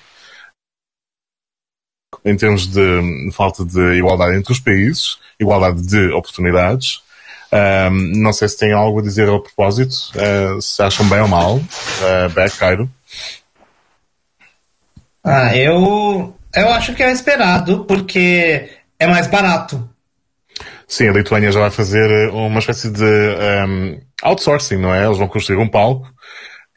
Em 2.25 2.35
termos 2.35 2.67
de 2.67 3.31
falta 3.31 3.63
de 3.63 3.95
igualdade 3.95 4.37
entre 4.37 4.51
os 4.51 4.59
países, 4.59 5.17
igualdade 5.39 5.81
de 5.81 6.11
oportunidades, 6.11 7.01
um, 7.51 8.21
não 8.21 8.33
sei 8.33 8.49
se 8.49 8.57
tem 8.57 8.73
algo 8.73 8.99
a 8.99 9.01
dizer 9.01 9.29
ao 9.29 9.41
propósito, 9.41 9.93
uh, 10.15 10.61
se 10.61 10.81
acham 10.81 11.07
bem 11.07 11.21
ou 11.21 11.27
mal, 11.27 11.55
uh, 11.57 12.29
Beck, 12.33 12.57
Cairo. 12.57 12.89
Ah, 15.23 15.55
eu, 15.55 16.35
eu 16.53 16.69
acho 16.69 16.93
que 16.93 17.03
é 17.03 17.11
esperado, 17.11 17.85
porque 17.85 18.69
é 18.99 19.07
mais 19.07 19.27
barato. 19.27 19.89
Sim, 20.87 21.09
a 21.09 21.13
Lituânia 21.13 21.51
já 21.51 21.59
vai 21.59 21.69
fazer 21.69 22.09
eh, 22.09 22.29
uma 22.31 22.59
espécie 22.59 22.89
de 22.89 23.03
um, 23.03 23.99
outsourcing, 24.23 24.77
não 24.77 24.93
é? 24.93 25.05
Eles 25.05 25.17
vão 25.17 25.27
construir 25.27 25.57
um 25.57 25.67
palco 25.67 26.09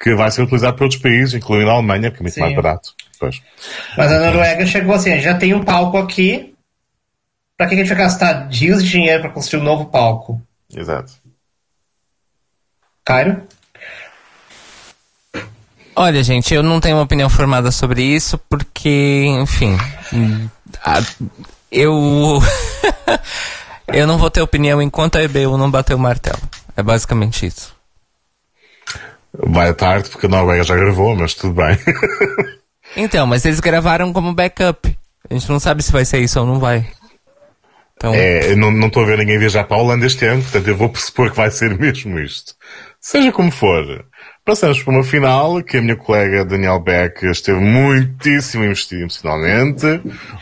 que 0.00 0.14
vai 0.14 0.30
ser 0.30 0.42
utilizado 0.42 0.76
por 0.76 0.84
outros 0.84 1.00
países, 1.00 1.34
incluindo 1.34 1.70
a 1.70 1.74
Alemanha, 1.74 2.10
que 2.10 2.16
é 2.16 2.22
muito 2.22 2.34
Sim. 2.34 2.40
mais 2.40 2.54
barato. 2.54 2.94
Pois. 3.20 3.40
Mas 3.96 4.10
a 4.10 4.18
Noruega 4.18 4.66
chegou 4.66 4.94
assim, 4.94 5.20
já 5.20 5.34
tem 5.34 5.54
um 5.54 5.62
palco 5.62 5.98
aqui, 5.98 6.54
para 7.56 7.68
que 7.68 7.74
a 7.74 7.78
gente 7.78 7.88
vai 7.88 7.98
gastar 7.98 8.48
dias 8.48 8.82
de 8.82 8.90
dinheiro 8.90 9.20
para 9.20 9.30
construir 9.30 9.60
um 9.60 9.64
novo 9.64 9.84
palco? 9.84 10.40
Exato. 10.74 11.12
Cairo? 13.04 13.42
Olha, 15.94 16.22
gente, 16.22 16.54
eu 16.54 16.62
não 16.62 16.80
tenho 16.80 16.96
uma 16.96 17.02
opinião 17.02 17.28
formada 17.28 17.70
sobre 17.70 18.02
isso, 18.02 18.38
porque, 18.48 19.26
enfim. 19.42 19.76
eu. 21.70 22.40
eu 23.92 24.06
não 24.06 24.18
vou 24.18 24.30
ter 24.30 24.40
opinião 24.40 24.80
enquanto 24.80 25.16
a 25.16 25.22
EBU 25.22 25.56
não 25.56 25.70
bater 25.70 25.94
o 25.94 25.98
martelo. 25.98 26.40
É 26.76 26.82
basicamente 26.82 27.46
isso. 27.46 27.74
Vai 29.32 29.72
tarde, 29.74 30.08
porque 30.10 30.26
a 30.26 30.28
Noruega 30.28 30.64
já 30.64 30.74
gravou, 30.74 31.14
mas 31.14 31.34
tudo 31.34 31.54
bem. 31.54 31.78
então, 32.96 33.26
mas 33.26 33.44
eles 33.44 33.60
gravaram 33.60 34.12
como 34.12 34.34
backup. 34.34 34.98
A 35.28 35.34
gente 35.34 35.48
não 35.48 35.60
sabe 35.60 35.82
se 35.82 35.92
vai 35.92 36.04
ser 36.04 36.20
isso 36.20 36.40
ou 36.40 36.46
não 36.46 36.58
vai. 36.58 36.86
Então... 37.96 38.12
É, 38.14 38.56
não 38.56 38.86
estou 38.86 39.02
a 39.02 39.06
ver 39.06 39.18
ninguém 39.18 39.38
viajar 39.38 39.64
para 39.64 39.76
a 39.76 39.80
Holanda 39.80 40.06
este 40.06 40.24
ano, 40.24 40.42
portanto 40.42 40.68
eu 40.68 40.76
vou 40.76 40.88
pressupor 40.88 41.30
que 41.30 41.36
vai 41.36 41.50
ser 41.50 41.78
mesmo 41.78 42.18
isto. 42.18 42.54
Seja 43.00 43.30
como 43.30 43.50
for, 43.50 44.04
passamos 44.50 44.82
por 44.82 44.92
uma 44.92 45.04
final 45.04 45.62
que 45.62 45.76
a 45.76 45.80
minha 45.80 45.94
colega 45.94 46.44
Daniel 46.44 46.80
Beck 46.80 47.24
esteve 47.26 47.60
muitíssimo 47.60 48.64
investido 48.64 49.02
emocionalmente. 49.02 49.86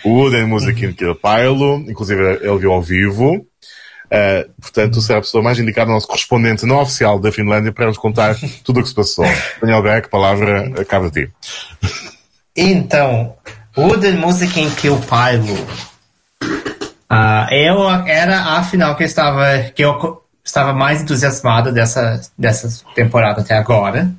O 0.03 0.23
Uden 0.23 0.47
Music 0.47 0.83
in 0.83 0.95
Kill 0.95 1.15
Pilo, 1.15 1.85
inclusive 1.87 2.39
ele 2.41 2.59
viu 2.59 2.73
ao 2.73 2.81
vivo. 2.81 3.35
Uh, 3.35 4.51
portanto, 4.59 5.03
será 5.03 5.19
a 5.19 5.21
pessoa 5.21 5.45
mais 5.45 5.59
indicada, 5.59 5.91
nosso 5.91 6.07
correspondente 6.07 6.65
não 6.65 6.81
oficial 6.81 7.19
da 7.19 7.31
Finlândia, 7.31 7.71
para 7.71 7.85
nos 7.85 7.99
contar 7.99 8.35
tudo 8.65 8.81
o 8.81 8.83
que 8.83 8.89
se 8.89 8.95
passou. 8.95 9.27
Daniel 9.61 9.83
Beck, 9.83 10.07
a 10.07 10.11
palavra 10.11 10.81
acaba 10.81 11.11
de 11.11 11.27
ti. 11.27 11.33
Então, 12.57 13.35
Wooden 13.77 14.17
Music 14.17 14.59
in 14.59 14.71
Kill 14.71 14.99
Uh, 17.11 17.53
eu 17.53 17.91
era 18.07 18.57
a 18.57 18.63
final 18.63 18.97
que 18.97 19.03
eu 19.03 19.07
estava 19.07 19.71
que 19.75 19.85
eu 19.85 20.23
estava 20.49 20.73
mais 20.73 21.03
entusiasmado 21.03 21.73
dessa 21.73 22.21
dessa 22.37 22.85
temporada 22.95 23.43
até 23.43 23.55
agora. 23.55 24.11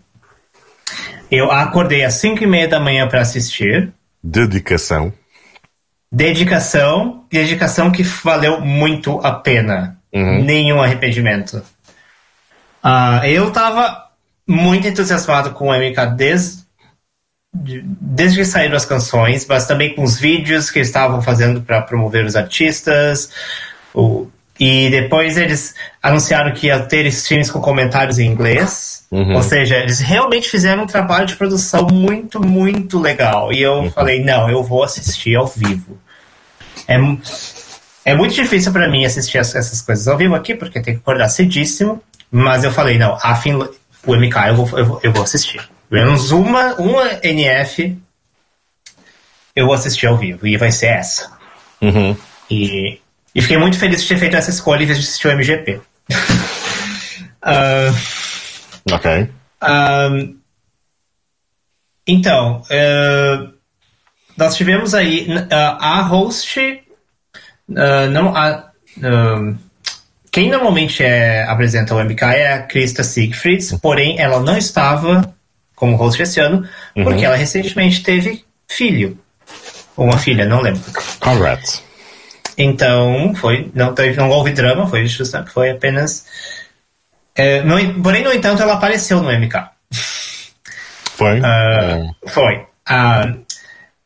Eu 1.29 1.51
acordei 1.51 2.03
às 2.03 2.15
5 2.15 2.43
e 2.43 2.47
meia 2.47 2.67
da 2.67 2.79
manhã 2.79 3.07
para 3.07 3.21
assistir. 3.21 3.91
Dedicação. 4.23 5.13
Dedicação, 6.11 7.23
dedicação 7.31 7.91
que 7.91 8.01
valeu 8.01 8.61
muito 8.61 9.19
a 9.23 9.31
pena. 9.31 9.97
Uhum. 10.11 10.43
Nenhum 10.43 10.81
arrependimento. 10.81 11.63
Uh, 12.83 13.25
eu 13.25 13.49
estava 13.49 14.07
muito 14.47 14.87
entusiasmado 14.87 15.51
com 15.51 15.67
o 15.67 15.73
MK 15.73 16.15
desde 16.15 16.69
desde 17.51 18.37
que 18.37 18.45
saíram 18.45 18.75
as 18.75 18.85
canções, 18.85 19.45
mas 19.47 19.65
também 19.65 19.95
com 19.95 20.03
os 20.03 20.19
vídeos 20.19 20.69
que 20.69 20.79
eles 20.79 20.87
estavam 20.87 21.21
fazendo 21.21 21.61
para 21.61 21.81
promover 21.81 22.23
os 22.23 22.35
artistas. 22.35 23.31
O, 23.93 24.27
e 24.59 24.89
depois 24.89 25.37
eles 25.37 25.73
anunciaram 26.03 26.51
que 26.51 26.67
ia 26.67 26.79
ter 26.79 27.05
streams 27.07 27.51
com 27.51 27.61
comentários 27.61 28.19
em 28.19 28.25
inglês. 28.25 29.05
Uhum. 29.09 29.35
Ou 29.35 29.43
seja, 29.43 29.77
eles 29.77 29.99
realmente 29.99 30.49
fizeram 30.49 30.83
um 30.83 30.87
trabalho 30.87 31.25
de 31.25 31.35
produção 31.35 31.87
muito, 31.91 32.45
muito 32.45 32.99
legal. 32.99 33.53
E 33.53 33.61
eu 33.61 33.75
uhum. 33.75 33.91
falei, 33.91 34.23
não, 34.23 34.49
eu 34.49 34.63
vou 34.63 34.83
assistir 34.83 35.35
ao 35.35 35.47
vivo. 35.47 35.97
É, 36.87 36.97
é 38.05 38.15
muito 38.15 38.35
difícil 38.35 38.71
para 38.71 38.89
mim 38.89 39.05
assistir 39.05 39.37
essas 39.37 39.81
coisas 39.81 40.07
ao 40.07 40.17
vivo 40.17 40.35
aqui, 40.35 40.53
porque 40.53 40.81
tem 40.81 40.95
que 40.95 40.99
acordar 40.99 41.29
cedíssimo. 41.29 42.03
Mas 42.29 42.63
eu 42.63 42.71
falei, 42.71 42.97
não, 42.97 43.17
a 43.23 43.35
fin... 43.35 43.55
o 43.55 44.15
MK 44.15 44.35
eu 44.49 44.55
vou, 44.55 44.79
eu 44.79 44.85
vou, 44.85 44.99
eu 45.03 45.11
vou 45.11 45.23
assistir 45.23 45.61
menos 45.89 46.31
uma, 46.31 46.75
uma 46.75 47.19
NF 47.23 47.97
eu 49.55 49.65
vou 49.65 49.75
assistir 49.75 50.07
ao 50.07 50.17
vivo, 50.17 50.47
e 50.47 50.55
vai 50.55 50.71
ser 50.71 50.87
essa. 50.87 51.31
Uhum. 51.81 52.15
E, 52.49 52.99
e 53.39 53.41
fiquei 53.41 53.57
muito 53.57 53.79
feliz 53.79 54.01
de 54.01 54.07
ter 54.09 54.17
feito 54.17 54.35
essa 54.35 54.49
escolha 54.49 54.83
em 54.83 54.85
vez 54.85 54.99
de 54.99 55.05
assistir 55.05 55.27
o 55.29 55.31
MGP. 55.31 55.75
uh, 55.75 55.81
ah, 57.41 57.93
ok. 58.91 59.29
Uh, 59.63 60.35
então, 62.05 62.61
uh, 62.63 63.53
nós 64.35 64.57
tivemos 64.57 64.93
aí 64.93 65.25
a 65.49 66.01
host, 66.01 66.81
não 68.11 68.35
a, 68.35 68.71
quem 70.29 70.49
normalmente 70.49 71.01
é, 71.01 71.43
apresenta 71.43 71.95
o 71.95 72.03
MK 72.03 72.23
é 72.23 72.53
a 72.53 72.63
Krista 72.63 73.05
Siegfrieds, 73.05 73.71
porém 73.81 74.19
ela 74.19 74.41
não 74.41 74.57
estava 74.57 75.33
como 75.75 75.95
host 75.95 76.21
esse 76.21 76.41
ano, 76.41 76.67
uhum. 76.93 77.03
porque 77.05 77.23
ela 77.23 77.37
recentemente 77.37 78.03
teve 78.03 78.43
filho. 78.67 79.17
Ou 79.95 80.05
uma 80.05 80.17
filha, 80.17 80.45
não 80.45 80.61
lembro. 80.61 80.81
Congrats. 81.21 81.88
Então, 82.61 83.33
foi, 83.35 83.71
não, 83.73 83.95
teve, 83.95 84.17
não 84.17 84.29
houve 84.29 84.51
drama, 84.51 84.85
foi 84.85 85.05
justamente, 85.05 85.51
foi 85.51 85.71
apenas. 85.71 86.25
É, 87.33 87.63
porém, 88.03 88.21
no 88.21 88.33
entanto, 88.33 88.61
ela 88.61 88.73
apareceu 88.73 89.21
no 89.21 89.31
MK. 89.31 89.69
Foi? 91.15 91.39
Uh, 91.39 92.15
Foi. 92.27 92.55
Uh, 92.89 93.45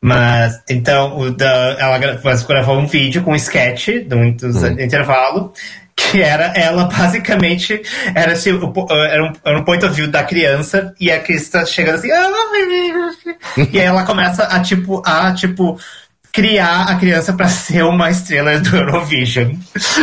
mas, 0.01 0.61
então, 0.69 1.17
o 1.17 1.31
da, 1.31 1.75
ela 1.79 1.97
gravou 1.97 2.77
um 2.77 2.87
vídeo 2.87 3.23
com 3.23 3.31
um 3.31 3.35
sketch 3.35 3.87
de 4.05 4.15
um, 4.15 4.35
uhum. 4.41 4.79
intervalo 4.79 5.53
que 5.95 6.21
era 6.21 6.51
ela 6.55 6.85
basicamente 6.85 7.81
era, 8.15 8.33
assim, 8.33 8.49
era, 8.89 9.23
um, 9.23 9.33
era 9.45 9.59
um 9.59 9.63
point 9.63 9.85
of 9.85 9.95
view 9.95 10.09
da 10.09 10.23
criança 10.23 10.93
e 10.99 11.11
a 11.11 11.19
Krista 11.19 11.65
chegando 11.67 11.95
assim 11.95 12.11
ah, 12.11 12.31
e 13.71 13.79
aí 13.79 13.85
ela 13.85 14.03
começa 14.03 14.43
a 14.43 14.59
tipo 14.59 15.03
a 15.05 15.31
tipo 15.33 15.79
criar 16.33 16.89
a 16.89 16.95
criança 16.95 17.31
para 17.31 17.47
ser 17.47 17.83
uma 17.83 18.09
estrela 18.09 18.59
do 18.59 18.75
Eurovision. 18.75 19.51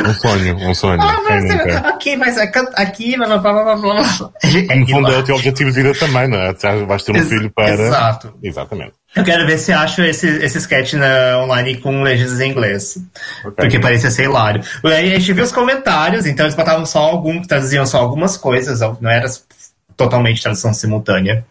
Um 0.07 0.14
sonho, 0.14 0.57
um 0.59 0.74
sonho. 0.74 1.03
Ah, 1.03 1.18
mas 1.28 1.45
nunca? 1.45 1.78
aqui, 1.89 2.16
mas 2.16 2.39
aqui, 2.39 3.16
blá 3.16 3.37
blá 3.37 3.39
blá 3.53 3.64
blá 3.64 3.76
blá. 3.76 4.31
É 4.45 4.76
No 4.76 4.87
fundo 4.87 5.11
é 5.12 5.18
o 5.18 5.24
teu 5.24 5.35
objetivo 5.35 5.72
de 5.72 5.83
vida 5.83 5.93
também, 5.99 6.28
não 6.28 6.39
é? 6.39 6.53
Vais 6.87 7.03
ter 7.03 7.12
um 7.12 7.16
Ex- 7.16 7.28
filho 7.28 7.51
para. 7.51 7.70
exato. 7.74 8.33
Exatamente. 8.41 8.93
Eu 9.16 9.24
quero 9.24 9.45
ver 9.45 9.59
se 9.59 9.72
acho 9.72 10.03
esse, 10.03 10.28
esse 10.28 10.59
sketch 10.59 10.93
na, 10.93 11.41
online 11.43 11.78
com 11.78 12.01
legendas 12.01 12.39
em 12.41 12.53
inglês. 12.53 12.97
Ok. 13.41 13.55
Porque 13.57 13.81
parecia 13.81 14.09
ser 14.09 14.24
hilário. 14.26 14.62
Aí 14.85 15.12
a 15.12 15.18
gente 15.18 15.33
viu 15.33 15.43
os 15.43 15.51
comentários, 15.51 16.26
então 16.26 16.47
eles 16.47 16.55
botavam 16.55 16.87
só 16.87 17.01
algum, 17.01 17.43
traduziam 17.43 17.85
só 17.85 17.99
algumas 17.99 18.37
coisas, 18.37 18.78
não 19.01 19.11
era 19.11 19.26
totalmente 19.97 20.41
tradução 20.41 20.72
simultânea. 20.72 21.45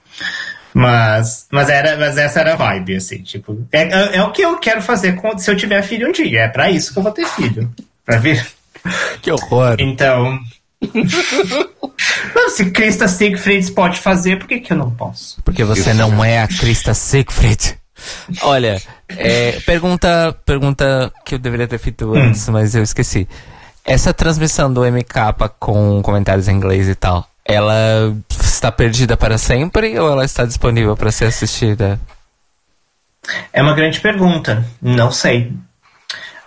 Mas, 0.74 1.48
mas, 1.52 1.70
era, 1.70 1.98
mas 1.98 2.18
essa 2.18 2.40
era 2.40 2.54
a 2.54 2.56
vibe, 2.56 2.96
assim, 2.96 3.22
tipo. 3.22 3.68
É, 3.72 3.82
é, 3.82 4.16
é 4.18 4.24
o 4.24 4.32
que 4.32 4.42
eu 4.42 4.58
quero 4.58 4.82
fazer 4.82 5.16
com, 5.16 5.38
se 5.38 5.50
eu 5.50 5.58
tiver 5.58 5.82
filho 5.82 6.10
um 6.10 6.12
dia. 6.12 6.42
É 6.42 6.48
pra 6.48 6.70
isso 6.70 6.94
que 6.94 7.00
eu 7.00 7.04
vou 7.04 7.12
ter 7.12 7.26
filho. 7.28 7.70
Pra 8.06 8.18
ver. 8.18 8.46
Que 9.22 9.30
horror. 9.30 9.76
Então. 9.78 10.40
Não, 12.34 12.50
se 12.50 12.72
Krista 12.72 13.10
Siegfried 13.10 13.72
pode 13.74 14.00
fazer, 14.00 14.40
por 14.40 14.48
que, 14.48 14.62
que 14.62 14.72
eu 14.72 14.78
não 14.78 14.90
posso? 14.90 15.42
Porque 15.44 15.66
você 15.66 15.94
não 15.94 16.24
é 16.24 16.42
a 16.42 16.48
Krista 16.48 16.94
Siegfried. 16.94 17.78
Olha, 18.42 18.82
é, 19.10 19.60
pergunta, 19.66 20.34
pergunta 20.46 21.12
que 21.26 21.36
eu 21.36 21.40
deveria 21.40 21.68
ter 21.68 21.78
feito 21.78 22.14
antes, 22.16 22.48
mas 22.48 22.76
eu 22.76 22.84
esqueci. 22.84 23.28
Essa 23.84 24.14
transmissão 24.14 24.72
do 24.72 24.82
MK 24.86 25.50
com 25.60 26.02
comentários 26.02 26.48
em 26.48 26.56
inglês 26.56 26.88
e 26.88 26.96
tal, 26.96 27.28
ela 27.50 28.16
está 28.30 28.72
perdida 28.72 29.18
para 29.18 29.38
sempre 29.38 29.98
ou 30.00 30.12
ela 30.12 30.24
está 30.26 30.46
disponível 30.46 30.96
para 30.96 31.12
ser 31.12 31.26
assistida? 31.26 32.00
É 33.52 33.62
uma 33.62 33.74
grande 33.74 34.00
pergunta. 34.00 34.66
Não 34.82 35.12
sei. 35.12 35.52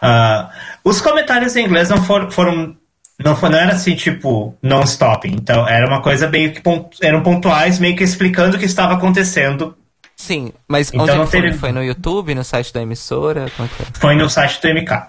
Ah, 0.01 0.51
os 0.85 1.01
comentários 1.01 1.55
em 1.57 1.65
inglês 1.67 1.89
não 1.89 2.03
foram. 2.05 2.31
foram 2.31 2.77
não, 3.19 3.37
foi, 3.37 3.51
não 3.51 3.59
era 3.59 3.73
assim, 3.73 3.95
tipo, 3.95 4.57
non-stop. 4.63 5.29
Então, 5.29 5.69
era 5.69 5.87
uma 5.87 6.03
coisa 6.03 6.29
meio 6.29 6.53
que. 6.53 6.61
pont- 6.61 6.97
eram 7.03 7.23
pontuais, 7.23 7.79
meio 7.79 7.95
que 7.95 8.03
explicando 8.03 8.57
o 8.57 8.59
que 8.59 8.65
estava 8.67 8.95
acontecendo. 8.95 9.77
Sim, 10.17 10.53
mas 10.69 10.89
Então 10.89 11.03
onde 11.05 11.15
não 11.15 11.27
foi? 11.27 11.41
teve- 11.43 11.59
Foi 11.59 11.73
no 11.73 11.83
YouTube, 11.85 12.35
no 12.35 12.43
site 12.45 12.73
da 12.73 12.83
emissora? 12.83 13.51
Como 13.57 13.67
é 13.67 13.69
foi? 13.71 13.87
Foi 13.95 14.15
no 14.17 14.29
site 14.29 14.61
do 14.61 14.69
MK. 14.69 15.07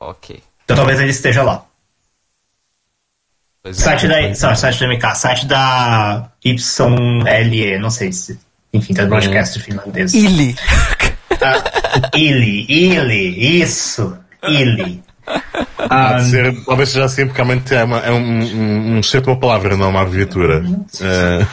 Ok. 0.00 0.42
Então, 0.64 0.76
talvez 0.76 0.98
ele 1.00 1.10
esteja 1.10 1.42
lá. 1.42 1.64
É. 3.64 3.72
Site 3.72 4.06
da, 4.06 4.20
não, 4.20 4.54
site 4.54 4.78
do 4.78 4.92
MK. 4.92 5.14
Site 5.14 5.46
da 5.46 6.28
YLE, 6.44 7.78
não 7.78 7.90
sei 7.90 8.12
se. 8.12 8.38
Enfim, 8.72 8.92
tá 8.92 9.06
broadcast 9.06 9.58
finlandês. 9.60 10.12
Ili. 10.12 10.54
Ah, 11.40 11.62
Ili, 12.16 12.66
Ili, 12.68 13.60
isso. 13.62 14.16
Ili. 14.48 15.02
Há 15.78 16.14
de 16.14 16.30
ser, 16.30 16.64
talvez 16.64 16.90
seja 16.90 17.04
assim, 17.04 17.26
porque 17.26 17.40
realmente 17.40 17.74
é, 17.74 17.84
uma, 17.84 17.98
é 17.98 18.10
um, 18.10 18.18
um, 18.18 18.96
um 18.98 19.00
uma 19.26 19.38
palavra, 19.38 19.76
não 19.76 19.90
uma 19.90 20.02
abreviatura. 20.02 20.62
Eh, 21.00 21.46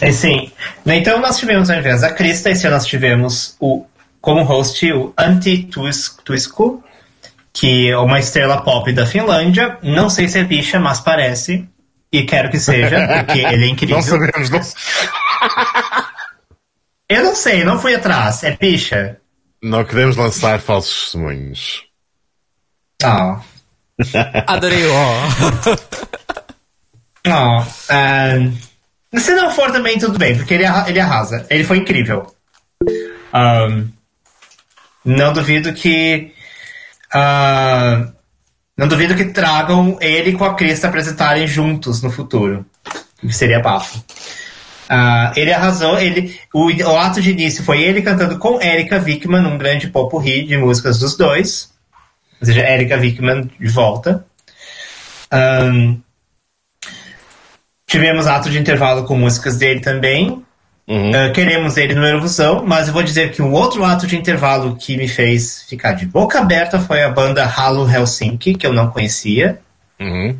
É, 0.00 0.12
sim. 0.12 0.50
Então 0.86 1.20
nós 1.20 1.38
tivemos, 1.38 1.70
ao 1.70 1.78
invés 1.78 2.00
da 2.02 2.10
Krista, 2.10 2.50
esse 2.50 2.66
ano 2.66 2.76
nós 2.76 2.86
tivemos 2.86 3.56
o, 3.60 3.84
como 4.20 4.42
host 4.42 4.92
o 4.92 5.12
Tuisku, 6.24 6.82
que 7.58 7.90
é 7.90 7.98
uma 7.98 8.20
estrela 8.20 8.62
pop 8.62 8.92
da 8.92 9.04
Finlândia. 9.04 9.78
Não 9.82 10.08
sei 10.08 10.28
se 10.28 10.38
é 10.38 10.44
bicha, 10.44 10.78
mas 10.78 11.00
parece. 11.00 11.68
E 12.12 12.22
quero 12.22 12.50
que 12.50 12.60
seja, 12.60 13.04
porque 13.26 13.40
ele 13.40 13.64
é 13.64 13.68
incrível. 13.68 13.96
não 13.96 14.02
sabemos, 14.02 14.48
não, 14.48 14.60
Eu 17.08 17.24
não 17.24 17.34
sei, 17.34 17.64
não 17.64 17.80
fui 17.80 17.94
atrás. 17.94 18.44
É 18.44 18.56
bicha? 18.56 19.18
não 19.60 19.84
queremos 19.84 20.16
lançar 20.16 20.60
falsos 20.60 21.02
testemunhos. 21.02 21.82
Ah. 23.02 23.40
Adorei 24.46 24.86
o 24.86 24.94
ó. 24.94 25.14
Não. 27.26 27.66
ahn, 27.90 28.54
se 29.18 29.34
não 29.34 29.50
for 29.50 29.70
também, 29.70 29.98
tudo 29.98 30.18
bem, 30.18 30.34
porque 30.36 30.54
ele, 30.54 30.64
ele 30.86 31.00
arrasa. 31.00 31.44
Ele 31.50 31.64
foi 31.64 31.78
incrível. 31.78 32.34
Ahn, 33.32 33.88
não 35.04 35.32
duvido 35.32 35.74
que. 35.74 36.32
Ah, 37.12 38.08
não 38.76 38.86
duvido 38.86 39.14
que 39.14 39.26
tragam 39.26 39.98
ele 40.00 40.32
com 40.32 40.44
a 40.44 40.54
Krista 40.54 40.88
apresentarem 40.88 41.46
juntos 41.46 42.02
no 42.02 42.10
futuro. 42.10 42.64
Seria 43.30 43.60
bafo. 43.60 44.02
Ah, 44.88 45.32
ele 45.36 45.52
arrasou, 45.52 45.98
ele, 45.98 46.38
o, 46.52 46.70
o 46.70 46.96
ato 46.96 47.20
de 47.20 47.30
início 47.30 47.62
foi 47.62 47.82
ele 47.82 48.00
cantando 48.00 48.38
com 48.38 48.60
Erika 48.60 48.98
Wickman, 48.98 49.46
um 49.46 49.58
grande 49.58 49.88
popurrí 49.88 50.44
de 50.44 50.56
músicas 50.56 50.98
dos 50.98 51.16
dois. 51.16 51.70
Ou 52.40 52.46
seja, 52.46 52.60
Erika 52.60 52.96
Wickman 52.96 53.50
de 53.58 53.68
volta. 53.68 54.24
Ahn, 55.30 55.96
tivemos 57.86 58.26
ato 58.26 58.48
de 58.48 58.58
intervalo 58.58 59.04
com 59.04 59.16
músicas 59.16 59.56
dele 59.56 59.80
também. 59.80 60.42
Uhum. 60.88 61.12
Ah, 61.14 61.30
queremos 61.30 61.76
ele 61.76 61.94
no 61.94 62.06
Eurovisão, 62.06 62.64
mas 62.66 62.88
eu 62.88 62.94
vou 62.94 63.02
dizer 63.02 63.30
que 63.32 63.42
um 63.42 63.52
outro 63.52 63.84
ato 63.84 64.06
de 64.06 64.16
intervalo 64.16 64.74
que 64.76 64.96
me 64.96 65.06
fez 65.06 65.62
ficar 65.68 65.92
de 65.92 66.06
boca 66.06 66.38
aberta 66.40 66.80
foi 66.80 67.02
a 67.02 67.10
banda 67.10 67.44
Halo 67.44 67.88
Helsinki, 67.88 68.54
que 68.54 68.66
eu 68.66 68.72
não 68.72 68.90
conhecia. 68.90 69.60
Uhum. 70.00 70.34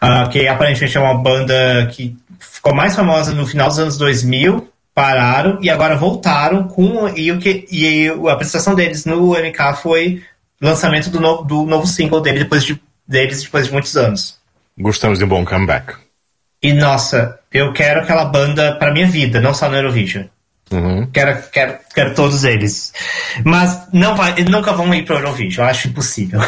Ah, 0.00 0.28
que 0.30 0.46
aparentemente 0.46 0.96
é 0.96 1.00
uma 1.00 1.18
banda 1.18 1.86
que 1.92 2.16
ficou 2.38 2.72
mais 2.72 2.94
famosa 2.94 3.32
no 3.32 3.44
final 3.46 3.66
dos 3.68 3.80
anos 3.80 3.98
2000, 3.98 4.68
pararam 4.94 5.58
e 5.60 5.68
agora 5.68 5.96
voltaram 5.96 6.68
com 6.68 7.08
e 7.16 7.32
o 7.32 7.38
que 7.40 7.66
e 7.70 8.08
a 8.08 8.32
apresentação 8.32 8.76
deles 8.76 9.04
no 9.04 9.32
MK 9.36 9.74
foi 9.82 10.22
lançamento 10.60 11.10
do, 11.10 11.20
no- 11.20 11.42
do 11.42 11.64
novo 11.64 11.86
single 11.86 12.20
dele 12.20 12.40
depois 12.40 12.62
de, 12.64 12.80
deles 13.06 13.42
depois 13.42 13.66
de 13.66 13.72
muitos 13.72 13.96
anos. 13.96 14.36
Gostamos 14.78 15.18
de 15.18 15.24
um 15.24 15.28
bom 15.28 15.44
comeback. 15.44 15.94
E 16.62 16.72
nossa, 16.72 17.37
eu 17.52 17.72
quero 17.72 18.00
aquela 18.00 18.24
banda 18.24 18.76
para 18.76 18.92
minha 18.92 19.06
vida, 19.06 19.40
não 19.40 19.54
só 19.54 19.68
no 19.68 19.76
Eurovision. 19.76 20.24
Uhum. 20.70 21.06
Quero, 21.10 21.42
quero, 21.50 21.78
quero 21.94 22.14
todos 22.14 22.44
eles. 22.44 22.92
Mas 23.44 23.88
não 23.92 24.14
vai, 24.14 24.34
nunca 24.44 24.72
vão 24.72 24.92
ir 24.94 25.04
pro 25.04 25.16
Eurovision, 25.16 25.64
eu 25.64 25.70
acho 25.70 25.88
impossível. 25.88 26.40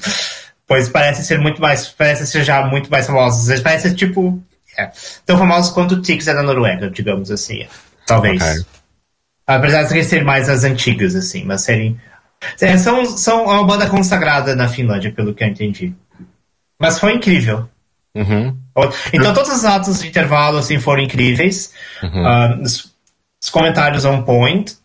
pois 0.68 0.88
parece 0.88 1.24
ser 1.24 1.38
muito 1.38 1.60
mais. 1.60 1.88
Parece 1.88 2.26
ser 2.26 2.44
já 2.44 2.66
muito 2.66 2.90
mais 2.90 3.06
famosos. 3.06 3.48
Eles 3.48 3.62
parecem 3.62 3.94
tipo. 3.94 4.42
é, 4.76 4.90
tão 5.24 5.38
famosos 5.38 5.72
quanto 5.72 5.94
o 5.94 6.02
Tix 6.02 6.26
é 6.26 6.34
da 6.34 6.42
Noruega, 6.42 6.90
digamos 6.90 7.30
assim. 7.30 7.66
Talvez. 8.06 8.42
Ok. 8.42 8.64
Apesar 9.46 9.82
de 9.82 10.04
serem 10.04 10.24
mais 10.24 10.48
as 10.48 10.64
antigas, 10.64 11.14
assim, 11.14 11.44
mas 11.44 11.62
serem. 11.62 11.98
é, 12.60 12.76
são, 12.76 13.04
são 13.04 13.44
uma 13.44 13.66
banda 13.66 13.86
consagrada 13.88 14.54
na 14.54 14.68
Finlândia, 14.68 15.12
pelo 15.12 15.34
que 15.34 15.44
eu 15.44 15.48
entendi. 15.48 15.94
Mas 16.78 16.98
foi 16.98 17.14
incrível. 17.14 17.68
Uhum. 18.14 18.56
Então 19.12 19.34
todos 19.34 19.52
os 19.52 19.64
atos 19.64 20.00
de 20.00 20.08
intervalo 20.08 20.58
assim 20.58 20.78
foram 20.78 21.02
incríveis. 21.02 21.72
Ah, 22.02 22.58
os, 22.62 22.92
os 23.42 23.50
comentários 23.50 24.04
on 24.04 24.22
point. 24.22 24.76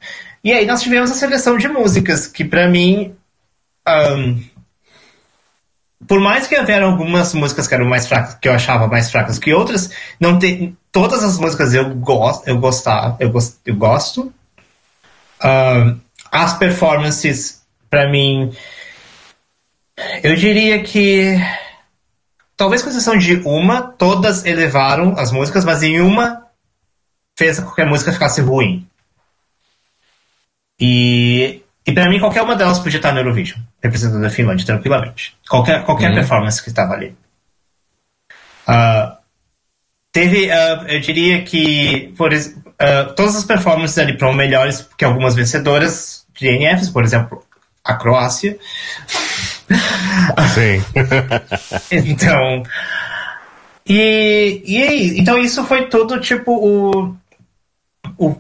E 0.44 0.52
aí 0.52 0.66
nós 0.66 0.82
tivemos 0.82 1.12
a 1.12 1.16
seleção 1.16 1.58
de 1.58 1.68
músicas 1.68 2.26
que 2.26 2.44
pra 2.44 2.68
mim 2.68 3.14
ahn, 3.86 4.40
por 6.08 6.20
mais 6.20 6.48
que 6.48 6.58
houveram 6.58 6.92
algumas 6.92 7.34
músicas 7.34 7.68
que 7.68 7.76
eram 7.76 7.86
mais 7.86 8.08
fracas, 8.08 8.36
que 8.36 8.48
eu 8.48 8.54
achava 8.54 8.88
mais 8.88 9.12
fracas 9.12 9.38
que 9.38 9.54
outras, 9.54 9.92
não 10.20 10.40
tem 10.40 10.76
todas 10.92 11.24
as 11.24 11.38
músicas 11.38 11.74
eu 11.74 11.94
gosto, 11.96 12.48
eu 12.48 12.58
gostar, 12.58 13.16
eu, 13.20 13.32
eu 13.66 13.76
gosto. 13.76 14.34
Ahn, 15.42 16.00
as 16.32 16.58
performances 16.58 17.62
pra 17.90 18.10
mim 18.10 18.54
eu 20.24 20.36
diria 20.36 20.82
que 20.84 21.38
talvez 22.60 22.84
com 22.84 22.89
exceção 22.89 23.18
de 23.18 23.36
uma, 23.45 23.82
todas 23.82 24.43
elevaram 24.43 25.18
as 25.18 25.32
músicas, 25.32 25.64
mas 25.64 25.82
em 25.82 26.01
uma 26.01 26.45
fez 27.38 27.57
com 27.57 27.72
que 27.72 27.82
a 27.82 27.86
música 27.86 28.12
ficasse 28.12 28.41
ruim. 28.41 28.86
E, 30.78 31.62
e 31.88 31.93
para 31.93 32.10
mim, 32.10 32.20
qualquer 32.20 32.41
uma 32.41 32.57
delas 32.57 32.78
podia 32.78 32.97
estar 32.97 33.14
no 33.14 33.20
Eurovision, 33.22 33.62
representando 33.82 34.26
a 34.26 34.30
Finlândia 34.30 34.66
tranquilamente. 34.66 35.38
Qualquer, 35.47 35.86
qualquer 35.86 36.14
performance 36.14 36.62
que 36.62 36.68
estava 36.68 36.95
ali. 36.95 37.16
Ah, 38.68 39.18
teve, 40.12 40.51
ah, 40.51 40.84
eu 40.89 40.99
diria 40.99 41.41
que 41.43 42.14
por, 42.18 42.32
ah, 42.34 43.14
todas 43.16 43.38
as 43.38 43.45
performances 43.45 43.97
ali 43.97 44.20
foram 44.20 44.34
melhores 44.34 44.86
que 44.97 45.05
algumas 45.05 45.34
vencedoras 45.34 46.26
de 46.38 46.49
NFs, 46.49 46.89
por 46.89 47.05
exemplo, 47.05 47.41
a 47.86 47.93
Croácia. 47.93 48.60
Sim. 50.53 50.84
Então. 51.91 52.63
E, 53.86 54.61
e 54.65 54.84
aí, 54.84 55.20
então 55.20 55.39
isso 55.39 55.63
foi 55.63 55.88
tudo 55.88 56.20
tipo 56.20 56.51
o, 56.51 57.15
o, 58.17 58.36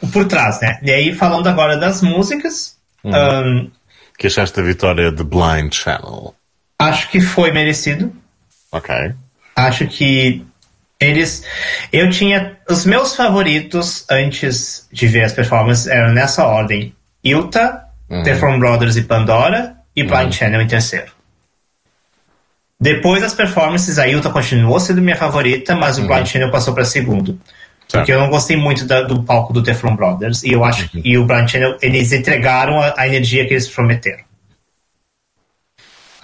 o 0.00 0.08
por 0.08 0.26
trás, 0.26 0.60
né? 0.60 0.78
E 0.82 0.92
aí, 0.92 1.14
falando 1.14 1.48
agora 1.48 1.76
das 1.76 2.02
músicas, 2.02 2.76
ahn, 3.04 3.66
que 4.16 4.28
achaste 4.28 4.56
da 4.56 4.62
vitória 4.62 5.10
de 5.10 5.24
Blind 5.24 5.72
Channel? 5.72 6.34
acho 6.78 7.10
que 7.10 7.20
foi 7.20 7.52
merecido. 7.52 8.12
Ok. 8.70 8.94
Acho 9.56 9.86
que 9.86 10.44
Eles. 11.00 11.44
Eu 11.92 12.10
tinha. 12.10 12.56
Os 12.68 12.84
meus 12.86 13.16
favoritos 13.16 14.06
antes 14.08 14.86
de 14.92 15.06
ver 15.08 15.24
as 15.24 15.32
performances 15.32 15.88
eram 15.88 16.12
nessa 16.12 16.46
ordem: 16.46 16.94
Ilta, 17.24 17.82
uhum. 18.08 18.22
The 18.22 18.36
From 18.36 18.58
Brothers 18.60 18.96
e 18.96 19.02
Pandora, 19.02 19.76
e 19.94 20.02
Blind 20.02 20.26
uhum. 20.26 20.32
Channel 20.32 20.60
em 20.60 20.66
terceiro. 20.66 21.12
Depois 22.80 23.22
das 23.22 23.32
performances, 23.32 23.98
a 23.98 24.08
Ilta 24.08 24.30
continuou 24.30 24.80
sendo 24.80 25.00
minha 25.00 25.16
favorita, 25.16 25.74
mas 25.76 25.98
o 25.98 26.02
uhum. 26.02 26.08
Blind 26.08 26.26
Channel 26.26 26.50
passou 26.50 26.74
para 26.74 26.84
segundo. 26.84 27.38
Porque 27.90 28.10
eu 28.10 28.18
não 28.18 28.30
gostei 28.30 28.56
muito 28.56 28.86
da, 28.86 29.02
do 29.02 29.22
palco 29.22 29.52
do 29.52 29.62
Teflon 29.62 29.94
Brothers. 29.94 30.42
E 30.42 30.52
eu 30.52 30.64
acho 30.64 30.88
uhum. 30.94 31.22
o 31.22 31.26
Blind 31.26 31.48
Channel, 31.48 31.76
eles 31.82 32.12
entregaram 32.12 32.80
a, 32.80 32.94
a 32.96 33.06
energia 33.06 33.46
que 33.46 33.52
eles 33.52 33.68
prometeram. 33.68 34.24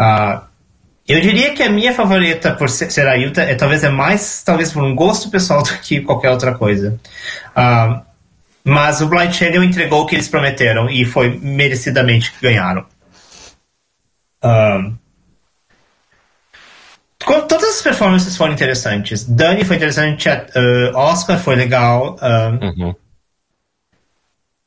Uh, 0.00 0.40
eu 1.06 1.20
diria 1.20 1.54
que 1.54 1.62
a 1.62 1.70
minha 1.70 1.92
favorita 1.92 2.52
por 2.52 2.68
ser, 2.68 2.90
ser 2.90 3.06
a 3.06 3.14
Yuta 3.14 3.42
é 3.42 3.54
talvez 3.54 3.82
é 3.82 3.88
mais 3.88 4.42
talvez 4.44 4.72
por 4.72 4.82
um 4.82 4.94
gosto 4.94 5.30
pessoal 5.30 5.60
do 5.64 5.72
que 5.78 6.00
qualquer 6.00 6.30
outra 6.30 6.54
coisa. 6.54 6.98
Uh, 7.56 8.00
mas 8.64 9.00
o 9.00 9.06
Blind 9.06 9.32
Channel 9.32 9.62
entregou 9.64 10.02
o 10.02 10.06
que 10.06 10.14
eles 10.14 10.28
prometeram 10.28 10.90
e 10.90 11.04
foi 11.04 11.38
merecidamente 11.40 12.32
que 12.32 12.40
ganharam. 12.42 12.84
Uh, 14.42 14.96
todas 17.48 17.76
as 17.76 17.82
performances 17.82 18.36
foram 18.36 18.52
interessantes. 18.52 19.24
Dani 19.24 19.64
foi 19.64 19.76
interessante, 19.76 20.28
uh, 20.28 20.96
Oscar 20.96 21.38
foi 21.38 21.56
legal. 21.56 22.16
Uh, 22.16 22.64
uhum. 22.64 22.90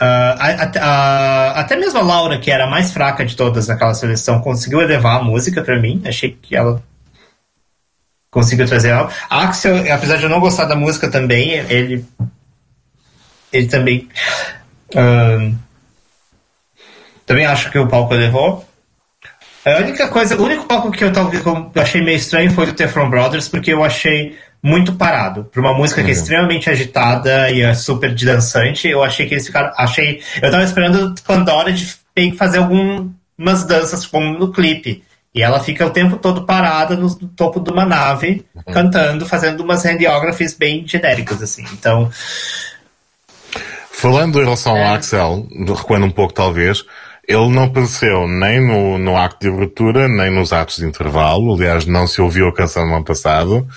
Uh, 0.01 0.35
a, 0.39 0.71
a, 0.79 1.59
até 1.59 1.75
mesmo 1.75 1.99
a 1.99 2.01
Laura, 2.01 2.39
que 2.39 2.49
era 2.49 2.65
a 2.65 2.69
mais 2.69 2.91
fraca 2.91 3.25
de 3.25 3.35
todas 3.35 3.67
naquela 3.67 3.93
seleção, 3.93 4.41
conseguiu 4.41 4.81
elevar 4.81 5.19
a 5.19 5.23
música 5.23 5.61
para 5.61 5.79
mim. 5.79 6.01
Achei 6.05 6.31
que 6.31 6.55
ela 6.55 6.81
conseguiu 8.31 8.67
trazer 8.67 8.91
algo. 8.91 9.11
Axel, 9.29 9.93
apesar 9.93 10.17
de 10.17 10.23
eu 10.23 10.29
não 10.29 10.39
gostar 10.39 10.65
da 10.65 10.75
música 10.75 11.09
também, 11.09 11.51
ele. 11.51 12.05
Ele 13.53 13.67
também. 13.67 14.09
Também 17.25 17.45
acho 17.45 17.69
que 17.69 17.77
o 17.77 17.87
palco 17.87 18.13
levou. 18.13 18.65
A 19.63 19.77
única 19.77 20.07
coisa, 20.07 20.35
o 20.35 20.43
único 20.43 20.65
palco 20.65 20.91
que 20.91 21.03
eu, 21.03 21.13
talvez, 21.13 21.45
eu 21.45 21.71
achei 21.75 22.01
meio 22.01 22.17
estranho 22.17 22.51
foi 22.51 22.65
do 22.65 22.73
Teflon 22.73 23.09
Brothers, 23.09 23.47
porque 23.47 23.71
eu 23.71 23.83
achei 23.83 24.35
muito 24.61 24.93
parado. 24.93 25.45
Para 25.45 25.61
uma 25.61 25.73
música 25.73 26.01
que 26.01 26.09
é 26.09 26.13
uhum. 26.13 26.19
extremamente 26.19 26.69
agitada 26.69 27.49
e 27.51 27.61
é 27.61 27.73
super 27.73 28.13
dançante, 28.13 28.87
eu 28.87 29.03
achei 29.03 29.27
que 29.27 29.35
eles 29.35 29.45
ficaram. 29.45 29.71
Achei. 29.77 30.21
Eu 30.41 30.51
tava 30.51 30.63
esperando 30.63 31.13
Pandora 31.25 31.71
de 31.71 31.85
fazer 32.37 32.57
algumas 32.57 33.63
danças, 33.65 34.05
como 34.05 34.37
no 34.37 34.51
clipe. 34.51 35.03
E 35.33 35.41
ela 35.41 35.61
fica 35.61 35.85
o 35.85 35.91
tempo 35.91 36.17
todo 36.17 36.45
parada 36.45 36.95
no 36.95 37.09
topo 37.15 37.61
de 37.61 37.71
uma 37.71 37.85
nave, 37.85 38.45
uhum. 38.53 38.73
cantando, 38.73 39.25
fazendo 39.25 39.63
umas 39.63 39.85
handiographies 39.85 40.53
bem 40.53 40.85
genéricas, 40.85 41.41
assim. 41.41 41.65
Então. 41.71 42.11
Falando 43.89 44.39
em 44.39 44.43
relação 44.43 44.75
é... 44.75 44.83
ao 44.83 44.95
Axel, 44.95 45.47
recuando 45.65 46.05
um 46.05 46.11
pouco 46.11 46.33
talvez, 46.33 46.83
ele 47.27 47.49
não 47.49 47.63
apareceu 47.63 48.27
nem 48.27 48.59
no, 48.65 48.97
no 48.97 49.15
acto 49.15 49.39
de 49.39 49.53
abertura, 49.53 50.07
nem 50.07 50.31
nos 50.31 50.51
atos 50.51 50.77
de 50.77 50.85
intervalo. 50.85 51.53
Aliás, 51.55 51.85
não 51.85 52.07
se 52.07 52.21
ouviu 52.21 52.47
a 52.47 52.53
canção 52.53 52.85
no 52.87 52.95
ano 52.95 53.05
passado 53.05 53.67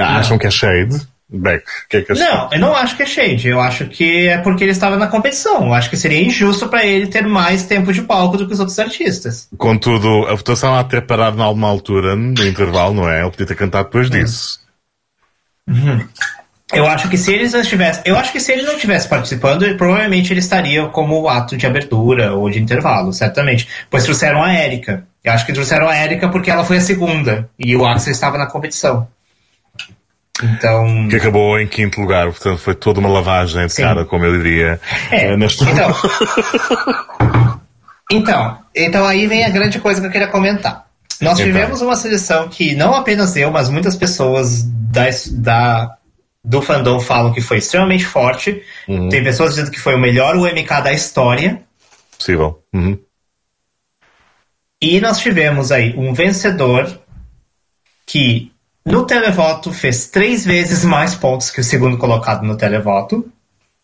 acham 0.00 0.38
que 0.38 0.46
é 0.46 0.50
shade. 0.50 1.12
Beck, 1.34 1.64
que 1.88 1.96
é 1.96 2.02
que 2.02 2.12
Não, 2.12 2.50
eu 2.52 2.60
não 2.60 2.76
acho 2.76 2.94
que 2.94 3.04
é 3.04 3.06
shade. 3.06 3.48
Eu 3.48 3.58
acho 3.58 3.86
que 3.86 4.28
é 4.28 4.36
porque 4.36 4.64
ele 4.64 4.72
estava 4.72 4.98
na 4.98 5.06
competição. 5.06 5.66
Eu 5.66 5.72
acho 5.72 5.88
que 5.88 5.96
seria 5.96 6.22
injusto 6.22 6.68
para 6.68 6.84
ele 6.84 7.06
ter 7.06 7.26
mais 7.26 7.62
tempo 7.62 7.90
de 7.90 8.02
palco 8.02 8.36
do 8.36 8.46
que 8.46 8.52
os 8.52 8.60
outros 8.60 8.78
artistas. 8.78 9.48
Contudo, 9.56 10.26
a 10.26 10.34
votação 10.34 10.74
há 10.74 10.82
de 10.82 10.90
ter 10.90 11.06
parado 11.06 11.38
em 11.38 11.42
alguma 11.42 11.68
altura 11.68 12.14
no 12.14 12.46
intervalo, 12.46 12.92
não 12.92 13.08
é? 13.08 13.22
Ele 13.22 13.30
podia 13.30 13.46
ter 13.46 13.54
cantado 13.54 13.86
depois 13.86 14.08
hum. 14.08 14.10
disso. 14.10 14.60
Uhum. 15.66 16.06
Eu 16.72 16.86
acho 16.86 17.08
que 17.08 17.18
se 17.18 17.32
eles 17.32 17.52
não 17.52 17.62
tivessem, 17.62 18.02
eu 18.06 18.16
acho 18.16 18.32
que 18.32 18.40
se 18.40 18.50
ele 18.50 18.62
não 18.62 18.78
tivesse 18.78 19.06
participando, 19.06 19.76
provavelmente 19.76 20.32
ele 20.32 20.40
estaria 20.40 20.86
como 20.86 21.28
ato 21.28 21.56
de 21.56 21.66
abertura 21.66 22.32
ou 22.34 22.48
de 22.48 22.58
intervalo, 22.58 23.12
certamente. 23.12 23.68
Pois 23.90 24.04
trouxeram 24.04 24.42
a 24.42 24.52
Érica. 24.52 25.04
Eu 25.22 25.32
acho 25.32 25.44
que 25.44 25.52
trouxeram 25.52 25.88
a 25.88 25.94
Érica 25.94 26.28
porque 26.28 26.50
ela 26.50 26.64
foi 26.64 26.78
a 26.78 26.80
segunda 26.80 27.48
e 27.58 27.76
o 27.76 27.84
Axel 27.84 28.12
estava 28.12 28.38
na 28.38 28.46
competição. 28.46 29.06
Então... 30.42 31.08
Que 31.08 31.16
acabou 31.16 31.60
em 31.60 31.66
quinto 31.66 32.00
lugar, 32.00 32.26
portanto 32.26 32.58
foi 32.58 32.74
toda 32.74 33.00
uma 33.00 33.08
lavagem 33.08 33.66
de 33.66 33.72
Sim. 33.72 33.82
cara, 33.82 34.04
como 34.04 34.24
eu 34.24 34.36
diria. 34.38 34.80
É, 35.10 35.26
eh, 35.26 35.36
neste... 35.36 35.62
então, 35.64 35.94
então, 38.10 38.58
então 38.74 39.06
aí 39.06 39.26
vem 39.26 39.44
a 39.44 39.50
grande 39.50 39.78
coisa 39.78 40.00
que 40.00 40.06
eu 40.06 40.10
queria 40.10 40.28
comentar. 40.28 40.86
Nós 41.20 41.38
então. 41.38 41.52
tivemos 41.52 41.80
uma 41.80 41.94
seleção 41.94 42.48
que 42.48 42.74
não 42.74 42.94
apenas 42.94 43.36
eu, 43.36 43.50
mas 43.52 43.68
muitas 43.68 43.94
pessoas 43.94 44.64
da, 44.64 45.04
da, 45.30 45.96
do 46.44 46.60
fandom 46.60 46.98
falam 46.98 47.32
que 47.32 47.40
foi 47.40 47.58
extremamente 47.58 48.04
forte. 48.04 48.62
Uhum. 48.88 49.08
Tem 49.08 49.22
pessoas 49.22 49.50
dizendo 49.50 49.70
que 49.70 49.80
foi 49.80 49.94
o 49.94 50.00
melhor 50.00 50.36
UMK 50.36 50.68
da 50.82 50.92
história. 50.92 51.62
Possível. 52.16 52.62
Uhum. 52.72 52.98
E 54.80 55.00
nós 55.00 55.20
tivemos 55.20 55.70
aí 55.70 55.94
um 55.96 56.12
vencedor 56.12 56.98
que 58.04 58.52
no 58.84 59.06
televoto, 59.06 59.72
fez 59.72 60.08
três 60.08 60.44
vezes 60.44 60.84
mais 60.84 61.14
pontos 61.14 61.50
que 61.50 61.60
o 61.60 61.64
segundo 61.64 61.96
colocado 61.96 62.42
no 62.42 62.56
televoto. 62.56 63.24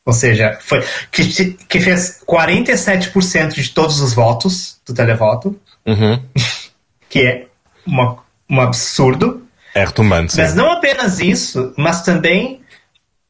Ou 0.04 0.12
seja, 0.12 0.58
foi 0.60 0.84
que, 1.12 1.52
que 1.52 1.80
fez 1.80 2.20
47% 2.26 3.54
de 3.54 3.70
todos 3.70 4.00
os 4.00 4.12
votos 4.12 4.80
do 4.84 4.92
televoto. 4.92 5.58
Uhum. 5.86 6.20
que 7.08 7.20
é 7.20 7.46
uma, 7.86 8.18
um 8.50 8.60
absurdo. 8.60 9.46
É 9.78 9.84
retumbante. 9.84 10.36
Mas 10.36 10.54
não 10.54 10.72
apenas 10.72 11.20
isso, 11.20 11.72
mas 11.76 12.02
também. 12.02 12.60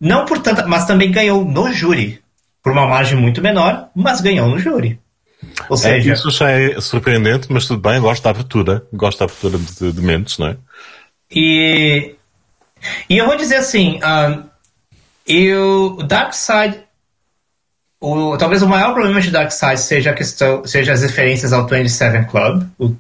Não 0.01 0.25
por 0.25 0.39
tanta, 0.39 0.67
mas 0.67 0.87
também 0.87 1.11
ganhou 1.11 1.45
no 1.45 1.71
júri. 1.73 2.23
Por 2.63 2.73
uma 2.73 2.87
margem 2.87 3.19
muito 3.19 3.43
menor, 3.43 3.89
mas 3.95 4.21
ganhou 4.21 4.49
no 4.49 4.59
júri. 4.59 4.99
Ou 5.69 5.75
é, 5.75 5.79
seja. 5.79 6.11
É, 6.11 6.15
isso 6.15 6.31
já 6.31 6.51
é 6.51 6.81
surpreendente, 6.81 7.49
mas 7.51 7.67
tudo 7.67 7.81
bem, 7.81 8.01
gosto 8.01 8.23
da 8.23 8.31
abertura. 8.31 8.83
Gosto 8.93 9.19
da 9.19 9.25
abertura 9.27 9.59
de, 9.59 9.93
de 9.93 10.01
mentes, 10.01 10.39
não 10.39 10.49
é? 10.49 10.57
E, 11.31 12.15
e 13.11 13.19
eu 13.19 13.27
vou 13.27 13.37
dizer 13.37 13.57
assim, 13.57 14.01
um, 14.03 14.45
eu, 15.27 15.99
Dark 16.05 16.33
Side, 16.33 16.81
o, 18.01 18.39
talvez 18.39 18.63
o 18.63 18.69
maior 18.69 18.95
problema 18.95 19.21
de 19.21 19.31
Dark 19.31 19.51
Side 19.51 19.81
seja 19.81 20.11
a 20.13 20.15
questão, 20.15 20.65
seja 20.65 20.93
as 20.95 21.03
referências 21.03 21.53
ao 21.53 21.67
27 21.67 22.31
Club, 22.31 22.67
o, 22.79 22.97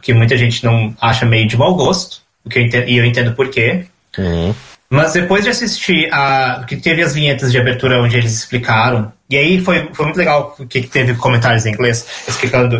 que 0.00 0.14
muita 0.14 0.36
gente 0.36 0.64
não 0.64 0.94
acha 1.00 1.26
meio 1.26 1.48
de 1.48 1.56
mau 1.56 1.74
gosto, 1.74 2.22
que 2.48 2.58
eu 2.58 2.62
entendo, 2.62 2.88
e 2.88 2.96
eu 2.96 3.04
entendo 3.04 3.34
por 3.34 3.50
quê. 3.50 3.86
Uhum. 4.16 4.54
Mas 4.88 5.12
depois 5.12 5.44
de 5.44 5.50
assistir 5.50 6.12
a. 6.12 6.64
que 6.66 6.76
teve 6.76 7.02
as 7.02 7.14
vinhetas 7.14 7.52
de 7.52 7.58
abertura 7.58 8.02
onde 8.02 8.16
eles 8.16 8.32
explicaram. 8.32 9.12
E 9.28 9.36
aí 9.36 9.60
foi, 9.60 9.88
foi 9.92 10.06
muito 10.06 10.16
legal 10.16 10.56
que 10.68 10.82
teve 10.82 11.14
comentários 11.14 11.64
em 11.64 11.72
inglês 11.72 12.04
explicando. 12.26 12.78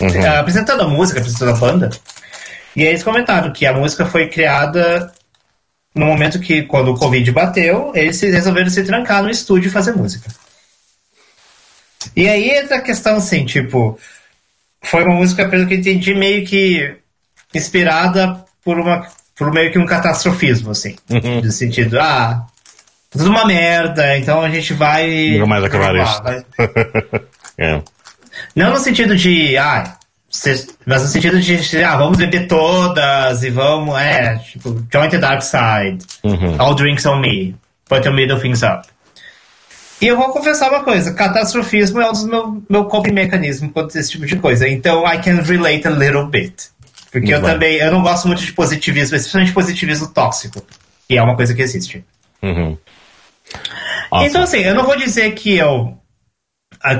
Uhum. 0.00 0.08
Uh, 0.08 0.38
apresentando 0.38 0.82
a 0.82 0.88
música, 0.88 1.20
apresentando 1.20 1.50
a 1.50 1.56
banda. 1.56 1.90
E 2.74 2.82
aí 2.82 2.88
eles 2.88 3.02
comentaram 3.02 3.52
que 3.52 3.66
a 3.66 3.72
música 3.72 4.06
foi 4.06 4.28
criada 4.28 5.12
no 5.94 6.06
momento 6.06 6.40
que, 6.40 6.62
quando 6.62 6.92
o 6.92 6.98
Covid 6.98 7.30
bateu, 7.32 7.92
eles 7.94 8.20
resolveram 8.20 8.70
se 8.70 8.82
trancar 8.84 9.22
no 9.22 9.30
estúdio 9.30 9.68
e 9.68 9.72
fazer 9.72 9.92
música. 9.92 10.30
E 12.16 12.28
aí 12.28 12.50
entra 12.50 12.76
a 12.76 12.82
questão 12.82 13.16
assim, 13.16 13.44
tipo, 13.44 13.98
foi 14.82 15.04
uma 15.04 15.16
música, 15.16 15.48
pelo 15.48 15.66
que 15.66 15.74
eu 15.74 15.78
entendi, 15.78 16.14
meio 16.14 16.46
que 16.46 16.96
inspirada 17.54 18.44
por 18.64 18.78
uma 18.78 19.06
por 19.40 19.50
meio 19.50 19.72
que 19.72 19.78
um 19.78 19.86
catastrofismo, 19.86 20.70
assim. 20.72 20.96
Uhum. 21.08 21.40
No 21.40 21.50
sentido, 21.50 21.98
ah, 21.98 22.44
tudo 23.10 23.30
uma 23.30 23.46
merda, 23.46 24.18
então 24.18 24.42
a 24.42 24.50
gente 24.50 24.74
vai. 24.74 25.38
Não 25.38 25.46
mais 25.46 25.64
acabar 25.64 25.96
isso. 25.96 26.22
é. 27.56 27.80
Não 28.54 28.70
no 28.70 28.76
sentido 28.76 29.16
de, 29.16 29.56
ah, 29.56 29.96
mas 30.86 31.02
no 31.02 31.08
sentido 31.08 31.40
de, 31.40 31.82
ah, 31.82 31.96
vamos 31.96 32.18
beber 32.18 32.46
todas 32.46 33.42
e 33.42 33.48
vamos, 33.48 33.98
é, 33.98 34.36
tipo, 34.36 34.86
join 34.92 35.08
the 35.08 35.18
dark 35.18 35.42
side. 35.42 36.04
Uhum. 36.22 36.56
All 36.58 36.74
drinks 36.74 37.06
on 37.06 37.20
me. 37.20 37.54
Put 37.88 38.06
your 38.06 38.14
middle 38.14 38.38
things 38.38 38.62
up. 38.62 38.86
E 40.00 40.06
eu 40.06 40.16
vou 40.16 40.30
confessar 40.30 40.70
uma 40.70 40.84
coisa, 40.84 41.12
catastrofismo 41.12 42.00
é 42.00 42.08
um 42.08 42.12
dos 42.12 42.24
meus 42.24 42.62
meu 42.68 42.84
coping 42.84 43.12
mecanismo 43.12 43.70
quanto 43.70 43.98
esse 43.98 44.10
tipo 44.10 44.24
de 44.24 44.36
coisa. 44.36 44.68
Então, 44.68 45.04
I 45.10 45.18
can 45.18 45.42
relate 45.42 45.86
a 45.86 45.90
little 45.90 46.26
bit. 46.26 46.70
Porque 47.10 47.26
muito 47.26 47.32
eu 47.32 47.40
bem. 47.40 47.50
também, 47.52 47.76
eu 47.76 47.90
não 47.90 48.02
gosto 48.02 48.28
muito 48.28 48.44
de 48.44 48.52
positivismo, 48.52 49.16
especialmente 49.16 49.52
positivismo 49.52 50.08
tóxico. 50.08 50.64
E 51.08 51.16
é 51.16 51.22
uma 51.22 51.34
coisa 51.34 51.54
que 51.54 51.62
existe. 51.62 52.04
Uhum. 52.42 52.78
Então, 54.12 54.42
assim, 54.42 54.58
eu 54.58 54.74
não 54.74 54.84
vou 54.84 54.96
dizer 54.96 55.32
que 55.32 55.56
eu 55.56 55.96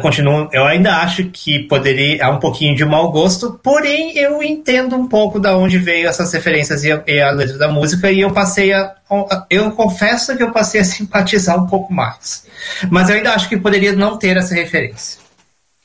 continuo, 0.02 0.48
eu 0.52 0.64
ainda 0.66 0.96
acho 0.98 1.24
que 1.30 1.61
poderia 1.61 2.24
há 2.24 2.30
um 2.30 2.38
pouquinho 2.38 2.76
de 2.76 2.84
mau 2.84 3.11
gosto, 3.11 3.58
porém 3.62 4.16
eu 4.16 4.42
entendo 4.42 4.94
um 4.94 5.08
pouco 5.08 5.40
da 5.40 5.56
onde 5.56 5.78
veio 5.78 6.06
essas 6.06 6.32
referências 6.32 6.84
e 6.84 6.90
e 7.06 7.20
a, 7.20 7.30
letra 7.30 7.56
da 7.56 7.68
música 7.68 8.11
e 8.11 8.20
eu 8.20 8.30
passei 8.30 8.74
a, 8.74 8.94
eu 9.48 9.70
confesso 9.70 10.36
que 10.36 10.42
eu 10.42 10.52
passei 10.52 10.82
a 10.82 10.84
simpatizar 10.84 11.56
um 11.56 11.66
pouco 11.66 11.92
mais, 11.94 12.46
mas 12.90 13.08
eu 13.08 13.16
ainda 13.16 13.32
acho 13.32 13.48
que 13.48 13.56
poderia 13.56 13.94
não 13.94 14.18
ter 14.18 14.36
essa 14.36 14.54
referência. 14.54 15.18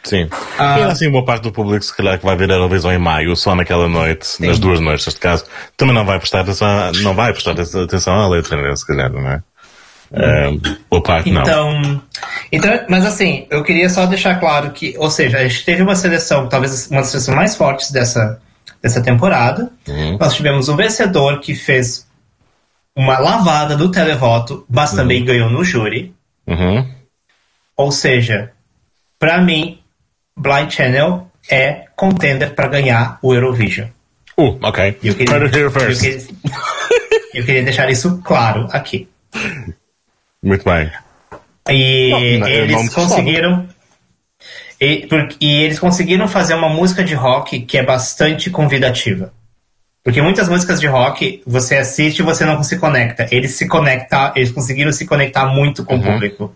Sim. 0.06 0.30
Ah. 0.58 0.80
E 0.80 0.84
assim, 0.84 1.10
boa 1.10 1.26
parte 1.26 1.43
do 1.43 1.51
público, 1.51 1.84
se 1.84 1.95
calhar, 1.95 2.18
que 2.18 2.26
vai 2.26 2.36
ver 2.38 2.49
a 2.51 2.53
Eurovisão 2.53 2.93
em 2.93 2.97
maio, 2.97 3.36
só 3.36 3.53
naquela 3.56 3.89
noite, 3.89 4.28
nas 4.39 4.58
duas 4.60 4.80
noites, 4.80 5.06
neste 5.06 5.20
caso, 5.20 5.43
também 5.76 5.93
não 5.95 6.06
vai 6.06 6.18
prestar 6.20 6.41
atenção, 6.41 6.68
a- 6.68 6.91
não 7.01 7.14
vai 7.14 7.34
prestar 7.34 7.51
atenção 7.51 8.14
à 8.14 8.28
letra, 8.30 8.62
né, 8.62 8.76
se 8.76 8.86
calhar, 8.86 9.12
não 9.12 9.28
é? 9.28 9.41
Ah, 10.14 10.51
boa 10.89 11.01
parte, 11.01 11.32
não. 11.32 11.41
Então, 11.41 12.01
então, 12.51 12.80
mas 12.88 13.03
assim, 13.06 13.47
eu 13.49 13.64
queria 13.64 13.89
só 13.89 14.06
deixar 14.06 14.39
claro 14.39 14.70
que, 14.72 14.95
ou 14.97 15.10
seja, 15.10 15.39
a 15.39 15.47
gente 15.47 15.66
teve 15.66 15.82
uma 15.82 15.95
seleção, 15.95 16.47
talvez 16.47 16.88
uma 16.91 17.01
das 17.01 17.10
seleções 17.10 17.36
mais 17.36 17.56
fortes 17.56 17.89
dessa, 17.91 18.39
dessa 18.82 19.01
temporada. 19.01 19.70
Uhum. 19.88 20.18
Nós 20.20 20.36
tivemos 20.36 20.70
um 20.70 20.76
vencedor 20.76 21.39
que 21.41 21.56
fez 21.56 22.06
uma 22.95 23.18
lavada 23.18 23.76
do 23.76 23.89
televoto, 23.91 24.64
mas 24.70 24.93
também 24.93 25.26
ganhou 25.26 25.49
no 25.49 25.64
júri. 25.66 26.14
Uhum. 26.47 26.88
Ou 27.76 27.91
seja, 27.91 28.51
pra 29.20 29.41
mim, 29.41 29.80
Blind 30.38 30.71
Channel 30.71 31.27
é 31.49 31.86
contender 31.95 32.53
pra 32.53 32.67
ganhar 32.67 33.17
o 33.21 33.33
Eurovision. 33.33 33.88
Uh, 34.38 34.57
ok. 34.61 34.97
Eu 35.03 35.15
queria, 35.15 35.36
eu 35.38 35.49
queria, 35.71 36.21
eu 37.33 37.45
queria 37.45 37.63
deixar 37.63 37.89
isso 37.89 38.21
claro 38.23 38.67
aqui. 38.71 39.07
Muito 40.43 40.65
bem. 40.65 40.91
E 41.69 42.09
Não, 42.11 42.19
não, 42.19 42.39
não 42.39 42.47
eles 42.47 42.81
discordo. 42.81 43.09
conseguiram. 43.09 43.69
E, 44.79 45.07
e 45.39 45.63
eles 45.63 45.79
conseguiram 45.79 46.27
fazer 46.27 46.53
uma 46.53 46.67
música 46.69 47.03
de 47.03 47.13
rock 47.13 47.61
que 47.61 47.77
é 47.77 47.83
bastante 47.83 48.49
convidativa. 48.49 49.33
Porque 50.03 50.21
muitas 50.21 50.47
músicas 50.47 50.79
de 50.79 50.86
rock 50.86 51.41
você 51.47 51.77
assiste 51.77 52.19
e 52.19 52.23
você 52.23 52.45
não 52.45 52.61
se 52.61 52.77
conecta. 52.77 53.27
Eles 53.31 53.55
se 53.55 53.67
conectam, 53.67 54.33
eles 54.36 54.51
conseguiram 54.51 54.91
se 54.91 55.05
conectar 55.05 55.45
muito 55.47 55.83
com 55.83 55.95
o 55.95 56.01
público. 56.01 56.53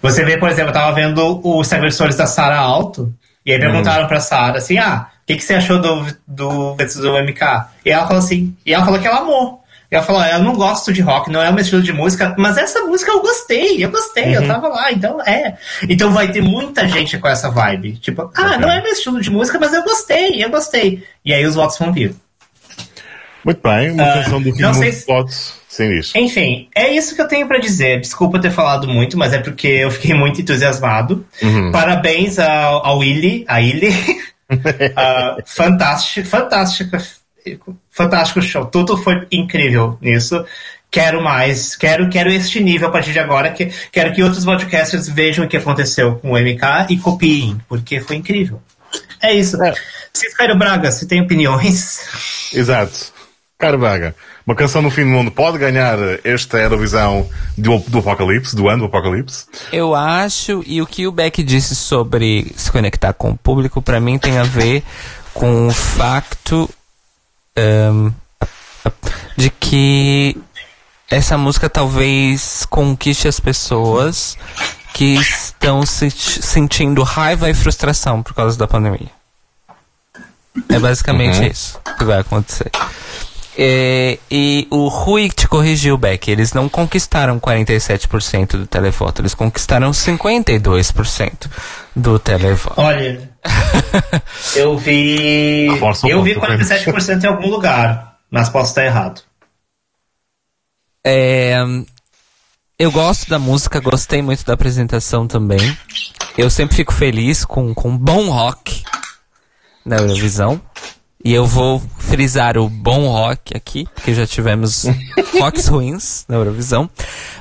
Você 0.00 0.24
vê, 0.24 0.38
por 0.38 0.48
exemplo, 0.48 0.70
eu 0.70 0.74
tava 0.74 0.92
vendo 0.92 1.40
o 1.44 1.60
Instagram 1.60 1.90
Stories 1.90 2.16
da 2.16 2.26
Sara 2.26 2.58
Alto, 2.58 3.12
e 3.44 3.52
aí 3.52 3.58
perguntaram 3.58 4.06
pra 4.06 4.20
Sara 4.20 4.58
assim: 4.58 4.78
ah, 4.78 5.08
o 5.22 5.26
que, 5.26 5.36
que 5.36 5.42
você 5.42 5.54
achou 5.54 5.78
do, 5.78 6.06
do, 6.26 6.74
do 6.74 7.22
MK? 7.22 7.42
E 7.84 7.90
ela 7.90 8.06
falou 8.06 8.22
assim, 8.22 8.56
e 8.64 8.72
ela 8.72 8.84
falou 8.84 9.00
que 9.00 9.06
ela 9.06 9.18
amou. 9.18 9.60
E 9.90 9.96
ela 9.96 10.04
falou, 10.04 10.22
eu 10.22 10.38
não 10.38 10.54
gosto 10.54 10.92
de 10.92 11.02
rock, 11.02 11.32
não 11.32 11.42
é 11.42 11.50
o 11.50 11.52
meu 11.52 11.62
estilo 11.62 11.82
de 11.82 11.92
música, 11.92 12.32
mas 12.38 12.56
essa 12.56 12.80
música 12.82 13.10
eu 13.10 13.20
gostei, 13.20 13.84
eu 13.84 13.90
gostei, 13.90 14.36
eu 14.36 14.46
tava 14.46 14.68
lá, 14.68 14.92
então 14.92 15.20
é. 15.22 15.58
Então 15.88 16.12
vai 16.12 16.30
ter 16.30 16.40
muita 16.40 16.86
gente 16.88 17.18
com 17.18 17.26
essa 17.26 17.50
vibe. 17.50 17.98
Tipo, 17.98 18.30
ah, 18.36 18.56
não 18.56 18.70
é 18.70 18.80
meu 18.80 18.92
estilo 18.92 19.20
de 19.20 19.30
música, 19.30 19.58
mas 19.58 19.74
eu 19.74 19.82
gostei, 19.82 20.44
eu 20.44 20.48
gostei. 20.48 21.02
E 21.24 21.34
aí 21.34 21.44
os 21.44 21.56
votos 21.56 21.76
vão 21.76 21.92
vir. 21.92 22.14
Muito 23.44 23.60
bem. 23.62 23.90
Uma 23.92 24.02
Ah, 24.04 24.14
canção 24.22 24.42
do 24.42 24.50
do 24.52 24.74
sei 24.74 24.92
se-. 24.92 25.06
Sim, 25.68 25.88
diz. 25.88 26.12
Enfim, 26.14 26.68
é 26.74 26.88
isso 26.92 27.14
que 27.14 27.22
eu 27.22 27.28
tenho 27.28 27.46
pra 27.46 27.58
dizer. 27.58 28.00
Desculpa 28.00 28.40
ter 28.40 28.50
falado 28.50 28.88
muito, 28.88 29.16
mas 29.16 29.32
é 29.32 29.38
porque 29.38 29.68
eu 29.68 29.90
fiquei 29.90 30.14
muito 30.14 30.40
entusiasmado. 30.40 31.24
Parabéns 31.72 32.38
ao, 32.38 32.84
ao 32.84 32.98
Willy, 32.98 33.44
a 33.48 33.60
Illy. 33.60 33.94
Ah, 34.96 35.36
fantástico, 35.46 36.26
fantástico, 36.26 36.96
fantástico 37.92 38.42
show. 38.42 38.66
Tudo 38.66 38.96
foi 38.96 39.24
incrível 39.30 39.96
nisso. 40.00 40.44
Quero 40.90 41.22
mais, 41.22 41.76
quero, 41.76 42.08
quero 42.08 42.32
este 42.32 42.58
nível 42.60 42.88
a 42.88 42.90
partir 42.90 43.12
de 43.12 43.20
agora. 43.20 43.50
Que, 43.52 43.66
quero 43.92 44.12
que 44.12 44.24
outros 44.24 44.44
podcasters 44.44 45.08
vejam 45.08 45.44
o 45.44 45.48
que 45.48 45.56
aconteceu 45.56 46.16
com 46.16 46.32
o 46.32 46.36
MK 46.36 46.86
e 46.90 46.96
copiem, 46.98 47.58
porque 47.68 48.00
foi 48.00 48.16
incrível. 48.16 48.60
É 49.22 49.32
isso. 49.32 49.62
É. 49.62 49.72
Ciscairo 50.12 50.58
Braga, 50.58 50.90
se 50.90 51.06
tem 51.06 51.20
opiniões. 51.20 52.00
Exato. 52.52 53.09
Caro 53.60 53.76
Braga, 53.76 54.16
uma 54.46 54.56
canção 54.56 54.80
no 54.80 54.90
fim 54.90 55.04
do 55.04 55.10
mundo 55.10 55.30
pode 55.30 55.58
ganhar 55.58 55.98
esta 56.24 56.56
Eurovisão 56.56 57.28
do, 57.58 57.78
do 57.80 57.98
Apocalipse, 57.98 58.56
do 58.56 58.70
ano 58.70 58.78
do 58.78 58.84
Apocalipse? 58.86 59.44
Eu 59.70 59.94
acho, 59.94 60.64
e 60.66 60.80
o 60.80 60.86
que 60.86 61.06
o 61.06 61.12
Beck 61.12 61.42
disse 61.42 61.76
sobre 61.76 62.50
se 62.56 62.72
conectar 62.72 63.12
com 63.12 63.32
o 63.32 63.36
público, 63.36 63.82
pra 63.82 64.00
mim 64.00 64.18
tem 64.18 64.38
a 64.38 64.44
ver 64.44 64.82
com 65.34 65.68
o 65.68 65.70
facto 65.70 66.70
ahn, 67.54 68.10
de 69.36 69.50
que 69.50 70.38
essa 71.10 71.36
música 71.36 71.68
talvez 71.68 72.64
conquiste 72.70 73.28
as 73.28 73.38
pessoas 73.38 74.38
que 74.94 75.16
estão 75.16 75.84
se 75.84 76.10
sentindo 76.10 77.02
raiva 77.02 77.50
e 77.50 77.52
frustração 77.52 78.22
por 78.22 78.32
causa 78.32 78.56
da 78.56 78.66
pandemia. 78.66 79.10
É 80.66 80.78
basicamente 80.78 81.46
isso 81.46 81.78
que 81.98 82.04
vai 82.04 82.20
acontecer. 82.20 82.70
É, 83.62 84.18
e 84.30 84.66
o 84.70 84.88
Rui 84.88 85.28
te 85.28 85.46
corrigiu, 85.46 85.98
Beck. 85.98 86.30
Eles 86.30 86.54
não 86.54 86.66
conquistaram 86.66 87.38
47% 87.38 88.52
do 88.52 88.66
televoto, 88.66 89.20
eles 89.20 89.34
conquistaram 89.34 89.90
52% 89.90 91.50
do 91.94 92.18
televoto. 92.18 92.80
Olha, 92.80 93.30
eu 94.56 94.78
vi. 94.78 95.68
O 95.68 96.08
Eu 96.08 96.22
vi 96.22 96.34
ponto, 96.36 96.46
47% 96.46 97.22
em 97.22 97.26
algum 97.26 97.50
lugar, 97.50 98.16
mas 98.30 98.48
posso 98.48 98.70
estar 98.70 98.86
errado. 98.86 99.20
É, 101.04 101.58
eu 102.78 102.90
gosto 102.90 103.28
da 103.28 103.38
música, 103.38 103.78
gostei 103.78 104.22
muito 104.22 104.42
da 104.42 104.54
apresentação 104.54 105.26
também. 105.26 105.76
Eu 106.38 106.48
sempre 106.48 106.76
fico 106.76 106.94
feliz 106.94 107.44
com, 107.44 107.74
com 107.74 107.94
bom 107.94 108.30
rock 108.30 108.82
na 109.84 109.96
Eurovisão. 109.96 110.58
E 111.22 111.34
eu 111.34 111.44
vou 111.44 111.82
frisar 111.98 112.56
o 112.56 112.68
bom 112.68 113.08
rock 113.08 113.54
aqui, 113.54 113.86
porque 113.94 114.14
já 114.14 114.26
tivemos 114.26 114.86
rocks 115.38 115.68
ruins 115.68 116.24
na 116.26 116.36
Eurovisão. 116.36 116.88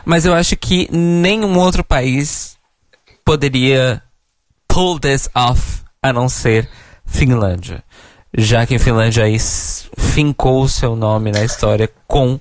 Mas 0.03 0.25
eu 0.25 0.33
acho 0.33 0.57
que 0.57 0.89
nenhum 0.91 1.57
outro 1.57 1.83
país 1.83 2.57
poderia 3.23 4.01
pull 4.67 4.99
this 4.99 5.29
off 5.33 5.81
a 6.01 6.11
não 6.11 6.27
ser 6.27 6.69
Finlândia. 7.05 7.83
Já 8.37 8.65
que 8.65 8.75
a 8.75 8.79
Finlândia 8.79 9.23
aí 9.23 9.37
fincou 9.97 10.61
o 10.61 10.69
seu 10.69 10.95
nome 10.95 11.31
na 11.31 11.43
história 11.43 11.89
com 12.07 12.39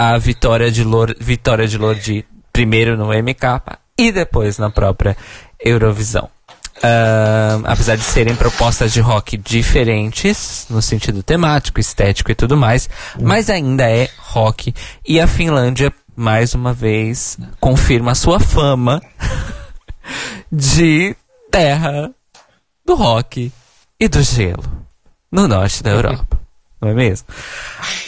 a 0.00 0.16
vitória 0.16 0.70
de 0.70 0.82
Lor, 0.82 1.14
vitória 1.20 1.66
de 1.66 1.76
Lordi 1.76 2.24
primeiro 2.52 2.96
no 2.96 3.08
MK 3.08 3.78
e 3.98 4.10
depois 4.10 4.58
na 4.58 4.70
própria 4.70 5.16
Eurovisão. 5.60 6.28
Apesar 7.64 7.96
de 7.96 8.02
serem 8.02 8.34
propostas 8.34 8.92
de 8.92 9.00
rock 9.00 9.36
diferentes 9.36 10.66
no 10.68 10.82
sentido 10.82 11.22
temático, 11.22 11.78
estético 11.78 12.30
e 12.30 12.34
tudo 12.34 12.56
mais, 12.56 12.88
mas 13.20 13.48
ainda 13.48 13.88
é 13.88 14.08
rock 14.18 14.74
e 15.06 15.20
a 15.20 15.26
Finlândia 15.26 15.92
mais 16.14 16.54
uma 16.54 16.72
vez 16.72 17.38
confirma 17.60 18.12
a 18.12 18.16
sua 18.16 18.38
fama 18.38 19.00
de 20.50 21.16
terra 21.50 22.10
do 22.84 22.94
rock 22.94 23.52
e 23.98 24.08
do 24.08 24.22
gelo 24.22 24.64
no 25.30 25.48
norte 25.48 25.82
da 25.82 25.90
Europa. 25.90 26.40
Não 26.80 26.88
é 26.88 26.94
mesmo? 26.94 27.28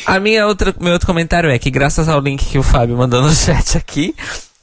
A 0.05 0.19
minha 0.19 0.47
outra, 0.47 0.75
meu 0.81 0.93
outro 0.93 1.07
comentário 1.07 1.49
é 1.49 1.59
que 1.59 1.71
graças 1.71 2.09
ao 2.09 2.21
link 2.21 2.45
que 2.45 2.59
o 2.59 2.63
Fábio 2.63 2.97
mandou 2.97 3.23
no 3.23 3.31
chat 3.35 3.79
aqui, 3.79 4.15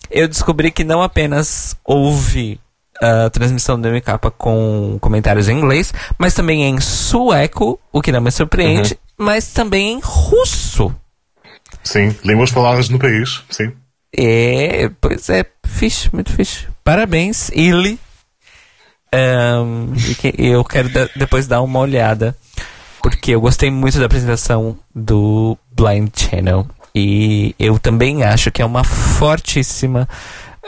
eu 0.09 0.27
descobri 0.27 0.69
que 0.69 0.83
não 0.83 1.01
apenas 1.01 1.75
houve 1.85 2.59
a 3.01 3.29
transmissão 3.29 3.79
do 3.81 3.89
MK 3.89 4.19
com 4.37 4.97
comentários 5.01 5.49
em 5.49 5.57
inglês, 5.57 5.91
mas 6.17 6.33
também 6.33 6.63
em 6.63 6.79
sueco, 6.79 7.79
o 7.91 8.01
que 8.01 8.11
não 8.11 8.21
me 8.21 8.31
surpreende, 8.31 8.97
mas 9.17 9.47
também 9.47 9.93
em 9.93 9.99
russo. 10.01 10.93
Sim, 11.83 12.15
línguas 12.23 12.51
faladas 12.51 12.89
no 12.89 12.99
país, 12.99 13.41
sim. 13.49 13.71
É, 14.15 14.89
pois 15.01 15.29
é, 15.29 15.45
fixe, 15.65 16.09
muito 16.13 16.31
fixe. 16.31 16.67
Parabéns, 16.83 17.49
Ili. 17.49 17.97
E 20.37 20.47
eu 20.47 20.63
quero 20.63 20.89
da- 20.89 21.09
depois 21.15 21.47
dar 21.47 21.61
uma 21.61 21.79
olhada, 21.79 22.35
porque 23.01 23.31
eu 23.31 23.41
gostei 23.41 23.69
muito 23.71 23.99
da 23.99 24.05
apresentação 24.05 24.77
do 24.93 25.57
Blind 25.75 26.09
Channel. 26.15 26.67
E 26.93 27.55
eu 27.57 27.79
também 27.79 28.23
acho 28.23 28.51
que 28.51 28.61
é 28.61 28.65
uma 28.65 28.83
fortíssima 28.83 30.07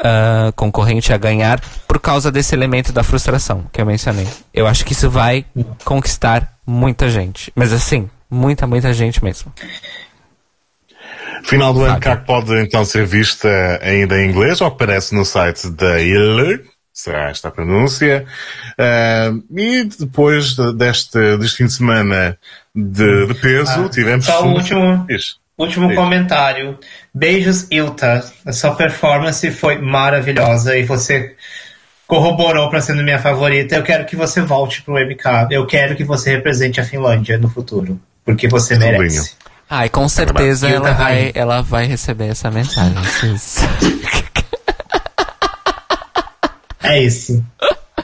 ah, 0.02 0.52
concorrente 0.56 1.12
a 1.14 1.18
ganhar 1.18 1.62
por 1.88 2.00
causa 2.00 2.32
desse 2.32 2.56
elemento 2.56 2.92
da 2.94 3.04
frustração 3.04 3.66
que 3.72 3.82
eu 3.82 3.86
mencionei. 3.86 4.28
Eu 4.54 4.68
acho 4.68 4.86
que 4.86 4.94
isso 4.94 5.10
vai 5.10 5.46
conquistar 5.84 6.54
muita 6.66 7.10
gente. 7.10 7.52
Mas 7.56 7.74
assim, 7.74 8.10
muita, 8.30 8.66
muita 8.66 8.94
gente 8.94 9.24
mesmo. 9.24 9.52
Final 11.44 11.74
do 11.74 11.84
ano 11.84 12.00
cá 12.00 12.16
pode 12.16 12.58
então 12.62 12.86
ser 12.86 13.06
vista 13.06 13.50
ainda 13.82 14.20
em 14.22 14.30
inglês, 14.30 14.62
ao 14.62 14.72
que 14.72 14.78
parece 14.78 15.14
no 15.14 15.26
site 15.26 15.70
da 15.72 16.00
ILE, 16.00 16.64
será 16.94 17.30
esta 17.30 17.50
a 17.50 17.52
pronúncia. 17.52 18.26
Ah, 18.78 19.32
e 19.56 19.84
depois 19.84 20.56
de- 20.56 20.74
deste, 20.74 21.38
deste 21.38 21.58
fim 21.58 21.66
de 21.66 21.74
semana 21.74 22.38
de, 22.74 23.28
de 23.28 23.34
peso, 23.36 23.86
Ah, 23.86 23.90
tivemos. 23.90 24.26
só 24.26 24.46
o 24.46 24.54
último- 24.54 25.06
Diz. 25.08 25.36
Último 25.58 25.90
Sim. 25.90 25.96
comentário. 25.96 26.80
Beijos, 27.14 27.68
Ilta. 27.70 28.24
A 28.46 28.52
sua 28.52 28.74
performance 28.76 29.50
foi 29.52 29.78
maravilhosa 29.80 30.76
e 30.78 30.84
você 30.84 31.36
corroborou 32.08 32.70
para 32.70 32.82
sendo 32.82 33.04
minha 33.04 33.20
favorita. 33.20 33.76
Eu 33.76 33.84
quero 33.84 34.06
que 34.06 34.16
você 34.16 34.42
volte 34.42 34.82
pro 34.82 34.96
MK. 34.96 35.48
Eu 35.52 35.66
quero 35.66 35.96
que 35.96 36.04
você 36.04 36.32
represente 36.32 36.82
a 36.82 36.84
Finlândia 36.84 37.38
no 37.38 37.50
futuro. 37.50 38.00
Porque 38.26 38.48
você 38.48 38.78
merece. 38.78 39.36
Ai, 39.70 39.90
com 39.90 40.08
certeza 40.08 40.70
ela 40.70 40.92
vai, 40.94 41.14
Rain. 41.16 41.32
ela 41.36 41.62
vai 41.62 41.86
receber 41.86 42.28
essa 42.28 42.50
mensagem. 42.52 42.94
É 46.86 47.02
isso. 47.02 47.42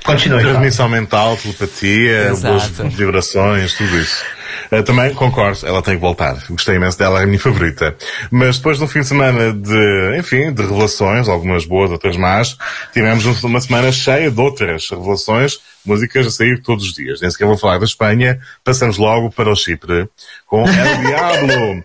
Continue. 0.06 0.41
Transmissão 0.41 0.89
mental, 0.89 1.38
telepatia, 1.38 2.34
boas 2.41 2.68
vibrações, 2.95 3.74
tudo 3.74 3.97
isso. 3.97 4.24
Uh, 4.72 4.84
também 4.84 5.14
concordo, 5.14 5.66
ela 5.66 5.82
tem 5.82 5.95
que 5.95 6.02
voltar. 6.02 6.38
Gostei 6.50 6.76
imenso 6.76 6.97
dela, 6.97 7.20
é 7.20 7.24
a 7.24 7.26
minha 7.26 7.39
favorita. 7.39 7.95
Mas 8.30 8.58
depois 8.58 8.78
de 8.78 8.84
um 8.84 8.88
fim 8.88 9.00
de 9.02 9.08
semana 9.08 9.52
de, 9.54 10.18
enfim, 10.18 10.52
de 10.54 10.62
revelações, 10.62 11.28
algumas 11.28 11.66
boas, 11.66 11.89
outras 11.91 12.16
más, 12.18 12.56
tivemos 12.93 13.26
um- 13.26 13.47
uma 13.47 13.62
semana 13.62 13.91
cheia 13.91 14.30
de 14.30 14.39
outras 14.39 14.88
revelações, 14.89 15.60
músicas 15.86 16.28
a 16.28 16.32
sair 16.32 16.62
todos 16.62 16.86
os 16.86 16.93
dias. 16.93 17.20
Nem 17.22 17.30
sequer 17.32 17.45
vou 17.47 17.58
falar 17.58 17.80
da 17.80 17.86
Espanha, 17.86 18.39
passamos 18.64 18.97
logo 18.97 19.32
para 19.32 19.50
o 19.52 19.56
Chipre 19.56 20.08
com 20.45 20.64
El 20.68 20.97
Diablo. 21.02 21.84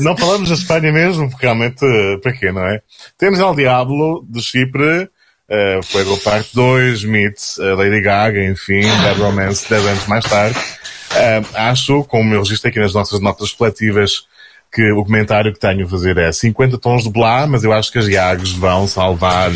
não 0.00 0.16
falamos 0.16 0.48
da 0.48 0.54
Espanha 0.54 0.92
mesmo, 0.92 1.30
porque 1.30 1.46
realmente, 1.46 1.84
uh, 1.84 2.20
para 2.20 2.32
quê, 2.32 2.50
não 2.52 2.66
é? 2.66 2.80
Temos 3.18 3.38
El 3.38 3.54
Diablo 3.54 4.24
de 4.28 4.42
Chipre, 4.42 5.08
Uh, 5.50 5.82
Fuego 5.82 6.18
Parte 6.18 6.54
2, 6.54 7.04
Meets, 7.04 7.56
uh, 7.56 7.74
Lady 7.74 8.02
Gaga, 8.02 8.44
enfim, 8.44 8.82
Bad 9.02 9.18
Romance 9.18 9.68
10 9.68 9.86
anos 9.86 10.06
mais 10.06 10.24
tarde. 10.24 10.58
Uh, 10.58 11.46
acho, 11.54 12.04
como 12.04 12.34
eu 12.34 12.40
registrei 12.40 12.70
aqui 12.70 12.78
nas 12.78 12.92
nossas 12.92 13.18
notas 13.20 13.52
coletivas, 13.52 14.26
que 14.70 14.92
o 14.92 15.02
comentário 15.02 15.52
que 15.52 15.58
tenho 15.58 15.86
a 15.86 15.88
fazer 15.88 16.18
é 16.18 16.30
50 16.30 16.76
tons 16.76 17.04
de 17.04 17.10
blá, 17.10 17.46
mas 17.46 17.64
eu 17.64 17.72
acho 17.72 17.90
que 17.90 17.98
as 17.98 18.06
Iags 18.06 18.52
vão 18.52 18.86
salvar 18.86 19.50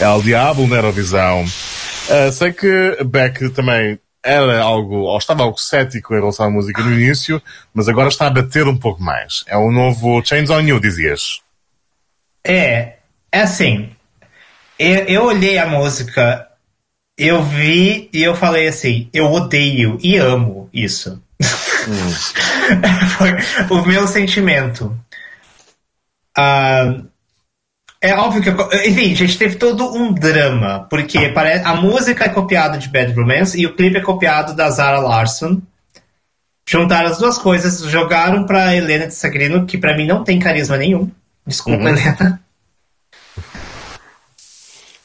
El 0.00 0.22
Diablo 0.22 0.66
na 0.66 0.76
Eurovisão. 0.76 1.44
Uh, 1.44 2.32
sei 2.32 2.52
que 2.52 2.96
Beck 3.04 3.50
também 3.50 3.98
era 4.24 4.60
algo, 4.60 4.96
ou 4.96 5.18
estava 5.18 5.42
algo 5.42 5.58
cético 5.58 6.14
em 6.14 6.18
relação 6.18 6.46
à 6.46 6.50
música 6.50 6.82
no 6.82 6.92
início, 6.92 7.40
mas 7.72 7.88
agora 7.88 8.08
está 8.08 8.26
a 8.26 8.30
bater 8.30 8.66
um 8.66 8.76
pouco 8.76 9.02
mais. 9.02 9.44
É 9.46 9.56
o 9.56 9.70
novo 9.70 10.24
Chains 10.24 10.50
on 10.50 10.60
You, 10.60 10.80
dizias. 10.80 11.40
É, 12.44 12.94
é 13.30 13.40
assim. 13.42 13.90
Eu, 14.78 15.04
eu 15.04 15.24
olhei 15.24 15.58
a 15.58 15.66
música, 15.66 16.46
eu 17.16 17.42
vi 17.42 18.08
e 18.12 18.22
eu 18.22 18.34
falei 18.34 18.68
assim: 18.68 19.08
eu 19.12 19.30
odeio 19.32 19.98
e 20.02 20.16
amo 20.16 20.68
isso. 20.72 21.22
Foi 23.68 23.78
o 23.78 23.86
meu 23.86 24.06
sentimento. 24.06 24.96
Ah, 26.36 27.00
é 28.00 28.14
óbvio 28.14 28.42
que. 28.42 28.48
eu- 28.48 28.84
Enfim, 28.90 29.14
gente, 29.14 29.38
teve 29.38 29.56
todo 29.56 29.94
um 29.94 30.12
drama. 30.12 30.86
Porque 30.90 31.28
pare- 31.30 31.62
a 31.64 31.74
música 31.76 32.24
é 32.24 32.28
copiada 32.28 32.76
de 32.78 32.88
Bad 32.88 33.12
Romance 33.12 33.58
e 33.58 33.66
o 33.66 33.74
clipe 33.74 33.98
é 33.98 34.02
copiado 34.02 34.54
da 34.54 34.70
Zara 34.70 34.98
Larson. 34.98 35.60
Juntaram 36.68 37.10
as 37.10 37.18
duas 37.18 37.38
coisas, 37.38 37.80
jogaram 37.90 38.44
pra 38.44 38.74
Helena 38.74 39.06
de 39.06 39.14
Sagrino, 39.14 39.66
que 39.66 39.78
pra 39.78 39.96
mim 39.96 40.06
não 40.06 40.24
tem 40.24 40.38
carisma 40.38 40.76
nenhum. 40.76 41.10
Desculpa, 41.46 41.88
Helena. 41.88 42.40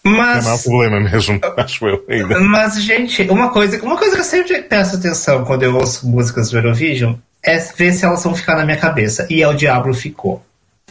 É 0.04 0.10
o 0.10 0.12
Mas. 0.12 0.64
problema 0.64 1.00
mesmo, 1.00 1.40
acho 1.58 1.88
eu 1.88 2.04
ainda. 2.10 2.40
Mas, 2.40 2.82
gente, 2.82 3.22
uma 3.24 3.50
coisa, 3.50 3.82
uma 3.84 3.98
coisa 3.98 4.16
que 4.16 4.22
eu 4.22 4.26
sempre 4.26 4.62
presto 4.64 4.98
atenção 4.98 5.46
quando 5.46 5.64
eu 5.64 5.76
ouço 5.76 6.08
músicas 6.08 6.50
do 6.50 6.58
Eurovision 6.58 7.16
é 7.44 7.58
ver 7.58 7.94
se 7.94 8.06
elas 8.06 8.24
vão 8.24 8.36
ficar 8.36 8.56
na 8.56 8.66
minha 8.66 8.78
cabeça. 8.78 9.28
E 9.30 9.42
é 9.42 9.48
o 9.48 9.54
Diablo 9.54 9.94
ficou. 9.94 10.44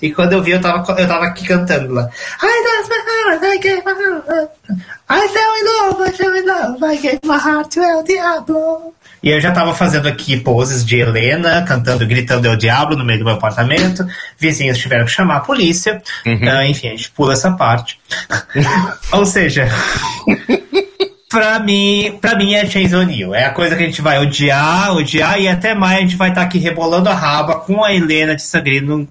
E 0.02 0.12
quando 0.12 0.32
eu 0.32 0.42
vi, 0.42 0.52
eu 0.52 0.60
tava, 0.60 0.78
eu 0.98 1.06
tava 1.06 1.26
aqui 1.26 1.46
cantando 1.46 1.92
lá. 1.92 2.08
I 2.42 2.78
lost 2.78 2.88
my 2.88 2.96
heart, 3.06 3.42
I 3.44 3.58
gave 3.58 3.82
my 3.84 3.92
heart. 3.92 4.50
I 5.10 5.28
fell 5.28 5.56
in 5.56 5.64
love, 5.64 6.08
I 6.08 6.12
fell 6.12 6.36
in 6.36 6.46
love, 6.46 6.84
I 6.84 6.96
gave 6.96 7.20
my 7.24 7.36
heart 7.36 7.70
to 7.74 7.82
El 7.82 8.02
Diablo. 8.04 8.94
E 9.22 9.28
eu 9.30 9.40
já 9.40 9.52
tava 9.52 9.74
fazendo 9.74 10.08
aqui 10.08 10.38
poses 10.38 10.84
de 10.84 10.96
Helena, 10.96 11.62
cantando, 11.62 12.06
gritando 12.06 12.46
El 12.48 12.56
Diablo 12.56 12.96
no 12.96 13.04
meio 13.04 13.18
do 13.18 13.24
meu 13.24 13.34
apartamento. 13.34 14.06
Vizinhos 14.38 14.78
tiveram 14.78 15.04
que 15.04 15.10
chamar 15.10 15.36
a 15.36 15.40
polícia. 15.40 16.02
Ah, 16.50 16.66
enfim, 16.66 16.88
a 16.88 16.90
gente 16.92 17.10
pula 17.10 17.32
essa 17.34 17.50
parte. 17.52 17.98
Ou 19.12 19.26
seja, 19.26 19.68
Pra 21.28 21.60
mim, 21.60 22.18
pra 22.20 22.34
mim 22.34 22.54
é 22.54 22.66
Chains 22.68 22.92
O'Neill. 22.92 23.32
É 23.34 23.44
a 23.44 23.50
coisa 23.52 23.76
que 23.76 23.82
a 23.84 23.86
gente 23.86 24.02
vai 24.02 24.18
odiar, 24.18 24.92
odiar 24.96 25.38
e 25.40 25.46
até 25.46 25.74
mais 25.76 25.98
a 25.98 26.00
gente 26.00 26.16
vai 26.16 26.30
estar 26.30 26.42
aqui 26.42 26.58
rebolando 26.58 27.08
a 27.08 27.14
raba 27.14 27.54
com 27.60 27.84
a 27.84 27.94
Helena 27.94 28.34
de 28.34 28.42
Sagrino 28.42 29.06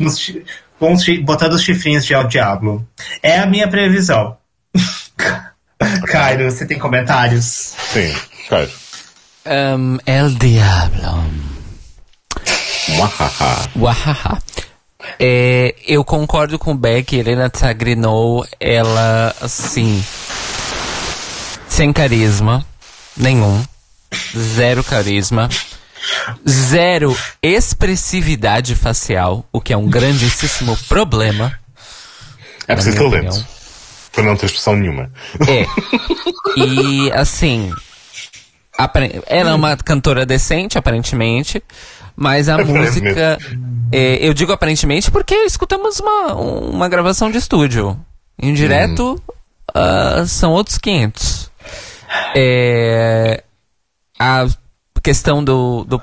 nos 0.00 0.18
chi- 0.18 0.42
com 0.80 0.92
os 0.94 1.04
chi- 1.04 1.18
botando 1.18 1.52
os 1.52 1.62
chifrinhos 1.62 2.04
de 2.04 2.12
El 2.12 2.24
Diablo. 2.24 2.84
É 3.22 3.38
a 3.38 3.46
minha 3.46 3.68
previsão. 3.68 4.36
Cairo, 6.08 6.50
você 6.50 6.66
tem 6.66 6.76
comentários? 6.78 7.44
Sim, 7.92 8.12
claro. 8.48 8.68
Um, 9.48 9.98
El 10.04 10.34
Diablo. 10.34 11.24
Muahaha. 12.88 13.70
Wahaha. 13.76 14.42
É, 15.18 15.74
eu 15.86 16.04
concordo 16.04 16.58
com 16.58 16.72
o 16.72 16.74
Beck, 16.74 17.16
Helena 17.16 17.48
Tsagrinou, 17.48 18.46
ela, 18.60 19.34
assim, 19.40 20.04
sem 21.66 21.92
carisma 21.94 22.66
nenhum, 23.16 23.64
zero 24.36 24.84
carisma, 24.84 25.48
zero 26.46 27.16
expressividade 27.42 28.74
facial, 28.74 29.46
o 29.50 29.62
que 29.62 29.72
é 29.72 29.76
um 29.76 29.88
grandíssimo 29.88 30.76
problema. 30.88 31.58
É 32.66 32.74
preciso 32.74 32.98
talento. 32.98 33.46
Para 34.12 34.24
não 34.24 34.36
ter 34.36 34.46
expressão 34.46 34.76
nenhuma. 34.76 35.10
É. 35.48 35.64
E, 36.56 37.12
assim, 37.12 37.72
ela 39.26 39.50
é 39.50 39.54
uma 39.54 39.76
cantora 39.76 40.24
decente, 40.24 40.78
aparentemente, 40.78 41.62
mas 42.14 42.48
a 42.48 42.58
música. 42.58 43.38
é, 43.90 44.16
eu 44.26 44.32
digo 44.32 44.52
aparentemente 44.52 45.10
porque 45.10 45.34
escutamos 45.34 45.98
uma, 45.98 46.34
uma 46.34 46.88
gravação 46.88 47.30
de 47.30 47.38
estúdio. 47.38 47.98
Em 48.40 48.54
direto, 48.54 49.20
ah, 49.74 50.24
são 50.26 50.52
outros 50.52 50.78
500. 50.78 51.50
É, 52.36 53.42
a 54.18 54.46
questão 55.02 55.42
do, 55.42 55.84
do 55.84 56.00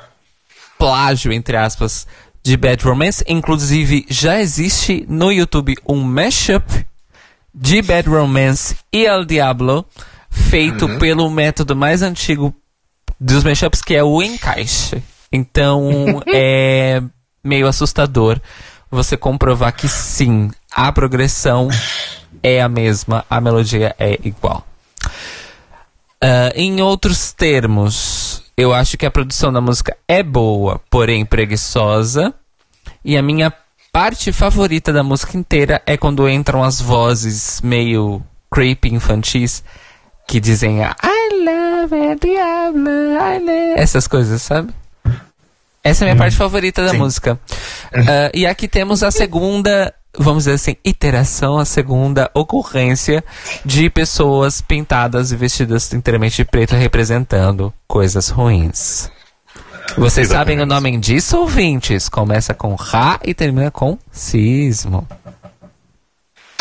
plágio, 0.77 1.31
entre 1.31 1.55
aspas, 1.55 2.05
de 2.43 2.57
Bad 2.57 2.83
Romance, 2.83 3.23
inclusive 3.27 4.05
já 4.09 4.39
existe 4.39 5.05
no 5.09 5.31
YouTube 5.31 5.75
um 5.87 6.01
mashup 6.01 6.85
de 7.53 7.81
Bad 7.81 8.09
Romance 8.09 8.75
e 8.91 9.05
El 9.05 9.25
Diablo, 9.25 9.85
feito 10.29 10.87
pelo 10.99 11.29
método 11.29 11.75
mais 11.75 12.01
antigo 12.01 12.53
dos 13.25 13.43
mashups, 13.43 13.81
que 13.81 13.95
é 13.95 14.03
o 14.03 14.21
encaixe. 14.21 15.01
Então 15.31 16.21
é 16.31 17.01
meio 17.43 17.67
assustador 17.67 18.39
você 18.89 19.17
comprovar 19.17 19.75
que 19.75 19.87
sim, 19.87 20.51
a 20.71 20.91
progressão 20.91 21.69
é 22.41 22.61
a 22.61 22.69
mesma, 22.69 23.25
a 23.29 23.41
melodia 23.41 23.95
é 23.97 24.19
igual. 24.23 24.65
Ah, 26.21 26.51
em 26.55 26.81
outros 26.81 27.33
termos, 27.33 28.43
eu 28.55 28.73
acho 28.73 28.97
que 28.97 29.05
a 29.05 29.11
produção 29.11 29.51
da 29.51 29.59
música 29.59 29.97
é 30.07 30.21
boa, 30.21 30.79
porém 30.89 31.25
preguiçosa. 31.25 32.33
E 33.03 33.17
a 33.17 33.21
minha 33.21 33.51
parte 33.91 34.31
favorita 34.31 34.93
da 34.93 35.03
música 35.03 35.37
inteira 35.37 35.81
é 35.85 35.97
quando 35.97 36.29
entram 36.29 36.63
as 36.63 36.79
vozes 36.79 37.59
meio 37.61 38.21
creepy 38.51 38.93
infantis 38.93 39.63
que 40.27 40.39
dizem 40.39 40.83
a, 40.83 40.95
I 41.03 41.45
love 41.45 41.95
El 41.95 42.19
Diablo, 42.19 42.89
I 42.89 43.39
love... 43.39 43.81
Essas 43.81 44.07
coisas, 44.07 44.41
sabe? 44.41 44.73
Essa 45.83 46.03
é 46.03 46.09
a 46.09 46.13
minha 46.13 46.17
parte 46.17 46.35
favorita 46.35 46.83
da 46.83 46.89
sim. 46.89 46.97
música. 46.97 47.39
Ah, 47.93 48.31
e 48.33 48.47
aqui 48.47 48.67
temos 48.67 49.03
a 49.03 49.11
segunda, 49.11 49.93
vamos 50.17 50.45
dizer 50.45 50.55
assim, 50.55 50.75
iteração, 50.83 51.59
a 51.59 51.65
segunda 51.65 52.29
ocorrência 52.33 53.23
de 53.63 53.87
pessoas 53.89 54.61
pintadas 54.61 55.31
e 55.31 55.35
vestidas 55.35 55.93
inteiramente 55.93 56.37
de 56.37 56.45
preto 56.45 56.75
representando 56.75 57.71
coisas 57.87 58.29
ruins. 58.29 59.11
Vocês 59.95 60.29
sabem 60.29 60.59
o 60.59 60.65
nome 60.65 60.97
disso, 60.97 61.37
ouvintes? 61.37 62.09
Começa 62.09 62.53
com 62.55 62.73
Ra 62.73 63.19
e 63.23 63.35
termina 63.35 63.69
com 63.69 63.97
Sismo. 64.11 65.07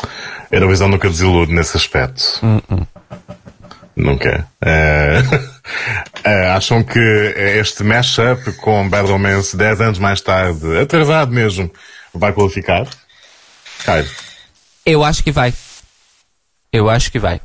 A 0.02 0.54
Eurovisão 0.54 0.86
nunca 0.86 1.08
desilude 1.08 1.52
nesse 1.52 1.76
aspecto. 1.76 2.22
Hum, 2.42 2.60
Nunca. 3.97 4.47
É, 4.61 5.22
acham 6.55 6.82
que 6.82 6.99
este 6.99 7.84
mashup 7.84 8.53
com 8.55 8.88
Bad 8.88 9.09
Romance 9.09 9.57
10 9.57 9.80
anos 9.80 9.99
mais 9.99 10.20
tarde, 10.20 10.78
atrasado 10.78 11.32
mesmo, 11.32 11.70
vai 12.12 12.32
qualificar? 12.32 12.88
Caio, 13.84 14.09
Eu 14.84 15.05
acho 15.05 15.22
que 15.22 15.30
vai. 15.30 15.53
Eu 16.72 16.90
acho 16.90 17.11
que 17.12 17.18
vai. 17.18 17.40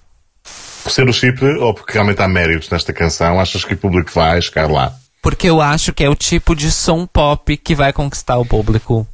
por 0.84 0.92
ser 0.92 1.08
o 1.08 1.14
Chipre 1.14 1.58
ou 1.58 1.74
porque 1.74 1.94
realmente 1.94 2.22
há 2.22 2.28
méritos 2.28 2.70
nesta 2.70 2.92
canção, 2.92 3.40
achas 3.40 3.64
que 3.64 3.74
o 3.74 3.78
público 3.78 4.12
vai 4.12 4.42
chegar 4.42 4.70
lá? 4.70 4.94
Porque 5.22 5.50
eu 5.50 5.62
acho 5.62 5.94
que 5.94 6.04
é 6.04 6.10
o 6.10 6.16
tipo 6.16 6.56
de 6.56 6.72
som 6.72 7.06
pop 7.06 7.56
que 7.58 7.76
vai 7.76 7.92
conquistar 7.94 8.38
o 8.38 8.46
público 8.46 9.08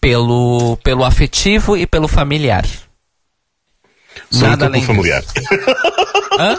pelo, 0.00 0.76
pelo 0.82 1.04
afetivo 1.04 1.76
e 1.76 1.86
pelo 1.86 2.08
familiar. 2.08 2.64
Nada 4.32 4.64
Sobretudo 4.64 4.64
além 4.64 4.86
pelo 4.86 4.96
familiar. 4.96 5.22
Hã? 6.38 6.58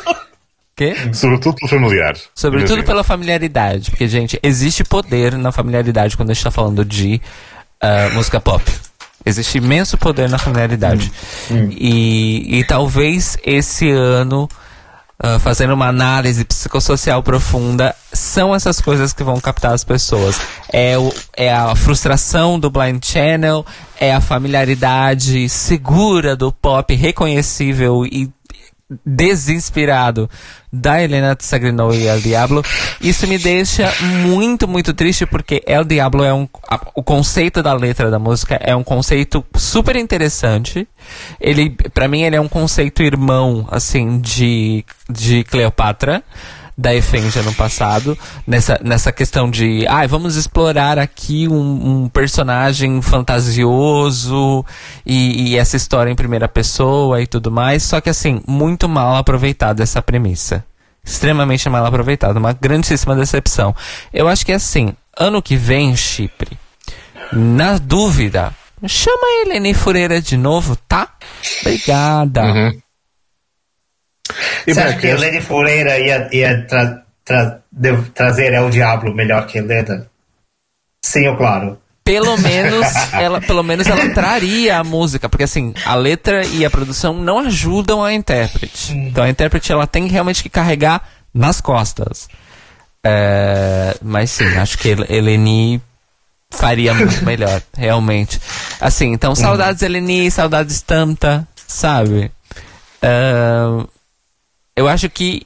Quê? 0.76 0.93
Sobretudo 1.13 1.55
pelo 1.55 1.69
familiar. 1.69 2.17
Sobretudo 2.34 2.84
pela 2.84 3.03
familiaridade. 3.03 3.91
Porque, 3.91 4.07
gente, 4.07 4.38
existe 4.43 4.84
poder 4.84 5.38
na 5.38 5.51
familiaridade 5.51 6.17
quando 6.17 6.32
a 6.32 6.34
gente 6.34 6.43
tá 6.43 6.51
falando 6.51 6.84
de 6.84 7.21
ah, 7.80 8.09
música 8.13 8.41
pop. 8.41 8.63
Existe 9.26 9.57
imenso 9.57 9.97
poder 9.97 10.30
na 10.30 10.38
familiaridade. 10.38 11.11
E, 11.71 12.59
e 12.59 12.63
talvez 12.65 13.38
esse 13.43 13.89
ano, 13.89 14.49
ah, 15.17 15.39
fazendo 15.39 15.73
uma 15.73 15.88
análise 15.88 16.43
psicossocial 16.43 17.23
profunda, 17.23 17.95
são 18.11 18.53
essas 18.53 18.82
coisas 18.82 19.13
que 19.13 19.23
vão 19.23 19.39
captar 19.39 19.73
as 19.73 19.84
pessoas. 19.84 20.39
É, 20.71 20.97
o, 20.97 21.13
é 21.38 21.53
a 21.53 21.73
frustração 21.73 22.59
do 22.59 22.69
Blind 22.69 23.03
Channel, 23.03 23.65
é 23.97 24.13
a 24.13 24.19
familiaridade 24.19 25.47
segura 25.47 26.36
do 26.36 26.51
pop 26.51 26.93
reconhecível 26.93 28.05
e 28.05 28.30
desinspirado 29.05 30.29
da 30.71 31.01
Helena 31.01 31.36
Sagrinou 31.39 31.93
e 31.93 32.05
El 32.07 32.19
Diablo. 32.21 32.63
Isso 33.01 33.27
me 33.27 33.38
deixa 33.38 33.91
muito, 34.27 34.67
muito 34.67 34.93
triste 34.93 35.25
porque 35.25 35.63
El 35.65 35.86
Diablo 35.86 36.23
é 36.23 36.33
um. 36.33 36.47
a- 36.69 36.79
o 36.93 37.01
conceito 37.03 37.63
da 37.63 37.73
letra 37.73 38.11
da 38.11 38.19
música 38.19 38.59
é 38.61 38.75
um 38.75 38.83
conceito 38.83 39.43
super 39.55 39.95
interessante. 39.95 40.88
Ele, 41.39 41.69
para 41.93 42.07
mim, 42.07 42.21
ele 42.23 42.36
é 42.36 42.41
um 42.41 42.47
conceito 42.47 43.01
irmão, 43.03 43.67
assim, 43.71 44.19
de, 44.19 44.86
de 45.09 45.43
Cleopatra. 45.45 46.23
Da 46.78 46.93
Efendia 46.93 47.41
no 47.41 47.53
passado, 47.53 48.17
nessa, 48.45 48.78
nessa 48.84 49.09
questão 49.09 49.49
de, 49.49 49.88
ai, 49.88 50.07
vamos 50.07 50.36
explorar 50.36 50.99
aqui 50.99 51.47
um, 51.47 52.03
um 52.03 52.09
personagem 52.09 53.01
fantasioso 53.01 54.65
e, 55.05 55.51
e 55.51 55.57
essa 55.57 55.78
história 55.78 56.11
em 56.11 56.15
primeira 56.15 56.49
pessoa 56.49 57.21
e 57.21 57.28
tudo 57.28 57.49
mais, 57.49 57.82
só 57.84 58.01
que 58.01 58.09
assim, 58.09 58.41
muito 58.45 58.89
mal 58.89 59.15
aproveitado 59.15 59.80
essa 59.80 60.01
premissa. 60.01 60.65
Extremamente 61.01 61.69
mal 61.69 61.86
aproveitado, 61.86 62.38
uma 62.38 62.51
grandíssima 62.51 63.15
decepção. 63.15 63.73
Eu 64.11 64.28
acho 64.28 64.45
que 64.45 64.51
assim, 64.51 64.93
ano 65.17 65.41
que 65.41 65.55
vem, 65.55 65.95
Chipre, 65.95 66.57
na 67.32 67.78
dúvida, 67.78 68.53
chama 68.86 69.23
a 69.23 69.41
Helene 69.45 69.73
Fureira 69.73 70.21
de 70.21 70.36
novo, 70.36 70.76
tá? 70.76 71.09
Obrigada. 71.61 72.43
Uhum. 72.43 72.82
E 74.65 74.73
Você 74.73 74.80
acha 74.80 74.97
que 74.97 75.07
Helene 75.07 75.41
Fureira 75.41 75.99
ia, 75.99 76.28
ia 76.32 76.65
tra- 76.67 77.03
tra- 77.23 77.59
de- 77.71 78.01
trazer 78.13 78.53
El 78.53 78.69
Diablo 78.69 79.13
melhor 79.13 79.45
que 79.47 79.57
Helena? 79.59 80.07
Sim 81.03 81.28
ou 81.28 81.36
claro? 81.38 81.80
pelo 82.03 82.38
menos 82.41 82.86
ela 83.13 83.41
pelo 83.41 83.63
menos 83.63 83.88
ela 83.88 84.07
traria 84.13 84.78
a 84.78 84.84
música 84.84 85.28
porque 85.28 85.43
assim 85.43 85.73
a 85.84 85.95
letra 85.95 86.45
e 86.45 86.63
a 86.63 86.69
produção 86.69 87.13
não 87.15 87.39
ajudam 87.39 88.03
a 88.03 88.13
intérprete. 88.13 88.93
Então 88.93 89.23
a 89.23 89.30
intérprete 89.30 89.71
ela 89.71 89.88
tem 89.88 90.05
realmente 90.07 90.43
que 90.43 90.49
carregar 90.49 91.01
nas 91.34 91.59
costas. 91.61 92.28
É, 93.03 93.95
mas 94.01 94.32
sim 94.32 94.45
acho 94.57 94.78
que 94.78 94.89
El- 94.89 95.05
Eleni 95.09 95.82
faria 96.51 96.93
muito 96.93 97.23
melhor 97.26 97.61
realmente. 97.76 98.39
Assim 98.80 99.11
então 99.11 99.34
saudades 99.36 99.82
Eleni 99.82 100.30
saudades 100.30 100.82
Tanta 100.84 101.47
sabe? 101.67 102.32
É, 103.01 103.86
eu 104.76 104.88
acho 104.88 105.09
que 105.09 105.45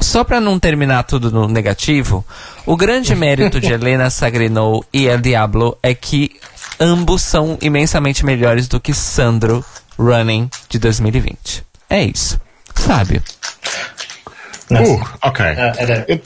só 0.00 0.24
pra 0.24 0.40
não 0.40 0.58
terminar 0.58 1.04
tudo 1.04 1.30
no 1.30 1.46
negativo, 1.46 2.24
o 2.66 2.76
grande 2.76 3.14
mérito 3.14 3.60
de 3.60 3.72
Helena 3.72 4.10
Sagrinou 4.10 4.84
e 4.92 5.06
El 5.06 5.20
Diablo 5.20 5.78
é 5.82 5.94
que 5.94 6.40
ambos 6.80 7.22
são 7.22 7.56
imensamente 7.62 8.24
melhores 8.24 8.66
do 8.66 8.80
que 8.80 8.92
Sandro 8.92 9.64
Running 9.98 10.50
de 10.68 10.78
2020. 10.80 11.64
É 11.88 12.02
isso. 12.02 12.40
Fábio. 12.74 13.22
Uh, 14.70 15.04
ok. 15.22 15.44
Ah, 15.46 15.72
era- 15.76 16.04
Eu- 16.08 16.20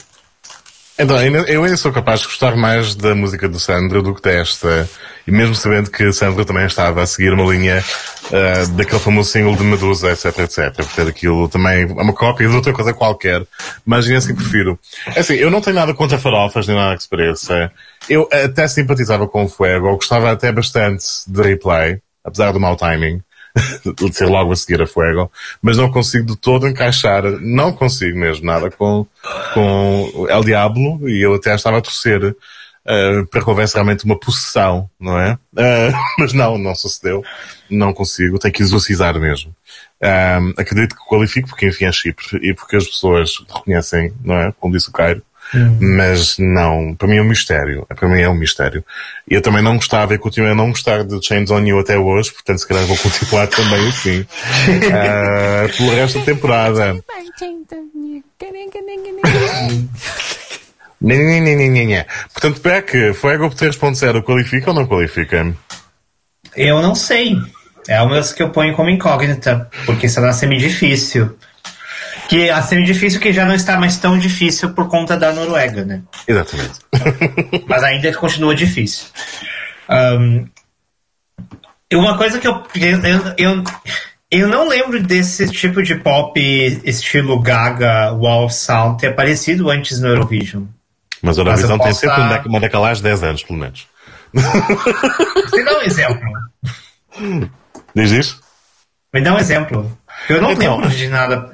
Então, 0.99 1.15
eu 1.21 1.63
ainda 1.63 1.77
sou 1.77 1.91
capaz 1.91 2.21
de 2.21 2.25
gostar 2.25 2.55
mais 2.55 2.95
da 2.95 3.13
música 3.13 3.47
do 3.47 3.59
Sandro 3.59 4.01
do 4.01 4.15
que 4.15 4.21
desta. 4.21 4.89
E 5.27 5.31
mesmo 5.31 5.53
sabendo 5.53 5.91
que 5.91 6.11
Sandro 6.11 6.43
também 6.43 6.65
estava 6.65 7.03
a 7.03 7.05
seguir 7.05 7.33
uma 7.33 7.53
linha 7.53 7.83
ah, 8.31 8.65
daquele 8.75 8.99
famoso 8.99 9.29
single 9.29 9.55
de 9.55 9.63
Medusa, 9.63 10.11
etc, 10.11 10.39
etc. 10.39 10.73
Portanto, 10.73 11.09
aquilo 11.09 11.47
também 11.49 11.83
é 11.83 11.85
uma 11.85 12.13
cópia 12.13 12.49
de 12.49 12.55
outra 12.55 12.73
coisa 12.73 12.95
qualquer. 12.95 13.45
Mas 13.85 14.05
ainda 14.05 14.17
assim 14.17 14.33
prefiro. 14.33 14.79
É 15.15 15.19
Assim, 15.19 15.35
eu 15.35 15.51
não 15.51 15.61
tenho 15.61 15.75
nada 15.75 15.93
contra 15.93 16.17
farofas 16.17 16.65
nem 16.65 16.75
nada 16.75 16.97
que 16.97 17.03
se 17.03 17.09
pareça. 17.09 17.71
Eu 18.09 18.27
até 18.31 18.67
simpatizava 18.67 19.27
com 19.27 19.43
o 19.43 19.49
Fuego, 19.49 19.95
gostava 19.97 20.31
até 20.31 20.51
bastante 20.51 21.05
de 21.27 21.41
replay, 21.43 21.99
apesar 22.23 22.51
do 22.51 22.59
mau 22.59 22.75
timing 22.75 23.21
de 23.95 24.13
ser 24.13 24.27
logo 24.27 24.51
a 24.51 24.55
seguir 24.55 24.81
a 24.81 24.87
Fuego, 24.87 25.31
mas 25.61 25.77
não 25.77 25.91
consigo 25.91 26.25
de 26.25 26.35
todo 26.35 26.67
encaixar, 26.67 27.23
não 27.41 27.71
consigo 27.71 28.17
mesmo 28.17 28.45
nada 28.45 28.69
com, 28.69 29.05
com 29.53 30.27
El 30.29 30.43
Diablo 30.43 31.07
e 31.09 31.21
eu 31.21 31.35
até 31.35 31.53
estava 31.53 31.77
a 31.77 31.81
torcer 31.81 32.35
eh, 32.89 33.23
para 33.29 33.43
que 33.43 33.49
houvesse 33.49 33.73
realmente 33.73 34.05
uma 34.05 34.17
possessão, 34.17 34.89
não 34.97 35.19
é? 35.19 35.37
Eh, 35.57 35.91
mas 36.17 36.31
não, 36.31 36.57
não 36.57 36.73
sucedeu. 36.73 37.21
Não 37.69 37.93
consigo, 37.93 38.39
tenho 38.39 38.53
que 38.53 38.63
exorcizar 38.63 39.19
mesmo. 39.19 39.53
Ahm, 40.01 40.53
acredito 40.57 40.95
que 40.95 41.05
qualifico 41.05 41.49
porque 41.49 41.67
enfim 41.67 41.85
é 41.85 41.91
Chipre 41.91 42.37
e 42.41 42.53
porque 42.53 42.77
as 42.77 42.87
pessoas 42.87 43.43
reconhecem, 43.53 44.13
não 44.23 44.35
é? 44.35 44.53
Como 44.57 44.73
disse 44.73 44.89
o 44.89 44.93
Cairo. 44.93 45.21
Mas 45.79 46.37
não, 46.37 46.93
para 46.95 47.07
mim 47.07 47.17
é 47.17 47.21
um 47.21 47.27
mistério. 47.27 47.85
Para 47.87 48.07
mim 48.07 48.21
é 48.21 48.29
um 48.29 48.35
mistério. 48.35 48.83
E 49.29 49.33
eu 49.33 49.41
também 49.41 49.61
não 49.61 49.75
gostava 49.75 50.13
e 50.13 50.17
continuo 50.17 50.51
a 50.51 50.55
não 50.55 50.69
gostar 50.69 51.03
de 51.03 51.25
Chains 51.25 51.49
on 51.51 51.65
You 51.65 51.79
até 51.79 51.97
hoje, 51.97 52.31
portanto 52.31 52.59
se 52.59 52.67
calhar 52.67 52.85
vou 52.85 52.97
continuar 52.97 53.47
também 53.47 53.87
assim. 53.87 54.25
Ah, 54.93 55.67
pelo 55.77 55.95
resto 55.95 56.19
da 56.19 56.25
temporada. 56.25 57.03
Portanto, 62.33 62.61
Beck, 62.61 63.13
Fuego 63.13 63.49
por 63.49 63.57
3.0 63.57 64.23
qualifica 64.23 64.71
ou 64.71 64.75
não 64.75 64.87
qualifica? 64.87 65.53
Eu 66.55 66.81
não 66.81 66.95
sei. 66.95 67.35
É 67.87 68.01
uma 68.01 68.15
das 68.15 68.33
que 68.33 68.43
eu 68.43 68.49
ponho 68.49 68.75
como 68.75 68.89
incógnita, 68.89 69.69
porque 69.85 70.09
será 70.09 70.33
semi-difícil. 70.33 71.37
Que 72.27 72.49
a 72.49 72.61
semi-difícil 72.61 73.19
que 73.21 73.31
já 73.31 73.45
não 73.45 73.55
está 73.55 73.77
mais 73.79 73.97
tão 73.97 74.17
difícil 74.17 74.73
por 74.73 74.87
conta 74.89 75.15
da 75.15 75.31
Noruega, 75.31 75.85
né? 75.85 76.01
Exatamente. 76.27 76.73
Mas 77.67 77.83
ainda 77.83 78.13
continua 78.13 78.53
difícil. 78.53 79.05
E 81.89 81.95
uma 81.95 82.17
coisa 82.17 82.37
que 82.39 82.47
eu, 82.47 82.61
eu, 82.75 83.33
eu, 83.37 83.63
eu 84.29 84.47
não 84.49 84.67
lembro 84.67 85.01
desse 85.01 85.47
tipo 85.49 85.81
de 85.81 85.95
pop 85.95 86.37
estilo 86.83 87.39
Gaga, 87.39 88.11
Wall 88.13 88.49
Sound 88.49 88.99
ter 88.99 89.07
aparecido 89.07 89.69
antes 89.69 89.99
no 90.01 90.07
Eurovision. 90.09 90.65
Mas 91.21 91.39
a 91.39 91.43
Mas 91.45 91.61
eu 91.61 91.69
Eurovisão 91.69 91.79
tem 91.79 91.93
sempre 91.93 92.17
dar- 92.29 92.45
uma 92.45 92.59
decalagem 92.59 92.97
de 92.97 93.03
10 93.03 93.23
anos, 93.23 93.43
pelo 93.43 93.59
menos. 93.59 93.87
Me 94.33 95.63
dá 95.63 95.77
um 95.77 95.81
exemplo. 95.81 96.19
Diz 97.95 98.11
isso? 98.11 98.41
Me 99.13 99.21
dá 99.21 99.33
um 99.33 99.39
exemplo. 99.39 99.97
Eu 100.29 100.41
não 100.41 100.51
Então. 100.51 100.77
lembro 100.77 100.89
de 100.95 101.07
nada. 101.07 101.51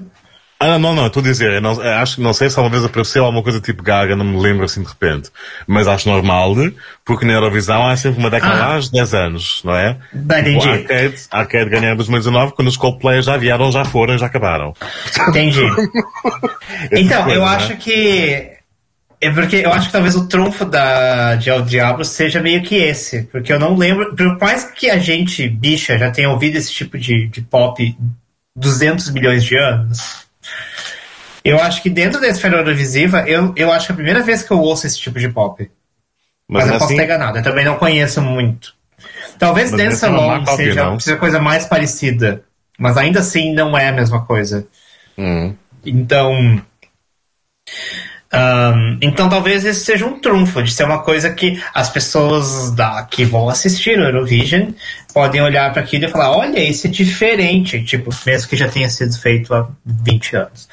Ah, 0.66 0.80
não, 0.80 0.93
não, 0.95 1.07
estou 1.07 1.22
a 1.22 1.24
dizer, 1.24 1.61
não, 1.61 1.80
acho 1.82 2.16
que 2.16 2.22
não 2.22 2.34
sei 2.34 2.49
se 2.49 2.57
alguma 2.57 2.72
vez 2.76 2.86
apareceu 2.86 3.26
alguma 3.26 3.43
coisa 3.43 3.59
tipo 3.59 3.84
Gaga, 3.84 4.16
não 4.16 4.24
me 4.26 4.39
lembro 4.39 4.64
assim 4.66 4.82
de 4.82 4.88
repente. 4.88 5.30
Mas 5.68 5.88
acho 5.88 6.07
normal, 6.09 6.55
porque 7.03 7.26
na 7.26 7.34
Eurovisão 7.34 7.86
há 7.88 7.97
sempre 7.97 8.20
uma 8.20 8.30
decalagem 8.30 8.89
de 8.89 8.97
10 8.97 9.14
anos, 9.14 9.61
não 9.64 9.76
é? 9.76 9.97
Bem, 10.14 10.39
entendi. 10.41 10.68
O 10.68 10.72
Arcade, 10.72 11.16
Arcade 11.32 11.70
ganhou 11.70 11.93
em 11.93 11.97
2019, 11.97 12.53
quando 12.53 12.68
os 12.70 12.78
Coldplay 12.78 13.22
já 13.22 13.36
vieram, 13.38 13.72
já 13.72 13.84
foram, 13.84 14.18
já 14.18 14.28
acabaram. 14.28 14.74
Entendi. 15.30 15.61
Essa 16.91 17.01
Então, 17.01 17.24
coisa, 17.24 17.38
eu 17.38 17.41
né? 17.41 17.47
acho 17.47 17.78
que. 17.78 18.51
É 19.21 19.29
porque 19.32 19.55
eu 19.58 19.71
acho 19.71 19.87
que 19.87 19.93
talvez 19.93 20.16
o 20.16 20.28
trunfo 20.28 20.66
da, 20.66 21.36
de 21.36 21.50
El 21.50 21.62
Diablo 21.62 22.04
seja 22.04 22.42
meio 22.42 22.62
que 22.62 22.75
esse. 22.75 23.24
Porque 23.24 23.54
eu 23.54 23.59
não 23.59 23.75
lembro. 23.78 24.13
Por 24.16 24.37
mais 24.37 24.66
que 24.66 24.89
a 24.89 24.97
gente, 24.97 25.47
bicha, 25.47 25.97
já 25.97 26.12
tenha 26.12 26.29
ouvido 26.29 26.58
esse 26.58 26.71
tipo 26.74 26.97
de, 26.97 27.28
de 27.28 27.42
pop 27.42 27.96
200 28.55 29.12
milhões 29.12 29.43
de 29.46 29.55
anos. 29.58 30.22
Eu 31.43 31.59
acho 31.59 31.82
que 31.82 31.89
dentro 31.89 32.21
da 32.21 32.28
esfera 32.28 32.57
Eurovisiva, 32.57 33.28
eu, 33.28 33.53
eu 33.55 33.71
acho 33.71 33.87
que 33.87 33.91
é 33.91 33.93
a 33.93 33.97
primeira 33.97 34.24
vez 34.24 34.43
que 34.43 34.51
eu 34.51 34.59
ouço 34.59 34.87
esse 34.87 34.99
tipo 34.99 35.20
de 35.20 35.29
pop. 35.29 35.70
Mas, 36.47 36.65
Mas, 36.65 36.67
eu 36.67 36.74
posso 36.74 36.86
assim, 36.86 36.93
estar 36.93 37.03
enganado, 37.05 37.37
eu 37.37 37.43
também 37.43 37.65
não 37.65 37.78
conheço 37.78 38.21
muito. 38.21 38.74
Talvez 39.39 39.71
Mas 39.71 39.82
Dance 39.82 40.05
é 40.05 40.07
uma 40.09 40.20
Along 40.20 40.45
cópia, 40.45 40.55
seja, 40.65 40.86
não? 40.86 40.99
seja 40.99 41.15
a 41.17 41.20
coisa 41.20 41.39
mais 41.39 41.65
parecida. 41.65 42.43
Mas 42.78 42.97
ainda 42.97 43.20
assim 43.20 43.53
não 43.53 43.78
é 43.78 43.89
a 43.89 43.91
mesma 43.91 44.25
coisa. 44.25 44.67
hum, 45.17 45.55
Então. 45.86 46.61
Ahn, 48.34 48.97
então 49.01 49.30
talvez 49.30 49.64
esse 49.64 49.86
seja 49.86 50.05
um 50.05 50.20
trunfo 50.20 50.64
de 50.64 50.72
ser 50.72 50.84
uma 50.86 51.00
coisa 51.00 51.30
que 51.30 51.62
as 51.74 51.89
pessoas 51.89 52.72
da, 52.72 53.04
que 53.04 53.24
vão 53.24 53.47
assistir 53.47 54.00
o 54.00 54.04
Eurovision 54.04 54.72
podem 55.14 55.42
olhar 55.42 55.72
para 55.72 55.82
aquilo 55.82 56.05
e 56.05 56.08
falar: 56.08 56.36
olha, 56.36 56.60
isso 56.60 56.88
é 56.88 56.89
diferente. 56.89 57.84
Tipo, 57.84 58.10
mesmo 58.26 58.50
que 58.50 58.58
já 58.58 58.68
tenha 58.68 58.89
sido 58.89 59.18
feito 59.18 59.54
há 59.54 59.70
20 59.86 60.36
anos. 60.36 60.68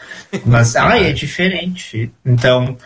Mas, 0.47 0.75
ai, 0.77 1.09
é 1.09 1.13
diferente. 1.13 2.11
Então. 2.25 2.77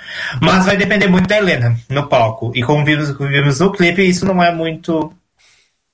Mas 0.42 0.66
vai 0.66 0.76
depender 0.76 1.06
muito 1.06 1.28
da 1.28 1.38
Helena 1.38 1.78
no 1.88 2.08
palco. 2.08 2.52
E 2.54 2.62
como 2.62 2.84
vimos, 2.84 3.12
como 3.12 3.30
vimos 3.30 3.60
no 3.60 3.72
clipe, 3.72 4.02
isso 4.02 4.26
não 4.26 4.42
é 4.42 4.52
muito 4.52 5.12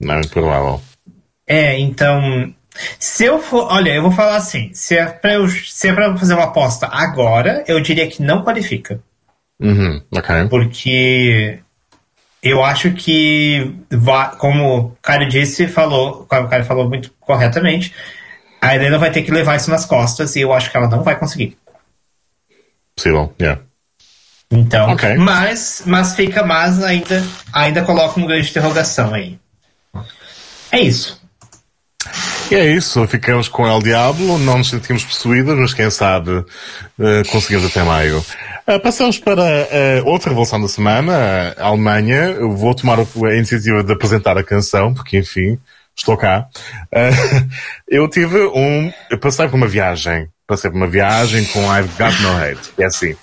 não, 0.00 0.14
é 0.14 0.20
improvável. 0.20 0.80
é, 1.46 1.78
então. 1.78 2.54
Se 2.98 3.24
eu 3.24 3.40
for. 3.40 3.66
Olha, 3.70 3.90
eu 3.90 4.02
vou 4.02 4.12
falar 4.12 4.36
assim: 4.36 4.70
se 4.74 4.96
é 4.96 5.06
pra 5.06 5.34
eu, 5.34 5.48
se 5.48 5.88
é 5.88 5.92
pra 5.92 6.06
eu 6.06 6.16
fazer 6.18 6.34
uma 6.34 6.44
aposta 6.44 6.88
agora, 6.90 7.64
eu 7.66 7.80
diria 7.80 8.06
que 8.08 8.22
não 8.22 8.42
qualifica. 8.42 9.00
Uhum, 9.60 10.02
ok. 10.12 10.48
Porque. 10.48 11.58
eu 12.42 12.64
acho 12.64 12.92
que, 12.92 13.74
como 14.38 14.78
o 14.78 14.96
Caio 15.02 15.28
disse, 15.28 15.68
falou, 15.68 16.22
o 16.30 16.48
Caio 16.48 16.64
falou 16.64 16.88
muito 16.88 17.12
corretamente, 17.20 17.94
a 18.60 18.74
Helena 18.74 18.98
vai 18.98 19.10
ter 19.10 19.22
que 19.22 19.30
levar 19.30 19.56
isso 19.56 19.70
nas 19.70 19.84
costas 19.84 20.36
e 20.36 20.40
eu 20.40 20.52
acho 20.52 20.70
que 20.70 20.76
ela 20.76 20.88
não 20.88 21.02
vai 21.02 21.18
conseguir. 21.18 21.56
Possível, 22.96 23.34
yeah. 23.40 23.60
Então, 24.50 24.92
okay. 24.92 25.14
mas, 25.14 25.82
mas 25.86 26.14
fica, 26.16 26.42
mas 26.42 26.82
ainda, 26.82 27.24
ainda 27.52 27.82
coloca 27.82 28.18
um 28.18 28.26
grande 28.26 28.50
interrogação 28.50 29.14
aí. 29.14 29.38
É 30.72 30.80
isso. 30.80 31.19
E 32.50 32.54
é 32.56 32.66
isso, 32.66 33.06
ficamos 33.06 33.46
com 33.46 33.64
El 33.64 33.80
Diablo, 33.80 34.36
não 34.36 34.58
nos 34.58 34.70
sentimos 34.70 35.04
possuídos, 35.04 35.56
mas 35.56 35.72
quem 35.72 35.88
sabe 35.88 36.30
uh, 36.32 36.44
conseguimos 37.30 37.64
até 37.64 37.84
maio. 37.84 38.18
Uh, 38.66 38.80
passamos 38.82 39.18
para 39.18 39.40
uh, 39.40 40.06
outra 40.06 40.30
revolução 40.30 40.60
da 40.60 40.66
semana, 40.66 41.54
a 41.56 41.66
Alemanha. 41.66 42.16
Eu 42.16 42.50
vou 42.56 42.74
tomar 42.74 42.98
a 42.98 43.34
iniciativa 43.36 43.84
de 43.84 43.92
apresentar 43.92 44.36
a 44.36 44.42
canção, 44.42 44.92
porque 44.92 45.18
enfim, 45.18 45.60
estou 45.96 46.16
cá. 46.16 46.48
eu 47.86 48.08
tive 48.08 48.38
um. 48.46 48.92
Eu 49.08 49.18
passei 49.18 49.46
por 49.46 49.54
uma 49.54 49.68
viagem. 49.68 50.26
Passei 50.44 50.72
por 50.72 50.76
uma 50.76 50.88
viagem 50.88 51.44
com 51.44 51.60
I've 51.72 51.90
Got 51.96 52.20
No 52.20 52.36
Hate. 52.36 52.72
É 52.76 52.86
assim. 52.86 53.14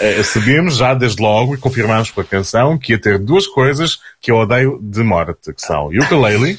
Uh, 0.00 0.22
sabíamos 0.22 0.76
já 0.76 0.94
desde 0.94 1.20
logo 1.20 1.54
e 1.54 1.58
confirmámos 1.58 2.10
com 2.10 2.20
a 2.20 2.24
canção 2.24 2.78
que 2.78 2.92
ia 2.92 3.00
ter 3.00 3.18
duas 3.18 3.48
coisas 3.48 3.98
que 4.20 4.30
eu 4.30 4.36
odeio 4.36 4.78
de 4.80 5.02
morte, 5.02 5.52
que 5.52 5.60
são 5.60 5.88
ukulele 5.88 6.56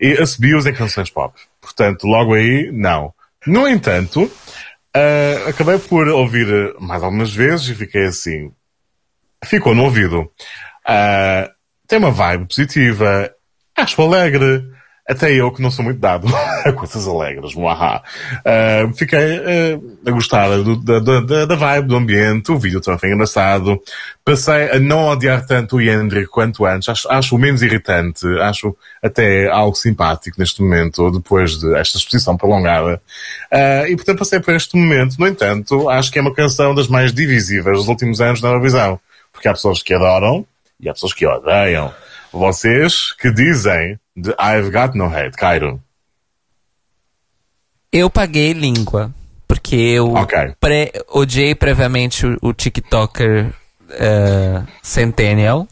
e 0.00 0.12
assobios 0.14 0.64
em 0.64 0.72
canções 0.72 1.10
pop. 1.10 1.38
Portanto, 1.60 2.06
logo 2.06 2.32
aí, 2.32 2.70
não. 2.72 3.12
No 3.46 3.68
entanto, 3.68 4.22
uh, 4.24 5.48
acabei 5.48 5.78
por 5.78 6.08
ouvir 6.08 6.74
mais 6.80 7.02
algumas 7.02 7.32
vezes 7.32 7.68
e 7.68 7.74
fiquei 7.74 8.06
assim. 8.06 8.50
Ficou 9.44 9.74
no 9.74 9.84
ouvido. 9.84 10.30
Uh, 10.88 11.50
tem 11.86 11.98
uma 11.98 12.10
vibe 12.10 12.46
positiva, 12.46 13.30
acho 13.76 14.00
alegre, 14.00 14.64
até 15.10 15.32
eu 15.32 15.50
que 15.50 15.60
não 15.60 15.72
sou 15.72 15.84
muito 15.84 15.98
dado 15.98 16.28
a 16.64 16.72
coisas 16.72 17.06
alegres, 17.08 17.54
muahá. 17.54 18.02
Uh, 18.38 18.94
fiquei 18.94 19.38
uh, 19.38 19.98
a 20.06 20.10
gostar 20.12 20.48
do, 20.58 20.76
da, 20.76 21.00
da, 21.00 21.44
da, 21.46 21.54
vibe, 21.56 21.88
do 21.88 21.96
ambiente, 21.96 22.52
o 22.52 22.58
vídeo 22.58 22.80
também 22.80 23.00
foi 23.00 23.12
engraçado. 23.12 23.82
Passei 24.24 24.70
a 24.70 24.78
não 24.78 25.08
odiar 25.08 25.44
tanto 25.44 25.76
o 25.76 25.80
Hendrik 25.80 26.28
quanto 26.28 26.64
antes, 26.64 27.04
acho, 27.08 27.34
o 27.34 27.38
menos 27.38 27.60
irritante, 27.60 28.24
acho 28.40 28.76
até 29.02 29.50
algo 29.50 29.74
simpático 29.74 30.36
neste 30.38 30.62
momento, 30.62 31.10
depois 31.10 31.60
desta 31.60 31.98
exposição 31.98 32.36
prolongada. 32.36 33.02
Uh, 33.52 33.88
e 33.88 33.96
portanto 33.96 34.18
passei 34.18 34.38
por 34.38 34.54
este 34.54 34.76
momento, 34.76 35.16
no 35.18 35.26
entanto, 35.26 35.88
acho 35.88 36.12
que 36.12 36.18
é 36.18 36.22
uma 36.22 36.34
canção 36.34 36.72
das 36.72 36.86
mais 36.86 37.12
divisíveis 37.12 37.78
dos 37.78 37.88
últimos 37.88 38.20
anos 38.20 38.40
na 38.40 38.48
Eurovisão. 38.48 39.00
Porque 39.32 39.48
há 39.48 39.52
pessoas 39.52 39.82
que 39.82 39.92
adoram 39.92 40.46
e 40.78 40.88
há 40.88 40.92
pessoas 40.92 41.12
que 41.12 41.26
odeiam. 41.26 41.92
Vocês 42.32 43.12
que 43.12 43.32
dizem 43.32 43.98
de 44.16 44.30
I've 44.30 44.70
Got 44.70 44.96
No 44.96 45.08
Head, 45.08 45.36
Cairo? 45.36 45.80
Eu 47.92 48.08
paguei 48.08 48.52
língua. 48.52 49.12
Porque 49.48 49.74
eu 49.74 50.14
okay. 50.14 50.54
pré, 50.60 50.92
odiei 51.08 51.56
previamente 51.56 52.24
o, 52.24 52.38
o 52.40 52.52
TikToker 52.52 53.52
uh, 53.90 54.66
Centennial. 54.80 55.66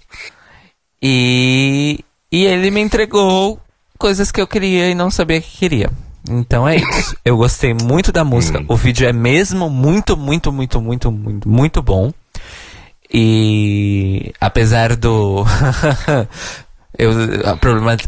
E, 1.01 2.05
e 2.31 2.45
ele 2.45 2.73
me 2.73 2.81
entregou 2.81 3.61
coisas 3.97 4.33
que 4.33 4.41
eu 4.41 4.49
queria 4.49 4.91
e 4.91 4.97
não 4.97 5.13
sabia 5.13 5.41
que 5.41 5.59
queria. 5.59 5.91
Então 6.29 6.69
é 6.69 6.75
isso. 6.77 7.17
Eu 7.25 7.37
gostei 7.37 7.73
muito 7.73 8.11
da 8.11 8.25
música. 8.25 8.59
Hum. 8.59 8.67
O 8.69 8.77
vídeo 8.77 9.07
é 9.07 9.13
mesmo 9.13 9.71
muito, 9.71 10.17
muito, 10.17 10.53
muito, 10.53 10.81
muito, 10.81 11.13
muito, 11.13 11.49
muito 11.49 11.81
bom. 11.81 12.13
E 13.13 14.33
apesar 14.41 14.95
do. 14.95 15.45
eu, 16.99 17.11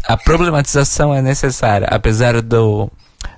a, 0.07 0.17
problematização 0.17 1.13
é 1.13 1.21
necessária. 1.21 1.87
Apesar 1.89 2.41
do, 2.41 2.89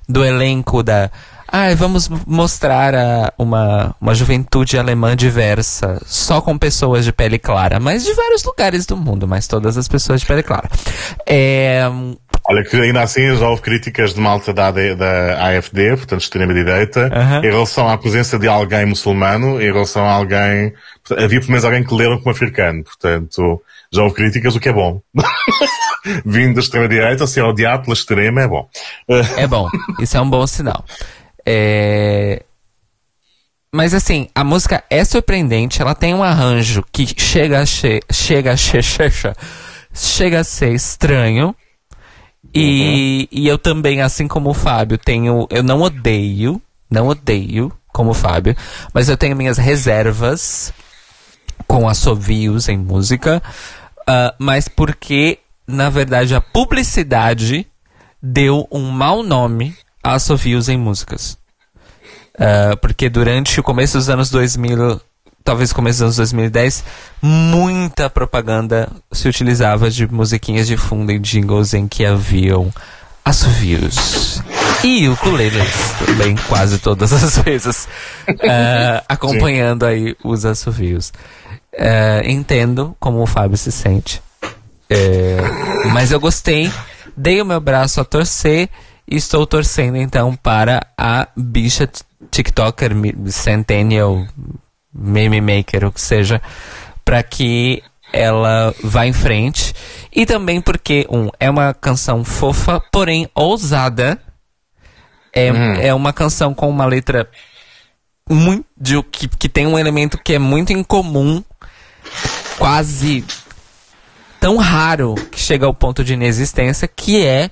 do 0.08 0.26
elenco 0.26 0.84
da. 0.84 1.10
Ah, 1.48 1.74
vamos 1.76 2.10
mostrar 2.26 2.96
a, 2.96 3.34
uma, 3.38 3.96
uma 4.02 4.16
juventude 4.16 4.78
alemã 4.78 5.16
diversa, 5.16 6.02
só 6.06 6.42
com 6.42 6.58
pessoas 6.58 7.06
de 7.06 7.14
pele 7.14 7.38
clara, 7.38 7.80
mas 7.80 8.04
de 8.04 8.12
vários 8.14 8.44
lugares 8.44 8.88
do 8.88 8.98
mundo, 8.98 9.28
mas 9.28 9.46
todas 9.46 9.78
as 9.78 9.88
pessoas 9.88 10.22
de 10.22 10.26
pele 10.26 10.42
clara. 10.42 10.68
É, 11.28 11.84
Olha, 12.46 12.64
que 12.64 12.76
ainda 12.76 13.02
assim 13.02 13.38
já 13.38 13.48
houve 13.48 13.62
críticas 13.62 14.14
de 14.14 14.20
malta 14.20 14.54
da, 14.54 14.70
da 14.70 15.48
AFD, 15.48 15.96
portanto 15.96 16.22
extrema-direita, 16.22 17.10
uhum. 17.14 17.38
em 17.38 17.50
relação 17.50 17.88
à 17.88 17.98
presença 17.98 18.38
de 18.38 18.50
alguém 18.50 18.86
muçulmano, 18.86 19.62
em 19.62 19.72
relação 19.72 20.04
a 20.04 20.12
alguém. 20.12 20.74
Havia 21.12 21.40
pelo 21.40 21.52
menos 21.52 21.64
alguém 21.64 21.84
que 21.84 21.94
leram 21.94 22.18
como 22.18 22.32
africano, 22.32 22.84
portanto 22.84 23.62
já 23.94 24.02
houve 24.02 24.16
críticas, 24.16 24.56
o 24.56 24.60
que 24.60 24.68
é 24.68 24.74
bom. 24.74 25.02
Vindo 26.26 26.56
da 26.56 26.60
extrema-direita, 26.60 27.26
se 27.28 27.40
é 27.40 27.44
odiado 27.44 27.84
pela 27.84 27.94
extrema, 27.94 28.42
é 28.42 28.48
bom. 28.48 28.68
é 29.38 29.48
bom, 29.48 29.70
isso 30.02 30.18
é 30.18 30.22
um 30.22 30.30
bom 30.30 30.46
sinal. 30.46 30.84
É... 31.46 32.44
Mas 33.72 33.94
assim, 33.94 34.28
a 34.36 34.44
música 34.44 34.84
é 34.90 35.06
surpreendente, 35.06 35.82
ela 35.82 35.96
tem 35.96 36.14
um 36.14 36.22
arranjo 36.22 36.84
que 36.92 37.08
chega 37.18 37.62
a, 37.62 37.66
che... 37.66 38.02
chega 38.12 38.52
a, 38.52 38.58
che... 38.58 38.82
chega 39.94 40.40
a 40.42 40.44
ser 40.44 40.74
estranho 40.74 41.56
e, 42.54 43.28
uhum. 43.32 43.40
e 43.40 43.48
eu 43.48 43.58
também, 43.58 44.02
assim 44.02 44.28
como 44.28 44.50
o 44.50 44.54
Fábio, 44.54 44.98
tenho. 44.98 45.48
Eu 45.50 45.64
não 45.64 45.82
odeio, 45.82 46.62
não 46.90 47.08
odeio, 47.08 47.72
como 47.88 48.12
o 48.12 48.14
Fábio, 48.16 48.56
mas 48.94 49.08
eu 49.08 49.18
tenho 49.18 49.36
minhas 49.36 49.58
reservas 49.58 50.74
com 51.68 51.88
assovios 51.88 52.68
em 52.68 52.78
música, 52.78 53.42
uh, 54.02 54.34
mas 54.38 54.68
porque, 54.68 55.40
na 55.68 55.90
verdade, 55.90 56.36
a 56.36 56.42
publicidade 56.42 57.66
deu 58.22 58.68
um 58.72 58.90
mau 58.90 59.24
nome 59.24 59.76
a 60.04 60.14
assovios 60.14 60.70
em 60.70 60.78
músicas. 60.78 61.38
Uh, 62.36 62.76
porque 62.82 63.10
durante 63.10 63.60
o 63.60 63.64
começo 63.64 63.98
dos 63.98 64.10
anos 64.10 64.30
2000 64.32 65.00
talvez 65.44 65.74
começo 65.74 66.00
dos 66.00 66.04
anos 66.04 66.16
2010, 66.18 66.84
muita 67.22 68.10
propaganda 68.10 68.90
se 69.12 69.28
utilizava 69.28 69.90
de 69.90 70.08
musiquinhas 70.08 70.68
de 70.68 70.78
fundo 70.78 71.12
em 71.12 71.22
jingles 71.22 71.74
em 71.74 71.88
que 71.88 72.06
haviam 72.06 72.72
assovios. 73.24 74.42
E 74.84 75.08
ukuleles 75.08 75.74
também, 76.06 76.36
quase 76.48 76.78
todas 76.78 77.14
as 77.14 77.38
vezes, 77.38 77.88
uh, 78.28 79.04
acompanhando 79.08 79.86
aí 79.86 80.16
os 80.24 80.46
assovios. 80.46 81.14
Uh, 81.74 82.28
entendo 82.28 82.96
como 83.00 83.22
o 83.22 83.26
Fábio 83.26 83.58
se 83.58 83.72
sente. 83.72 84.22
Uh, 84.92 85.90
mas 85.94 86.12
eu 86.12 86.20
gostei, 86.20 86.72
dei 87.16 87.42
o 87.42 87.46
meu 87.46 87.60
braço 87.60 88.02
a 88.02 88.06
torcer 88.06 88.70
e 89.08 89.16
estou 89.16 89.48
torcendo 89.48 89.98
então 89.98 90.36
para 90.36 90.86
a 90.98 91.28
bicha 91.36 91.90
TikToker 92.30 92.92
Centennial 93.30 94.28
meme 94.94 95.42
maker, 95.42 95.86
o 95.86 95.92
que 95.92 96.02
seja, 96.02 96.42
para 97.04 97.22
que 97.24 97.84
ela 98.12 98.74
vá 98.84 99.08
em 99.08 99.14
frente. 99.14 99.74
E 100.12 100.26
também 100.26 100.62
porque, 100.62 101.08
um, 101.10 101.30
é 101.40 101.50
uma 101.50 101.74
canção 101.74 102.24
fofa, 102.24 102.82
porém 102.92 103.28
ousada. 103.34 104.20
É, 105.36 105.52
hum. 105.52 105.74
é 105.82 105.94
uma 105.94 106.14
canção 106.14 106.54
com 106.54 106.70
uma 106.70 106.86
letra 106.86 107.28
muito. 108.30 109.04
Que, 109.12 109.28
que 109.28 109.50
tem 109.50 109.66
um 109.66 109.80
elemento 109.80 110.20
que 110.24 110.34
é 110.34 110.40
muito 110.40 110.72
incomum, 110.72 111.44
quase 112.60 113.26
tão 114.40 114.58
raro 114.58 115.16
que 115.32 115.40
chega 115.40 115.66
ao 115.66 115.74
ponto 115.74 116.04
de 116.04 116.14
inexistência, 116.14 116.88
que 116.88 117.26
é 117.26 117.50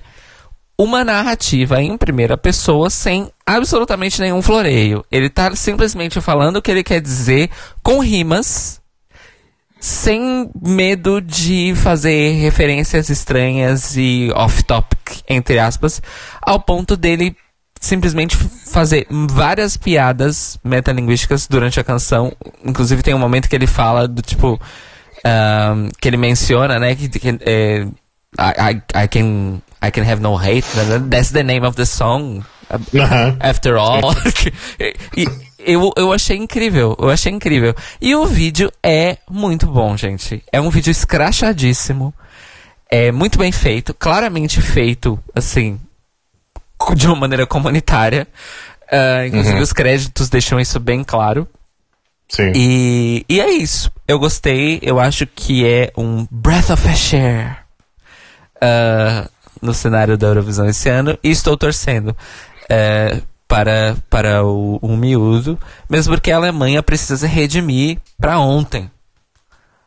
uma 0.76 1.04
narrativa 1.04 1.80
em 1.82 1.96
primeira 1.96 2.36
pessoa 2.36 2.90
sem 2.90 3.30
absolutamente 3.46 4.20
nenhum 4.20 4.42
floreio. 4.42 5.04
Ele 5.10 5.26
está 5.26 5.54
simplesmente 5.54 6.20
falando 6.20 6.56
o 6.56 6.62
que 6.62 6.70
ele 6.70 6.82
quer 6.82 7.00
dizer 7.00 7.50
com 7.82 8.00
rimas, 8.00 8.80
sem 9.80 10.50
medo 10.60 11.20
de 11.20 11.74
fazer 11.76 12.40
referências 12.40 13.10
estranhas 13.10 13.96
e 13.96 14.30
off-topic, 14.34 15.22
entre 15.28 15.58
aspas, 15.58 16.00
ao 16.40 16.60
ponto 16.60 16.96
dele 16.96 17.36
simplesmente 17.80 18.36
fazer 18.36 19.08
várias 19.10 19.76
piadas 19.76 20.56
metalinguísticas 20.62 21.48
durante 21.48 21.80
a 21.80 21.84
canção. 21.84 22.32
Inclusive 22.64 23.02
tem 23.02 23.12
um 23.12 23.18
momento 23.18 23.48
que 23.48 23.56
ele 23.56 23.66
fala 23.66 24.06
do 24.06 24.22
tipo. 24.22 24.58
Um, 25.24 25.88
que 26.00 26.08
ele 26.08 26.16
menciona, 26.16 26.80
né? 26.80 26.96
Que, 26.96 27.08
que 27.08 27.28
é, 27.42 27.86
I, 28.38 28.72
I, 28.96 29.04
I 29.04 29.08
can 29.08 29.60
I 29.82 29.90
Can 29.90 30.04
Have 30.04 30.20
No 30.20 30.36
Hate. 30.36 30.64
That's 31.10 31.32
the 31.32 31.42
name 31.42 31.66
of 31.66 31.76
the 31.76 31.84
song. 31.84 32.44
After 33.40 33.76
all. 33.76 34.14
e, 35.16 35.26
eu, 35.58 35.92
eu 35.96 36.12
achei 36.12 36.36
incrível. 36.36 36.96
Eu 36.98 37.10
achei 37.10 37.32
incrível. 37.32 37.74
E 38.00 38.14
o 38.14 38.24
vídeo 38.26 38.72
é 38.82 39.18
muito 39.28 39.66
bom, 39.66 39.96
gente. 39.96 40.42
É 40.52 40.60
um 40.60 40.70
vídeo 40.70 40.90
escrachadíssimo. 40.90 42.14
É 42.88 43.10
muito 43.10 43.38
bem 43.38 43.50
feito. 43.50 43.92
Claramente 43.94 44.60
feito, 44.60 45.18
assim, 45.34 45.80
de 46.94 47.06
uma 47.06 47.16
maneira 47.16 47.46
comunitária. 47.46 48.26
Uh, 48.84 49.26
inclusive, 49.26 49.56
uhum. 49.56 49.62
os 49.62 49.72
créditos 49.72 50.28
deixam 50.28 50.60
isso 50.60 50.78
bem 50.78 51.02
claro. 51.02 51.48
Sim. 52.28 52.52
E, 52.54 53.26
e 53.28 53.40
é 53.40 53.50
isso. 53.50 53.90
Eu 54.06 54.18
gostei. 54.18 54.78
Eu 54.82 55.00
acho 55.00 55.26
que 55.26 55.66
é 55.66 55.92
um 55.96 56.26
breath 56.30 56.70
of 56.70 56.82
fresh 56.82 57.14
air 57.14 57.62
uh, 58.62 59.28
no 59.60 59.74
cenário 59.74 60.16
da 60.16 60.26
Eurovisão 60.26 60.66
esse 60.66 60.88
ano. 60.88 61.18
E 61.22 61.30
estou 61.30 61.56
torcendo 61.56 62.08
uh, 62.10 63.22
para, 63.46 63.96
para 64.08 64.44
o, 64.44 64.78
o 64.80 64.96
miúdo, 64.96 65.58
mesmo 65.88 66.14
porque 66.14 66.30
a 66.30 66.36
Alemanha 66.36 66.82
precisa 66.82 67.16
se 67.16 67.26
redimir 67.26 67.98
para 68.18 68.38
ontem 68.38 68.90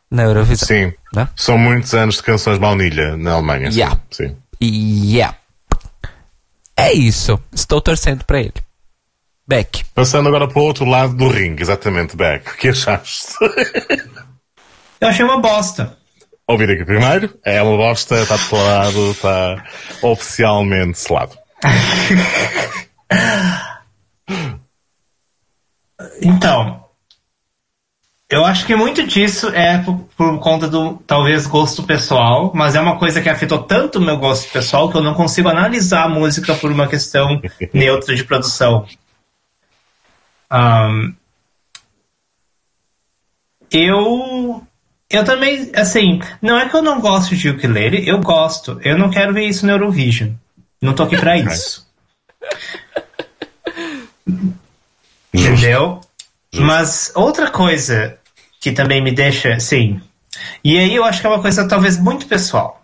na 0.10 0.24
Eurovisão. 0.24 0.68
Sim. 0.68 0.94
Né? 1.14 1.28
São 1.36 1.58
muitos 1.58 1.94
anos 1.94 2.16
de 2.16 2.24
canções 2.24 2.58
baunilha 2.58 3.18
na 3.18 3.34
Alemanha. 3.34 3.70
Yeah. 3.70 4.00
Sim. 4.12 4.36
Yeah. 4.62 5.36
É 6.78 6.94
isso. 6.94 7.40
Estou 7.52 7.82
torcendo 7.82 8.24
para 8.24 8.40
ele. 8.40 8.54
Beck. 9.48 9.84
Passando 9.94 10.28
agora 10.28 10.48
para 10.48 10.60
o 10.60 10.64
outro 10.64 10.86
lado 10.86 11.14
do 11.16 11.28
ringue, 11.28 11.62
exatamente, 11.62 12.16
Beck. 12.16 12.50
O 12.50 12.58
que 12.58 12.70
achaste? 12.70 13.36
Eu 15.00 15.08
achei 15.08 15.24
uma 15.24 15.40
bosta. 15.40 15.98
Ouvir 16.48 16.72
aqui 16.72 16.86
primeiro. 16.86 17.38
É 17.44 17.62
uma 17.62 17.76
bosta, 17.76 18.22
está 18.22 18.38
declarado, 18.38 19.12
está 19.12 19.66
oficialmente 20.02 21.00
selado. 21.00 21.38
Então, 26.22 26.84
eu 28.30 28.44
acho 28.44 28.66
que 28.66 28.76
muito 28.76 29.06
disso 29.06 29.50
é 29.50 29.78
por, 29.80 30.00
por, 30.18 30.40
conta 30.40 30.68
do 30.68 30.96
talvez 31.06 31.46
gosto 31.46 31.84
pessoal, 31.84 32.52
mas 32.54 32.76
é 32.76 32.82
uma 32.82 32.98
coisa 32.98 33.22
que 33.22 33.30
afetou 33.30 33.64
tanto 33.64 34.00
o 34.00 34.02
meu 34.02 34.18
gosto 34.18 34.52
pessoal 34.52 34.90
que 34.90 34.98
eu 34.98 35.02
não 35.02 35.14
consigo 35.14 35.48
analisar 35.48 36.04
a 36.04 36.10
música 36.10 36.56
por 36.56 36.72
uma 36.72 36.88
questão 36.88 37.42
neutra 37.74 38.16
de 38.16 38.24
produção. 38.24 38.86
Um, 40.52 41.14
eu 43.72 44.65
eu 45.16 45.24
também, 45.24 45.72
assim, 45.76 46.20
não 46.42 46.58
é 46.60 46.68
que 46.68 46.76
eu 46.76 46.82
não 46.82 47.00
gosto 47.00 47.36
de 47.36 47.50
ukulele, 47.50 48.08
eu 48.08 48.20
gosto. 48.20 48.80
Eu 48.84 48.98
não 48.98 49.10
quero 49.10 49.34
ver 49.34 49.46
isso 49.46 49.66
no 49.66 49.72
Eurovision. 49.72 50.32
Não 50.82 50.94
tô 50.94 51.04
aqui 51.04 51.18
pra 51.18 51.38
isso. 51.38 51.86
Entendeu? 55.34 56.02
Mas 56.54 57.12
outra 57.16 57.50
coisa 57.50 58.18
que 58.60 58.72
também 58.72 59.02
me 59.02 59.12
deixa, 59.12 59.60
sim. 59.60 60.02
E 60.64 60.78
aí 60.78 60.96
eu 60.96 61.04
acho 61.04 61.22
que 61.22 61.28
é 61.28 61.30
uma 61.30 61.42
coisa 61.42 61.68
talvez 61.68 61.98
muito 61.98 62.28
pessoal. 62.28 62.82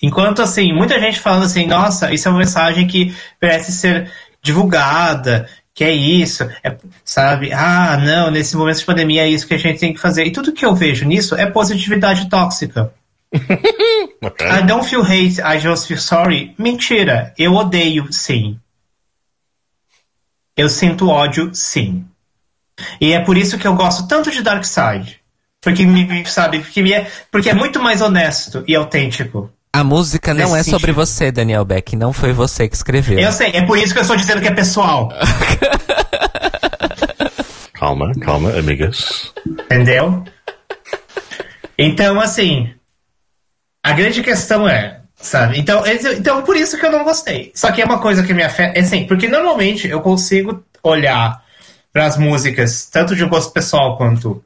Enquanto 0.00 0.42
assim, 0.42 0.72
muita 0.72 1.00
gente 1.00 1.20
falando 1.20 1.44
assim, 1.44 1.66
nossa, 1.66 2.12
isso 2.12 2.28
é 2.28 2.30
uma 2.30 2.38
mensagem 2.38 2.86
que 2.86 3.14
merece 3.40 3.72
ser 3.72 4.10
divulgada, 4.42 5.48
que 5.78 5.84
é 5.84 5.92
isso, 5.92 6.42
é, 6.64 6.76
sabe? 7.04 7.52
Ah, 7.52 7.96
não, 7.96 8.32
nesse 8.32 8.56
momento 8.56 8.78
de 8.78 8.84
pandemia 8.84 9.22
é 9.22 9.28
isso 9.28 9.46
que 9.46 9.54
a 9.54 9.58
gente 9.58 9.78
tem 9.78 9.94
que 9.94 10.00
fazer. 10.00 10.26
E 10.26 10.32
tudo 10.32 10.52
que 10.52 10.66
eu 10.66 10.74
vejo 10.74 11.06
nisso 11.06 11.36
é 11.36 11.46
positividade 11.46 12.28
tóxica. 12.28 12.92
Ok. 14.20 14.44
I 14.44 14.62
don't 14.66 14.84
feel 14.84 15.04
hate, 15.04 15.40
I 15.40 15.60
just 15.60 15.86
feel 15.86 16.00
sorry. 16.00 16.52
Mentira, 16.58 17.32
eu 17.38 17.54
odeio, 17.54 18.12
sim. 18.12 18.58
Eu 20.56 20.68
sinto 20.68 21.08
ódio, 21.08 21.54
sim. 21.54 22.04
E 23.00 23.12
é 23.12 23.20
por 23.20 23.36
isso 23.36 23.56
que 23.56 23.68
eu 23.68 23.76
gosto 23.76 24.08
tanto 24.08 24.32
de 24.32 24.42
Dark 24.42 24.64
Side. 24.64 25.20
Porque 25.60 25.86
me, 25.86 26.26
sabe, 26.26 26.58
porque, 26.58 26.82
me 26.82 26.92
é, 26.92 27.08
porque 27.30 27.50
é 27.50 27.54
muito 27.54 27.80
mais 27.80 28.00
honesto 28.02 28.64
e 28.66 28.74
autêntico. 28.74 29.52
A 29.78 29.84
música 29.84 30.34
não 30.34 30.56
é 30.56 30.64
sobre 30.64 30.86
sentido. 30.86 30.94
você, 30.94 31.30
Daniel 31.30 31.64
Beck. 31.64 31.94
Não 31.94 32.12
foi 32.12 32.32
você 32.32 32.68
que 32.68 32.74
escreveu. 32.74 33.16
Eu 33.16 33.30
sei, 33.30 33.52
é 33.52 33.62
por 33.64 33.78
isso 33.78 33.92
que 33.92 34.00
eu 34.00 34.02
estou 34.02 34.16
dizendo 34.16 34.40
que 34.40 34.48
é 34.48 34.50
pessoal. 34.50 35.08
Calma, 37.74 38.10
calma, 38.20 38.50
amigas. 38.58 39.32
Entendeu? 39.46 40.24
Então, 41.78 42.20
assim, 42.20 42.74
a 43.84 43.92
grande 43.92 44.20
questão 44.20 44.68
é, 44.68 44.98
sabe? 45.14 45.60
Então, 45.60 45.84
então, 45.86 46.42
por 46.42 46.56
isso 46.56 46.76
que 46.76 46.84
eu 46.84 46.90
não 46.90 47.04
gostei. 47.04 47.52
Só 47.54 47.70
que 47.70 47.80
é 47.80 47.84
uma 47.84 48.00
coisa 48.00 48.24
que 48.24 48.34
me 48.34 48.42
afeta, 48.42 48.76
é 48.76 48.82
assim, 48.82 49.06
porque 49.06 49.28
normalmente 49.28 49.86
eu 49.86 50.00
consigo 50.00 50.64
olhar 50.82 51.40
para 51.92 52.06
as 52.06 52.16
músicas, 52.16 52.86
tanto 52.86 53.14
de 53.14 53.22
um 53.22 53.28
gosto 53.28 53.52
pessoal 53.52 53.96
quanto 53.96 54.42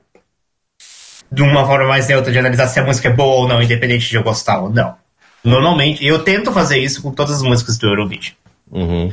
de 1.30 1.42
uma 1.42 1.66
forma 1.66 1.88
mais 1.88 2.08
neutra 2.08 2.30
de 2.30 2.38
analisar 2.38 2.68
se 2.68 2.78
a 2.78 2.84
música 2.84 3.08
é 3.08 3.12
boa 3.12 3.36
ou 3.36 3.48
não, 3.48 3.62
independente 3.62 4.10
de 4.10 4.16
eu 4.16 4.22
gostar 4.22 4.60
ou 4.60 4.68
não. 4.68 4.94
Normalmente, 5.44 6.04
eu 6.04 6.22
tento 6.22 6.52
fazer 6.52 6.78
isso 6.78 7.02
com 7.02 7.10
todas 7.10 7.36
as 7.36 7.42
músicas 7.42 7.78
do 7.78 7.88
Eurovision. 7.88 8.34
Uhum. 8.70 9.12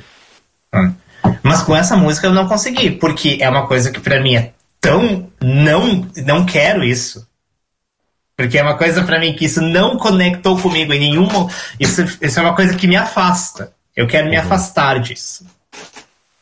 Hum. 0.73 0.93
Mas 1.43 1.63
com 1.63 1.75
essa 1.75 1.97
música 1.97 2.27
eu 2.27 2.33
não 2.33 2.47
consegui, 2.47 2.91
porque 2.91 3.37
é 3.41 3.49
uma 3.49 3.67
coisa 3.67 3.91
que 3.91 3.99
pra 3.99 4.21
mim 4.21 4.35
é 4.35 4.53
tão 4.79 5.29
não 5.41 6.07
não 6.17 6.45
quero 6.45 6.83
isso. 6.83 7.27
Porque 8.37 8.57
é 8.57 8.63
uma 8.63 8.77
coisa 8.77 9.03
pra 9.03 9.19
mim 9.19 9.33
que 9.33 9.45
isso 9.45 9.61
não 9.61 9.97
conectou 9.97 10.57
comigo 10.59 10.93
em 10.93 10.99
nenhum 10.99 11.27
isso, 11.79 12.03
isso 12.21 12.39
é 12.39 12.41
uma 12.41 12.55
coisa 12.55 12.75
que 12.75 12.87
me 12.87 12.95
afasta. 12.95 13.73
Eu 13.95 14.07
quero 14.07 14.29
me 14.29 14.37
afastar 14.37 14.99
disso. 14.99 15.45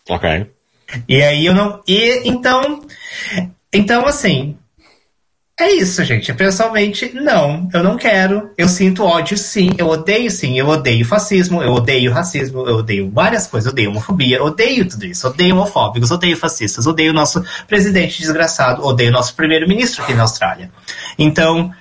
Ok. 0.07 0.51
E 1.07 1.21
aí 1.21 1.45
eu 1.45 1.55
não 1.55 1.81
e 1.87 2.27
então 2.29 2.81
então 3.73 4.05
assim, 4.05 4.55
é 5.59 5.71
isso, 5.71 6.03
gente. 6.03 6.31
Pessoalmente, 6.35 7.11
não, 7.15 7.67
eu 7.73 7.81
não 7.81 7.97
quero. 7.97 8.53
Eu 8.55 8.69
sinto 8.69 9.03
ódio, 9.03 9.35
sim. 9.35 9.71
Eu 9.75 9.87
odeio, 9.87 10.29
sim. 10.29 10.59
Eu 10.59 10.67
odeio 10.67 11.03
fascismo, 11.03 11.63
eu 11.63 11.73
odeio 11.73 12.13
racismo, 12.13 12.67
eu 12.67 12.75
odeio 12.75 13.09
várias 13.09 13.47
coisas. 13.47 13.65
Eu 13.65 13.71
odeio 13.71 13.89
homofobia, 13.89 14.37
eu 14.37 14.45
odeio 14.45 14.87
tudo 14.87 15.07
isso. 15.07 15.27
Odeio 15.27 15.55
homofóbicos, 15.55 16.11
odeio 16.11 16.37
fascistas, 16.37 16.85
odeio 16.85 17.11
nosso 17.11 17.43
presidente 17.65 18.19
desgraçado, 18.19 18.85
odeio 18.85 19.11
nosso 19.11 19.33
primeiro-ministro 19.35 20.03
aqui 20.03 20.13
na 20.13 20.21
Austrália. 20.21 20.71
Então. 21.17 21.73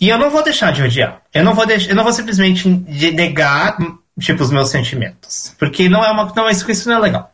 E 0.00 0.08
eu 0.08 0.18
não 0.18 0.30
vou 0.30 0.44
deixar 0.44 0.72
de 0.72 0.82
odiar. 0.82 1.22
Eu 1.32 1.42
não 1.42 1.54
vou, 1.54 1.66
deixar, 1.66 1.90
eu 1.90 1.96
não 1.96 2.04
vou 2.04 2.12
simplesmente 2.12 2.68
negar, 2.68 3.76
tipo, 4.20 4.42
os 4.42 4.50
meus 4.52 4.68
sentimentos. 4.68 5.52
Porque 5.58 5.88
não 5.88 6.04
é 6.04 6.10
uma. 6.10 6.32
Não, 6.36 6.48
isso, 6.48 6.70
isso 6.70 6.88
não 6.88 6.98
é 6.98 7.00
legal. 7.00 7.32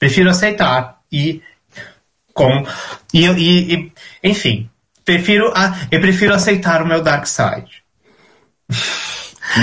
Prefiro 0.00 0.30
aceitar 0.30 0.98
e 1.12 1.40
como 2.32 2.66
e, 3.12 3.24
eu- 3.24 3.36
e, 3.36 3.74
e 3.74 3.92
enfim 4.22 4.68
prefiro 5.04 5.52
a, 5.54 5.74
eu 5.90 6.00
prefiro 6.00 6.34
aceitar 6.34 6.82
o 6.82 6.86
meu 6.86 7.02
dark 7.02 7.26
side 7.26 7.82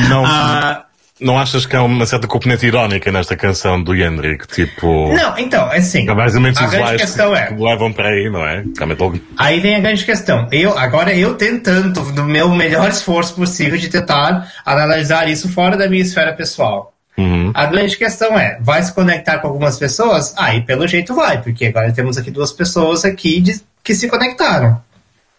Não, 0.10 0.24
Ah, 0.26 0.86
não 1.20 1.38
achas 1.40 1.66
que 1.66 1.76
há 1.76 1.82
uma 1.84 2.06
certa 2.06 2.28
componente 2.28 2.66
irónica 2.66 3.12
nesta 3.12 3.36
canção 3.36 3.82
do 3.82 3.96
Hendrik? 3.96 4.48
Tipo. 4.48 5.12
não 5.14 5.38
então 5.38 5.72
é 5.72 5.78
assim 5.78 6.08
Há 6.08 6.14
mais 6.16 6.36
ou 6.36 6.42
menos 6.42 6.58
a 6.60 6.68
grande 6.68 6.98
questão 6.98 7.32
que 7.34 7.38
é 7.40 7.50
levam 7.58 7.92
para 7.92 8.10
aí, 8.10 8.30
não 8.30 8.46
é? 8.46 8.64
Realmente 8.78 9.22
aí 9.38 9.60
vem 9.60 9.76
a 9.76 9.80
grande 9.80 10.06
questão 10.06 10.48
eu 10.52 10.78
agora 10.78 11.14
eu 11.14 11.36
tentando 11.36 12.02
do 12.12 12.24
meu 12.24 12.50
melhor 12.50 12.90
esforço 12.90 13.34
possível 13.36 13.78
de 13.78 13.90
tentar 13.90 14.52
analisar 14.66 15.28
isso 15.30 15.50
fora 15.50 15.76
da 15.76 15.90
minha 15.90 16.02
esfera 16.04 16.34
pessoal 16.34 16.94
Uhum. 17.20 17.52
a 17.54 17.66
grande 17.66 17.98
questão 17.98 18.38
é 18.40 18.58
vai 18.62 18.82
se 18.82 18.94
conectar 18.94 19.40
com 19.40 19.48
algumas 19.48 19.78
pessoas 19.78 20.34
aí 20.38 20.62
pelo 20.62 20.88
jeito 20.88 21.14
vai 21.14 21.42
porque 21.42 21.66
agora 21.66 21.92
temos 21.92 22.18
aqui 22.18 22.32
duas 22.32 22.52
pessoas 22.52 23.04
aqui 23.04 23.42
de- 23.42 23.62
que 23.84 23.94
se 23.94 24.08
conectaram 24.08 24.82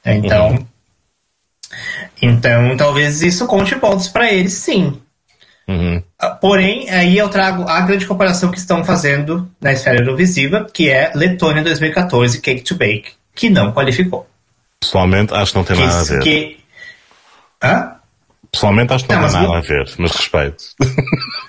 então 0.05 0.66
então 2.20 2.77
talvez 2.77 3.23
isso 3.23 3.47
conte 3.47 3.74
pontos 3.77 4.09
para 4.09 4.32
eles 4.32 4.52
sim 4.55 5.01
Uhum. 5.69 6.02
Ah, 6.19 6.31
Porém, 6.31 6.90
aí 6.90 7.16
eu 7.16 7.28
trago 7.28 7.62
a 7.69 7.81
grande 7.82 8.05
comparação 8.05 8.51
que 8.51 8.59
estão 8.59 8.85
fazendo 8.85 9.48
na 9.61 9.73
esfera 9.73 10.01
Eurovisiva, 10.01 10.66
que 10.74 10.90
é 10.90 11.12
Letônia 11.15 11.62
2014, 11.62 12.40
Cake 12.40 12.62
to 12.62 12.74
Bake, 12.74 13.12
que 13.36 13.48
não 13.48 13.70
qualificou. 13.70 14.28
Pessoalmente 14.81 15.32
acho 15.32 15.52
que 15.52 15.59
não 15.59 15.65
tem 15.65 15.77
Que, 15.77 15.82
nada 15.85 16.01
a 16.01 16.02
ver. 16.02 16.19
que... 16.24 16.59
Hã? 17.62 17.93
Pessoalmente 18.51 18.93
acho 18.93 19.05
que 19.05 19.12
não, 19.15 19.20
Não, 19.23 19.28
tem 19.28 19.43
nada 19.43 19.59
a 19.59 19.61
ver, 19.61 19.89
mas 19.97 20.11
respeito. 20.11 20.65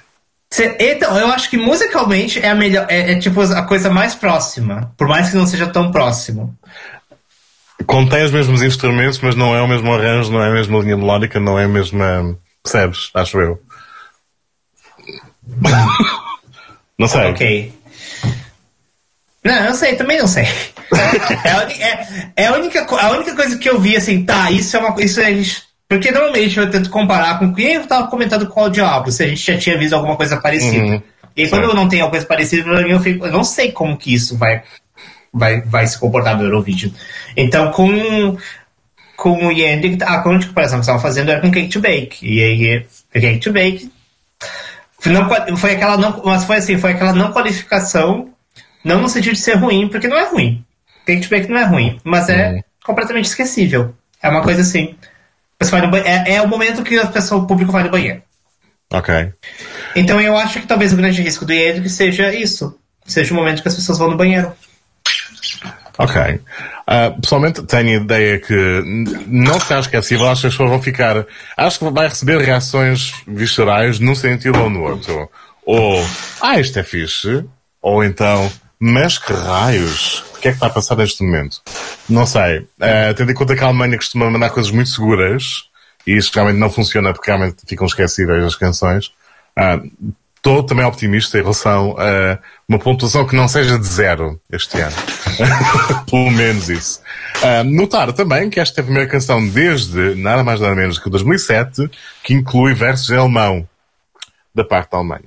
Cê- 0.53 0.75
então, 0.79 1.17
eu 1.17 1.27
acho 1.27 1.49
que 1.49 1.57
musicalmente 1.57 2.39
é 2.39 2.49
a 2.49 2.55
melhor, 2.55 2.85
é, 2.89 3.13
é 3.13 3.19
tipo 3.19 3.39
a 3.41 3.61
coisa 3.63 3.89
mais 3.89 4.13
próxima, 4.13 4.91
por 4.97 5.07
mais 5.07 5.29
que 5.29 5.37
não 5.37 5.47
seja 5.47 5.65
tão 5.67 5.91
próximo. 5.91 6.53
Contém 7.87 8.23
os 8.25 8.31
mesmos 8.31 8.61
instrumentos, 8.61 9.19
mas 9.19 9.33
não 9.35 9.55
é 9.55 9.61
o 9.61 9.67
mesmo 9.67 9.91
arranjo, 9.93 10.31
não 10.31 10.43
é 10.43 10.49
a 10.49 10.53
mesma 10.53 10.79
linha 10.79 10.97
melódica, 10.97 11.39
não 11.39 11.57
é 11.57 11.63
a 11.63 11.67
mesma. 11.69 12.37
Percebes? 12.61 13.09
Acho 13.13 13.39
eu. 13.39 13.61
não 16.99 17.07
sei. 17.07 17.31
Ok. 17.31 17.73
Não, 19.43 19.65
eu 19.65 19.73
sei, 19.73 19.95
também 19.95 20.19
não 20.19 20.27
sei. 20.27 20.43
é, 21.43 21.83
é- 21.83 22.31
é 22.35 22.47
a 22.47 22.53
única, 22.53 22.85
a 22.85 23.11
única 23.11 23.35
coisa 23.35 23.57
que 23.57 23.69
eu 23.69 23.79
vi 23.79 23.95
assim, 23.95 24.23
tá, 24.23 24.51
isso 24.51 24.75
é 24.75 24.79
uma 24.79 25.01
isso 25.01 25.19
a 25.21 25.23
gente. 25.23 25.63
Porque 25.91 26.09
normalmente 26.09 26.57
eu 26.57 26.71
tento 26.71 26.89
comparar 26.89 27.37
com 27.37 27.53
quem 27.53 27.73
eu 27.73 27.85
tava 27.85 28.07
comentando 28.07 28.47
com 28.47 28.63
o 28.63 28.69
Diabo, 28.69 29.11
se 29.11 29.25
a 29.25 29.27
gente 29.27 29.45
já 29.45 29.57
tinha 29.57 29.77
visto 29.77 29.91
alguma 29.91 30.15
coisa 30.15 30.37
parecida. 30.37 30.85
Uhum. 30.85 31.01
E 31.35 31.49
quando 31.49 31.63
eu 31.65 31.73
não 31.73 31.89
tenho 31.89 32.03
alguma 32.03 32.11
coisa 32.11 32.25
parecida, 32.25 32.63
pra 32.63 32.81
mim 32.81 32.91
eu, 32.91 32.99
fico, 33.01 33.25
eu 33.25 33.31
não 33.33 33.43
sei 33.43 33.73
como 33.73 33.97
que 33.97 34.13
isso 34.13 34.37
vai, 34.37 34.63
vai, 35.33 35.59
vai 35.59 35.85
se 35.85 35.99
comportar 35.99 36.37
no 36.37 36.45
Eurovision. 36.45 36.93
Então, 37.35 37.73
com, 37.73 38.37
com 39.17 39.47
o 39.47 39.51
Yandy, 39.51 39.97
a 40.01 40.15
grande 40.19 40.47
comparação 40.47 40.77
que 40.77 40.83
estavam 40.83 41.01
fazendo 41.01 41.29
era 41.29 41.41
com 41.41 41.51
Cake 41.51 41.67
to 41.67 41.81
Bake. 41.81 42.25
E 42.25 42.41
aí, 42.41 42.85
Cake 43.11 43.39
to 43.39 43.51
Bake 43.51 43.91
não, 45.05 45.57
foi 45.57 45.71
aquela 45.73 45.97
não, 45.97 46.21
mas 46.23 46.45
foi 46.45 46.55
assim, 46.55 46.77
foi 46.77 46.91
aquela 46.91 47.11
não 47.11 47.33
qualificação, 47.33 48.29
não 48.81 49.01
no 49.01 49.09
sentido 49.09 49.33
de 49.33 49.41
ser 49.41 49.55
ruim, 49.55 49.89
porque 49.89 50.07
não 50.07 50.17
é 50.17 50.23
ruim. 50.29 50.63
Kate 51.05 51.27
Baker 51.29 51.49
não 51.49 51.57
é 51.57 51.65
ruim, 51.65 51.99
mas 52.01 52.29
é 52.29 52.51
Uhum. 52.51 52.61
completamente 52.85 53.25
esquecível. 53.25 53.93
É 54.23 54.29
uma 54.29 54.41
coisa 54.41 54.61
assim. 54.61 54.95
Você 55.61 55.69
vai 55.69 55.85
no 55.85 55.95
é, 55.95 56.33
é 56.33 56.41
o 56.41 56.47
momento 56.47 56.81
que 56.81 56.97
a 56.97 57.05
pessoa, 57.05 57.43
o 57.43 57.45
público 57.45 57.71
vai 57.71 57.83
no 57.83 57.91
banheiro. 57.91 58.23
Ok. 58.91 59.31
Então 59.95 60.19
eu 60.19 60.35
acho 60.35 60.59
que 60.59 60.65
talvez 60.65 60.91
o 60.91 60.97
grande 60.97 61.21
risco 61.21 61.45
do 61.45 61.53
Yedrick 61.53 61.87
seja 61.87 62.33
isso. 62.33 62.75
Seja 63.05 63.31
o 63.31 63.37
momento 63.37 63.61
que 63.61 63.67
as 63.67 63.75
pessoas 63.75 63.99
vão 63.99 64.09
no 64.09 64.17
banheiro. 64.17 64.51
Ok. 65.99 66.41
Ah, 66.87 67.11
pessoalmente, 67.21 67.61
tenho 67.63 67.99
a 67.99 68.03
ideia 68.03 68.39
que 68.39 68.83
não 69.27 69.59
será 69.59 69.81
esquecível. 69.81 70.27
Acho 70.27 70.41
que 70.41 70.47
as 70.47 70.53
pessoas 70.53 70.69
vão 70.69 70.81
ficar. 70.81 71.25
Acho 71.55 71.79
que 71.79 71.89
vai 71.91 72.07
receber 72.07 72.39
reações 72.39 73.13
viscerais 73.27 73.99
num 73.99 74.15
sentido 74.15 74.59
ou 74.59 74.69
no 74.69 74.81
outro. 74.81 75.29
Ou, 75.63 76.03
ah, 76.41 76.59
isto 76.59 76.79
é 76.79 76.83
fixe. 76.83 77.45
Ou 77.81 78.03
então, 78.03 78.51
mas 78.81 79.17
que 79.17 79.31
raios? 79.31 80.23
O 80.35 80.41
que 80.41 80.47
é 80.47 80.51
que 80.51 80.57
está 80.57 80.67
a 80.67 80.71
passar 80.71 80.97
neste 80.97 81.23
momento? 81.23 81.61
Não 82.09 82.25
sei. 82.25 82.67
Ah, 82.79 83.13
tendo 83.15 83.31
em 83.31 83.35
conta 83.35 83.55
que 83.55 83.63
a 83.63 83.67
Alemanha 83.67 83.95
costuma 83.95 84.29
mandar 84.29 84.49
coisas 84.49 84.71
muito 84.71 84.89
seguras, 84.89 85.65
e 86.05 86.17
isso 86.17 86.31
realmente 86.33 86.57
não 86.57 86.69
funciona 86.69 87.13
porque 87.13 87.29
realmente 87.29 87.57
ficam 87.67 87.85
esquecíveis 87.85 88.43
as 88.43 88.55
canções. 88.55 89.11
Ah, 89.55 89.79
Estou 90.41 90.63
também 90.63 90.83
optimista 90.83 91.37
em 91.37 91.41
relação 91.41 91.95
a 91.99 92.39
uma 92.67 92.79
pontuação 92.79 93.27
que 93.27 93.35
não 93.35 93.47
seja 93.47 93.77
de 93.77 93.85
zero 93.85 94.41
este 94.51 94.79
ano. 94.81 94.95
Pelo 96.09 96.31
menos 96.31 96.67
isso. 96.67 96.99
Ah, 97.43 97.63
notar 97.63 98.11
também 98.11 98.49
que 98.49 98.59
esta 98.59 98.79
é 98.79 98.81
a 98.81 98.83
primeira 98.83 99.07
canção 99.07 99.47
desde 99.47 100.15
nada 100.15 100.43
mais 100.43 100.59
nada 100.59 100.73
menos 100.73 100.97
que 100.97 101.11
2007 101.11 101.87
que 102.23 102.33
inclui 102.33 102.73
versos 102.73 103.07
em 103.11 103.17
alemão 103.17 103.69
da 104.55 104.63
parte 104.63 104.89
da 104.89 104.97
Alemanha. 104.97 105.21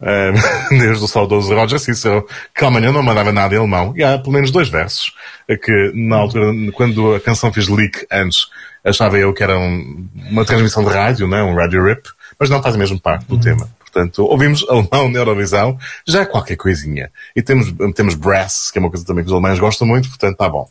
Ah, 0.00 0.32
desde 0.70 1.04
o 1.04 1.08
saudoso 1.08 1.52
Roger 1.54 1.78
Cicero, 1.78 2.26
que 2.54 2.64
a 2.64 2.68
Alemanha 2.68 2.92
não 2.92 3.02
mandava 3.02 3.32
nada 3.32 3.54
em 3.54 3.58
alemão, 3.58 3.92
e 3.96 4.02
há 4.04 4.18
pelo 4.18 4.32
menos 4.32 4.50
dois 4.50 4.68
versos, 4.68 5.12
a 5.50 5.56
que 5.56 5.92
na 5.94 6.16
altura, 6.16 6.52
quando 6.72 7.14
a 7.14 7.20
canção 7.20 7.52
fez 7.52 7.68
leak 7.68 8.06
antes, 8.10 8.46
achava 8.84 9.18
eu 9.18 9.32
que 9.34 9.42
era 9.42 9.58
um- 9.58 10.08
uma 10.30 10.44
transmissão 10.44 10.84
de 10.84 10.90
rádio, 10.90 11.26
né? 11.26 11.42
um 11.42 11.54
radio 11.56 11.84
rip, 11.84 12.08
mas 12.38 12.48
não 12.48 12.62
faz 12.62 12.76
mesmo 12.76 13.00
parte 13.00 13.26
do 13.26 13.38
tema. 13.40 13.68
Portanto, 13.80 14.24
ouvimos 14.24 14.64
alemão 14.68 15.08
na 15.10 15.18
Eurovisão, 15.18 15.76
já 16.06 16.20
é 16.22 16.26
qualquer 16.26 16.56
coisinha. 16.56 17.10
E 17.34 17.42
temos, 17.42 17.72
temos 17.94 18.14
brass, 18.14 18.70
que 18.70 18.78
é 18.78 18.80
uma 18.80 18.90
coisa 18.90 19.04
também 19.04 19.24
que 19.24 19.28
os 19.28 19.32
alemães 19.32 19.58
gostam 19.58 19.86
muito, 19.88 20.08
portanto, 20.08 20.36
tá 20.36 20.48
bom. 20.48 20.68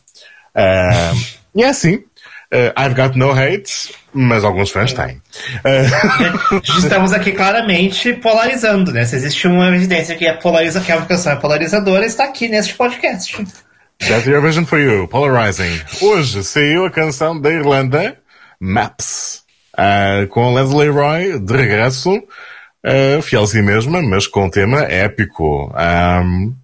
Ah, 0.55 1.11
e 1.53 1.63
é 1.63 1.67
assim. 1.69 2.03
Ah, 2.51 2.85
I've 2.85 2.95
got 2.95 3.17
no 3.17 3.31
hate, 3.31 3.93
mas 4.13 4.43
alguns 4.43 4.71
fãs 4.71 4.93
têm. 4.93 5.21
Ah, 5.63 6.61
Estamos 6.77 7.11
aqui 7.13 7.31
claramente 7.31 8.13
polarizando, 8.13 8.91
né? 8.91 9.05
Se 9.05 9.15
existe 9.15 9.47
uma 9.47 9.75
evidência 9.75 10.15
que 10.15 10.27
a, 10.27 10.33
polariza, 10.35 10.79
que 10.81 10.91
a 10.91 11.01
canção 11.01 11.33
é 11.33 11.35
polarizadora, 11.35 12.05
está 12.05 12.25
aqui 12.25 12.47
neste 12.47 12.73
podcast. 12.75 13.35
That's 13.99 14.27
Eurovision 14.27 14.65
for 14.65 14.79
You, 14.79 15.07
Polarizing. 15.07 15.81
Hoje 16.01 16.43
saiu 16.43 16.85
a 16.85 16.91
canção 16.91 17.39
da 17.39 17.51
Irlanda, 17.51 18.17
Maps, 18.59 19.43
ah, 19.77 20.25
com 20.29 20.53
Leslie 20.53 20.89
Roy 20.89 21.39
de 21.39 21.53
regresso, 21.53 22.15
uh, 22.15 23.21
fiel 23.21 23.43
a 23.43 23.47
si 23.47 23.61
mesma, 23.61 24.01
mas 24.01 24.25
com 24.27 24.45
um 24.45 24.49
tema 24.49 24.81
épico. 24.83 25.73
Um, 25.75 26.55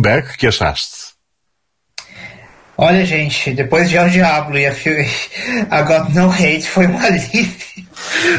Beck, 0.00 0.36
que 0.38 0.46
achaste? 0.46 1.01
Olha, 2.84 3.06
gente, 3.06 3.52
depois 3.52 3.88
de 3.88 3.96
El 3.96 4.10
Diablo 4.10 4.58
e 4.58 4.66
a, 4.66 4.74
Fi- 4.74 5.06
a 5.70 5.82
God 5.82 6.08
No 6.16 6.28
Hate 6.30 6.68
foi 6.68 6.86
um 6.88 6.98
alívio. 6.98 7.86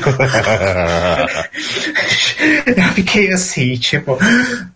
eu 2.75 2.83
fiquei 2.93 3.31
assim, 3.31 3.75
tipo, 3.77 4.17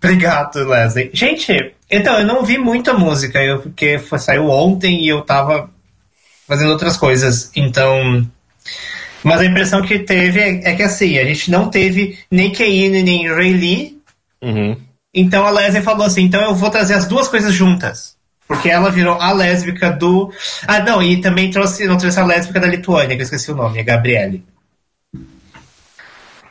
obrigado, 0.01 0.65
Leslie. 0.67 1.09
Gente, 1.13 1.73
então, 1.91 2.17
eu 2.19 2.25
não 2.25 2.43
vi 2.45 2.57
muita 2.57 2.93
música, 2.93 3.43
eu, 3.43 3.59
porque 3.61 3.99
foi, 3.99 4.19
saiu 4.19 4.49
ontem 4.49 5.03
e 5.03 5.09
eu 5.09 5.21
tava 5.21 5.69
fazendo 6.47 6.71
outras 6.71 6.95
coisas, 6.95 7.51
então. 7.55 8.25
Mas 9.23 9.41
a 9.41 9.45
impressão 9.45 9.81
que 9.81 9.99
teve 9.99 10.39
é, 10.39 10.69
é 10.71 10.75
que 10.75 10.83
assim, 10.83 11.17
a 11.17 11.25
gente 11.25 11.51
não 11.51 11.69
teve 11.69 12.17
nem 12.31 12.51
Keane 12.51 13.03
nem 13.03 13.27
Ray 13.33 13.51
Lee, 13.53 13.97
Uhum. 14.41 14.77
então 15.13 15.45
a 15.45 15.49
Leslie 15.49 15.81
falou 15.83 16.05
assim: 16.05 16.21
então 16.23 16.41
eu 16.41 16.55
vou 16.55 16.69
trazer 16.69 16.93
as 16.93 17.05
duas 17.07 17.27
coisas 17.27 17.53
juntas. 17.53 18.15
Porque 18.47 18.69
ela 18.69 18.89
virou 18.89 19.19
a 19.19 19.33
lésbica 19.33 19.91
do. 19.91 20.31
Ah, 20.65 20.79
não, 20.79 21.03
e 21.03 21.19
também 21.19 21.51
trouxe, 21.51 21.85
não 21.85 21.97
trouxe 21.97 22.19
a 22.19 22.25
lésbica 22.25 22.59
da 22.59 22.67
Lituânia, 22.67 23.15
que 23.15 23.21
eu 23.21 23.25
esqueci 23.25 23.51
o 23.51 23.55
nome, 23.55 23.79
a 23.79 23.83
Gabriele. 23.83 24.43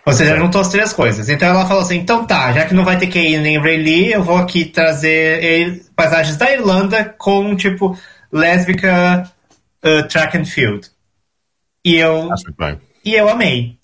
Ou 0.07 0.13
seja, 0.13 0.37
juntou 0.37 0.61
as 0.61 0.69
três 0.69 0.93
coisas. 0.93 1.29
Então 1.29 1.49
ela 1.49 1.67
falou 1.67 1.83
assim: 1.83 1.97
então 1.97 2.25
tá, 2.25 2.53
já 2.53 2.65
que 2.65 2.75
não 2.75 2.85
vai 2.85 2.97
ter 2.97 3.09
Keane 3.09 3.39
nem 3.39 3.59
Ray 3.59 3.79
Lee, 3.79 4.13
eu 4.13 4.23
vou 4.23 4.37
aqui 4.37 4.65
trazer 4.65 5.83
paisagens 5.97 6.37
da 6.37 6.53
Irlanda 6.53 7.05
com, 7.19 7.57
tipo, 7.57 7.99
lésbica 8.31 9.29
uh, 9.85 10.07
track 10.07 10.39
and 10.39 10.45
field. 10.45 10.89
E 11.85 11.97
eu. 11.97 12.29
Bem. 12.57 12.79
E 13.05 13.15
eu 13.15 13.29
amei. 13.29 13.77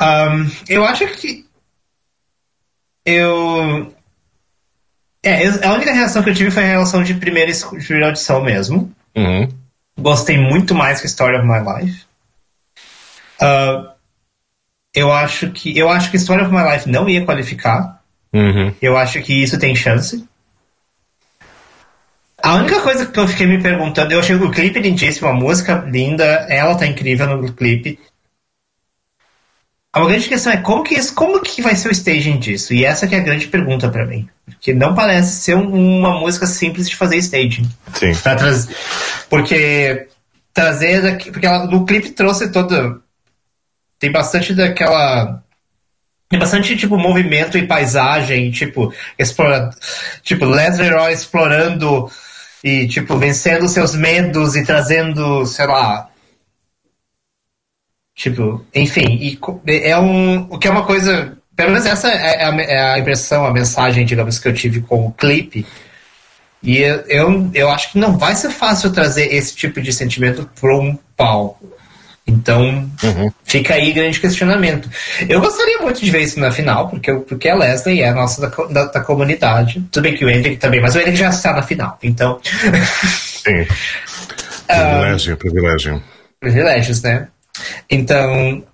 Ahn, 0.00 0.50
eu 0.68 0.84
acho 0.84 1.06
que. 1.08 1.44
Eu. 3.04 3.94
É, 5.24 5.46
a 5.64 5.72
única 5.74 5.92
reação 5.92 6.22
que 6.22 6.30
eu 6.30 6.34
tive 6.34 6.50
foi 6.50 6.64
a 6.64 6.66
relação 6.66 7.02
de 7.02 7.14
primeira, 7.14 7.52
de 7.52 7.64
primeira 7.64 8.06
audição 8.06 8.42
mesmo. 8.42 8.92
Uhum. 9.14 9.48
Gostei 9.98 10.36
muito 10.36 10.74
mais 10.74 11.00
que 11.00 11.06
Story 11.06 11.36
of 11.36 11.46
My 11.46 11.60
Life. 11.60 12.04
Ah, 13.40 13.92
eu 14.94 15.12
acho 15.12 15.50
que. 15.50 15.76
Eu 15.76 15.88
acho 15.88 16.10
que 16.10 16.16
Story 16.16 16.42
of 16.42 16.52
My 16.52 16.62
Life 16.72 16.88
não 16.88 17.08
ia 17.08 17.24
qualificar. 17.24 18.00
Uhum. 18.32 18.74
Eu 18.80 18.96
acho 18.96 19.20
que 19.22 19.42
isso 19.42 19.58
tem 19.58 19.76
chance. 19.76 20.24
A 22.42 22.54
única 22.54 22.80
coisa 22.80 23.06
que 23.06 23.18
eu 23.18 23.28
fiquei 23.28 23.46
me 23.46 23.62
perguntando, 23.62 24.12
eu 24.12 24.18
achei 24.18 24.34
o 24.34 24.50
clipe 24.50 24.80
lindíssimo, 24.80 25.28
a 25.28 25.32
música 25.32 25.74
linda, 25.86 26.24
ela 26.48 26.74
tá 26.74 26.86
incrível 26.86 27.36
no 27.36 27.52
clipe. 27.52 28.00
A 29.94 30.00
grande 30.06 30.26
questão 30.28 30.52
é 30.52 30.56
como 30.56 30.82
que, 30.82 30.94
isso- 30.94 31.14
como 31.14 31.40
que 31.42 31.60
vai 31.60 31.76
ser 31.76 31.88
o 31.88 31.92
staging 31.92 32.38
disso? 32.38 32.72
E 32.72 32.82
essa 32.84 33.06
que 33.06 33.14
é 33.14 33.18
a 33.18 33.22
grande 33.22 33.46
pergunta 33.48 33.90
pra 33.90 34.06
mim. 34.06 34.26
Porque 34.46 34.72
não 34.72 34.94
parece 34.94 35.36
ser 35.42 35.54
um- 35.54 35.98
uma 35.98 36.18
música 36.18 36.46
simples 36.46 36.88
de 36.88 36.96
fazer 36.96 37.16
staging. 37.18 37.68
Sim. 37.94 38.14
Pra 38.14 38.36
porque 39.28 40.06
trazer 40.54 41.02
daqui, 41.02 41.30
porque 41.30 41.46
ela, 41.46 41.66
no 41.66 41.84
clipe 41.84 42.10
trouxe 42.10 42.50
todo 42.50 43.02
tem 43.98 44.10
bastante 44.10 44.52
daquela 44.54 45.40
tem 46.28 46.38
bastante 46.38 46.74
tipo 46.76 46.96
movimento 46.96 47.58
e 47.58 47.66
paisagem, 47.66 48.50
tipo 48.50 48.92
explora, 49.18 49.68
tipo 50.22 50.46
Leslie 50.46 50.88
Roy 50.90 51.12
explorando 51.12 52.10
e 52.64 52.88
tipo 52.88 53.18
vencendo 53.18 53.68
seus 53.68 53.94
medos 53.94 54.56
e 54.56 54.64
trazendo, 54.64 55.44
sei 55.44 55.66
lá, 55.66 56.08
tipo, 58.22 58.64
enfim, 58.72 59.18
e 59.20 59.38
é 59.66 59.98
um 59.98 60.46
o 60.48 60.56
que 60.56 60.68
é 60.68 60.70
uma 60.70 60.84
coisa, 60.84 61.36
pelo 61.56 61.70
menos 61.70 61.84
essa 61.84 62.08
é 62.08 62.44
a, 62.44 62.54
é 62.60 62.92
a 62.94 62.98
impressão, 62.98 63.44
a 63.44 63.52
mensagem, 63.52 64.06
digamos 64.06 64.38
que 64.38 64.46
eu 64.46 64.54
tive 64.54 64.80
com 64.80 65.06
o 65.06 65.12
clipe. 65.12 65.66
E 66.62 66.78
eu, 66.78 67.00
eu, 67.08 67.50
eu 67.52 67.68
acho 67.70 67.90
que 67.90 67.98
não 67.98 68.16
vai 68.16 68.36
ser 68.36 68.50
fácil 68.50 68.92
trazer 68.92 69.34
esse 69.34 69.56
tipo 69.56 69.82
de 69.82 69.92
sentimento 69.92 70.48
para 70.60 70.76
um 70.76 70.96
palco. 71.16 71.72
Então, 72.24 72.88
fica 73.42 73.74
aí 73.74 73.92
grande 73.92 74.20
questionamento. 74.20 74.88
Eu 75.28 75.40
gostaria 75.40 75.78
muito 75.78 76.00
de 76.00 76.08
ver 76.08 76.22
isso 76.22 76.38
na 76.38 76.52
final, 76.52 76.88
porque, 76.88 77.12
porque 77.12 77.48
a 77.48 77.56
Leslie 77.56 78.02
é 78.02 78.10
a 78.10 78.14
nossa 78.14 78.40
da, 78.40 78.64
da, 78.66 78.84
da 78.84 79.00
comunidade. 79.00 79.84
Tudo 79.90 80.04
bem 80.04 80.14
que 80.14 80.24
o 80.24 80.30
Hendrick 80.30 80.58
também, 80.58 80.80
mas 80.80 80.94
o 80.94 81.00
Hendrick 81.00 81.18
já 81.18 81.30
está 81.30 81.52
na 81.52 81.62
final. 81.62 81.98
Então, 82.00 82.38
Sim. 82.44 83.66
Privilégio, 84.68 85.36
privilégio. 85.36 86.02
privilégios, 86.40 87.02
né? 87.02 87.26
Então, 87.90 88.64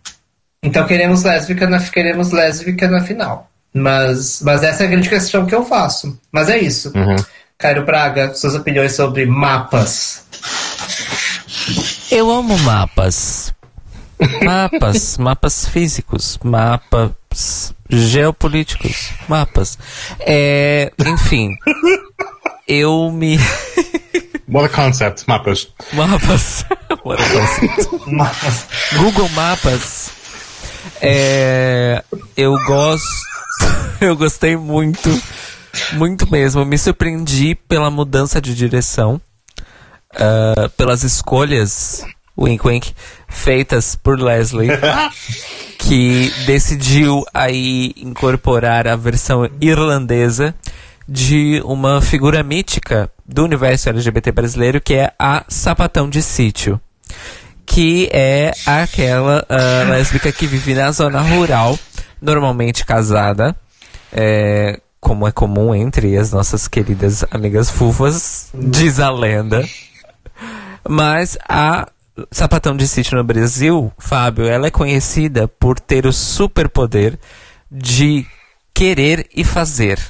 então 0.62 0.86
queremos 0.86 1.22
lésbica 1.22 1.68
na, 1.68 1.80
queremos 1.80 2.30
lésbica 2.30 2.88
na 2.88 3.02
final. 3.02 3.50
Mas, 3.72 4.40
mas 4.42 4.62
essa 4.62 4.84
é 4.84 4.86
a 4.86 4.90
grande 4.90 5.08
questão 5.08 5.46
que 5.46 5.54
eu 5.54 5.64
faço. 5.64 6.18
Mas 6.32 6.48
é 6.48 6.58
isso. 6.58 6.92
Uhum. 6.96 7.16
Cairo 7.56 7.84
Braga, 7.84 8.34
suas 8.34 8.54
opiniões 8.54 8.92
sobre 8.92 9.26
mapas. 9.26 10.24
Eu 12.10 12.30
amo 12.30 12.56
mapas. 12.58 13.52
Mapas, 14.42 15.18
mapas 15.18 15.68
físicos, 15.68 16.38
mapas 16.42 17.74
geopolíticos, 17.88 19.10
mapas. 19.28 19.78
É, 20.20 20.92
enfim, 21.06 21.56
eu 22.66 23.10
me. 23.10 23.38
What 24.48 24.66
a 24.66 24.68
concept, 24.68 25.24
mapas. 25.28 25.68
Mapas. 25.92 26.64
What 27.04 27.22
a 27.22 27.28
concept. 27.28 28.10
Mapas. 28.10 28.66
Google 28.96 29.28
Mapas. 29.30 30.10
É, 31.00 32.02
eu 32.36 32.54
gosto. 32.66 33.28
Eu 34.00 34.16
gostei 34.16 34.56
muito. 34.56 35.10
Muito 35.94 36.30
mesmo. 36.30 36.64
Me 36.64 36.78
surpreendi 36.78 37.56
pela 37.56 37.90
mudança 37.90 38.40
de 38.40 38.54
direção. 38.54 39.20
ah, 40.14 40.70
pelas 40.76 41.02
escolhas, 41.02 42.04
wink 42.36 42.66
wink, 42.66 42.94
feitas 43.28 43.96
por 43.96 44.18
Leslie. 44.20 44.70
que 45.78 46.32
decidiu 46.46 47.24
aí 47.32 47.92
incorporar 47.96 48.86
a 48.86 48.96
versão 48.96 49.48
irlandesa 49.60 50.54
de 51.08 51.60
uma 51.64 52.00
figura 52.00 52.42
mítica 52.42 53.10
do 53.28 53.44
universo 53.44 53.90
LGBT 53.90 54.32
brasileiro 54.32 54.80
que 54.80 54.94
é 54.94 55.12
a 55.18 55.44
Sapatão 55.48 56.08
de 56.08 56.22
Sítio. 56.22 56.80
Que 57.66 58.08
é 58.10 58.52
aquela 58.64 59.44
uh, 59.44 59.90
lésbica 59.90 60.32
que 60.32 60.46
vive 60.46 60.74
na 60.74 60.90
zona 60.90 61.20
rural, 61.20 61.78
normalmente 62.20 62.82
casada, 62.82 63.54
é, 64.10 64.80
como 64.98 65.28
é 65.28 65.32
comum 65.32 65.74
entre 65.74 66.16
as 66.16 66.32
nossas 66.32 66.66
queridas 66.66 67.26
amigas 67.30 67.70
fufas, 67.70 68.48
diz 68.54 68.98
a 68.98 69.10
lenda. 69.10 69.68
Mas 70.88 71.36
a 71.46 71.88
Sapatão 72.30 72.74
de 72.74 72.88
Sítio 72.88 73.18
no 73.18 73.24
Brasil, 73.24 73.92
Fábio, 73.98 74.46
ela 74.46 74.68
é 74.68 74.70
conhecida 74.70 75.46
por 75.46 75.78
ter 75.78 76.06
o 76.06 76.12
superpoder 76.12 77.18
de 77.70 78.26
querer 78.72 79.28
e 79.36 79.44
fazer. 79.44 80.00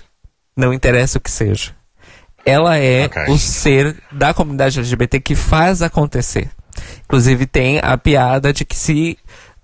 Não 0.57 0.73
interessa 0.73 1.19
o 1.19 1.20
que 1.20 1.31
seja. 1.31 1.77
Ela 2.44 2.78
é 2.78 3.06
okay. 3.06 3.27
o 3.28 3.39
ser 3.39 3.97
da 4.10 4.32
comunidade 4.32 4.78
LGBT 4.78 5.20
que 5.20 5.35
faz 5.35 5.82
acontecer. 5.82 6.51
Inclusive 7.05 7.47
tem 7.47 7.81
a 7.82 7.97
piada 7.98 8.52
de 8.52 8.65
que 8.65 8.77
se 8.77 9.19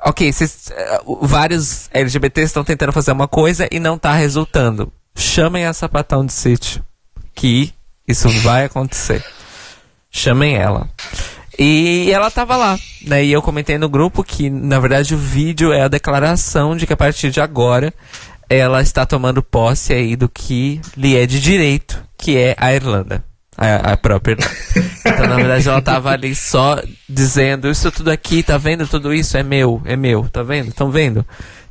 ok, 0.04 0.30
uh, 0.30 1.26
vários 1.26 1.88
LGBTs 1.92 2.46
estão 2.46 2.62
tentando 2.62 2.92
fazer 2.92 3.12
uma 3.12 3.26
coisa 3.26 3.66
e 3.70 3.80
não 3.80 3.96
está 3.96 4.12
resultando. 4.12 4.92
Chamem 5.16 5.64
a 5.64 5.72
sapatão 5.72 6.26
de 6.26 6.32
sítio. 6.32 6.84
Que 7.34 7.72
isso 8.06 8.28
vai 8.42 8.66
acontecer. 8.66 9.24
Chamem 10.10 10.56
ela. 10.56 10.88
E 11.58 12.10
ela 12.12 12.30
tava 12.30 12.56
lá, 12.56 12.78
né? 13.02 13.24
E 13.24 13.32
eu 13.32 13.40
comentei 13.40 13.78
no 13.78 13.88
grupo 13.88 14.24
que, 14.24 14.50
na 14.50 14.80
verdade, 14.80 15.14
o 15.14 15.18
vídeo 15.18 15.72
é 15.72 15.82
a 15.82 15.88
declaração 15.88 16.76
de 16.76 16.86
que 16.86 16.92
a 16.92 16.96
partir 16.96 17.30
de 17.30 17.40
agora 17.40 17.94
ela 18.48 18.82
está 18.82 19.04
tomando 19.06 19.42
posse 19.42 19.92
aí 19.92 20.16
do 20.16 20.28
que 20.28 20.80
lhe 20.96 21.16
é 21.16 21.26
de 21.26 21.40
direito, 21.40 22.02
que 22.16 22.36
é 22.36 22.54
a 22.58 22.74
Irlanda. 22.74 23.24
A, 23.56 23.92
a 23.92 23.96
própria 23.96 24.32
Irlanda. 24.32 24.54
Então, 25.06 25.28
na 25.28 25.36
verdade, 25.36 25.68
ela 25.68 25.82
tava 25.82 26.10
ali 26.10 26.34
só 26.34 26.82
dizendo, 27.06 27.70
isso 27.70 27.92
tudo 27.92 28.10
aqui, 28.10 28.42
tá 28.42 28.56
vendo? 28.56 28.86
Tudo 28.86 29.12
isso 29.12 29.36
é 29.36 29.42
meu, 29.42 29.82
é 29.84 29.94
meu, 29.94 30.26
tá 30.30 30.42
vendo? 30.42 30.68
Estão 30.68 30.90
vendo? 30.90 31.24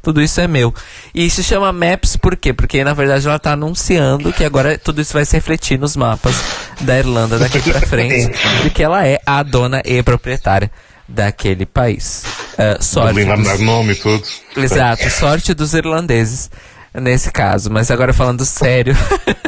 tudo 0.04 0.22
isso 0.22 0.40
é 0.42 0.48
meu. 0.48 0.76
E 1.16 1.30
se 1.30 1.42
chama 1.42 1.72
Maps 1.72 2.18
por 2.18 2.36
quê? 2.36 2.52
Porque 2.54 2.84
na 2.84 2.94
verdade 2.94 3.26
ela 3.26 3.38
está 3.38 3.54
anunciando 3.54 4.34
que 4.34 4.44
agora 4.44 4.78
tudo 4.78 5.02
isso 5.02 5.14
vai 5.14 5.26
se 5.26 5.36
refletir 5.36 5.80
nos 5.80 5.96
mapas 5.96 6.36
da 6.82 7.00
Irlanda 7.00 7.40
daqui 7.40 7.62
para 7.62 7.80
frente, 7.88 8.30
de 8.62 8.70
que 8.70 8.84
ela 8.84 9.08
é 9.08 9.18
a 9.26 9.42
dona 9.42 9.82
e 9.86 10.04
proprietária 10.04 10.70
daquele 11.08 11.66
país. 11.66 12.24
Uh, 12.54 12.84
sorte. 12.84 13.26
Dos... 13.26 13.60
nome 13.60 13.96
tudo. 13.96 14.24
Exato, 14.56 15.10
sorte 15.10 15.54
dos 15.54 15.74
irlandeses 15.74 16.50
nesse 16.94 17.32
caso. 17.32 17.72
Mas 17.72 17.90
agora 17.92 18.14
falando 18.14 18.46
sério, 18.46 18.96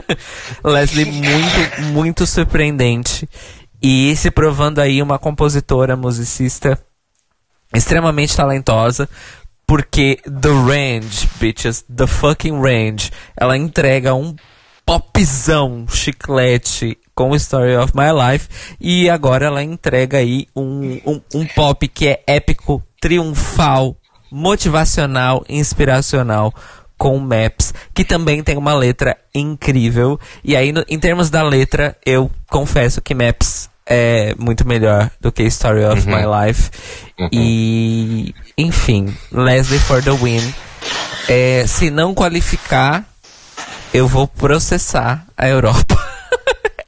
Leslie 0.64 1.06
muito, 1.06 1.82
muito 1.94 2.26
surpreendente 2.26 3.28
e 3.82 4.16
se 4.16 4.32
provando 4.32 4.80
aí 4.80 5.02
uma 5.02 5.20
compositora, 5.20 5.96
musicista 5.96 6.80
extremamente 7.74 8.36
talentosa, 8.36 9.08
porque 9.68 10.20
The 10.24 10.50
Range, 10.50 11.30
bitches, 11.40 11.84
The 11.94 12.08
Fucking 12.08 12.62
Range, 12.62 13.12
ela 13.36 13.58
entrega 13.58 14.14
um 14.14 14.36
popzão, 14.86 15.86
chiclete 15.90 16.98
com 17.16 17.34
Story 17.36 17.78
of 17.78 17.94
My 17.96 18.12
Life 18.12 18.50
e 18.80 19.10
agora 19.10 19.46
ela 19.46 19.64
entrega 19.64 20.18
aí 20.18 20.48
um, 20.56 21.00
um, 21.06 21.22
um 21.34 21.48
pop 21.48 21.88
que 21.88 22.10
é 22.10 22.22
épico, 22.28 22.84
triunfal, 23.00 23.96
motivacional, 24.30 25.46
inspiracional 25.48 26.54
com 26.98 27.18
Maps, 27.20 27.74
que 27.94 28.04
também 28.04 28.44
tem 28.44 28.58
uma 28.58 28.74
letra 28.74 29.18
incrível. 29.34 30.20
E 30.44 30.56
aí, 30.56 30.72
no, 30.72 30.84
em 30.88 31.00
termos 31.00 31.30
da 31.30 31.44
letra, 31.44 31.96
eu 32.06 32.30
confesso 32.50 33.02
que 33.02 33.14
Maps 33.14 33.70
é 33.86 34.34
muito 34.38 34.68
melhor 34.68 35.12
do 35.20 35.32
que 35.32 35.44
Story 35.44 35.86
of 35.86 36.08
uhum. 36.08 36.16
My 36.16 36.48
Life. 36.48 36.72
Uhum. 37.20 37.30
E, 37.32 38.36
enfim, 38.58 39.16
Leslie 39.32 39.80
for 39.80 40.04
the 40.04 40.12
win. 40.12 40.54
É, 41.28 41.66
se 41.68 41.90
não 41.90 42.14
qualificar, 42.14 43.06
eu 43.94 44.08
vou 44.08 44.28
processar 44.28 45.26
a 45.38 45.48
Europa. 45.48 45.96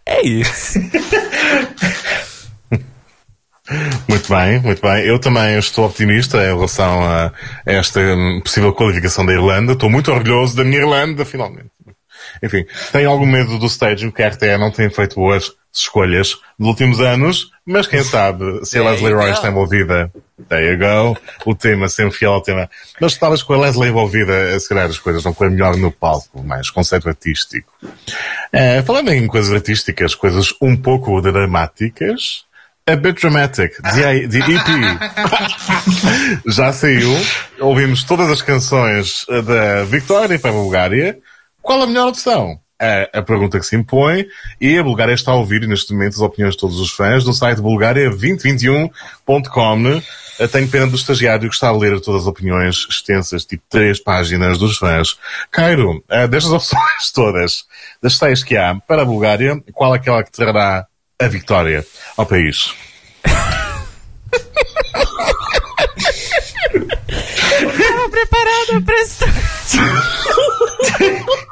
é 0.07 0.25
isso. 0.25 0.79
Muito 4.07 4.33
bem, 4.33 4.59
muito 4.61 4.81
bem. 4.81 5.05
Eu 5.05 5.19
também 5.19 5.57
estou 5.57 5.85
optimista 5.85 6.37
em 6.37 6.55
relação 6.55 7.03
a 7.03 7.33
esta 7.65 7.99
possível 8.41 8.71
qualificação 8.73 9.25
da 9.25 9.33
Irlanda. 9.33 9.73
Estou 9.73 9.89
muito 9.89 10.09
orgulhoso 10.09 10.55
da 10.55 10.63
minha 10.63 10.79
Irlanda, 10.79 11.25
finalmente. 11.25 11.69
Enfim, 12.41 12.65
tenho 12.91 13.09
algum 13.09 13.25
medo 13.25 13.57
do 13.57 13.65
staging, 13.65 14.11
que 14.11 14.23
a 14.23 14.29
RTE 14.29 14.57
não 14.57 14.71
tem 14.71 14.89
feito 14.89 15.15
boas 15.15 15.51
escolhas 15.73 16.35
nos 16.57 16.69
últimos 16.69 16.99
anos, 16.99 17.51
mas 17.65 17.87
quem 17.87 18.03
sabe 18.03 18.65
se 18.65 18.77
a 18.79 18.83
Leslie 18.83 19.13
Roy 19.13 19.31
está 19.31 19.49
envolvida. 19.49 20.11
There 20.49 20.71
you 20.71 20.77
go. 20.77 21.19
O 21.45 21.55
tema 21.55 21.89
sempre 21.89 22.17
fiel 22.17 22.33
ao 22.33 22.41
tema. 22.41 22.69
Mas 23.01 23.17
talvez 23.17 23.41
com 23.41 23.53
a 23.53 23.57
Leslie 23.57 23.89
envolvida, 23.89 24.59
se 24.59 24.69
calhar 24.69 24.85
as 24.85 24.99
coisas 24.99 25.23
vão 25.23 25.33
correr 25.33 25.49
melhor 25.49 25.75
no 25.75 25.91
palco, 25.91 26.43
mais 26.43 26.69
conceito 26.69 27.09
artístico. 27.09 27.71
É, 28.51 28.81
falando 28.83 29.11
em 29.11 29.27
coisas 29.27 29.51
artísticas, 29.51 30.15
coisas 30.15 30.53
um 30.61 30.75
pouco 30.75 31.21
dramáticas, 31.21 32.45
a 32.87 32.95
Bit 32.95 33.21
Dramatic, 33.21 33.73
de, 33.81 34.27
de 34.27 34.39
EP. 34.39 34.67
Já 36.47 36.71
saiu, 36.71 37.13
ouvimos 37.59 38.03
todas 38.03 38.29
as 38.29 38.41
canções 38.41 39.25
da 39.45 39.83
Victoria 39.83 40.39
para 40.39 40.51
a 40.51 40.53
Bulgária. 40.53 41.17
Qual 41.67 41.79
a 41.81 41.85
melhor 41.85 42.07
opção? 42.07 42.57
é 42.79 43.09
a 43.11 43.23
pergunta 43.23 43.59
que 43.59 43.65
se 43.65 43.75
impõe 43.75 44.27
e 44.61 44.77
a 44.77 44.83
Bulgária 44.83 45.13
está 45.13 45.31
a 45.31 45.35
ouvir 45.35 45.67
neste 45.67 45.91
momento 45.91 46.13
as 46.13 46.21
opiniões 46.21 46.53
de 46.53 46.61
todos 46.61 46.79
os 46.79 46.91
fãs 46.91 47.25
no 47.25 47.33
site 47.33 47.59
bulgaria2021.com. 47.59 50.01
Tenho 50.47 50.69
pena 50.69 50.87
do 50.87 50.95
estagiário 50.95 51.49
que 51.49 51.55
está 51.55 51.67
a 51.69 51.75
ler 51.75 51.99
todas 51.99 52.21
as 52.21 52.27
opiniões 52.27 52.85
extensas, 52.89 53.43
tipo 53.43 53.63
três 53.67 53.99
páginas 53.99 54.57
dos 54.57 54.77
fãs. 54.77 55.17
Cairo, 55.51 56.01
eh, 56.07 56.25
destas 56.27 56.53
opções 56.53 57.11
todas, 57.13 57.65
das 58.01 58.15
seis 58.15 58.41
que 58.43 58.55
há 58.55 58.73
para 58.75 59.01
a 59.01 59.05
Bulgária, 59.05 59.61
qual 59.73 59.93
é 59.93 59.97
aquela 59.97 60.23
que 60.23 60.31
trará 60.31 60.87
a 61.19 61.27
vitória 61.27 61.85
ao 62.15 62.25
país? 62.25 62.73
Estava 67.59 68.09
preparada 68.09 68.81
para 68.85 69.01
isso. 69.01 69.25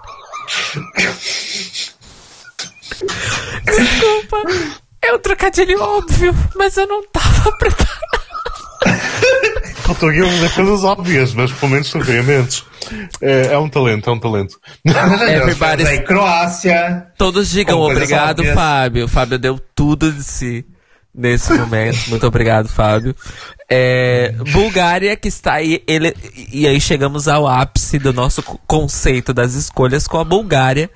Desculpa. 3.66 4.38
É 5.02 5.14
um 5.14 5.20
trocadilho 5.20 5.82
óbvio, 5.82 6.36
mas 6.56 6.78
eu 6.78 6.88
não 6.88 7.04
tava 7.08 7.52
preparado. 7.58 7.96
Faltou 9.84 10.10
aqui 10.10 10.22
umas 10.22 10.52
coisas 10.54 10.84
óbvias, 10.84 11.34
mas 11.34 11.52
pelo 11.52 11.72
menos 11.72 11.88
surpreendentes. 11.88 12.64
É, 13.22 13.54
é 13.54 13.58
um 13.58 13.70
talento, 13.70 14.10
é 14.10 14.14
um 14.14 14.20
talento. 14.20 14.60
Everybody... 14.84 16.04
Croácia. 16.04 17.08
Todos 17.18 17.50
digam 17.52 17.80
obrigado, 17.80 18.40
óbvias. 18.40 18.56
Fábio. 18.56 19.08
Fábio 19.08 19.40
deu 19.40 19.60
tudo 19.76 20.12
de 20.12 20.24
si 20.24 20.66
nesse 21.16 21.54
momento. 21.54 22.10
Muito 22.10 22.28
obrigado, 22.28 22.68
Fábio. 22.68 23.16
É, 23.70 24.32
Bulgária 24.52 25.16
que 25.16 25.28
está 25.28 25.54
aí, 25.54 25.82
ele, 25.88 26.16
e 26.52 26.68
aí 26.68 26.80
chegamos 26.80 27.28
ao 27.28 27.48
ápice 27.48 27.98
do 27.98 28.14
nosso 28.14 28.44
conceito 28.44 29.34
das 29.34 29.54
escolhas 29.54 30.08
com 30.08 30.20
a 30.20 30.24
Bulgária, 30.24 30.90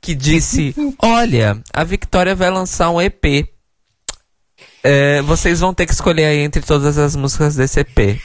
que 0.00 0.14
disse: 0.14 0.74
Olha, 0.98 1.62
a 1.72 1.84
Victoria 1.84 2.34
vai 2.34 2.50
lançar 2.50 2.90
um 2.90 3.00
EP. 3.00 3.48
É, 4.82 5.22
vocês 5.22 5.60
vão 5.60 5.72
ter 5.72 5.86
que 5.86 5.92
escolher 5.92 6.24
aí 6.24 6.38
entre 6.38 6.62
todas 6.62 6.98
as 6.98 7.14
músicas 7.14 7.54
desse 7.54 7.80
EP. 7.80 8.20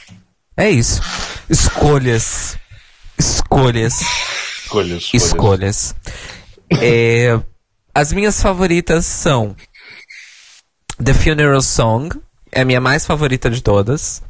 É 0.56 0.70
isso. 0.70 1.00
Escolhas. 1.48 2.56
Escolhas. 3.18 4.00
Escolhas. 4.62 5.10
Escolhas. 5.12 5.94
É, 6.80 7.38
as 7.94 8.12
minhas 8.12 8.40
favoritas 8.40 9.06
são 9.06 9.54
The 11.02 11.14
Funeral 11.14 11.62
Song, 11.62 12.10
é 12.50 12.62
a 12.62 12.64
minha 12.64 12.80
mais 12.80 13.06
favorita 13.06 13.50
de 13.50 13.62
todas. 13.62 14.22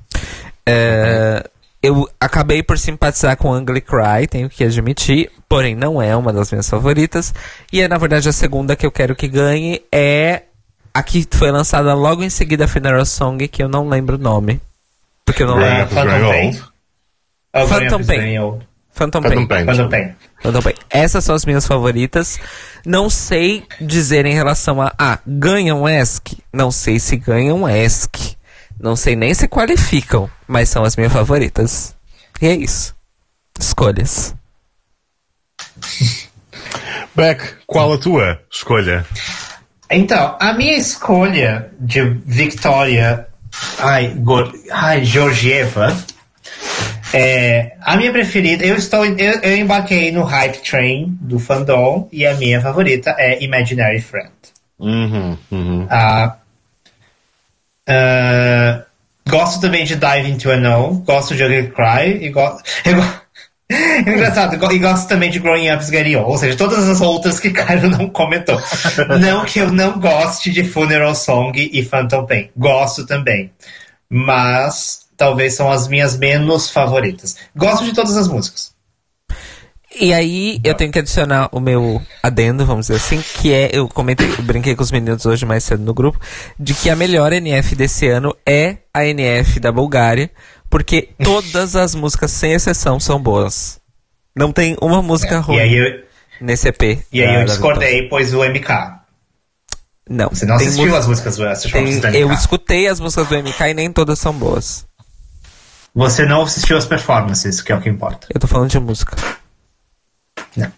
É, 0.64 1.48
eu 1.82 2.08
acabei 2.20 2.62
por 2.62 2.78
simpatizar 2.78 3.36
com 3.36 3.56
Ugly 3.56 3.80
Cry, 3.80 4.26
tenho 4.28 4.48
que 4.48 4.64
admitir, 4.64 5.30
porém 5.48 5.74
não 5.74 6.02
é 6.02 6.16
uma 6.16 6.32
das 6.32 6.50
minhas 6.50 6.68
favoritas. 6.68 7.32
E 7.72 7.80
é, 7.80 7.88
na 7.88 7.98
verdade, 7.98 8.28
a 8.28 8.32
segunda 8.32 8.74
que 8.74 8.84
eu 8.84 8.90
quero 8.90 9.14
que 9.14 9.28
ganhe 9.28 9.82
é 9.92 10.42
a 10.92 11.02
que 11.02 11.26
foi 11.30 11.50
lançada 11.50 11.94
logo 11.94 12.24
em 12.24 12.30
seguida 12.30 12.64
a 12.64 12.68
Funeral 12.68 13.06
Song, 13.06 13.46
que 13.46 13.62
eu 13.62 13.68
não 13.68 13.88
lembro 13.88 14.16
o 14.16 14.18
nome. 14.18 14.60
Porque 15.24 15.42
eu 15.42 15.46
não 15.46 15.56
lembro. 15.56 15.88
Phantom 15.88 16.62
Pain. 18.04 18.62
Phantom 18.92 19.22
Pain. 19.22 19.36
Phantom 19.36 19.46
Pain. 19.46 19.66
Phantom 19.66 19.88
Pain. 19.88 20.14
Phantom 20.42 20.62
Pain. 20.62 20.74
Essas 20.88 21.24
são 21.24 21.34
as 21.34 21.44
minhas 21.44 21.66
favoritas. 21.66 22.38
Não 22.86 23.10
sei 23.10 23.66
dizer 23.80 24.24
em 24.26 24.32
relação 24.32 24.80
a. 24.80 24.92
Ah, 24.96 25.18
ganham 25.26 25.88
ESC? 25.88 26.38
Não 26.52 26.70
sei 26.70 27.00
se 27.00 27.16
ganham 27.16 27.68
ESC. 27.68 28.36
Não 28.78 28.94
sei 28.94 29.16
nem 29.16 29.34
se 29.34 29.48
qualificam, 29.48 30.30
mas 30.46 30.68
são 30.68 30.84
as 30.84 30.94
minhas 30.94 31.12
favoritas. 31.12 31.96
E 32.40 32.46
é 32.46 32.54
isso. 32.54 32.94
Escolhas. 33.58 34.36
Beck, 37.16 37.56
qual 37.66 37.92
a 37.92 37.98
tua 37.98 38.40
escolha? 38.48 39.04
Então, 39.90 40.36
a 40.38 40.52
minha 40.52 40.76
escolha 40.76 41.72
de 41.80 42.02
Victoria 42.24 43.26
ai, 43.80 44.14
Go, 44.14 44.48
ai, 44.70 45.04
Georgieva 45.04 45.88
é 47.12 47.76
a 47.80 47.96
minha 47.96 48.12
preferida. 48.12 48.64
Eu 48.64 48.76
estou 48.76 49.04
eu, 49.04 49.40
eu 49.40 49.56
embarquei 49.56 50.10
no 50.12 50.22
hype 50.22 50.58
train 50.58 51.16
do 51.20 51.38
fandom 51.38 52.08
e 52.12 52.26
a 52.26 52.34
minha 52.34 52.60
favorita 52.60 53.14
é 53.18 53.42
Imaginary 53.42 54.00
Friend. 54.00 54.30
Uhum, 54.78 55.38
uhum. 55.50 55.86
Ah, 55.88 56.36
ah, 57.88 58.82
gosto 59.28 59.60
também 59.60 59.84
de 59.84 59.96
Dive 59.96 60.30
Into 60.30 60.50
a 60.50 60.56
No, 60.56 60.94
gosto 61.00 61.34
de 61.34 61.44
Ugly 61.44 61.70
Cry 61.70 62.24
e 62.24 62.30
gosto. 62.30 62.62
É 63.68 63.98
engraçado, 63.98 64.54
e 64.72 64.78
gosto 64.78 65.08
também 65.08 65.28
de 65.28 65.40
Growing 65.40 65.70
Up 65.72 65.84
Old, 65.84 66.16
ou 66.16 66.38
seja, 66.38 66.56
todas 66.56 66.88
as 66.88 67.00
outras 67.00 67.40
que 67.40 67.50
Caio 67.52 67.90
não 67.90 68.08
comentou. 68.08 68.60
não 69.18 69.44
que 69.44 69.58
eu 69.58 69.72
não 69.72 69.98
goste 69.98 70.52
de 70.52 70.62
Funeral 70.62 71.14
Song 71.16 71.52
e 71.72 71.84
Phantom 71.84 72.24
Pain, 72.26 72.50
gosto 72.56 73.04
também. 73.04 73.50
Mas 74.08 75.05
talvez 75.16 75.54
são 75.54 75.70
as 75.70 75.88
minhas 75.88 76.16
menos 76.16 76.70
favoritas. 76.70 77.36
Gosto 77.54 77.84
de 77.84 77.92
todas 77.94 78.16
as 78.16 78.28
músicas. 78.28 78.74
E 79.98 80.12
aí 80.12 80.60
eu 80.62 80.74
tenho 80.74 80.92
que 80.92 80.98
adicionar 80.98 81.48
o 81.52 81.58
meu 81.60 82.02
adendo, 82.22 82.66
vamos 82.66 82.86
dizer 82.86 82.98
assim, 82.98 83.22
que 83.40 83.52
é, 83.52 83.70
eu 83.72 83.88
comentei, 83.88 84.28
eu 84.28 84.42
brinquei 84.42 84.74
com 84.76 84.82
os 84.82 84.90
meninos 84.92 85.24
hoje 85.24 85.46
mais 85.46 85.64
cedo 85.64 85.82
no 85.82 85.94
grupo, 85.94 86.20
de 86.58 86.74
que 86.74 86.90
a 86.90 86.96
melhor 86.96 87.32
NF 87.32 87.74
desse 87.74 88.06
ano 88.06 88.36
é 88.44 88.78
a 88.92 89.06
NF 89.06 89.58
da 89.58 89.72
Bulgária, 89.72 90.30
porque 90.68 91.08
todas 91.22 91.76
as 91.76 91.94
músicas, 91.94 92.30
sem 92.30 92.52
exceção, 92.52 93.00
são 93.00 93.18
boas. 93.22 93.80
Não 94.34 94.52
tem 94.52 94.76
uma 94.82 95.00
música 95.00 95.36
É, 95.36 95.38
ruim 95.38 95.72
eu, 95.72 96.02
nesse 96.42 96.68
EP. 96.68 96.82
e 97.10 97.22
aí 97.22 97.34
eu 97.34 97.40
da 97.40 97.44
discordei, 97.46 98.02
pois 98.08 98.34
o 98.34 98.44
MK. 98.44 98.68
Não. 100.10 100.28
Você 100.28 100.44
não 100.44 100.56
assistiu 100.56 100.82
música- 100.82 100.98
as 100.98 101.06
músicas 101.06 101.36
do 101.36 101.70
tem- 101.72 102.00
do 102.00 102.06
MK. 102.08 102.16
Eu 102.18 102.32
escutei 102.34 102.86
as 102.86 103.00
músicas 103.00 103.28
do 103.28 103.34
MK 103.36 103.68
e 103.70 103.74
nem 103.74 103.90
todas 103.90 104.18
são 104.18 104.32
boas. 104.34 104.84
Você 105.96 106.26
não 106.26 106.42
assistiu 106.42 106.76
as 106.76 106.84
performances, 106.84 107.62
que 107.62 107.72
é 107.72 107.74
o 107.74 107.80
que 107.80 107.88
importa. 107.88 108.26
Eu 108.28 108.38
tô 108.38 108.46
falando 108.46 108.68
de 108.68 108.78
música. 108.78 109.16
Não. 110.54 110.70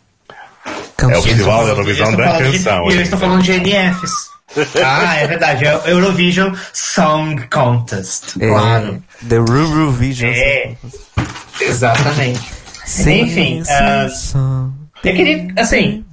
É 1.11 1.19
o 1.19 1.23
Festival 1.23 1.65
da 1.65 1.65
Eu 1.65 1.69
Eurovisão 1.71 2.15
da 2.15 2.39
Canção. 2.39 2.89
E 2.89 2.95
eu 2.95 3.03
estou 3.03 3.19
falando 3.19 3.43
de 3.43 3.53
NFs. 3.59 4.29
ah, 4.81 5.17
é 5.17 5.27
verdade. 5.27 5.65
É 5.65 5.77
o 5.77 5.81
Eurovision 5.89 6.55
Song 6.73 7.49
Contest. 7.49 8.37
É, 8.41 8.49
Claro. 8.49 9.03
The 9.29 9.39
Ruru 9.39 9.91
Vision. 9.91 10.31
É. 10.33 10.77
Exatamente. 11.61 12.53
Sim, 12.87 13.23
Enfim, 13.23 13.63
som. 14.09 14.73
Eu 15.03 15.15
queria, 15.15 15.49
assim. 15.57 16.05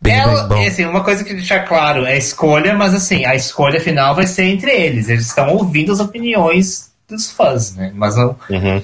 Bem, 0.00 0.14
ela, 0.14 0.44
bem 0.44 0.66
assim, 0.66 0.86
uma 0.86 1.04
coisa 1.04 1.22
que 1.22 1.34
deixar 1.34 1.60
claro 1.60 2.06
é 2.06 2.12
a 2.12 2.16
escolha, 2.16 2.74
mas 2.74 2.94
assim, 2.94 3.26
a 3.26 3.34
escolha 3.34 3.78
final 3.78 4.14
vai 4.14 4.26
ser 4.26 4.44
entre 4.44 4.70
eles. 4.70 5.10
Eles 5.10 5.26
estão 5.26 5.50
ouvindo 5.50 5.92
as 5.92 6.00
opiniões 6.00 6.95
dos 7.08 7.30
fãs, 7.30 7.74
né? 7.74 7.92
Mas 7.94 8.16
não. 8.16 8.36
Uhum. 8.50 8.82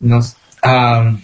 não 0.00 0.20
ah, 0.62 1.14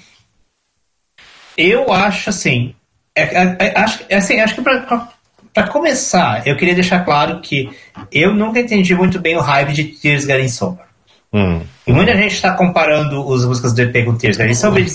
eu 1.57 1.93
acho 1.93 2.31
assim. 2.31 2.75
É, 3.15 3.23
é- 3.23 3.57
é- 3.59 3.79
acho, 3.79 4.05
é 4.09 4.17
assim, 4.17 4.41
acho 4.41 4.55
que 4.55 4.63
pra, 4.63 5.09
pra 5.53 5.69
começar, 5.69 6.47
eu 6.47 6.57
queria 6.57 6.75
deixar 6.75 7.05
claro 7.05 7.41
que 7.41 7.71
eu 8.11 8.35
nunca 8.35 8.61
entendi 8.61 8.95
muito 8.95 9.19
bem 9.19 9.37
o 9.37 9.41
hype 9.41 9.73
de 9.73 9.85
Tears 9.85 10.25
Getting 10.25 10.49
Sober. 10.49 10.85
Hum. 11.33 11.63
E 11.87 11.93
muita 11.93 12.15
gente 12.15 12.35
está 12.35 12.53
comparando 12.53 13.33
as 13.33 13.45
músicas 13.45 13.73
do 13.73 13.81
EP 13.81 14.05
com 14.05 14.15
Tears 14.15 14.37
Getting 14.37 14.55
Sober, 14.55 14.87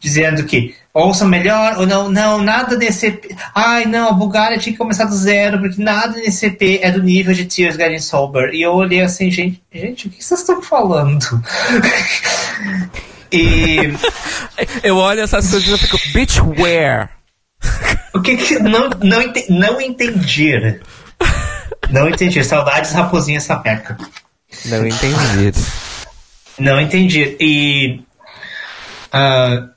dizendo 0.00 0.44
que 0.44 0.74
ouçam 0.92 1.28
melhor, 1.28 1.78
ou 1.78 1.86
não, 1.86 2.08
não, 2.08 2.42
nada 2.42 2.76
desse 2.76 3.06
EP. 3.06 3.36
Ai, 3.54 3.84
não, 3.84 4.08
a 4.08 4.12
Bulgária 4.12 4.58
tinha 4.58 4.72
que 4.72 4.78
começar 4.78 5.04
do 5.04 5.14
zero, 5.14 5.60
porque 5.60 5.82
nada 5.82 6.16
nesse 6.16 6.46
EP 6.46 6.80
é 6.82 6.90
do 6.90 7.02
nível 7.02 7.34
de 7.34 7.44
Tears 7.44 7.76
Getting 7.76 7.98
Sober. 8.00 8.50
E 8.54 8.62
eu 8.62 8.72
olhei 8.72 9.02
assim, 9.02 9.30
gente, 9.30 9.62
gente, 9.72 10.06
o 10.06 10.10
que 10.10 10.24
vocês 10.24 10.40
estão 10.40 10.62
falando? 10.62 11.42
e 13.30 13.76
Eu 14.82 14.96
olho 14.96 15.20
essas 15.20 15.50
coisas 15.50 15.68
e 15.68 15.86
fico, 15.86 15.98
bitch, 16.12 16.38
where? 16.58 17.08
o 18.14 18.20
que 18.20 18.36
que. 18.36 18.58
Não, 18.58 18.88
não, 19.02 19.20
ente- 19.22 19.50
não 19.50 19.80
entendi. 19.80 20.80
Não 21.90 22.08
entendi. 22.08 22.42
Saudades, 22.42 22.92
raposinha 22.92 23.40
sapeca. 23.40 23.96
Não 24.66 24.86
entendi. 24.86 25.52
Não 26.58 26.80
entendi. 26.80 27.36
E. 27.40 28.00
ah, 29.12 29.68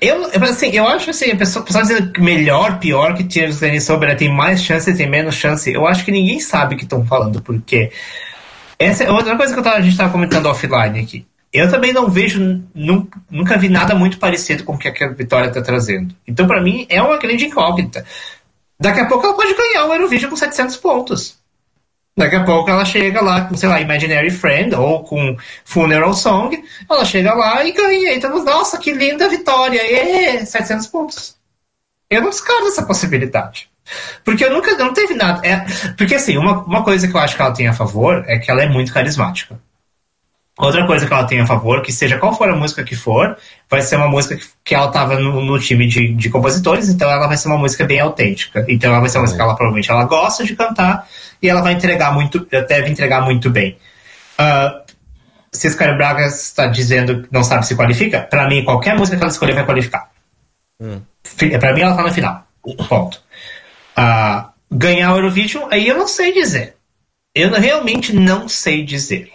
eu, 0.00 0.28
assim, 0.42 0.70
eu 0.70 0.88
acho 0.88 1.10
assim, 1.10 1.30
a 1.30 1.36
pessoa, 1.36 1.62
a 1.62 1.66
pessoa 1.66 1.82
dizendo 1.84 2.20
melhor, 2.20 2.78
pior 2.80 3.14
que 3.14 3.22
Tears 3.22 3.58
Getting 3.58 3.78
Sober 3.80 4.16
tem 4.16 4.28
mais 4.34 4.62
chance, 4.62 4.92
tem 4.96 5.08
menos 5.08 5.36
chance. 5.36 5.70
Eu 5.72 5.86
acho 5.86 6.04
que 6.04 6.10
ninguém 6.10 6.40
sabe 6.40 6.74
o 6.74 6.78
que 6.78 6.84
estão 6.84 7.06
falando, 7.06 7.40
porque. 7.40 7.90
Essa 8.78 9.04
é 9.04 9.10
outra 9.12 9.36
coisa 9.36 9.52
que 9.54 9.60
eu 9.60 9.62
tava- 9.62 9.76
a 9.76 9.80
gente 9.80 9.92
estava 9.92 10.10
comentando 10.10 10.46
offline 10.46 10.98
aqui. 10.98 11.24
Eu 11.52 11.70
também 11.70 11.92
não 11.92 12.08
vejo, 12.10 12.64
nunca, 12.74 13.20
nunca 13.30 13.56
vi 13.56 13.68
nada 13.68 13.94
muito 13.94 14.18
parecido 14.18 14.64
com 14.64 14.72
o 14.74 14.78
que 14.78 14.88
a 14.88 15.08
Vitória 15.10 15.46
está 15.48 15.62
trazendo. 15.62 16.12
Então, 16.26 16.48
para 16.48 16.60
mim, 16.60 16.84
é 16.88 17.00
uma 17.00 17.16
grande 17.18 17.44
incógnita. 17.44 18.04
Daqui 18.80 18.98
a 18.98 19.06
pouco 19.06 19.24
ela 19.24 19.36
pode 19.36 19.54
ganhar 19.54 19.84
o 19.86 19.92
Eurovision 19.94 20.30
com 20.30 20.36
700 20.36 20.76
pontos. 20.78 21.36
Daqui 22.16 22.36
a 22.36 22.44
pouco 22.44 22.68
ela 22.68 22.84
chega 22.84 23.22
lá 23.22 23.42
com, 23.42 23.56
sei 23.56 23.68
lá, 23.68 23.80
Imaginary 23.80 24.30
Friend 24.30 24.74
ou 24.74 25.02
com 25.02 25.36
Funeral 25.64 26.12
Song. 26.12 26.62
Ela 26.90 27.04
chega 27.04 27.32
lá 27.32 27.64
e 27.64 27.72
ganha. 27.72 28.14
Então, 28.14 28.44
nossa, 28.44 28.78
que 28.78 28.92
linda 28.92 29.28
vitória! 29.28 29.80
E 29.82 30.44
700 30.44 30.86
pontos. 30.88 31.36
Eu 32.10 32.20
não 32.20 32.30
descarto 32.30 32.66
essa 32.66 32.82
possibilidade. 32.82 33.70
Porque 34.24 34.44
eu 34.44 34.52
nunca 34.52 34.76
não 34.76 34.92
teve 34.92 35.14
nada. 35.14 35.46
É, 35.46 35.64
porque 35.96 36.14
assim, 36.14 36.36
uma, 36.36 36.62
uma 36.62 36.84
coisa 36.84 37.08
que 37.08 37.14
eu 37.14 37.20
acho 37.20 37.34
que 37.34 37.42
ela 37.42 37.54
tem 37.54 37.66
a 37.66 37.72
favor 37.72 38.22
é 38.26 38.38
que 38.38 38.50
ela 38.50 38.62
é 38.62 38.68
muito 38.68 38.92
carismática. 38.92 39.58
Outra 40.58 40.86
coisa 40.86 41.06
que 41.06 41.12
ela 41.12 41.24
tem 41.24 41.40
a 41.40 41.46
favor, 41.46 41.80
que 41.80 41.90
seja 41.90 42.18
qual 42.18 42.36
for 42.36 42.48
a 42.50 42.54
música 42.54 42.84
que 42.84 42.94
for, 42.94 43.36
vai 43.70 43.80
ser 43.80 43.96
uma 43.96 44.06
música 44.08 44.36
que, 44.36 44.44
que 44.62 44.74
ela 44.74 44.86
estava 44.88 45.18
no, 45.18 45.42
no 45.42 45.58
time 45.58 45.86
de, 45.88 46.12
de 46.12 46.28
compositores, 46.28 46.90
então 46.90 47.10
ela 47.10 47.26
vai 47.26 47.38
ser 47.38 47.48
uma 47.48 47.56
música 47.56 47.84
bem 47.86 47.98
autêntica. 47.98 48.64
Então 48.68 48.90
ela 48.90 49.00
vai 49.00 49.08
ser 49.08 49.16
uma 49.18 49.22
música 49.22 49.38
que 49.38 49.42
ela 49.42 49.54
provavelmente 49.56 49.90
ela 49.90 50.04
gosta 50.04 50.44
de 50.44 50.54
cantar 50.54 51.08
e 51.42 51.48
ela 51.48 51.62
vai 51.62 51.72
entregar 51.72 52.12
muito, 52.12 52.46
deve 52.68 52.90
entregar 52.90 53.22
muito 53.22 53.48
bem. 53.48 53.78
Uh, 54.38 54.82
se 55.50 55.66
esse 55.68 55.76
cara 55.76 55.94
Braga 55.94 56.26
está 56.26 56.66
dizendo 56.66 57.22
que 57.22 57.28
não 57.32 57.42
sabe 57.42 57.66
se 57.66 57.74
qualifica, 57.74 58.20
para 58.20 58.46
mim 58.46 58.62
qualquer 58.64 58.94
música 58.94 59.16
que 59.16 59.22
ela 59.22 59.32
escolher 59.32 59.54
vai 59.54 59.64
qualificar. 59.64 60.10
Fi- 61.24 61.58
Pra 61.58 61.72
mim 61.72 61.80
ela 61.80 61.96
tá 61.96 62.02
na 62.02 62.10
final. 62.12 62.46
Ponto. 62.88 63.22
Ah, 63.96 64.50
ganhar 64.70 65.12
o 65.12 65.16
Eurovision, 65.16 65.66
aí 65.70 65.88
eu 65.88 65.96
não 65.96 66.06
sei 66.08 66.32
dizer. 66.32 66.74
Eu 67.34 67.50
realmente 67.52 68.14
não 68.14 68.48
sei 68.48 68.84
dizer. 68.84 69.31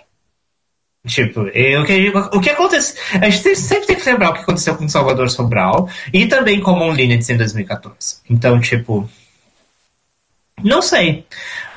Tipo, 1.07 1.47
eu, 1.47 1.81
o, 1.81 1.85
que, 1.85 2.09
o 2.09 2.39
que 2.41 2.49
acontece. 2.49 2.95
A 3.21 3.29
gente 3.29 3.55
sempre 3.55 3.87
tem 3.87 3.95
que 3.95 4.09
lembrar 4.09 4.29
o 4.29 4.33
que 4.33 4.41
aconteceu 4.41 4.75
com 4.75 4.87
Salvador 4.89 5.29
Sobral 5.29 5.89
e 6.13 6.27
também 6.27 6.59
com 6.59 6.73
Moon 6.75 6.91
Linnets 6.93 7.29
em 7.29 7.37
2014. 7.37 8.17
Então, 8.29 8.59
tipo. 8.59 9.09
Não 10.63 10.81
sei. 10.81 11.25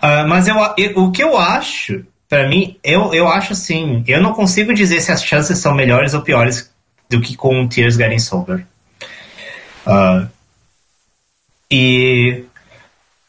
Ah, 0.03 0.25
mas 0.27 0.49
eu, 0.49 0.57
eu- 0.77 0.97
o 1.05 1.13
que 1.13 1.23
eu 1.23 1.37
acho, 1.39 2.05
pra 2.29 2.49
mim, 2.49 2.77
eu, 2.83 3.13
eu 3.15 3.29
acho 3.29 3.53
assim. 3.53 4.03
Eu 4.07 4.23
não 4.23 4.33
consigo 4.33 4.75
dizer 4.75 5.01
se 5.01 5.13
as 5.13 5.23
chances 5.25 5.59
são 5.59 5.75
melhores 5.75 6.13
ou 6.15 6.23
piores 6.23 6.71
do 7.09 7.21
que 7.21 7.37
com 7.37 7.69
Tears 7.69 7.95
Getting 7.97 8.19
Sober. 8.19 8.67
Ah, 9.87 10.27
e 11.71 12.45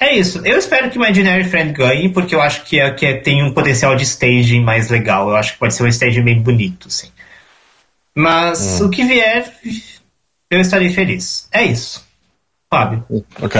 é 0.02 0.16
isso. 0.16 0.46
Eu 0.46 0.58
espero 0.58 0.90
que 0.90 0.98
Imaginary 0.98 1.44
Friend 1.46 1.72
ganhe, 1.74 2.10
porque 2.10 2.36
eu 2.36 2.42
acho 2.42 2.64
que, 2.64 2.80
é, 2.80 2.92
que 2.92 3.06
é- 3.06 3.18
tem 3.18 3.44
um 3.44 3.54
potencial 3.54 3.96
de 3.96 4.04
staging 4.04 4.62
mais 4.62 4.90
legal. 4.90 5.30
Eu 5.30 5.36
acho 5.36 5.54
que 5.54 5.60
pode 5.60 5.74
ser 5.74 5.84
um 5.84 5.88
staging 5.88 6.24
bem 6.24 6.42
bonito, 6.42 6.90
sim. 6.90 7.10
Mas 8.14 8.82
o 8.82 8.90
que 8.90 9.04
vier, 9.06 9.50
eu 10.50 10.60
estarei 10.60 10.92
feliz. 10.92 11.48
É 11.52 11.64
isso. 11.64 12.04
Fábio. 12.70 13.06
Ok. 13.42 13.60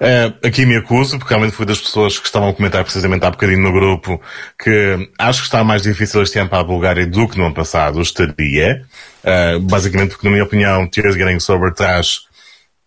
Eh, 0.00 0.32
aqui 0.44 0.64
me 0.64 0.76
acuso, 0.76 1.18
porque 1.18 1.34
realmente 1.34 1.56
fui 1.56 1.66
das 1.66 1.80
pessoas 1.80 2.18
que 2.20 2.26
estavam 2.26 2.48
a 2.48 2.54
comentar 2.54 2.84
precisamente 2.84 3.24
há 3.24 3.30
bocadinho 3.30 3.60
no 3.60 3.72
grupo 3.72 4.20
que 4.62 5.10
acho 5.18 5.40
que 5.40 5.46
está 5.46 5.64
mais 5.64 5.82
difícil 5.82 6.22
este 6.22 6.38
ano 6.38 6.48
para 6.48 6.60
a 6.60 6.64
Bulgária 6.64 7.04
do 7.04 7.26
que 7.28 7.36
no 7.36 7.46
ano 7.46 7.54
passado, 7.54 8.00
estaria. 8.00 8.84
Eh, 9.24 9.58
basicamente 9.60 10.10
porque, 10.10 10.26
na 10.26 10.32
minha 10.32 10.44
opinião, 10.44 10.86
Tears 10.88 11.16
Getting 11.16 11.40
Sober 11.40 11.74
traz 11.74 12.20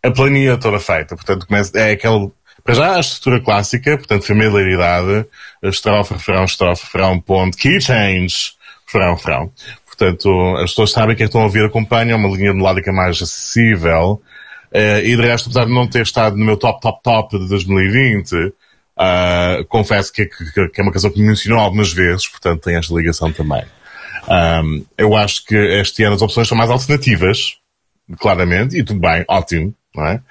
a 0.02 0.10
planilha 0.10 0.58
toda 0.58 0.80
feita. 0.80 1.16
Portanto, 1.18 1.45
é 1.76 1.91
aquele, 1.91 2.32
para 2.63 2.73
já 2.73 2.95
a 2.95 2.99
estrutura 2.99 3.39
clássica, 3.41 3.97
portanto, 3.97 4.25
familiaridade, 4.25 5.25
estrofe, 5.63 6.13
refrão, 6.13 6.45
estrofe, 6.45 6.83
refrão, 6.83 7.19
ponto, 7.19 7.57
key 7.57 7.79
change, 7.81 8.53
refrão, 8.85 9.15
refrão. 9.15 9.51
Portanto, 9.85 10.55
as 10.57 10.71
pessoas 10.71 10.91
sabem 10.91 11.15
que 11.15 11.23
estão 11.23 11.41
a 11.41 11.45
ouvir, 11.45 11.65
acompanham 11.65 12.17
uma 12.17 12.29
linha 12.35 12.53
melódica 12.53 12.91
mais 12.91 13.21
acessível. 13.21 14.21
Eh, 14.73 15.05
e 15.05 15.15
de 15.15 15.21
resto, 15.21 15.49
apesar 15.49 15.65
de 15.65 15.73
não 15.73 15.85
ter 15.85 16.01
estado 16.01 16.38
no 16.38 16.45
meu 16.45 16.57
top, 16.57 16.81
top, 16.81 17.03
top 17.03 17.38
de 17.38 17.47
2020, 17.49 18.53
ah, 19.03 19.63
confesso 19.67 20.13
que, 20.13 20.27
que, 20.27 20.69
que 20.69 20.79
é 20.79 20.83
uma 20.83 20.91
canção 20.91 21.09
que 21.09 21.19
me 21.19 21.27
mencionou 21.27 21.59
algumas 21.59 21.91
vezes, 21.91 22.27
portanto 22.27 22.61
tem 22.61 22.75
esta 22.75 22.93
ligação 22.93 23.31
também. 23.31 23.63
Ahm, 24.27 24.83
eu 24.95 25.15
acho 25.15 25.43
que 25.45 25.55
este 25.55 26.03
ano 26.03 26.15
as 26.15 26.21
opções 26.21 26.47
são 26.47 26.55
mais 26.55 26.69
alternativas, 26.69 27.57
claramente, 28.19 28.77
e 28.77 28.83
tudo 28.83 28.99
bem, 28.99 29.25
ótimo, 29.27 29.73
não 29.95 30.05
é? 30.05 30.21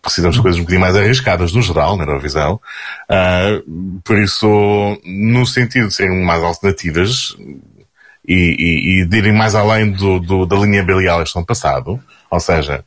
Precisamos 0.00 0.36
de 0.36 0.42
coisas 0.42 0.58
um 0.58 0.62
bocadinho 0.62 0.80
mais 0.80 0.96
arriscadas 0.96 1.52
no 1.52 1.60
geral, 1.62 1.96
na 1.96 2.04
Eurovisão. 2.04 2.60
Uh, 3.10 4.00
por 4.02 4.18
isso, 4.18 4.46
no 5.04 5.46
sentido 5.46 5.88
de 5.88 5.94
serem 5.94 6.24
mais 6.24 6.42
alternativas 6.42 7.36
e, 8.26 8.34
e, 8.34 9.02
e 9.02 9.04
de 9.04 9.18
irem 9.18 9.32
mais 9.32 9.54
além 9.54 9.90
do, 9.90 10.18
do, 10.18 10.46
da 10.46 10.56
linha 10.56 10.82
biliar 10.82 11.18
que 11.18 11.28
estão 11.28 11.44
passado, 11.44 12.00
ou 12.30 12.40
seja, 12.40 12.84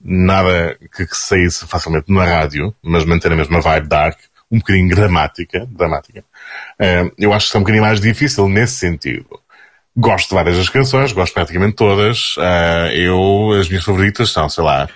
nada 0.00 0.76
que, 0.94 1.06
que 1.06 1.16
saísse 1.16 1.66
facilmente 1.66 2.12
na 2.12 2.24
rádio, 2.24 2.74
mas 2.82 3.04
manter 3.04 3.32
a 3.32 3.36
mesma 3.36 3.60
vibe 3.60 3.88
dark, 3.88 4.18
um 4.50 4.58
bocadinho 4.58 4.94
dramática, 4.94 5.66
dramática. 5.70 6.20
Uh, 6.80 7.12
eu 7.18 7.32
acho 7.32 7.50
que 7.50 7.56
é 7.56 7.58
um 7.58 7.62
bocadinho 7.62 7.84
mais 7.84 8.00
difícil 8.00 8.48
nesse 8.48 8.74
sentido. 8.74 9.40
Gosto 9.96 10.28
de 10.28 10.34
várias 10.34 10.56
das 10.56 10.68
canções, 10.68 11.12
gosto 11.12 11.32
praticamente 11.32 11.74
todas. 11.74 12.36
Uh, 12.36 12.92
eu, 12.92 13.58
as 13.58 13.68
minhas 13.68 13.84
favoritas 13.84 14.30
são, 14.30 14.48
sei 14.48 14.62
lá, 14.62 14.88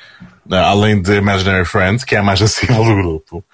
além 0.49 1.01
de 1.01 1.17
Imaginary 1.17 1.65
Friend, 1.65 2.05
que 2.05 2.15
é 2.15 2.19
a 2.19 2.23
mais 2.23 2.41
acessível 2.43 2.85
do 2.85 2.95
grupo. 2.95 3.45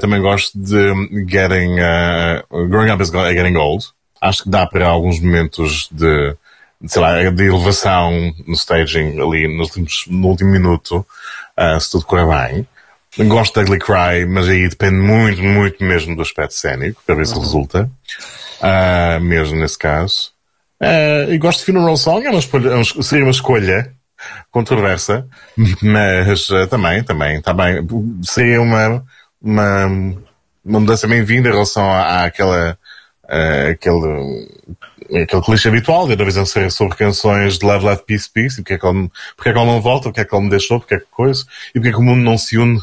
também 0.00 0.20
gosto 0.20 0.58
de 0.58 0.92
Getting, 1.28 1.76
Growing 2.68 2.90
Up 2.90 3.02
is 3.02 3.10
Getting 3.10 3.56
Old. 3.56 3.86
Acho 4.20 4.44
que 4.44 4.50
dá 4.50 4.66
para 4.66 4.86
alguns 4.86 5.20
momentos 5.20 5.88
de, 5.92 6.34
sei 6.86 7.02
lá, 7.02 7.30
de 7.30 7.44
elevação 7.44 8.34
no 8.46 8.54
staging 8.54 9.20
ali 9.20 9.46
no, 9.46 9.62
últimos, 9.62 10.04
no 10.08 10.28
último 10.28 10.50
minuto, 10.50 11.06
se 11.80 11.90
tudo 11.90 12.06
correr 12.06 12.26
bem. 12.26 12.66
Gosto 13.24 13.54
da 13.54 13.62
Ugly 13.62 13.78
Cry, 13.78 14.26
mas 14.28 14.46
aí 14.46 14.68
depende 14.68 14.96
muito, 14.96 15.42
muito 15.42 15.82
mesmo 15.82 16.14
do 16.14 16.20
aspecto 16.20 16.52
cénico, 16.52 17.02
para 17.06 17.14
ver 17.14 17.26
se 17.26 17.34
uhum. 17.34 17.40
resulta. 17.40 17.90
Uh, 18.60 19.20
mesmo 19.20 19.58
nesse 19.58 19.78
caso. 19.78 20.32
Uh, 20.80 21.32
e 21.32 21.38
gosto 21.38 21.60
de 21.60 21.66
Funeral 21.66 21.96
Song, 21.96 22.26
é 22.26 22.30
uma 22.30 22.38
escolha, 22.38 22.70
é 22.70 23.02
seria 23.02 23.24
uma 23.24 23.30
escolha 23.30 23.92
controversa, 24.50 25.26
mas 25.82 26.48
uh, 26.50 26.66
também, 26.66 27.02
também, 27.02 27.40
também, 27.40 27.86
seria 28.22 28.60
uma, 28.60 29.04
uma, 29.40 29.86
uma 30.64 30.80
mudança 30.80 31.06
bem-vinda 31.06 31.48
em 31.48 31.52
relação 31.52 31.90
à, 31.90 32.24
àquela, 32.24 32.78
uh, 33.24 33.70
aquele, 33.70 34.48
aquele 35.22 35.42
clichê 35.42 35.68
habitual 35.68 36.06
de 36.06 36.12
Eurovisão 36.12 36.46
ser 36.46 36.70
sobre 36.70 36.96
canções 36.96 37.58
de 37.58 37.66
Love, 37.66 37.84
Love, 37.84 38.02
Peace, 38.06 38.30
Peace, 38.32 38.60
e 38.60 38.62
porque 38.62 38.74
é 38.74 38.78
que 38.78 38.86
ele, 38.86 39.10
porque 39.36 39.50
é 39.50 39.52
que 39.52 39.58
ele 39.58 39.66
não 39.66 39.80
volta, 39.80 40.08
porque 40.08 40.20
é 40.20 40.24
que 40.24 40.34
ele 40.34 40.44
me 40.44 40.50
deixou, 40.50 40.78
porque 40.78 40.94
é 40.94 40.98
que 40.98 41.06
coisa, 41.10 41.44
e 41.70 41.72
porque 41.74 41.88
é 41.88 41.92
que 41.92 41.98
o 41.98 42.02
mundo 42.02 42.22
não 42.22 42.38
se 42.38 42.58
une 42.58 42.80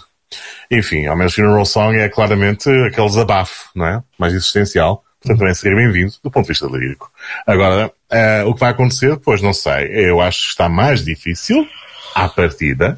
enfim, 0.72 1.06
ao 1.06 1.16
menos 1.16 1.36
Funeral 1.36 1.66
Song 1.66 1.98
é 1.98 2.10
claramente 2.10 2.70
aquele 2.88 3.08
desabafo, 3.08 3.70
não 3.76 3.86
é? 3.86 4.04
Mais 4.18 4.34
existencial. 4.34 5.04
Portanto, 5.22 5.40
também 5.40 5.54
seria 5.54 5.78
bem-vindo 5.78 6.14
do 6.22 6.30
ponto 6.30 6.46
de 6.46 6.50
vista 6.50 6.66
lírico. 6.68 7.10
Agora, 7.48 7.92
uh, 8.14 8.48
o 8.48 8.54
que 8.54 8.60
vai 8.60 8.72
acontecer 8.72 9.12
depois, 9.12 9.42
não 9.42 9.54
sei. 9.54 9.88
Eu 9.92 10.22
acho 10.22 10.44
que 10.44 10.50
está 10.50 10.70
mais 10.70 11.04
difícil 11.04 11.68
à 12.16 12.30
partida, 12.30 12.98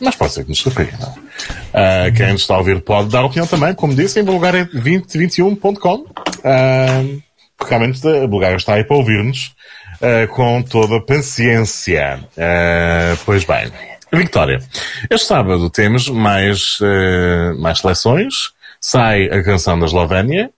mas 0.00 0.14
pode 0.14 0.32
ser 0.32 0.44
que 0.44 0.50
nos 0.50 0.58
surpreenda. 0.58 1.08
Uh, 1.08 2.14
quem 2.16 2.32
nos 2.32 2.42
está 2.42 2.54
a 2.54 2.58
ouvir 2.58 2.80
pode 2.80 3.10
dar 3.10 3.24
opinião 3.24 3.46
também, 3.46 3.74
como 3.74 3.94
disse, 3.94 4.20
em 4.20 4.24
bulgaria2021.com. 4.24 5.94
Uh, 5.96 7.22
porque 7.56 7.74
realmente 7.74 8.06
a 8.06 8.26
Bulgária 8.26 8.56
está 8.56 8.74
aí 8.74 8.84
para 8.84 8.96
ouvir-nos 8.96 9.54
uh, 10.00 10.28
com 10.28 10.62
toda 10.62 10.96
a 10.96 11.00
paciência. 11.00 12.20
Uh, 12.36 13.18
pois 13.24 13.44
bem. 13.44 13.70
Vitória. 14.12 14.60
Este 15.10 15.26
sábado 15.26 15.68
temos 15.70 16.08
mais, 16.08 16.78
mais 17.58 17.80
seleções. 17.80 18.52
Sai 18.80 19.24
a 19.24 19.42
canção 19.42 19.76
da 19.76 19.86
Eslovénia. 19.86 20.50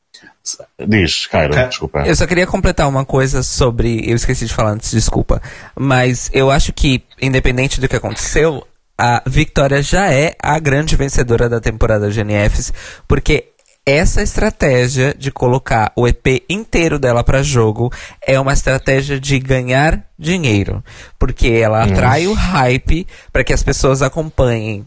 Diz, 0.87 1.27
Cairo, 1.27 1.55
desculpa. 1.69 2.05
Eu 2.07 2.15
só 2.15 2.27
queria 2.27 2.47
completar 2.47 2.89
uma 2.89 3.05
coisa 3.05 3.43
sobre. 3.43 4.09
Eu 4.09 4.17
esqueci 4.17 4.47
de 4.47 4.55
falar 4.55 4.71
antes, 4.71 4.91
desculpa. 4.91 5.43
Mas 5.79 6.31
eu 6.33 6.51
acho 6.51 6.73
que, 6.73 7.03
independente 7.21 7.81
do 7.81 7.89
que 7.89 7.97
aconteceu, 7.97 8.67
a 8.99 9.23
Victoria 9.27 9.83
já 9.83 10.13
é 10.13 10.35
a 10.43 10.59
grande 10.59 10.97
vencedora 10.97 11.49
da 11.49 11.61
temporada 11.61 12.11
GNFs, 12.11 12.73
porque 13.07 13.49
essa 13.85 14.21
estratégia 14.21 15.15
de 15.17 15.31
colocar 15.31 15.93
o 15.95 16.09
EP 16.09 16.43
inteiro 16.51 16.99
dela 16.99 17.23
para 17.23 17.43
jogo 17.43 17.93
é 18.21 18.39
uma 18.41 18.53
estratégia 18.53 19.21
de 19.21 19.39
ganhar 19.39 20.05
dinheiro, 20.19 20.83
porque 21.19 21.49
ela 21.49 21.85
atrai 21.85 22.27
o 22.27 22.33
hype 22.33 23.07
para 23.33 23.45
que 23.45 23.53
as 23.53 23.63
pessoas 23.63 24.03
acompanhem. 24.03 24.85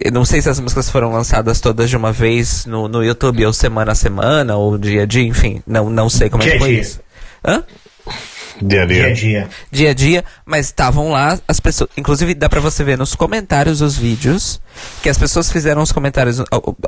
Eu 0.00 0.10
não 0.10 0.24
sei 0.24 0.42
se 0.42 0.48
as 0.48 0.58
músicas 0.58 0.90
foram 0.90 1.12
lançadas 1.12 1.60
todas 1.60 1.88
de 1.88 1.96
uma 1.96 2.12
vez 2.12 2.66
no, 2.66 2.88
no 2.88 3.04
YouTube, 3.04 3.46
ou 3.46 3.52
semana 3.52 3.92
a 3.92 3.94
semana, 3.94 4.56
ou 4.56 4.76
dia 4.76 5.02
a 5.02 5.06
dia, 5.06 5.22
enfim, 5.22 5.62
não, 5.66 5.88
não 5.88 6.10
sei 6.10 6.28
como 6.28 6.42
dia 6.42 6.52
é 6.52 6.54
que 6.54 6.58
foi 6.58 6.72
isso. 6.72 7.00
Hã? 7.44 7.62
Dia 8.62 8.82
a 8.82 8.86
dia. 8.86 9.02
Dia 9.02 9.10
a 9.10 9.14
dia. 9.14 9.48
Dia 9.70 9.90
a 9.90 9.94
dia, 9.94 10.24
mas 10.44 10.66
estavam 10.66 11.10
lá 11.10 11.38
as 11.46 11.58
pessoas. 11.58 11.90
Inclusive, 11.96 12.34
dá 12.34 12.48
pra 12.48 12.60
você 12.60 12.84
ver 12.84 12.96
nos 12.96 13.14
comentários 13.14 13.80
dos 13.80 13.96
vídeos 13.96 14.60
que 15.02 15.08
as 15.08 15.18
pessoas 15.18 15.50
fizeram 15.50 15.82
os 15.82 15.90
comentários. 15.90 16.42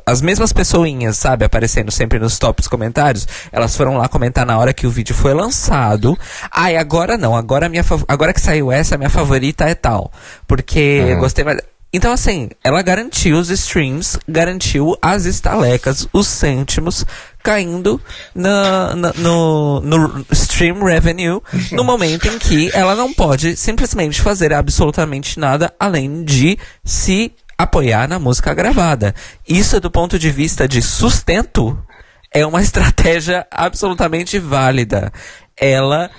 As 0.05 0.21
mesmas 0.21 0.53
pessoinhas, 0.53 1.17
sabe, 1.17 1.45
aparecendo 1.45 1.91
sempre 1.91 2.19
nos 2.19 2.39
tops 2.39 2.69
comentários. 2.69 3.27
Elas 3.51 3.77
foram 3.77 3.97
lá 3.97 4.09
comentar 4.09 4.47
na 4.47 4.57
hora 4.59 4.73
que 4.73 4.87
o 4.87 4.91
vídeo 4.91 5.15
foi 5.15 5.35
lançado. 5.35 6.17
Ai, 6.51 6.77
ah, 6.77 6.81
agora 6.81 7.19
não. 7.19 7.35
Agora, 7.35 7.69
minha, 7.69 7.85
agora 8.07 8.33
que 8.33 8.41
saiu 8.41 8.71
essa, 8.71 8.95
a 8.95 8.99
minha 8.99 9.11
favorita 9.11 9.65
é 9.65 9.75
tal. 9.75 10.13
Porque 10.47 11.01
uhum. 11.03 11.09
eu 11.09 11.19
gostei 11.19 11.45
mais. 11.45 11.61
Então, 11.97 12.13
assim, 12.13 12.51
ela 12.63 12.83
garantiu 12.83 13.39
os 13.39 13.49
streams, 13.49 14.19
garantiu 14.29 14.99
as 15.01 15.25
estalecas, 15.25 16.07
os 16.13 16.27
cêntimos 16.27 17.07
caindo 17.43 17.99
na, 18.35 18.95
na, 18.95 19.13
no, 19.15 19.81
no 19.81 20.27
stream 20.31 20.85
revenue 20.85 21.41
no 21.73 21.83
momento 21.83 22.29
em 22.29 22.39
que 22.39 22.71
ela 22.75 22.95
não 22.95 23.15
pode 23.15 23.57
simplesmente 23.57 24.21
fazer 24.21 24.53
absolutamente 24.53 25.41
nada 25.41 25.73
além 25.81 26.23
de 26.23 26.59
se 26.85 27.33
apoiar 27.57 28.07
na 28.07 28.19
música 28.19 28.53
gravada. 28.53 29.15
Isso, 29.49 29.81
do 29.81 29.91
ponto 29.91 30.19
de 30.19 30.31
vista 30.31 30.69
de 30.69 30.83
sustento, 30.83 31.83
é 32.31 32.45
uma 32.45 32.61
estratégia 32.61 33.47
absolutamente 33.51 34.39
válida. 34.39 35.11
Ela 35.59 36.11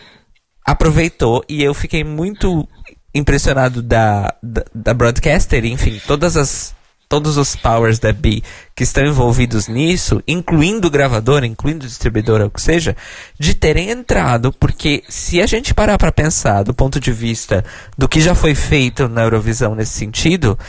aproveitou 0.66 1.46
e 1.48 1.64
eu 1.64 1.76
fiquei 1.76 2.04
muito 2.04 2.68
impressionado 3.14 3.82
da, 3.82 4.34
da, 4.42 4.66
da 4.74 4.94
broadcaster, 4.94 5.66
enfim, 5.66 6.02
todas 6.06 6.38
as 6.38 6.76
todos 7.10 7.38
os 7.38 7.56
powers 7.56 8.00
da 8.00 8.12
B 8.12 8.44
que 8.76 8.84
estão 8.84 9.06
envolvidos 9.06 9.68
nisso, 9.68 10.22
incluindo 10.28 10.88
o 10.88 10.92
gravador, 10.92 11.44
incluindo 11.44 11.86
o 11.86 11.88
distribuidor, 11.88 12.42
ou 12.42 12.48
o 12.48 12.52
que 12.52 12.62
seja, 12.62 12.96
de 13.40 13.54
terem 13.54 13.90
entrado, 13.90 14.52
porque 14.52 15.04
se 15.08 15.42
a 15.42 15.46
gente 15.46 15.74
parar 15.74 15.98
para 15.98 16.12
pensar 16.12 16.64
do 16.64 16.74
ponto 16.74 17.00
de 17.00 17.12
vista 17.12 17.64
do 17.98 18.10
que 18.10 18.20
já 18.20 18.36
foi 18.36 18.54
feito 18.54 19.08
na 19.08 19.24
Eurovisão 19.24 19.74
nesse 19.74 19.94
sentido, 19.94 20.60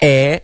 é 0.00 0.42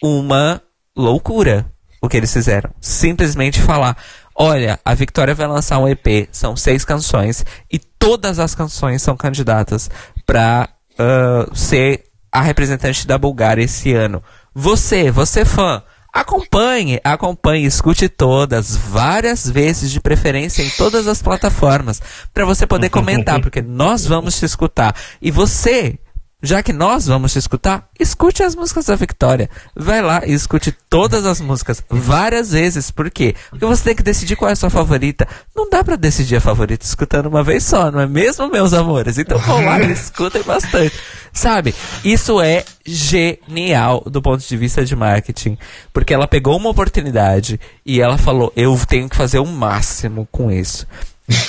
uma 0.00 0.62
loucura 0.96 1.66
o 2.00 2.08
que 2.08 2.16
eles 2.16 2.32
fizeram. 2.32 2.70
Simplesmente 2.80 3.60
falar, 3.62 3.96
olha, 4.34 4.78
a 4.84 4.92
Victoria 4.92 5.34
vai 5.34 5.46
lançar 5.46 5.78
um 5.78 5.88
EP, 5.88 6.28
são 6.32 6.56
seis 6.56 6.84
canções 6.84 7.44
e 7.70 7.78
todas 7.78 8.40
as 8.40 8.54
canções 8.54 9.02
são 9.02 9.16
candidatas 9.16 9.88
para 10.26 10.68
uh, 10.98 11.54
ser 11.54 12.04
a 12.30 12.40
representante 12.40 13.06
da 13.06 13.18
Bulgária 13.18 13.62
esse 13.62 13.92
ano. 13.92 14.22
Você, 14.54 15.10
você 15.10 15.44
fã, 15.44 15.82
acompanhe, 16.12 17.00
acompanhe, 17.02 17.64
escute 17.64 18.08
todas, 18.08 18.76
várias 18.76 19.48
vezes, 19.48 19.90
de 19.90 20.00
preferência 20.00 20.62
em 20.62 20.70
todas 20.70 21.06
as 21.06 21.22
plataformas, 21.22 22.00
para 22.32 22.44
você 22.44 22.66
poder 22.66 22.90
comentar, 22.90 23.40
porque 23.42 23.62
nós 23.62 24.06
vamos 24.06 24.38
te 24.38 24.44
escutar. 24.44 24.94
E 25.20 25.30
você, 25.30 25.98
já 26.42 26.62
que 26.62 26.72
nós 26.72 27.06
vamos 27.06 27.32
te 27.32 27.38
escutar, 27.38 27.88
escute 27.98 28.42
as 28.42 28.56
músicas 28.56 28.86
da 28.86 28.96
Victoria. 28.96 29.48
Vai 29.76 30.02
lá 30.02 30.22
e 30.26 30.32
escute 30.32 30.72
todas 30.90 31.24
as 31.24 31.40
músicas 31.40 31.82
várias 31.88 32.50
vezes. 32.50 32.90
Por 32.90 33.08
quê? 33.10 33.36
Porque 33.48 33.64
você 33.64 33.84
tem 33.84 33.94
que 33.94 34.02
decidir 34.02 34.34
qual 34.34 34.48
é 34.48 34.52
a 34.52 34.56
sua 34.56 34.68
favorita. 34.68 35.26
Não 35.54 35.70
dá 35.70 35.84
para 35.84 35.94
decidir 35.94 36.36
a 36.36 36.40
favorita 36.40 36.84
escutando 36.84 37.26
uma 37.26 37.44
vez 37.44 37.62
só, 37.62 37.92
não 37.92 38.00
é 38.00 38.06
mesmo, 38.06 38.50
meus 38.50 38.72
amores? 38.72 39.18
Então 39.18 39.38
vão 39.38 39.64
lá 39.64 39.80
e 39.80 39.92
escutem 39.92 40.42
bastante. 40.42 40.92
Sabe? 41.32 41.74
Isso 42.04 42.40
é 42.40 42.64
genial 42.84 44.02
do 44.04 44.20
ponto 44.20 44.44
de 44.44 44.56
vista 44.56 44.84
de 44.84 44.96
marketing. 44.96 45.56
Porque 45.92 46.12
ela 46.12 46.26
pegou 46.26 46.56
uma 46.56 46.70
oportunidade 46.70 47.60
e 47.86 48.00
ela 48.00 48.18
falou: 48.18 48.52
eu 48.56 48.78
tenho 48.88 49.08
que 49.08 49.16
fazer 49.16 49.38
o 49.38 49.44
um 49.44 50.26
com 50.30 50.50
isso. 50.50 50.86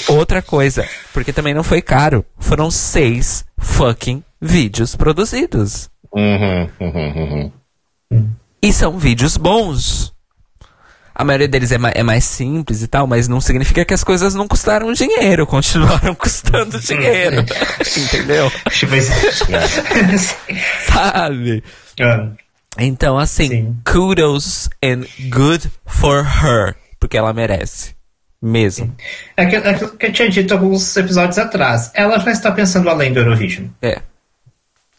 Outra 0.07 0.41
coisa, 0.41 0.87
porque 1.11 1.33
também 1.33 1.53
não 1.53 1.63
foi 1.63 1.81
caro. 1.81 2.23
Foram 2.39 2.69
seis 2.69 3.43
fucking 3.57 4.23
vídeos 4.43 4.95
produzidos. 4.95 5.89
Uhum, 6.11 6.69
uhum, 6.79 7.51
uhum. 8.11 8.29
E 8.61 8.71
são 8.71 8.97
vídeos 8.97 9.37
bons. 9.37 10.13
A 11.15 11.23
maioria 11.23 11.47
deles 11.47 11.71
é, 11.71 11.77
ma 11.77 11.91
é, 11.91 12.01
mais 12.01 12.23
simples 12.23 12.81
e 12.81 12.87
tal, 12.87 13.05
mas 13.05 13.27
não 13.27 13.39
significa 13.39 13.85
que 13.85 13.93
as 13.93 14.03
coisas 14.03 14.33
não 14.33 14.47
custaram 14.47 14.91
dinheiro, 14.93 15.45
continuaram 15.45 16.15
custando 16.15 16.79
dinheiro. 16.79 17.41
Entendeu? 17.97 18.51
Sabe? 20.87 21.63
Uh, 21.99 22.35
então, 22.79 23.19
assim, 23.19 23.47
sim. 23.47 23.77
kudos 23.85 24.69
and 24.83 25.03
good 25.29 25.69
for 25.85 26.25
her, 26.25 26.75
porque 26.99 27.17
ela 27.17 27.31
merece. 27.31 27.93
Mesmo. 28.41 28.93
É 29.37 29.45
que, 29.45 29.55
é 29.55 29.73
que 29.73 30.05
eu 30.07 30.11
tinha 30.11 30.29
dito 30.29 30.53
alguns 30.53 30.97
episódios 30.97 31.37
atrás. 31.37 31.91
Ela 31.93 32.19
já 32.19 32.31
está 32.31 32.51
pensando 32.51 32.89
além 32.89 33.13
do 33.13 33.19
Eurovision. 33.19 33.67
É. 33.81 34.01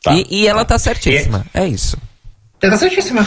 Tá. 0.04 0.12
E, 0.12 0.26
e, 0.28 0.46
ela 0.46 0.66
tá 0.66 0.78
certíssima. 0.78 1.46
E, 1.54 1.58
é 1.58 1.66
isso. 1.66 1.96
Ela 2.60 2.72
tá 2.72 2.78
certíssima. 2.78 3.26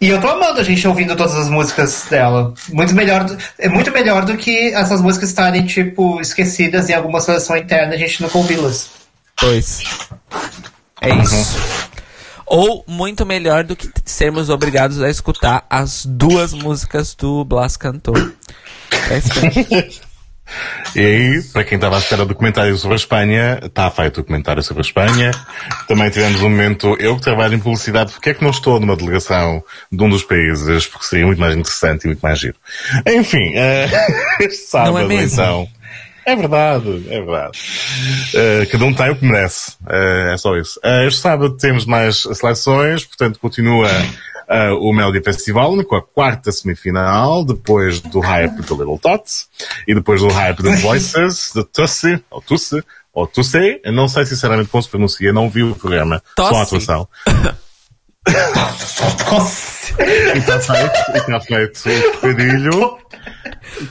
E 0.00 0.08
eu 0.08 0.18
tô 0.18 0.28
amando 0.28 0.58
a 0.58 0.64
gente 0.64 0.88
ouvindo 0.88 1.14
todas 1.14 1.36
as 1.36 1.50
músicas 1.50 2.06
dela. 2.08 2.54
Muito 2.70 2.94
melhor, 2.94 3.24
do, 3.24 3.36
é 3.58 3.68
muito 3.68 3.92
melhor 3.92 4.24
do 4.24 4.34
que 4.34 4.72
essas 4.72 5.02
músicas 5.02 5.28
estarem, 5.28 5.66
tipo, 5.66 6.18
esquecidas 6.22 6.88
em 6.88 6.94
alguma 6.94 7.20
seleção 7.20 7.54
interna 7.54 7.94
e 7.94 7.96
a 7.96 7.98
gente 7.98 8.22
nunca 8.22 8.38
ouvi-las. 8.38 8.88
Pois. 9.38 9.82
É 11.02 11.14
isso. 11.16 11.58
Ou 12.46 12.82
muito 12.88 13.26
melhor 13.26 13.62
do 13.62 13.76
que 13.76 13.90
sermos 14.06 14.48
obrigados 14.48 15.02
a 15.02 15.10
escutar 15.10 15.66
as 15.68 16.06
duas 16.06 16.54
músicas 16.54 17.14
do 17.14 17.44
Blas 17.44 17.76
cantor. 17.76 18.32
É 19.08 19.18
isso. 19.18 20.09
E 20.94 21.00
aí, 21.00 21.42
para 21.52 21.64
quem 21.64 21.76
estava 21.76 21.96
à 21.96 21.98
espera 21.98 22.24
do 22.24 22.34
comentário 22.34 22.76
sobre 22.76 22.94
a 22.94 22.96
Espanha, 22.96 23.60
está 23.62 23.90
feito 23.90 24.20
o 24.20 24.24
comentário 24.24 24.62
sobre 24.62 24.80
a 24.80 24.86
Espanha. 24.86 25.30
Também 25.86 26.10
tivemos 26.10 26.40
um 26.42 26.48
momento, 26.50 26.96
eu 26.98 27.16
que 27.16 27.22
trabalho 27.22 27.54
em 27.54 27.58
publicidade, 27.60 28.12
porque 28.12 28.30
é 28.30 28.34
que 28.34 28.42
não 28.42 28.50
estou 28.50 28.80
numa 28.80 28.96
delegação 28.96 29.62
de 29.90 30.02
um 30.02 30.08
dos 30.08 30.24
países? 30.24 30.86
Porque 30.86 31.06
seria 31.06 31.26
muito 31.26 31.38
mais 31.38 31.54
interessante 31.54 32.04
e 32.04 32.06
muito 32.08 32.20
mais 32.20 32.38
giro. 32.38 32.56
Enfim, 33.06 33.54
uh, 33.54 34.40
este 34.42 34.66
sábado, 34.68 34.92
Não 34.92 35.00
é 35.00 35.06
mesmo? 35.06 35.32
então. 35.32 35.68
É 36.26 36.36
verdade, 36.36 37.06
é 37.08 37.20
verdade. 37.20 37.58
Uh, 38.34 38.70
cada 38.70 38.84
um 38.84 38.92
tem 38.92 39.10
o 39.10 39.16
que 39.16 39.24
merece. 39.24 39.72
Uh, 39.82 40.32
é 40.32 40.36
só 40.36 40.56
isso. 40.56 40.78
Uh, 40.84 41.06
este 41.08 41.20
sábado 41.20 41.56
temos 41.56 41.86
mais 41.86 42.22
seleções, 42.22 43.04
portanto 43.04 43.38
continua 43.40 43.88
uh, 44.50 44.74
o 44.80 44.92
Melody 44.92 45.22
Festival 45.22 45.82
com 45.84 45.96
a 45.96 46.02
quarta 46.02 46.50
semifinal, 46.50 47.44
depois 47.44 48.00
do 48.00 48.20
hype 48.20 48.62
do 48.62 48.74
Little 48.74 48.98
Tots 48.98 49.48
e 49.86 49.94
depois 49.94 50.20
do 50.20 50.28
hype 50.28 50.62
do 50.62 50.72
Voices, 50.82 51.52
do 51.54 51.64
Tussie, 51.64 52.22
ou 52.30 52.42
Tussie, 52.42 52.82
ou 53.12 53.26
Tussie, 53.26 53.80
eu 53.84 53.92
não 53.92 54.08
sei 54.08 54.26
sinceramente 54.26 54.68
como 54.68 54.82
se 54.82 54.88
pronuncia, 54.88 55.32
não 55.32 55.48
vi 55.48 55.62
o 55.62 55.74
programa, 55.74 56.22
só 56.36 56.46
a 56.46 56.50
Tossie. 56.50 56.62
atuação. 56.62 57.08
E 59.98 60.38
está 60.38 60.60
feito, 60.60 60.92
está 61.14 61.40
feito 61.40 61.88
o 61.88 62.18
trocadilho. 62.18 62.98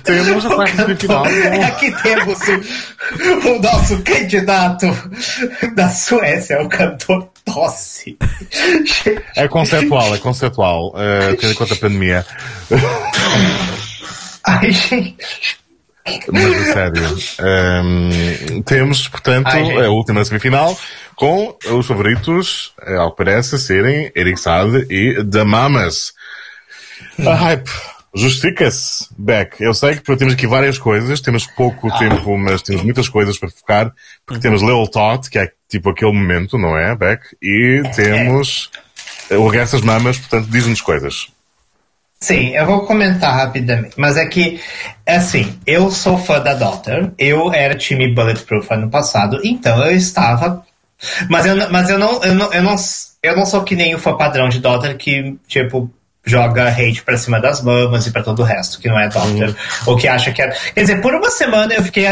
Temos 0.04 0.46
a 0.46 0.56
quarta 0.56 0.76
semifinal. 0.86 1.24
Aqui 1.68 1.92
temos 2.04 2.40
o, 2.48 3.50
o 3.50 3.60
nosso 3.60 4.02
candidato 4.04 4.86
da 5.76 5.90
Suécia, 5.90 6.62
o 6.62 6.70
cantor 6.70 7.29
Tosse. 7.54 8.18
É 9.36 9.48
conceptual, 9.48 10.16
é 10.16 10.18
conceptual, 10.18 10.90
uh, 10.90 11.36
tendo 11.38 11.52
em 11.52 11.56
conta 11.56 11.74
a 11.74 11.78
pandemia. 11.78 12.26
Ai, 14.46 14.72
gente. 14.72 15.60
Mas 16.32 16.70
a 16.70 16.74
sério. 16.74 17.18
Ehm, 17.40 18.62
temos, 18.64 19.08
portanto, 19.08 19.48
Ai, 19.48 19.86
a 19.86 19.90
última 19.90 20.24
semifinal 20.26 20.78
com 21.16 21.56
os 21.72 21.86
favoritos, 21.86 22.74
eh, 22.82 22.96
ao 22.96 23.12
que 23.12 23.18
parece, 23.18 23.60
serem 23.60 24.12
Eric 24.16 24.40
Sade 24.40 24.88
e 24.90 25.24
The 25.24 25.44
Mamas. 25.44 26.14
A 27.20 27.36
hype. 27.36 27.70
Justifica-se, 28.16 29.06
Beck. 29.18 29.62
Eu 29.62 29.74
sei 29.74 29.96
que 29.96 30.16
temos 30.16 30.34
aqui 30.34 30.48
várias 30.48 30.80
coisas, 30.80 31.22
temos 31.22 31.46
pouco 31.46 31.96
tempo, 32.00 32.38
mas 32.38 32.62
temos 32.62 32.84
muitas 32.84 33.08
coisas 33.08 33.38
para 33.38 33.50
focar, 33.50 33.94
porque 34.26 34.42
temos 34.42 34.62
Little 34.62 34.90
Tot, 34.90 35.30
que 35.30 35.38
é 35.38 35.52
tipo 35.70 35.90
aquele 35.90 36.12
momento, 36.12 36.58
não 36.58 36.78
é, 36.78 36.96
Beck? 36.96 37.38
E 37.42 37.84
temos 37.96 38.70
o 39.32 39.48
resto 39.48 39.74
das 39.74 39.86
mamas, 39.86 40.18
portanto, 40.18 40.50
diz-nos 40.50 40.82
coisas. 40.82 41.28
Sim, 42.20 42.50
eu 42.50 42.66
vou 42.66 42.86
comentar 42.86 43.34
rapidamente. 43.34 43.94
Mas 43.96 44.18
é 44.18 44.26
que, 44.26 44.60
assim, 45.06 45.58
eu 45.66 45.90
sou 45.90 46.18
fã 46.18 46.40
da 46.40 46.54
Daughter. 46.54 47.12
Eu 47.18 47.54
era 47.54 47.76
time 47.76 48.14
Bulletproof 48.14 48.70
ano 48.72 48.90
passado, 48.90 49.40
então 49.44 49.86
eu 49.86 49.96
estava. 49.96 50.66
Mas 51.30 51.46
eu, 51.46 51.56
mas 51.72 51.90
eu 51.90 51.98
não, 51.98 52.22
eu 52.22 52.36
não, 52.36 52.54
eu 52.54 52.64
não, 52.64 52.76
eu 53.24 53.36
não 53.38 53.46
sou 53.46 53.64
que 53.64 53.76
nem 53.76 53.96
o 53.96 54.00
fã 54.00 54.18
padrão 54.18 54.50
de 54.50 54.60
Daughter 54.60 54.98
que, 54.98 55.38
tipo, 55.48 55.90
joga 56.30 56.70
hate 56.70 57.02
pra 57.04 57.18
cima 57.18 57.40
das 57.42 57.62
mamas 57.62 58.06
e 58.08 58.12
pra 58.12 58.24
todo 58.24 58.42
o 58.42 58.46
resto, 58.46 58.80
que 58.80 58.88
não 58.88 59.00
é 59.00 59.10
Daughter. 59.10 59.56
Ou 59.86 59.98
que 59.98 60.08
acha 60.08 60.32
que 60.32 60.42
é. 60.42 60.48
Quer 60.74 60.82
dizer, 60.82 61.02
por 61.02 61.14
uma 61.14 61.30
semana 61.30 61.74
eu 61.74 61.84
fiquei. 61.84 62.06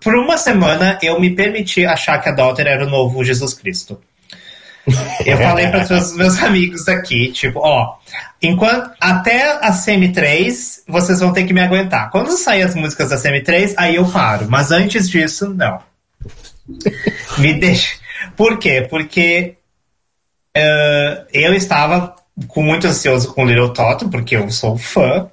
por- 0.00 0.14
uma 0.14 0.36
semana 0.38 0.98
eu 1.02 1.18
me 1.18 1.30
permiti 1.30 1.84
achar 1.84 2.18
que 2.22 2.28
a 2.28 2.32
Daughter 2.32 2.66
era 2.66 2.86
o 2.86 2.90
novo 2.90 3.24
Jesus 3.24 3.54
Cristo. 3.54 3.98
Eu 5.24 5.38
falei 5.38 5.68
para 5.68 5.94
os 5.94 6.14
meus 6.14 6.42
amigos 6.42 6.86
aqui, 6.88 7.32
tipo, 7.32 7.58
ó, 7.58 7.94
enquanto 8.42 8.90
até 9.00 9.58
a 9.66 9.72
Semi 9.72 10.12
3, 10.12 10.82
vocês 10.86 11.20
vão 11.20 11.32
ter 11.32 11.44
que 11.44 11.54
me 11.54 11.62
aguentar. 11.62 12.10
Quando 12.10 12.36
sair 12.36 12.64
as 12.64 12.74
músicas 12.74 13.08
da 13.08 13.16
Semi 13.16 13.40
3, 13.40 13.72
aí 13.78 13.94
eu 13.94 14.06
paro. 14.10 14.46
Mas 14.46 14.70
antes 14.72 15.08
disso, 15.08 15.48
não. 15.54 15.80
me 17.38 17.54
deixa. 17.54 17.94
Por 18.36 18.58
quê? 18.58 18.86
Porque 18.90 19.54
eh, 20.54 21.24
eu 21.32 21.54
estava 21.54 22.14
com 22.48 22.62
muito 22.62 22.86
ansioso 22.86 23.32
com 23.32 23.46
Little 23.46 23.72
Toto, 23.72 24.08
porque 24.08 24.36
eu 24.36 24.50
sou 24.50 24.76
fã. 24.76 25.28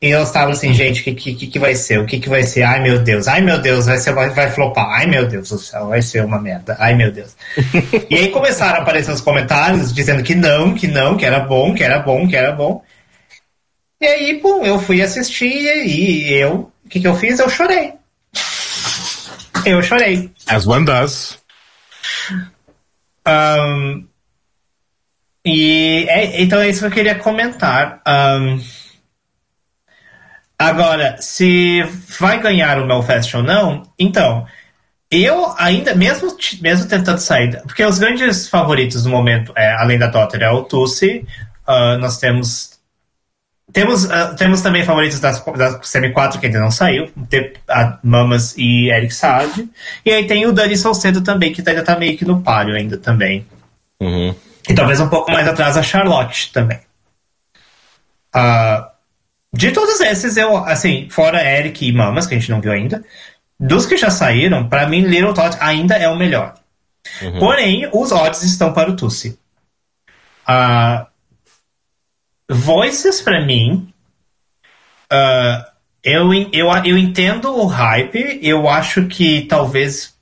E 0.00 0.08
eu 0.08 0.22
estava 0.24 0.50
assim, 0.50 0.74
gente, 0.74 1.00
o 1.00 1.04
que, 1.14 1.34
que, 1.34 1.46
que 1.46 1.58
vai 1.60 1.76
ser? 1.76 2.00
O 2.00 2.06
que, 2.06 2.18
que 2.18 2.28
vai 2.28 2.42
ser? 2.42 2.64
Ai 2.64 2.82
meu 2.82 2.98
Deus, 2.98 3.28
ai 3.28 3.40
meu 3.40 3.60
Deus, 3.60 3.86
vai, 3.86 3.98
ser, 3.98 4.12
vai, 4.12 4.30
vai 4.30 4.50
flopar. 4.50 4.88
Ai 4.90 5.06
meu 5.06 5.28
Deus 5.28 5.50
do 5.50 5.58
céu, 5.58 5.88
vai 5.88 6.02
ser 6.02 6.24
uma 6.24 6.40
merda. 6.40 6.76
Ai 6.80 6.94
meu 6.94 7.12
Deus. 7.12 7.36
e 8.10 8.16
aí 8.16 8.28
começaram 8.30 8.80
a 8.80 8.82
aparecer 8.82 9.12
os 9.12 9.20
comentários 9.20 9.92
dizendo 9.94 10.24
que 10.24 10.34
não, 10.34 10.74
que 10.74 10.88
não, 10.88 11.16
que 11.16 11.24
era 11.24 11.38
bom, 11.38 11.72
que 11.72 11.84
era 11.84 12.00
bom, 12.00 12.26
que 12.26 12.34
era 12.34 12.50
bom. 12.50 12.84
E 14.00 14.06
aí, 14.06 14.40
pum, 14.40 14.64
eu 14.64 14.80
fui 14.80 15.00
assistir 15.00 15.86
e 15.86 16.32
eu, 16.32 16.72
o 16.84 16.88
que, 16.88 16.98
que 16.98 17.06
eu 17.06 17.14
fiz? 17.14 17.38
Eu 17.38 17.48
chorei. 17.48 17.92
Eu 19.64 19.80
chorei. 19.80 20.28
As 20.48 20.66
one 20.66 20.84
does. 20.84 21.38
Ahn, 23.24 24.02
e 25.44 26.06
é- 26.08 26.42
então 26.42 26.60
é 26.60 26.68
isso 26.68 26.80
que 26.80 26.86
eu 26.86 26.90
queria 26.90 27.14
comentar. 27.14 28.00
Ahn, 28.06 28.58
agora, 30.58 31.16
se 31.20 31.82
vai 32.18 32.40
ganhar 32.40 32.78
o 32.78 32.86
Melfest 32.86 33.34
ou 33.36 33.42
não, 33.42 33.82
então, 33.98 34.46
eu 35.10 35.54
ainda, 35.58 35.94
mesmo, 35.94 36.34
mesmo 36.60 36.88
tentando 36.88 37.18
sair, 37.18 37.60
porque 37.62 37.84
os 37.84 37.98
grandes 37.98 38.48
favoritos 38.48 39.02
do 39.02 39.10
momento, 39.10 39.52
é, 39.56 39.74
além 39.74 39.98
da 39.98 40.06
Daughter, 40.06 40.42
é 40.42 40.50
o 40.50 40.62
Tussi, 40.62 41.26
ah, 41.66 41.96
nós 41.98 42.18
temos. 42.18 42.72
Temos, 43.72 44.10
ah, 44.10 44.34
temos 44.34 44.60
também 44.60 44.84
favoritos 44.84 45.18
da, 45.18 45.30
da 45.32 45.82
Semi 45.82 46.10
4 46.12 46.38
que 46.38 46.46
ainda 46.46 46.60
não 46.60 46.70
saiu, 46.70 47.10
a 47.68 47.98
Mamas 48.02 48.54
e 48.58 48.90
Eric 48.90 49.14
Saad. 49.14 49.66
E 50.04 50.10
aí 50.10 50.26
tem 50.26 50.46
o 50.46 50.52
Dani 50.52 50.76
Salcedo 50.76 51.22
também, 51.22 51.52
que 51.52 51.66
ainda 51.66 51.82
tá 51.82 51.98
meio 51.98 52.16
que 52.16 52.24
no 52.24 52.42
páreo 52.42 52.74
ainda 52.74 52.98
também. 52.98 53.46
Uhum. 54.00 54.34
E 54.72 54.74
talvez 54.74 55.00
um 55.00 55.08
pouco 55.08 55.30
mais 55.30 55.46
atrás 55.46 55.76
a 55.76 55.82
Charlotte 55.82 56.50
também. 56.50 56.80
Ah, 58.32 58.90
de 59.52 59.70
todos 59.70 60.00
esses, 60.00 60.38
eu, 60.38 60.56
assim, 60.56 61.10
fora 61.10 61.44
Eric 61.44 61.86
e 61.86 61.92
Mamas, 61.92 62.26
que 62.26 62.34
a 62.34 62.38
gente 62.38 62.50
não 62.50 62.60
viu 62.60 62.72
ainda, 62.72 63.04
dos 63.60 63.84
que 63.84 63.98
já 63.98 64.08
saíram, 64.08 64.66
pra 64.68 64.88
mim 64.88 65.02
Little 65.02 65.34
Tot 65.34 65.58
ainda 65.60 65.96
é 65.96 66.08
o 66.08 66.16
melhor. 66.16 66.54
Porém, 67.38 67.86
os 67.92 68.12
odds 68.12 68.42
estão 68.42 68.72
para 68.72 68.90
o 68.90 68.96
Tussi. 68.96 69.38
Ah, 70.46 71.06
Voices, 72.48 73.20
pra 73.20 73.44
mim, 73.44 73.92
ah, 75.10 75.68
eu, 76.02 76.32
eu, 76.50 76.68
eu 76.84 76.96
entendo 76.96 77.54
o 77.54 77.66
hype, 77.66 78.40
eu 78.42 78.68
acho 78.70 79.06
que 79.06 79.42
talvez 79.42 80.14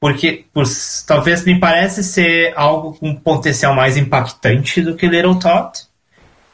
porque 0.00 0.44
por, 0.52 0.64
talvez 1.06 1.44
me 1.44 1.58
parece 1.58 2.02
ser 2.04 2.52
algo 2.56 2.94
com 2.94 3.08
um 3.10 3.16
potencial 3.16 3.74
mais 3.74 3.96
impactante 3.96 4.82
do 4.82 4.94
que 4.94 5.06
Little 5.06 5.38
Tot. 5.38 5.80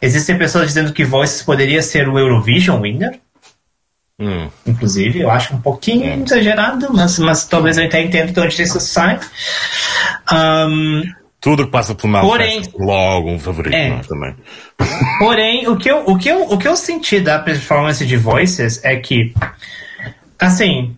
Existem 0.02 0.38
pessoas 0.38 0.68
dizendo 0.68 0.92
que 0.92 1.04
Voices 1.04 1.42
poderia 1.42 1.82
ser 1.82 2.08
o 2.08 2.18
Eurovision 2.18 2.80
winner, 2.80 3.18
Hum. 4.22 4.48
inclusive. 4.66 5.20
Eu 5.20 5.30
acho 5.30 5.54
um 5.54 5.60
pouquinho 5.62 6.22
exagerado, 6.24 6.88
mas, 6.92 7.18
mas 7.18 7.44
talvez 7.46 7.78
eu 7.78 7.86
até 7.86 8.02
entenda 8.02 8.30
de 8.30 8.38
onde 8.40 8.62
isso 8.62 8.78
sai. 8.78 9.18
Ahn, 10.30 11.02
Tudo 11.40 11.64
que 11.64 11.70
passa 11.72 11.94
pelo 11.94 12.12
mal 12.12 12.22
Porém- 12.26 12.62
logo 12.78 13.30
um 13.30 13.38
favorito, 13.38 13.74
É. 13.74 13.88
é? 13.88 14.00
Também. 14.06 14.36
Porém, 15.18 15.66
o 15.68 15.76
que, 15.76 15.90
eu, 15.90 16.04
o, 16.06 16.18
que 16.18 16.28
eu, 16.28 16.42
o 16.50 16.58
que 16.58 16.68
eu 16.68 16.76
senti 16.76 17.18
da 17.18 17.38
performance 17.38 18.04
de 18.04 18.16
Voices 18.18 18.78
é 18.84 18.96
que, 18.96 19.32
assim, 20.38 20.94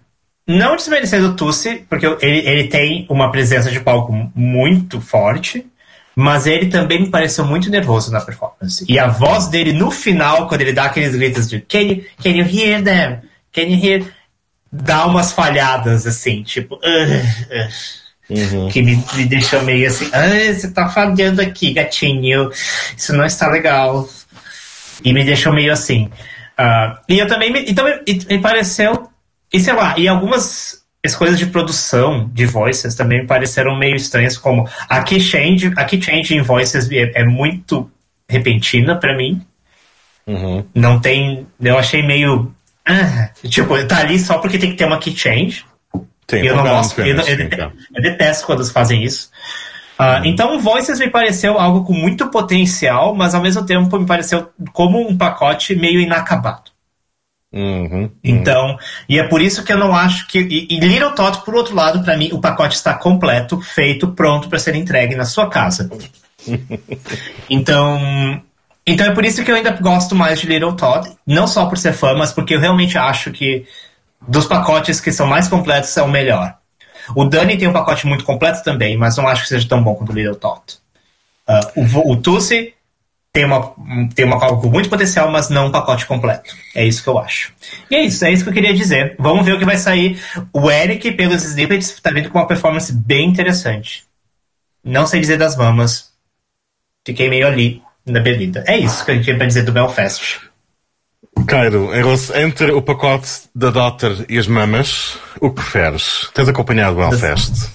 não 0.46 0.76
desmerecendo 0.76 1.28
o 1.28 1.34
Tussi, 1.34 1.84
porque 1.88 2.06
ele, 2.06 2.48
ele 2.48 2.68
tem 2.68 3.06
uma 3.08 3.30
presença 3.30 3.70
de 3.70 3.80
palco 3.80 4.30
muito 4.34 5.00
forte, 5.00 5.66
mas 6.14 6.46
ele 6.46 6.66
também 6.66 7.02
me 7.02 7.10
pareceu 7.10 7.44
muito 7.44 7.70
nervoso 7.70 8.10
na 8.12 8.20
performance. 8.20 8.84
E 8.88 8.98
a 8.98 9.08
voz 9.08 9.48
dele 9.48 9.72
no 9.72 9.90
final, 9.90 10.48
quando 10.48 10.60
ele 10.60 10.72
dá 10.72 10.84
aqueles 10.84 11.14
gritos 11.14 11.48
de 11.48 11.60
Can 11.60 11.80
you, 11.80 12.04
can 12.22 12.30
you 12.30 12.44
hear 12.44 12.82
them? 12.82 13.20
Can 13.52 13.62
you 13.62 13.84
hear? 13.84 14.04
Dá 14.70 15.06
umas 15.06 15.32
falhadas, 15.32 16.06
assim, 16.06 16.42
tipo. 16.42 16.76
"Ugh, 16.76 17.22
ugh", 18.30 18.70
que 18.70 18.82
me, 18.82 19.02
me 19.14 19.24
deixou 19.26 19.62
meio 19.62 19.86
assim, 19.86 20.08
ah, 20.12 20.54
você 20.54 20.70
tá 20.70 20.88
falhando 20.88 21.42
aqui, 21.42 21.72
gatinho, 21.72 22.50
isso 22.96 23.12
não 23.12 23.24
está 23.24 23.48
legal. 23.48 24.08
E 25.04 25.12
me 25.12 25.24
deixou 25.24 25.52
meio 25.52 25.72
assim. 25.72 26.10
Ah, 26.56 27.00
e 27.08 27.18
eu 27.18 27.26
também, 27.26 27.52
me, 27.52 27.60
e 27.60 27.74
também 27.74 28.00
e, 28.06 28.14
me 28.26 28.38
pareceu, 28.40 29.08
e 29.52 29.60
sei 29.60 29.72
lá, 29.74 29.94
e 29.98 30.06
algumas, 30.08 30.82
escolhas 31.04 31.38
de 31.38 31.46
produção 31.46 32.30
de 32.32 32.46
voices 32.46 32.94
também 32.94 33.22
me 33.22 33.26
pareceram 33.26 33.76
meio 33.76 33.96
estranhas, 33.96 34.38
como 34.38 34.68
a 34.88 35.02
key 35.02 35.20
change, 35.20 35.72
a 35.76 35.84
key 35.84 36.00
change 36.00 36.34
em 36.34 36.42
voices 36.42 36.90
é, 36.90 37.12
é 37.20 37.24
muito 37.24 37.90
repentina 38.28 38.96
para 38.96 39.16
mim. 39.16 39.42
Uhum. 40.26 40.64
Não 40.74 41.00
tem. 41.00 41.46
Eu 41.60 41.78
achei 41.78 42.02
meio. 42.02 42.54
ah, 42.86 43.28
tipo, 43.48 43.84
tá 43.86 43.98
ali 43.98 44.18
só 44.18 44.38
porque 44.38 44.58
tem 44.58 44.70
que 44.70 44.76
ter 44.76 44.84
uma 44.84 44.98
key 44.98 45.16
change. 45.16 45.64
E 46.32 46.46
eu 46.46 46.56
não 46.56 46.62
gosto, 46.62 46.98
eu, 47.00 47.08
eu 47.16 47.22
sim, 47.24 47.36
dete- 47.36 47.54
então. 47.54 47.72
eu 47.94 48.02
detesto 48.02 48.46
quando 48.46 48.60
eles 48.60 48.70
fazem 48.70 49.02
isso. 49.04 49.28
Ah, 49.98 50.22
Então, 50.24 50.58
Voices 50.60 50.98
me 50.98 51.10
pareceu 51.10 51.58
algo 51.58 51.84
com 51.84 51.92
muito 51.92 52.30
potencial, 52.30 53.14
mas 53.14 53.34
ao 53.34 53.42
mesmo 53.42 53.66
tempo 53.66 53.98
me 53.98 54.06
pareceu 54.06 54.50
como 54.72 55.06
um 55.06 55.16
pacote 55.18 55.74
meio 55.76 56.00
inacabado. 56.00 56.71
Uhum. 57.52 58.10
Então, 58.24 58.78
e 59.06 59.18
é 59.18 59.24
por 59.24 59.42
isso 59.42 59.62
que 59.62 59.72
eu 59.72 59.78
não 59.78 59.94
acho 59.94 60.26
que. 60.26 60.38
E, 60.38 60.68
e 60.70 60.80
Little 60.80 61.12
Tot, 61.12 61.44
por 61.44 61.54
outro 61.54 61.74
lado, 61.74 62.02
para 62.02 62.16
mim, 62.16 62.30
o 62.32 62.40
pacote 62.40 62.74
está 62.74 62.94
completo, 62.94 63.60
feito, 63.60 64.08
pronto 64.08 64.48
para 64.48 64.58
ser 64.58 64.74
entregue 64.74 65.14
na 65.14 65.24
sua 65.24 65.48
casa. 65.48 65.90
então. 67.50 68.42
Então 68.84 69.06
é 69.06 69.14
por 69.14 69.24
isso 69.24 69.44
que 69.44 69.50
eu 69.50 69.54
ainda 69.54 69.70
gosto 69.70 70.12
mais 70.12 70.40
de 70.40 70.46
Little 70.48 70.72
Todd, 70.72 71.08
não 71.24 71.46
só 71.46 71.66
por 71.66 71.78
ser 71.78 71.92
fã, 71.92 72.14
mas 72.14 72.32
porque 72.32 72.54
eu 72.54 72.58
realmente 72.58 72.98
acho 72.98 73.30
que 73.30 73.64
dos 74.26 74.46
pacotes 74.46 75.00
que 75.00 75.12
são 75.12 75.24
mais 75.24 75.46
completos 75.46 75.96
é 75.96 76.02
o 76.02 76.08
melhor. 76.08 76.56
O 77.14 77.24
Dani 77.24 77.56
tem 77.56 77.68
um 77.68 77.72
pacote 77.72 78.08
muito 78.08 78.24
completo 78.24 78.64
também, 78.64 78.96
mas 78.96 79.16
não 79.16 79.28
acho 79.28 79.42
que 79.42 79.48
seja 79.48 79.68
tão 79.68 79.80
bom 79.80 79.94
quanto 79.94 80.10
o 80.10 80.14
Little 80.14 80.34
Todd. 80.34 80.62
Ah, 81.46 81.60
o, 81.76 82.12
o 82.12 82.16
Tussi 82.16 82.74
tem 83.32 83.46
uma, 83.46 83.74
tem 84.14 84.26
uma 84.26 84.36
algo 84.44 84.60
com 84.60 84.68
muito 84.68 84.90
potencial, 84.90 85.30
mas 85.30 85.48
não 85.48 85.68
um 85.68 85.70
pacote 85.70 86.04
completo. 86.04 86.54
É 86.74 86.84
isso 86.84 87.02
que 87.02 87.08
eu 87.08 87.18
acho. 87.18 87.52
E 87.90 87.96
é 87.96 88.02
isso, 88.02 88.24
é 88.24 88.30
isso 88.30 88.44
que 88.44 88.50
eu 88.50 88.54
queria 88.54 88.74
dizer. 88.74 89.16
Vamos 89.18 89.46
ver 89.46 89.54
o 89.54 89.58
que 89.58 89.64
vai 89.64 89.78
sair. 89.78 90.20
O 90.52 90.70
Eric, 90.70 91.12
pelos 91.12 91.42
snippets, 91.42 91.98
tá 92.00 92.10
vindo 92.10 92.28
com 92.28 92.38
uma 92.38 92.46
performance 92.46 92.92
bem 92.92 93.28
interessante. 93.28 94.04
Não 94.84 95.06
sei 95.06 95.20
dizer 95.20 95.38
das 95.38 95.56
mamas. 95.56 96.10
Fiquei 97.06 97.30
meio 97.30 97.46
ali 97.46 97.82
na 98.04 98.20
bebida. 98.20 98.64
É 98.66 98.76
isso 98.76 99.04
que 99.04 99.12
eu 99.12 99.22
tinha 99.22 99.36
pra 99.36 99.46
dizer 99.46 99.62
do 99.62 99.72
Belfast. 99.72 100.40
Cairo, 101.46 101.90
entre 102.34 102.70
o 102.72 102.82
pacote 102.82 103.28
da 103.54 103.70
Daughter 103.70 104.26
e 104.28 104.38
as 104.38 104.46
mamas, 104.46 105.16
o 105.40 105.48
que 105.48 105.56
preferes? 105.56 106.28
Tens 106.34 106.48
acompanhado 106.48 107.00
o 107.00 107.08
Belfast? 107.08 107.70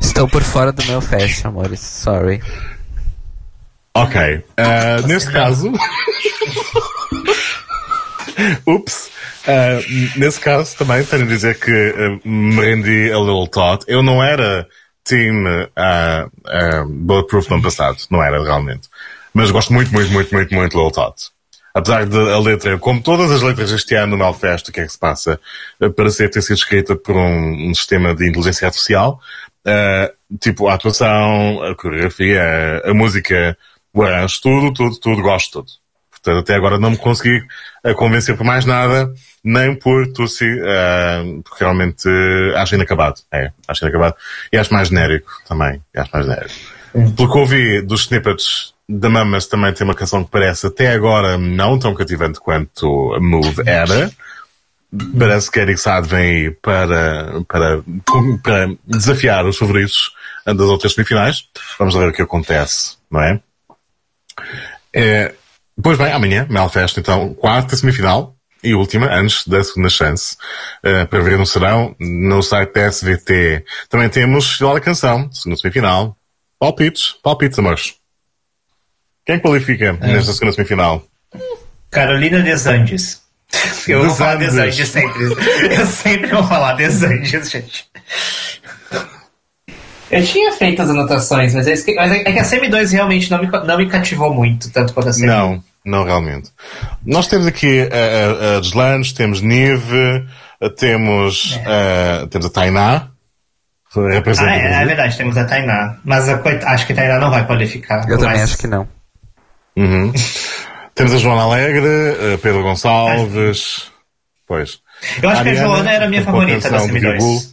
Estou 0.00 0.26
por 0.26 0.42
fora 0.42 0.72
do 0.72 0.84
meu 0.86 1.00
fest, 1.00 1.44
amores. 1.44 1.80
Sorry. 1.80 2.42
Ok. 3.94 4.44
Ah, 4.56 5.00
neste 5.06 5.32
caso. 5.32 5.72
Ups. 8.66 9.10
Ah, 9.46 9.80
nesse 10.16 10.40
caso 10.40 10.76
também 10.76 11.04
tenho 11.04 11.24
a 11.24 11.26
dizer 11.26 11.58
que 11.58 11.70
ah, 11.70 12.20
me 12.24 12.60
rendi 12.60 13.10
a 13.12 13.18
Little 13.18 13.48
Tot. 13.48 13.84
Eu 13.88 14.02
não 14.02 14.22
era 14.22 14.66
team 15.04 15.44
ah, 15.76 16.28
Bulletproof 16.86 17.48
no 17.48 17.56
ano 17.56 17.64
passado. 17.64 17.98
Não 18.10 18.22
era 18.22 18.42
realmente. 18.42 18.88
Mas 19.34 19.50
gosto 19.50 19.72
muito, 19.72 19.92
muito, 19.92 20.10
muito, 20.12 20.32
muito, 20.32 20.54
muito 20.54 20.70
de 20.70 20.76
Little 20.76 20.92
Tot. 20.92 21.30
Apesar 21.72 22.04
de 22.04 22.16
a 22.16 22.38
letra, 22.38 22.78
como 22.78 23.00
todas 23.00 23.30
as 23.30 23.42
letras 23.42 23.70
deste 23.70 23.94
ano 23.94 24.16
no 24.16 24.24
Melfest, 24.24 24.68
o 24.68 24.72
que 24.72 24.80
é 24.80 24.86
que 24.86 24.92
se 24.92 24.98
passa? 24.98 25.38
Parecer 25.96 26.28
ter 26.28 26.42
sido 26.42 26.56
escrita 26.56 26.96
por 26.96 27.14
um, 27.16 27.70
um 27.70 27.74
sistema 27.74 28.12
de 28.12 28.28
inteligência 28.28 28.66
artificial. 28.66 29.20
Tipo, 30.40 30.68
a 30.68 30.74
atuação, 30.74 31.62
a 31.62 31.74
coreografia, 31.76 32.82
a, 32.84 32.92
música, 32.92 33.56
arranjo, 33.96 34.40
tudo, 34.40 34.72
tudo, 34.72 35.00
tudo, 35.00 35.22
gosto 35.22 35.46
de 35.46 35.52
tudo. 35.52 35.80
Portanto, 36.10 36.38
até 36.40 36.54
agora 36.54 36.78
não 36.78 36.90
me 36.90 36.98
consegui 36.98 37.42
eh, 37.82 37.94
convencer 37.94 38.36
por 38.36 38.44
mais 38.44 38.66
nada, 38.66 39.12
nem 39.42 39.74
por 39.74 40.06
Tussi, 40.12 40.44
eh, 40.44 41.22
porque 41.42 41.64
realmente 41.64 42.06
eh, 42.06 42.52
acho 42.56 42.74
inacabado. 42.74 43.20
É, 43.32 43.50
acho 43.66 43.84
inacabado. 43.84 44.14
E 44.52 44.58
acho 44.58 44.72
mais 44.72 44.88
genérico 44.88 45.30
também. 45.48 45.82
E 45.94 45.98
acho 45.98 46.10
mais 46.12 46.26
genérico. 46.26 46.54
Pelo 47.16 47.32
que 47.32 47.38
ouvi 47.38 47.82
dos 47.82 48.02
snippets 48.02 48.74
da 48.86 49.08
Mamas 49.08 49.46
também 49.46 49.72
tem 49.72 49.86
uma 49.86 49.94
canção 49.94 50.24
que 50.24 50.30
parece 50.30 50.66
até 50.66 50.92
agora 50.92 51.38
não 51.38 51.78
tão 51.78 51.94
cativante 51.94 52.40
quanto 52.40 53.14
a 53.14 53.20
Move 53.20 53.62
era. 53.64 54.10
Parece 55.16 55.50
que 55.50 55.60
Eric 55.60 55.80
Saad 55.80 56.08
vem 56.08 56.30
aí 56.30 56.50
para, 56.50 57.42
para, 57.46 57.80
para 58.42 58.68
desafiar 58.84 59.46
os 59.46 59.56
favoritos 59.56 60.12
das 60.44 60.58
outras 60.58 60.94
semifinais. 60.94 61.44
Vamos 61.78 61.94
ver 61.94 62.08
o 62.08 62.12
que 62.12 62.22
acontece, 62.22 62.96
não 63.08 63.22
é? 63.22 63.40
É, 64.92 65.32
pois 65.82 65.98
bem, 65.98 66.12
amanhã, 66.12 66.46
Melfest, 66.48 66.98
então, 66.98 67.34
quarta 67.34 67.76
semifinal 67.76 68.34
e 68.62 68.74
última, 68.74 69.06
antes 69.06 69.46
da 69.46 69.62
segunda 69.64 69.88
chance, 69.88 70.36
eh, 70.82 71.06
para 71.06 71.20
ver 71.20 71.38
no 71.38 71.46
serão, 71.46 71.96
no 71.98 72.42
site 72.42 72.74
da 72.74 72.82
SVT. 72.90 73.64
Também 73.88 74.08
temos 74.08 74.56
Final 74.56 74.74
da 74.74 74.80
Canção, 74.80 75.32
segunda 75.32 75.58
semifinal. 75.58 76.16
Palpites, 76.58 77.14
palpites, 77.22 77.58
amores. 77.58 77.94
Quem 79.24 79.38
qualifica 79.38 79.94
nesta 79.94 80.32
segunda 80.32 80.52
semifinal? 80.52 81.02
Carolina 81.90 82.40
Desandes. 82.40 83.22
Eu 83.88 84.04
vou 84.04 84.14
falar. 84.14 84.36
Desandes 84.36 84.88
sempre. 84.88 85.22
Eu 85.24 85.86
sempre 85.86 86.26
vou 86.28 86.46
falar 86.46 86.74
Desandes, 86.74 87.50
gente. 87.50 87.88
Eu 90.10 90.24
tinha 90.24 90.52
feito 90.52 90.82
as 90.82 90.90
anotações, 90.90 91.54
mas 91.54 91.66
é, 91.66 91.74
mas 91.94 92.12
é, 92.12 92.16
é 92.20 92.32
que 92.32 92.38
a 92.38 92.42
CM2 92.42 92.92
realmente 92.92 93.30
não 93.30 93.40
me, 93.40 93.46
não 93.48 93.78
me 93.78 93.86
cativou 93.86 94.34
muito, 94.34 94.70
tanto 94.70 94.92
quanto 94.92 95.08
a 95.08 95.12
CM2. 95.12 95.26
Não, 95.26 95.64
não 95.84 96.04
realmente. 96.04 96.50
Nós 97.04 97.28
temos 97.28 97.46
aqui 97.46 97.82
a, 97.82 98.56
a, 98.56 98.58
a 98.58 99.14
temos 99.14 99.40
Nive, 99.40 100.26
eh, 100.60 100.68
temos, 100.70 101.58
é. 101.64 102.22
a, 102.22 102.26
temos 102.26 102.46
a 102.46 102.50
Tainá. 102.50 103.08
Ah, 103.96 104.00
é, 104.12 104.82
é, 104.82 104.84
verdade, 104.84 105.16
temos 105.16 105.36
a 105.36 105.44
Tainá. 105.44 105.98
Mas 106.04 106.28
a, 106.28 106.40
acho 106.66 106.86
que 106.86 106.92
a 106.92 106.96
Tainá 106.96 107.18
não 107.18 107.30
vai 107.30 107.46
qualificar. 107.46 108.08
Eu 108.08 108.18
mas... 108.18 108.20
também 108.20 108.42
acho 108.42 108.58
que 108.58 108.66
não. 108.66 108.86
Uhum. 109.76 110.12
temos 110.94 111.14
a 111.14 111.18
Joana 111.18 111.42
Alegre, 111.42 111.86
eh, 111.88 112.38
Pedro 112.42 112.62
Gonçalves. 112.62 113.90
Pois. 114.46 114.80
Eu 115.22 115.28
acho 115.30 115.40
Ariana, 115.40 115.58
que 115.58 115.64
a 115.64 115.68
Joana 115.68 115.92
era 115.92 116.04
a 116.04 116.08
minha 116.08 116.22
favorita 116.22 116.70
da 116.70 116.78
CM2. 116.78 117.49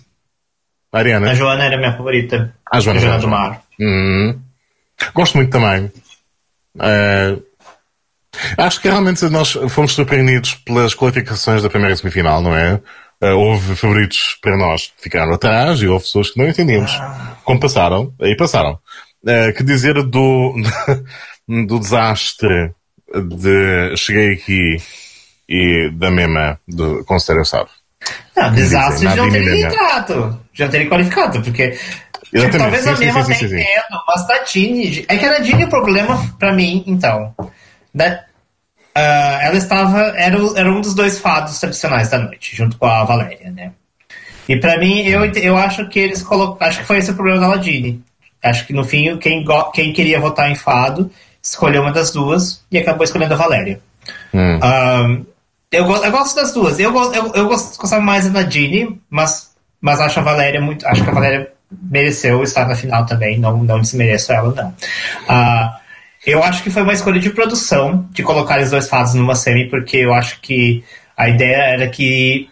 Ariana. 0.97 1.31
A 1.31 1.33
Joana 1.33 1.65
era 1.65 1.75
a 1.75 1.77
minha 1.77 1.93
favorita. 1.95 2.53
A 2.71 2.79
Joana, 2.79 2.99
A 2.99 3.03
Joana 3.03 3.19
do 3.19 3.27
Mar. 3.27 3.61
Uhum. 3.79 4.39
Gosto 5.13 5.35
muito 5.35 5.51
também. 5.51 5.91
Eh, 6.79 7.37
acho 8.57 8.81
que 8.81 8.89
realmente 8.89 9.23
nós 9.29 9.57
fomos 9.69 9.93
surpreendidos 9.93 10.55
pelas 10.55 10.93
qualificações 10.93 11.63
da 11.63 11.69
primeira 11.69 11.95
semifinal, 11.95 12.41
não 12.41 12.55
é? 12.55 12.79
Eh, 13.21 13.33
houve 13.33 13.75
favoritos 13.75 14.37
para 14.41 14.57
nós 14.57 14.87
que 14.87 15.03
ficaram 15.03 15.33
atrás 15.33 15.81
e 15.81 15.87
houve 15.87 16.05
pessoas 16.05 16.29
que 16.29 16.39
não 16.39 16.47
entendíamos 16.47 16.91
como 17.43 17.59
passaram, 17.59 18.13
aí 18.21 18.35
passaram. 18.35 18.77
Eh, 19.25 19.51
que 19.51 19.63
dizer 19.63 19.95
do, 20.03 20.55
do 21.47 21.79
desastre 21.79 22.71
de 23.13 23.95
cheguei 23.95 24.33
aqui 24.33 24.77
e 25.49 25.89
da 25.93 26.11
mesma 26.11 26.59
do, 26.67 27.03
com 27.05 27.17
Sabe. 27.19 27.69
Não, 28.35 28.53
desastre 28.53 29.07
de 29.07 29.15
não 29.15 29.27
Nadine 29.27 29.69
ter 29.69 30.37
Mena. 30.59 30.63
entrado. 30.63 30.63
De 30.63 30.63
não 30.63 30.69
ter 30.69 30.89
qualificado, 30.89 31.41
porque. 31.41 31.77
tipo, 32.41 32.57
talvez 32.57 32.83
sim, 32.83 32.89
a 32.89 32.97
mesma 32.97 33.23
sim, 33.23 33.31
até 33.31 33.39
sim, 33.39 33.47
sim. 33.47 33.55
entendo, 33.55 34.01
mas 34.07 34.27
da. 34.27 35.05
É 35.07 35.17
que 35.17 35.25
a 35.25 35.39
Dini 35.39 35.63
o 35.65 35.69
problema 35.69 36.35
pra 36.37 36.53
mim, 36.53 36.83
então. 36.87 37.33
Da, 37.93 38.23
ah, 38.95 39.39
ela 39.43 39.57
estava. 39.57 40.01
Era, 40.17 40.37
era 40.55 40.71
um 40.71 40.81
dos 40.81 40.93
dois 40.95 41.19
fados 41.19 41.59
tradicionais 41.59 42.09
da 42.09 42.17
noite, 42.19 42.55
junto 42.55 42.77
com 42.77 42.85
a 42.85 43.03
Valéria, 43.03 43.51
né? 43.51 43.71
E 44.49 44.55
pra 44.55 44.77
mim, 44.79 45.01
eu, 45.01 45.25
eu 45.25 45.57
acho 45.57 45.87
que 45.89 45.99
eles 45.99 46.23
colocaram. 46.23 46.69
Acho 46.69 46.79
que 46.79 46.85
foi 46.85 46.97
esse 46.97 47.11
o 47.11 47.15
problema 47.15 47.39
da 47.39 47.47
Ladini. 47.47 48.01
Acho 48.41 48.65
que 48.65 48.73
no 48.73 48.83
fim, 48.83 49.17
quem, 49.17 49.43
quem 49.73 49.93
queria 49.93 50.19
votar 50.19 50.49
em 50.49 50.55
fado 50.55 51.11
escolheu 51.41 51.81
uma 51.81 51.91
das 51.91 52.11
duas 52.11 52.63
e 52.71 52.77
acabou 52.77 53.03
escolhendo 53.03 53.33
a 53.33 53.37
Valéria. 53.37 53.79
Hum. 54.33 54.59
Ahn, 54.61 55.23
eu, 55.71 55.85
go- 55.85 56.03
eu 56.03 56.11
gosto 56.11 56.35
das 56.35 56.53
duas. 56.53 56.79
Eu, 56.79 56.93
eu, 57.13 57.31
eu 57.33 57.47
gostava 57.47 58.01
mais 58.01 58.25
da 58.25 58.31
Nadine, 58.41 58.99
mas, 59.09 59.46
mas 59.81 59.99
acho 59.99 60.19
a 60.19 60.23
Valéria 60.23 60.61
muito. 60.61 60.85
Acho 60.87 61.03
que 61.03 61.09
a 61.09 61.13
Valéria 61.13 61.51
mereceu 61.71 62.41
estar 62.43 62.67
na 62.67 62.75
final 62.75 63.05
também. 63.05 63.39
Não, 63.39 63.63
não 63.63 63.81
desmereço 63.81 64.31
ela, 64.31 64.53
não. 64.53 64.73
Ah, 65.27 65.79
eu 66.25 66.43
acho 66.43 66.63
que 66.63 66.69
foi 66.69 66.81
uma 66.81 66.93
escolha 66.93 67.19
de 67.19 67.29
produção 67.29 68.07
de 68.11 68.23
colocar 68.23 68.59
os 68.59 68.71
dois 68.71 68.87
fados 68.87 69.13
numa 69.13 69.35
semi, 69.35 69.69
porque 69.69 69.97
eu 69.97 70.13
acho 70.13 70.39
que 70.41 70.83
a 71.15 71.29
ideia 71.29 71.73
era 71.73 71.87
que 71.87 72.49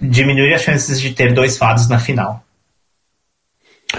diminuir 0.00 0.54
as 0.54 0.62
chances 0.62 1.00
de 1.00 1.12
ter 1.12 1.32
dois 1.32 1.56
fados 1.56 1.88
na 1.88 1.98
final. 1.98 2.42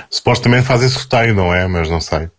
Supostamente 0.09 0.67
fazem 0.67 0.89
sorteio, 0.89 1.33
não 1.33 1.53
é? 1.53 1.67
Mas 1.67 1.89
não 1.89 1.99
sei. 1.99 2.29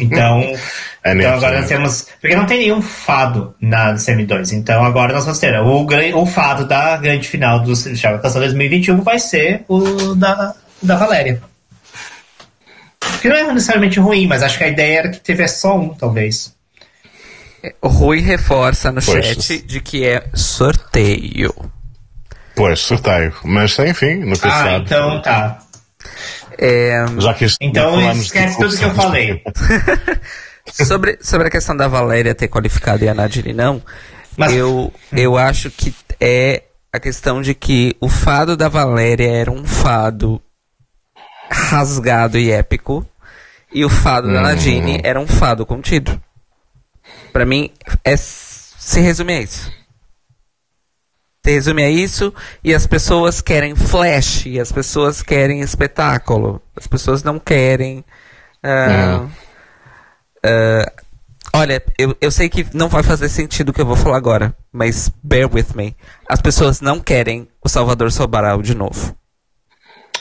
Então, 0.00 0.42
É 1.08 1.14
então 1.14 1.34
agora 1.34 1.56
é 1.56 1.60
nós 1.60 1.68
temos. 1.68 2.06
Porque 2.20 2.34
não 2.36 2.46
tem 2.46 2.58
nenhum 2.58 2.82
fado 2.82 3.54
na 3.60 3.96
Semi-2. 3.96 4.52
Então 4.52 4.84
agora 4.84 5.12
nós 5.14 5.24
vamos 5.24 5.38
ter. 5.38 5.54
O, 5.60 5.84
gran- 5.84 6.16
o 6.16 6.26
fado 6.26 6.66
da 6.66 6.96
grande 6.96 7.28
final 7.28 7.60
do 7.60 7.74
Chave 7.76 8.20
Canção 8.22 8.40
2021 8.40 9.00
vai 9.02 9.18
ser 9.18 9.64
o 9.68 10.14
da, 10.14 10.54
da 10.82 10.96
Valéria. 10.96 11.40
Que 13.22 13.28
não 13.28 13.36
é 13.36 13.52
necessariamente 13.52 14.00
ruim, 14.00 14.26
mas 14.26 14.42
acho 14.42 14.58
que 14.58 14.64
a 14.64 14.68
ideia 14.68 14.98
era 14.98 15.08
que 15.10 15.20
tivesse 15.20 15.60
só 15.60 15.76
um, 15.78 15.90
talvez. 15.90 16.54
O 17.80 17.88
Rui 17.88 18.20
reforça 18.20 18.90
no 18.92 19.00
Pois. 19.02 19.26
chat 19.26 19.58
de 19.62 19.80
que 19.80 20.04
é 20.06 20.24
sorteio. 20.34 21.52
Pois, 22.54 22.80
sorteio. 22.80 23.32
Mas 23.44 23.78
enfim, 23.78 24.16
nunca 24.16 24.36
se 24.36 24.46
Ah, 24.46 24.62
sabe. 24.64 24.84
então 24.86 25.20
tá. 25.22 25.58
É, 26.58 27.04
Já 27.18 27.34
que 27.34 27.46
Então 27.60 28.12
esquece 28.12 28.56
tudo 28.58 28.76
que 28.76 28.84
eu 28.84 28.94
falei. 28.94 29.42
sobre, 30.72 31.18
sobre 31.22 31.48
a 31.48 31.50
questão 31.50 31.76
da 31.76 31.88
Valéria 31.88 32.34
ter 32.34 32.48
qualificado 32.48 33.04
e 33.04 33.08
a 33.08 33.14
Nadine 33.14 33.52
não, 33.52 33.82
Mas- 34.36 34.52
eu, 34.52 34.92
eu 35.12 35.36
acho 35.38 35.70
que 35.70 35.94
é 36.20 36.62
a 36.92 36.98
questão 37.00 37.42
de 37.42 37.54
que 37.54 37.96
o 38.00 38.08
fado 38.08 38.56
da 38.56 38.68
Valéria 38.68 39.30
era 39.30 39.50
um 39.50 39.64
fado 39.66 40.40
rasgado 41.50 42.38
e 42.38 42.50
épico, 42.50 43.06
e 43.72 43.84
o 43.84 43.88
fado 43.90 44.32
da 44.32 44.40
Nadine 44.40 45.00
era 45.04 45.20
um 45.20 45.26
fado 45.26 45.66
contido. 45.66 46.20
Pra 47.32 47.44
mim, 47.44 47.70
é, 48.04 48.16
se 48.16 49.00
resume 49.00 49.34
a 49.34 49.40
isso. 49.42 49.70
Se 51.44 51.52
resume 51.52 51.82
a 51.84 51.90
isso, 51.90 52.34
e 52.64 52.74
as 52.74 52.86
pessoas 52.86 53.40
querem 53.40 53.76
flash, 53.76 54.46
e 54.46 54.58
as 54.58 54.72
pessoas 54.72 55.22
querem 55.22 55.60
espetáculo. 55.60 56.60
As 56.74 56.86
pessoas 56.86 57.22
não 57.22 57.38
querem. 57.38 58.04
ah, 58.62 59.26
ah, 60.46 60.92
olha, 61.54 61.82
eu, 61.98 62.16
eu 62.20 62.30
sei 62.30 62.48
que 62.48 62.66
não 62.74 62.88
vai 62.88 63.02
fazer 63.02 63.28
sentido 63.28 63.70
o 63.70 63.72
que 63.72 63.80
eu 63.80 63.86
vou 63.86 63.96
falar 63.96 64.16
agora, 64.16 64.54
mas 64.72 65.10
bear 65.22 65.52
with 65.52 65.74
me. 65.74 65.96
As 66.28 66.40
pessoas 66.40 66.80
não 66.80 67.00
querem 67.00 67.48
o 67.62 67.68
Salvador 67.68 68.12
Sobral 68.12 68.62
de 68.62 68.74
novo. 68.74 69.16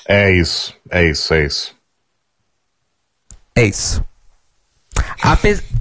É 0.07 0.31
isso, 0.31 0.73
é 0.89 1.09
isso, 1.09 1.33
é 1.33 1.45
isso. 1.45 1.75
É 3.55 3.63
isso. 3.63 4.03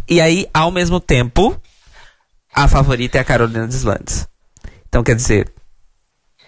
E 0.09 0.21
aí, 0.21 0.49
ao 0.53 0.71
mesmo 0.71 1.01
tempo, 1.01 1.61
a 2.53 2.69
favorita 2.69 3.19
é 3.19 3.21
a 3.21 3.25
Carolina 3.25 3.67
Deslandes. 3.67 4.27
Então, 4.89 5.03
quer 5.03 5.17
dizer, 5.17 5.53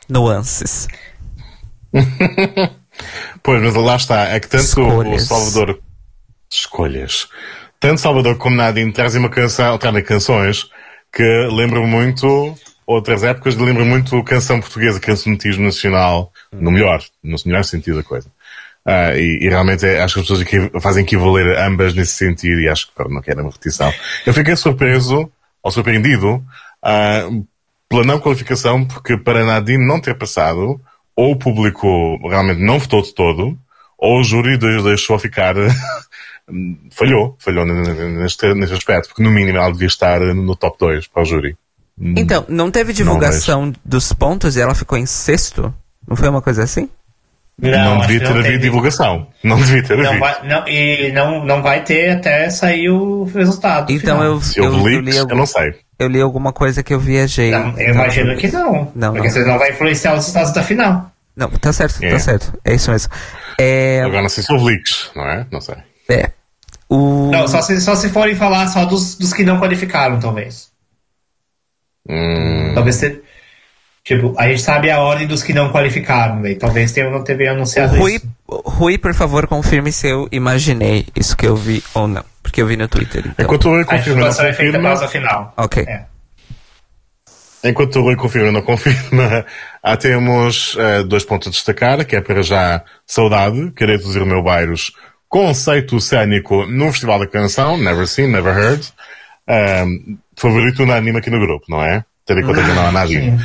nuances. 0.09 0.87
Pois, 3.43 3.63
mas 3.63 3.75
lá 3.75 3.97
está. 3.97 4.29
É 4.29 4.41
que 4.41 4.49
tanto 4.49 4.63
o 4.63 4.67
Escolhas. 4.67 5.23
Salvador. 5.23 5.83
Escolhas. 6.51 7.29
Tanto 7.79 8.01
Salvador 8.01 8.37
como 8.37 8.57
Nadine 8.57 8.93
trazem 8.93 9.21
uma 9.21 9.29
canção, 9.31 9.77
trazem 9.79 10.03
canções 10.03 10.65
que 11.13 11.23
lembram 11.53 11.87
muito 11.87 12.55
outras 12.87 13.23
épocas, 13.25 13.57
lembram 13.57 13.85
muito 13.85 14.23
canção 14.25 14.61
portuguesa, 14.61 15.01
cancionismo 15.01 15.65
nacional, 15.65 16.33
no 16.53 16.71
melhor, 16.71 17.03
no 17.23 17.37
melhor 17.45 17.65
sentido 17.65 17.97
da 17.99 18.03
coisa. 18.03 18.29
Ah, 18.85 19.17
e, 19.17 19.41
e 19.43 19.49
realmente 19.49 19.85
é- 19.85 20.01
acho 20.01 20.15
que 20.15 20.21
as 20.21 20.27
pessoas 20.27 20.41
equi- 20.43 20.81
fazem 20.81 21.03
equivaler 21.03 21.59
ambas 21.59 21.93
nesse 21.95 22.13
sentido 22.13 22.61
e 22.61 22.69
acho 22.69 22.87
que 22.87 23.09
não 23.09 23.21
quero 23.21 23.41
uma 23.41 23.51
repetição. 23.51 23.93
Eu 24.25 24.33
fiquei 24.33 24.55
surpreso, 24.55 25.31
ou 25.63 25.71
surpreendido, 25.73 26.43
ah, 26.83 27.29
pela 27.89 28.05
não 28.05 28.21
qualificação, 28.21 28.85
porque 28.85 29.17
para 29.17 29.45
Nadine 29.45 29.85
não 29.85 30.01
ter 30.01 30.15
passado, 30.15 30.81
ou 31.17 31.33
o 31.33 31.37
público 31.37 31.89
realmente 32.29 32.61
não 32.61 32.79
votou 32.79 33.03
de 33.03 33.13
todo, 33.13 33.59
ou 33.99 34.21
o 34.21 34.25
júri 34.25 34.57
de- 34.57 34.83
deixou 34.85 35.19
ficar, 35.19 35.55
falhou, 36.91 37.37
falhou 37.39 37.65
neste, 37.67 38.55
neste 38.55 38.75
aspecto, 38.75 39.09
porque 39.09 39.23
no 39.23 39.31
mínimo 39.31 39.59
ela 39.59 39.73
devia 39.73 39.87
estar 39.89 40.21
no 40.21 40.55
top 40.57 40.77
2 40.79 41.07
para 41.09 41.23
o 41.23 41.27
júri. 41.27 41.57
Então, 41.99 42.45
não 42.49 42.71
teve 42.71 42.93
divulgação 42.93 43.73
dos 43.85 44.13
pontos 44.13 44.57
e 44.57 44.61
ela 44.61 44.75
ficou 44.75 44.99
em 44.99 45.07
sexto? 45.07 45.73
Não 46.07 46.15
foi 46.17 46.29
uma 46.29 46.43
coisa 46.43 46.63
assim? 46.63 46.89
Não, 47.59 48.01
acho 48.01 48.09
devia 48.09 48.19
ter 48.21 48.25
não 48.27 48.31
havido 48.33 48.45
teve. 48.49 48.59
divulgação. 48.59 49.27
Não 49.43 49.57
devia 49.57 49.83
ter 49.83 49.97
Não 49.97 50.05
havido. 50.05 50.21
vai, 50.21 50.47
não, 50.47 50.69
e 50.69 51.11
não, 51.13 51.45
não 51.47 51.63
vai 51.63 51.83
ter 51.83 52.11
até 52.11 52.51
sair 52.51 52.91
o 52.91 53.25
resultado. 53.25 53.91
Então 53.91 54.19
final. 54.19 54.23
eu, 54.35 54.41
Se 54.43 54.59
eu, 54.61 54.65
eu, 54.65 54.83
leaks, 54.83 55.05
li, 55.09 55.17
eu, 55.17 55.23
algum- 55.23 55.37
não 55.37 55.47
sei. 55.47 55.75
eu 55.99 56.09
li 56.09 56.21
alguma 56.21 56.53
coisa 56.53 56.83
que 56.83 56.93
eu 56.93 57.01
viajei. 57.01 57.51
Não, 57.53 57.73
eu 57.79 57.95
imagino 57.95 58.37
que 58.37 58.49
não. 58.53 58.93
Não, 58.95 59.13
porque 59.15 59.29
não. 59.29 59.35
você 59.35 59.45
não 59.47 59.59
vai 59.59 59.71
influenciar 59.71 60.11
os 60.13 60.19
resultados 60.19 60.53
da 60.53 60.63
final. 60.63 61.11
Não, 61.35 61.49
tá 61.49 61.73
certo, 61.73 62.05
É. 62.05 62.11
tá 62.11 62.19
certo. 62.19 62.53
É 62.63 62.75
isso 62.75 62.91
mesmo. 62.91 63.11
É, 63.59 64.03
Agora 64.03 64.21
não 64.23 64.29
sei 64.29 64.43
se 64.45 64.53
houve 64.53 64.67
leaks, 64.67 65.11
não 65.17 65.25
é? 65.27 65.47
Não 65.51 65.61
sei. 65.63 65.77
é. 66.11 66.31
O... 66.89 67.31
Não, 67.31 67.49
só 67.49 67.61
se, 67.61 67.81
só 67.81 67.95
se 67.95 68.09
forem 68.11 68.37
falar 68.37 68.69
só 68.69 68.85
dos, 68.85 69.17
dos 69.17 69.33
que 69.33 69.45
não 69.45 69.59
qualificaram, 69.59 70.21
talvez. 70.21 70.71
Hum, 72.09 72.73
Talvez 72.75 72.99
ter. 72.99 73.23
Tipo, 74.05 74.35
a 74.39 74.47
gente 74.47 74.63
sabe 74.63 74.89
a 74.89 75.01
ordem 75.01 75.27
dos 75.27 75.43
que 75.43 75.53
não 75.53 75.73
qualificaram. 75.73 76.41
Talvez 76.61 76.93
tenham 76.93 77.11
não 77.11 77.25
tenha 77.25 77.51
O 77.51 77.55
anunciado 77.57 77.97
Rui, 77.97 78.15
isso. 78.15 78.27
Rui, 78.49 78.99
por 78.99 79.13
favor, 79.13 79.49
confirme 79.49 79.91
se 79.91 80.07
eu 80.07 80.29
imaginei 80.31 81.07
isso 81.17 81.37
que 81.37 81.45
eu 81.45 81.57
vi 81.57 81.83
ou 81.93 82.07
não. 82.07 82.25
Porque 82.41 82.63
eu 82.63 82.69
vi 82.69 82.77
no 82.77 82.87
Twitter. 82.87 83.25
Então. 83.27 83.45
enquanto 83.45 83.65
o 83.65 83.71
Rui 83.71 83.81
A 83.81 83.85
confirma 83.85 83.99
não 83.99 84.15
divulgação 84.15 84.47
é 84.47 84.53
feita 84.53 84.79
confirma, 84.79 84.89
após 84.91 85.03
a 85.03 85.09
final. 85.09 85.55
Ok. 85.57 85.85
É. 85.89 86.05
enquanto 87.69 87.97
o 87.97 88.03
Rui 88.03 88.15
confirma 88.15 88.53
não 88.53 88.63
confirma, 88.63 89.45
há 89.83 89.97
temos 89.99 90.77
eh, 90.79 91.03
dois 91.03 91.25
pontos 91.25 91.49
a 91.49 91.51
destacar, 91.51 92.05
que 92.05 92.15
é 92.15 92.21
para 92.21 92.43
já 92.43 92.85
saudade, 93.05 93.73
querer 93.73 93.99
reduzir 93.99 94.21
o 94.23 94.27
meu 94.27 94.41
bairros, 94.41 94.93
conceito 95.29 96.01
cénico 96.01 96.67
no 96.67 96.91
Festival 96.91 97.19
da 97.19 97.27
Canção, 97.27 97.77
Never 97.77 98.07
Seen, 98.07 98.29
Never 98.29 98.57
Heard, 98.57 98.93
Ahm, 99.49 100.17
favorito 100.37 100.83
unânime 100.83 101.19
aqui 101.19 101.31
no 101.31 101.41
grupo, 101.41 101.67
não 101.69 101.83
é? 101.83 102.05
Tendo 102.25 102.41
em 102.41 102.45
conta 102.45 102.63
que 102.63 102.73
não 102.73 102.87
há 102.87 102.93
nadinha. 102.93 103.39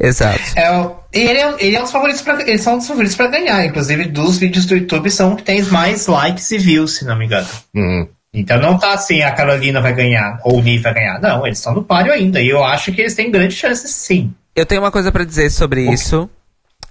Exato. 0.00 0.40
É, 0.56 0.68
ele 1.12 1.38
é, 1.38 1.54
ele 1.58 1.76
é 1.76 1.78
um 1.78 1.82
dos 1.82 1.92
favoritos 1.92 2.22
pra, 2.22 2.40
eles 2.42 2.62
são 2.62 2.74
um 2.74 2.78
dos 2.78 2.88
favoritos 2.88 3.16
pra 3.16 3.28
ganhar. 3.28 3.64
Inclusive, 3.64 4.06
dos 4.06 4.38
vídeos 4.38 4.66
do 4.66 4.74
YouTube 4.74 5.10
são 5.10 5.36
que 5.36 5.42
tem 5.42 5.62
mais 5.64 6.06
likes 6.06 6.50
e 6.50 6.58
views, 6.58 6.96
se 6.96 7.04
não 7.04 7.16
me 7.16 7.26
engano. 7.26 7.46
Hum. 7.74 8.08
Então 8.32 8.60
não 8.60 8.78
tá 8.78 8.94
assim, 8.94 9.22
a 9.22 9.32
Carolina 9.32 9.80
vai 9.80 9.92
ganhar, 9.92 10.40
ou 10.44 10.58
o 10.58 10.62
Ni 10.62 10.78
vai 10.78 10.94
ganhar. 10.94 11.20
Não, 11.20 11.44
eles 11.46 11.58
estão 11.58 11.74
no 11.74 11.84
páreo 11.84 12.12
ainda. 12.12 12.40
E 12.40 12.48
eu 12.48 12.64
acho 12.64 12.92
que 12.92 13.00
eles 13.00 13.14
têm 13.14 13.30
grandes 13.30 13.58
chances 13.58 13.90
sim. 13.90 14.32
Eu 14.54 14.64
tenho 14.64 14.80
uma 14.80 14.90
coisa 14.90 15.12
pra 15.12 15.24
dizer 15.24 15.50
sobre 15.50 15.82
isso. 15.90 16.30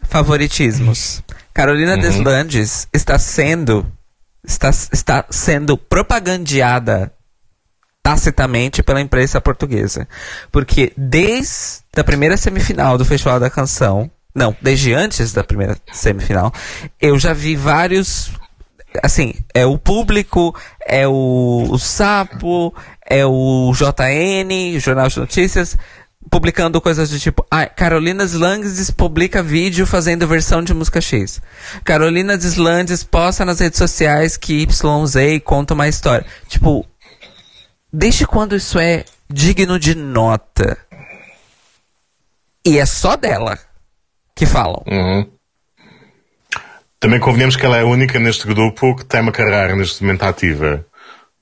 Favoritismos. 0.04 1.22
Carolina 1.54 1.98
Deslandes 1.98 2.88
está 2.94 3.18
sendo 3.20 3.86
está, 4.44 4.70
está 4.70 5.26
sendo 5.30 5.78
propagandeada 5.78 7.12
tacitamente 8.02 8.82
pela 8.82 9.02
imprensa 9.02 9.42
portuguesa. 9.42 10.08
Porque 10.52 10.94
desde 10.98 11.84
a 11.98 12.04
primeira 12.04 12.38
semifinal 12.38 12.98
do 12.98 13.06
Festival 13.06 13.40
da 13.40 13.50
Canção, 13.50 14.10
não, 14.34 14.56
desde 14.62 14.94
antes 14.94 15.34
da 15.34 15.44
primeira 15.44 15.78
semifinal, 15.92 16.54
eu 17.00 17.20
já 17.20 17.34
vi 17.34 17.56
vários 17.56 18.32
assim, 19.04 19.36
é 19.54 19.66
o 19.66 19.78
público, 19.78 20.56
é 20.84 21.08
o, 21.08 21.68
o 21.70 21.78
Sapo, 21.78 22.74
é 23.06 23.24
o 23.24 23.72
JN, 23.74 24.76
o 24.76 24.80
Jornal 24.80 25.08
de 25.08 25.20
Notícias, 25.20 25.78
publicando 26.30 26.80
coisas 26.80 27.10
do 27.10 27.20
tipo, 27.20 27.46
ah, 27.50 27.66
Carolina 27.66 28.26
Deslandes 28.26 28.92
publica 28.92 29.42
vídeo 29.42 29.86
fazendo 29.86 30.28
versão 30.28 30.64
de 30.64 30.74
música 30.74 31.02
X. 31.02 31.42
Carolina 31.84 32.38
Deslandes 32.38 33.04
posta 33.04 33.44
nas 33.44 33.60
redes 33.60 33.78
sociais 33.78 34.38
que 34.38 34.64
YZ 34.64 35.42
conta 35.44 35.74
uma 35.74 35.88
história. 35.88 36.26
Tipo, 36.48 36.86
desde 37.92 38.26
quando 38.26 38.56
isso 38.56 38.80
é 38.80 39.06
digno 39.30 39.80
de 39.80 39.96
nota? 39.96 40.78
E 42.66 42.78
é 42.78 42.86
só 42.86 43.16
dela 43.16 43.58
que 44.36 44.46
falam. 44.46 44.84
Uhum. 44.88 45.28
Também 47.00 47.20
convenhamos 47.20 47.56
que 47.56 47.66
ela 47.66 47.78
é 47.78 47.82
a 47.82 47.86
única 47.86 48.20
neste 48.20 48.46
grupo 48.46 48.96
que 48.96 49.06
tem 49.06 49.22
uma 49.22 49.32
carreira 49.32 49.76
neste 49.76 50.04
momento 50.04 50.24
ativa. 50.24 50.86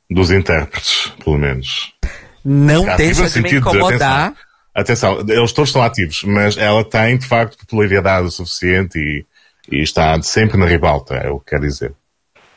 Dos 0.10 0.32
intérpretes, 0.32 1.12
pelo 1.22 1.38
menos. 1.38 1.92
Não 2.46 2.84
Ativa 2.90 2.96
deixa 2.96 3.30
de 3.30 3.42
me 3.42 3.56
incomodar. 3.56 4.28
Atenção, 4.28 4.47
eles 5.28 5.52
todos 5.52 5.70
estão 5.70 5.82
ativos, 5.82 6.24
mas 6.24 6.56
ela 6.58 6.84
tem, 6.84 7.18
de 7.18 7.26
facto, 7.26 7.58
popularidade 7.58 8.28
o 8.28 8.32
suficiente 8.32 8.98
e, 9.00 9.26
e 9.72 9.82
está 9.82 10.22
sempre 10.22 10.58
na 10.58 10.66
ribalta, 10.66 11.16
é 11.16 11.30
o 11.30 11.40
que 11.40 11.52
quer 11.52 11.60
dizer. 11.60 11.94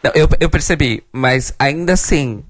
Não, 0.02 0.12
eu, 0.14 0.28
eu 0.38 0.50
percebi, 0.50 1.02
mas 1.12 1.54
ainda 1.58 1.92
assim, 1.94 2.42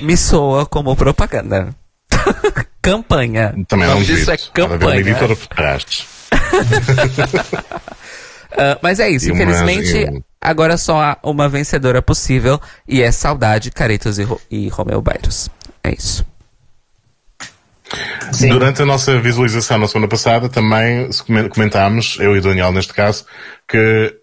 me 0.00 0.16
soa 0.16 0.64
como 0.66 0.94
propaganda. 0.96 1.74
campanha. 2.82 3.54
Também 3.68 3.86
não 3.88 4.02
disso 4.02 4.26
duvido. 4.26 4.32
é 4.32 4.62
uma 4.64 4.68
campanha. 4.78 5.00
editora 5.00 5.36
por 5.36 5.46
trás. 5.48 5.84
Ah, 8.54 8.78
mas 8.82 9.00
é 9.00 9.08
isso, 9.08 9.28
E 9.28 9.32
uma- 9.32 9.42
infelizmente, 9.44 9.96
e 9.96 10.10
um- 10.10 10.22
agora 10.38 10.76
só 10.76 11.00
há 11.00 11.18
uma 11.22 11.48
vencedora 11.48 12.02
possível 12.02 12.60
e 12.86 13.00
é 13.02 13.10
Saudade, 13.10 13.70
Caretos 13.70 14.18
e, 14.18 14.24
Ro 14.24 14.38
e 14.50 14.68
Romeu 14.68 15.00
Bairros. 15.00 15.48
É 15.82 15.90
isso. 15.94 16.22
Sim. 18.32 18.48
Durante 18.48 18.82
a 18.82 18.86
nossa 18.86 19.20
visualização 19.20 19.78
na 19.78 19.86
semana 19.86 20.08
passada, 20.08 20.48
também 20.48 21.08
comentámos, 21.50 22.16
eu 22.18 22.34
e 22.34 22.38
o 22.38 22.42
Daniel 22.42 22.72
neste 22.72 22.92
caso, 22.92 23.26
que 23.68 24.16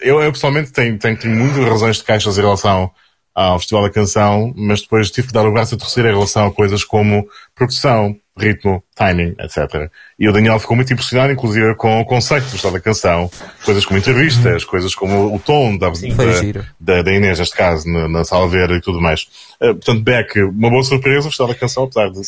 eu, 0.00 0.20
eu 0.20 0.32
pessoalmente 0.32 0.72
tenho, 0.72 0.98
tenho, 0.98 1.16
tenho 1.16 1.34
muitas 1.34 1.64
razões 1.64 1.96
de 1.96 2.04
caixas 2.04 2.36
em 2.36 2.42
relação 2.42 2.90
ao 3.34 3.58
Festival 3.58 3.84
da 3.84 3.90
Canção, 3.90 4.52
mas 4.56 4.82
depois 4.82 5.10
tive 5.10 5.28
que 5.28 5.32
dar 5.32 5.46
o 5.46 5.52
braço 5.52 5.74
a 5.74 5.78
torcer 5.78 6.04
em 6.04 6.12
relação 6.12 6.46
a 6.46 6.52
coisas 6.52 6.84
como 6.84 7.26
produção, 7.54 8.16
ritmo, 8.38 8.82
timing, 8.94 9.34
etc. 9.40 9.90
E 10.18 10.28
o 10.28 10.32
Daniel 10.32 10.58
ficou 10.58 10.76
muito 10.76 10.92
impressionado, 10.92 11.32
inclusive, 11.32 11.74
com 11.74 12.00
o 12.00 12.04
conceito 12.04 12.44
do 12.44 12.50
Festival 12.50 12.72
da 12.72 12.80
Canção, 12.80 13.30
coisas 13.64 13.84
como 13.84 13.98
entrevistas, 13.98 14.64
coisas 14.64 14.94
como 14.94 15.34
o 15.34 15.38
tom 15.38 15.76
da, 15.76 15.88
da, 15.88 16.64
da, 16.78 17.02
da 17.02 17.12
Inês, 17.12 17.38
neste 17.38 17.56
caso, 17.56 17.88
na, 17.88 18.08
na 18.08 18.24
Sala 18.24 18.48
Verde 18.48 18.74
e 18.74 18.80
tudo 18.80 19.00
mais. 19.00 19.22
Uh, 19.60 19.74
portanto, 19.74 20.02
Beck, 20.02 20.40
uma 20.42 20.70
boa 20.70 20.84
surpresa, 20.84 21.26
o 21.26 21.30
Festival 21.30 21.48
da 21.48 21.58
Canção, 21.58 21.84
apesar 21.84 22.10
de, 22.10 22.20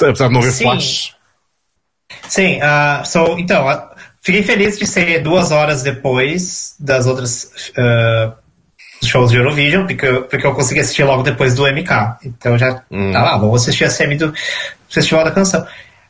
apesar 0.00 0.28
de 0.28 0.32
não 0.32 0.40
haver 0.40 0.52
Sim. 0.52 0.64
flashes. 0.64 1.14
Sim, 2.28 2.58
uh, 2.58 3.04
so, 3.06 3.38
então, 3.38 3.66
uh, 3.66 3.88
fiquei 4.20 4.42
feliz 4.42 4.78
de 4.78 4.86
ser 4.86 5.22
duas 5.22 5.50
horas 5.50 5.82
depois 5.82 6.74
das 6.78 7.06
outras 7.06 7.44
uh, 7.70 8.32
shows 9.06 9.30
de 9.30 9.36
Eurovision, 9.36 9.86
porque, 9.86 10.06
eu, 10.06 10.22
porque 10.24 10.46
eu 10.46 10.54
consegui 10.54 10.80
assistir 10.80 11.04
logo 11.04 11.22
depois 11.22 11.54
do 11.54 11.66
MK. 11.66 12.18
Então 12.24 12.58
já 12.58 12.82
hum. 12.90 13.12
tá 13.12 13.22
lá, 13.22 13.36
vamos 13.36 13.62
assistir 13.62 13.84
a 13.84 13.90
semi 13.90 14.16
do 14.16 14.32
Festival 14.88 15.24
da 15.24 15.30
Canção. 15.30 15.62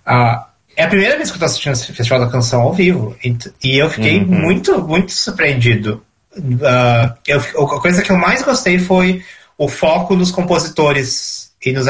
Uh, 0.07 0.49
é 0.77 0.85
a 0.85 0.89
primeira 0.89 1.17
vez 1.17 1.31
que 1.31 1.37
eu 1.37 1.41
tô 1.41 1.45
assistindo 1.45 1.75
o 1.75 1.77
Festival 1.77 2.21
da 2.21 2.31
Canção 2.31 2.63
ao 2.63 2.73
vivo. 2.73 3.17
E 3.63 3.77
eu 3.77 3.91
fiquei 3.91 4.19
uhum. 4.19 4.27
muito, 4.27 4.79
muito 4.87 5.13
surpreendido. 5.13 6.03
Uh, 6.37 7.13
eu, 7.27 7.41
a 7.41 7.81
coisa 7.81 8.03
que 8.03 8.13
eu 8.13 8.17
mais 8.17 8.43
gostei 8.43 8.79
foi 8.79 9.23
o 9.57 9.69
foco 9.69 10.15
nos 10.15 10.31
compositores 10.31 11.51
e 11.65 11.73
nos 11.73 11.87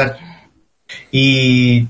e 1.11 1.85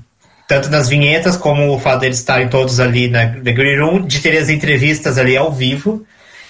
tanto 0.50 0.68
nas 0.68 0.88
vinhetas 0.88 1.36
como 1.36 1.72
o 1.72 1.78
fato 1.78 2.00
deles 2.00 2.18
estarem 2.18 2.48
todos 2.48 2.80
ali 2.80 3.08
na 3.08 3.28
The 3.28 3.52
Green 3.52 3.78
Room, 3.78 4.02
de 4.06 4.20
ter 4.20 4.36
as 4.36 4.48
entrevistas 4.48 5.16
ali 5.16 5.36
ao 5.36 5.52
vivo. 5.52 6.04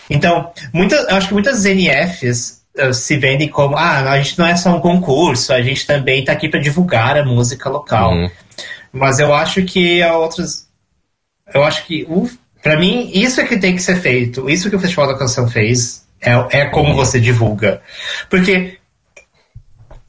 Então, 0.08 0.50
muitas, 0.72 1.06
acho 1.08 1.28
que 1.28 1.34
muitas 1.34 1.64
NFs 1.64 2.62
uh, 2.78 2.94
se 2.94 3.18
vendem 3.18 3.48
como 3.48 3.76
ah, 3.76 4.10
a 4.10 4.16
gente 4.18 4.38
não 4.38 4.46
é 4.46 4.56
só 4.56 4.74
um 4.74 4.80
concurso, 4.80 5.52
a 5.52 5.60
gente 5.60 5.86
também 5.86 6.20
está 6.20 6.32
aqui 6.32 6.48
para 6.48 6.58
divulgar 6.58 7.18
a 7.18 7.24
música 7.24 7.68
local. 7.68 8.12
Uhum. 8.12 8.30
Mas 8.90 9.18
eu 9.18 9.34
acho 9.34 9.62
que 9.64 10.02
há 10.02 10.16
outros. 10.16 10.66
Eu 11.52 11.62
acho 11.62 11.86
que, 11.86 12.06
para 12.62 12.78
mim, 12.78 13.10
isso 13.12 13.40
é 13.40 13.44
que 13.44 13.58
tem 13.58 13.76
que 13.76 13.82
ser 13.82 14.00
feito. 14.00 14.48
Isso 14.48 14.70
que 14.70 14.76
o 14.76 14.80
Festival 14.80 15.08
da 15.08 15.18
Canção 15.18 15.48
fez 15.48 16.04
é, 16.20 16.32
é 16.50 16.64
como 16.66 16.90
uhum. 16.90 16.96
você 16.96 17.20
divulga. 17.20 17.82
Porque 18.28 18.79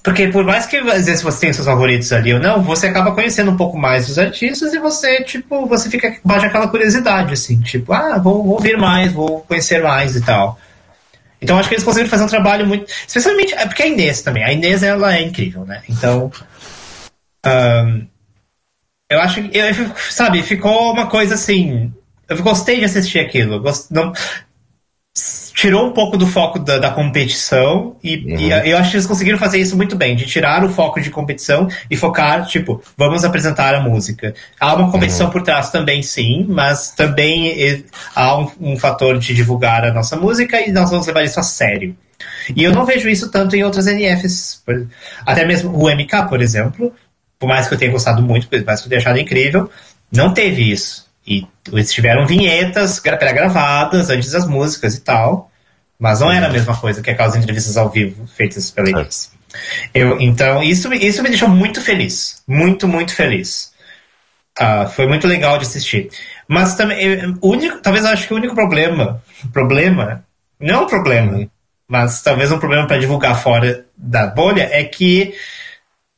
porque 0.03 0.27
por 0.27 0.43
mais 0.43 0.65
que 0.65 0.77
às 0.77 1.05
vezes 1.05 1.21
você 1.21 1.41
tenha 1.41 1.53
seus 1.53 1.67
favoritos 1.67 2.11
ali 2.11 2.33
ou 2.33 2.39
não, 2.39 2.63
você 2.63 2.87
acaba 2.87 3.13
conhecendo 3.13 3.51
um 3.51 3.57
pouco 3.57 3.77
mais 3.77 4.07
dos 4.07 4.17
artistas 4.17 4.73
e 4.73 4.79
você, 4.79 5.23
tipo, 5.23 5.67
você 5.67 5.89
fica 5.89 6.17
baixa 6.23 6.47
aquela 6.47 6.67
curiosidade, 6.67 7.33
assim, 7.33 7.59
tipo, 7.61 7.93
ah, 7.93 8.17
vou, 8.17 8.43
vou 8.43 8.53
ouvir 8.53 8.77
mais, 8.77 9.13
vou 9.13 9.41
conhecer 9.41 9.83
mais 9.83 10.15
e 10.15 10.21
tal. 10.21 10.59
Então 11.41 11.57
acho 11.57 11.67
que 11.67 11.75
eles 11.75 11.83
conseguiram 11.83 12.09
fazer 12.09 12.23
um 12.23 12.27
trabalho 12.27 12.67
muito. 12.67 12.91
Especialmente. 13.07 13.53
É 13.55 13.65
porque 13.65 13.81
a 13.81 13.87
Inês 13.87 14.21
também. 14.21 14.43
A 14.43 14.53
Inês 14.53 14.83
ela 14.83 15.15
é 15.15 15.23
incrível, 15.23 15.65
né? 15.65 15.81
Então. 15.89 16.31
Um, 17.45 18.05
eu 19.09 19.19
acho 19.19 19.41
que. 19.41 19.57
Eu, 19.57 19.73
sabe, 20.11 20.43
ficou 20.43 20.93
uma 20.93 21.07
coisa 21.07 21.33
assim. 21.33 21.91
Eu 22.29 22.41
gostei 22.43 22.77
de 22.77 22.85
assistir 22.85 23.19
aquilo. 23.19 23.59
Gost, 23.59 23.87
não, 23.89 24.13
tirou 25.61 25.85
um 25.85 25.91
pouco 25.91 26.17
do 26.17 26.25
foco 26.25 26.57
da, 26.57 26.79
da 26.79 26.89
competição 26.89 27.95
e, 28.03 28.15
uhum. 28.15 28.39
e, 28.39 28.71
eu 28.71 28.79
acho 28.79 28.89
que 28.89 28.97
eles 28.97 29.05
conseguiram 29.05 29.37
fazer 29.37 29.59
isso 29.59 29.77
muito 29.77 29.95
bem, 29.95 30.15
de 30.15 30.25
tirar 30.25 30.65
o 30.65 30.69
foco 30.69 30.99
de 30.99 31.11
competição 31.11 31.67
e 31.87 31.95
focar, 31.95 32.47
tipo, 32.47 32.81
vamos 32.97 33.23
apresentar 33.23 33.75
a 33.75 33.79
música. 33.79 34.33
Há 34.59 34.73
uma 34.73 34.91
competição 34.91 35.27
uhum. 35.27 35.31
por 35.31 35.43
trás 35.43 35.69
também, 35.69 36.01
sim, 36.01 36.47
mas 36.49 36.89
também 36.89 37.85
há 38.15 38.39
um, 38.39 38.51
um, 38.59 38.75
fator 38.75 39.19
de 39.19 39.35
divulgar 39.35 39.85
a 39.85 39.93
nossa 39.93 40.15
música 40.15 40.59
e 40.59 40.71
nós 40.71 40.89
vamos 40.89 41.05
levar 41.05 41.23
isso 41.23 41.39
a 41.39 41.43
sério. 41.43 41.95
E 42.55 42.63
eu 42.63 42.71
não 42.71 42.83
vejo 42.83 43.07
isso 43.07 43.29
tanto 43.29 43.55
em 43.55 43.63
outras 43.63 43.85
NFs. 43.85 44.63
Até 45.23 45.45
mesmo 45.45 45.77
o 45.77 45.91
MK, 45.91 46.27
por 46.27 46.41
exemplo, 46.41 46.91
por 47.37 47.47
mais 47.47 47.67
que 47.67 47.75
eu 47.75 47.77
tenha 47.77 47.91
gostado 47.91 48.23
muito, 48.23 48.47
por 48.47 48.65
mais 48.65 48.81
que 48.81 48.87
eu 48.87 48.89
tenha 48.89 48.99
achado 48.99 49.19
incrível, 49.19 49.69
não 50.11 50.33
teve 50.33 50.71
isso. 50.71 51.05
E 51.27 51.45
eles 51.71 51.93
tiveram 51.93 52.25
vinhetas 52.25 52.99
pré-gravadas 52.99 54.09
antes 54.09 54.31
das 54.31 54.47
músicas 54.47 54.95
e 54.95 55.01
tal, 55.01 55.50
mas 56.01 56.19
não 56.19 56.31
era 56.31 56.47
a 56.47 56.49
mesma 56.49 56.75
coisa 56.75 56.99
que 56.99 57.11
aquelas 57.11 57.35
entrevistas 57.35 57.77
ao 57.77 57.87
vivo 57.87 58.25
feitas 58.35 58.71
pela 58.71 58.89
Inês. 58.89 59.31
Eu, 59.93 60.19
então, 60.19 60.63
isso, 60.63 60.91
isso 60.95 61.21
me 61.21 61.29
deixou 61.29 61.47
muito 61.47 61.79
feliz. 61.79 62.41
Muito, 62.47 62.87
muito 62.87 63.13
feliz. 63.13 63.71
Uh, 64.59 64.89
foi 64.89 65.07
muito 65.07 65.27
legal 65.27 65.59
de 65.59 65.65
assistir. 65.65 66.09
Mas 66.47 66.73
também, 66.73 66.99
eu, 66.99 67.37
único, 67.39 67.77
talvez 67.77 68.03
eu 68.03 68.11
acho 68.11 68.27
que 68.27 68.33
o 68.33 68.37
único 68.37 68.55
problema, 68.55 69.21
problema, 69.53 70.25
não 70.59 70.73
é 70.73 70.79
um 70.79 70.87
problema, 70.87 71.47
mas 71.87 72.23
talvez 72.23 72.51
um 72.51 72.57
problema 72.57 72.87
para 72.87 72.97
divulgar 72.97 73.39
fora 73.39 73.85
da 73.95 74.25
bolha 74.25 74.67
é 74.71 74.83
que 74.83 75.35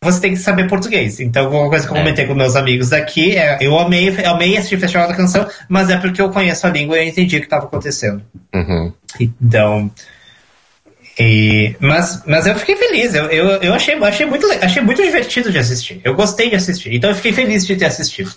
você 0.03 0.19
tem 0.19 0.31
que 0.31 0.39
saber 0.39 0.67
português. 0.67 1.19
Então, 1.19 1.49
uma 1.49 1.69
coisa 1.69 1.85
que 1.87 1.91
eu 1.91 1.97
é. 1.97 1.99
comentei 1.99 2.25
é. 2.25 2.27
com 2.27 2.35
meus 2.35 2.55
amigos 2.55 2.89
daqui 2.89 3.35
é: 3.35 3.57
eu 3.61 3.77
amei, 3.79 4.09
amei 4.25 4.57
assistir 4.57 4.75
o 4.75 4.79
Festival 4.79 5.07
da 5.07 5.15
Canção, 5.15 5.47
mas 5.67 5.89
é 5.89 5.97
porque 5.97 6.21
eu 6.21 6.29
conheço 6.29 6.67
a 6.67 6.69
língua 6.69 6.97
e 6.97 7.05
eu 7.05 7.09
entendi 7.09 7.37
o 7.37 7.39
que 7.39 7.45
estava 7.45 7.65
acontecendo. 7.65 8.21
Uhum. 8.53 8.93
Então. 9.19 9.91
E, 11.19 11.75
mas, 11.79 12.23
mas 12.25 12.47
eu 12.47 12.55
fiquei 12.55 12.75
feliz, 12.75 13.13
eu, 13.13 13.25
eu, 13.25 13.45
eu 13.61 13.73
achei, 13.75 13.93
achei, 13.93 14.25
muito, 14.25 14.47
achei 14.51 14.81
muito 14.81 15.03
divertido 15.03 15.51
de 15.51 15.59
assistir. 15.59 16.01
Eu 16.03 16.15
gostei 16.15 16.49
de 16.49 16.55
assistir, 16.55 16.93
então 16.93 17.11
eu 17.11 17.15
fiquei 17.15 17.31
feliz 17.31 17.67
de 17.67 17.75
ter 17.75 17.85
assistido. 17.85 18.33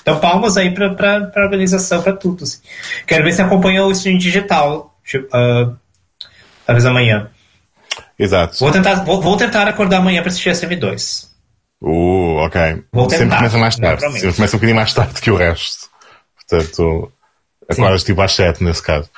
Então, 0.00 0.18
palmas 0.18 0.56
aí 0.56 0.70
pra, 0.70 0.94
pra, 0.94 1.20
pra 1.22 1.44
organização, 1.44 2.02
pra 2.02 2.12
tudo. 2.12 2.44
Assim. 2.44 2.58
Quero 3.06 3.24
ver 3.24 3.32
se 3.32 3.42
acompanha 3.42 3.84
o 3.84 3.92
stream 3.92 4.18
digital, 4.18 4.94
uh, 5.14 5.76
talvez 6.66 6.86
amanhã. 6.86 7.30
Exato. 8.18 8.58
Vou 8.58 8.70
tentar, 8.70 8.94
vou, 9.04 9.20
vou 9.20 9.36
tentar 9.36 9.66
acordar 9.68 9.98
amanhã 9.98 10.20
para 10.22 10.30
assistir 10.30 10.50
a 10.50 10.52
SM2. 10.52 11.28
Uh, 11.80 12.36
ok. 12.36 12.82
Vou 12.92 13.10
Sempre 13.10 13.24
tentar, 13.24 13.36
começa 13.38 13.58
mais 13.58 13.76
tarde. 13.76 14.02
Sempre 14.12 14.34
começa 14.34 14.56
um 14.56 14.58
bocadinho 14.58 14.76
mais 14.76 14.94
tarde 14.94 15.20
que 15.20 15.30
o 15.30 15.36
resto. 15.36 15.88
Portanto, 16.36 17.12
acordas 17.68 18.04
tipo 18.04 18.20
às 18.20 18.32
7 18.32 18.62
nesse 18.62 18.82
caso. 18.82 19.08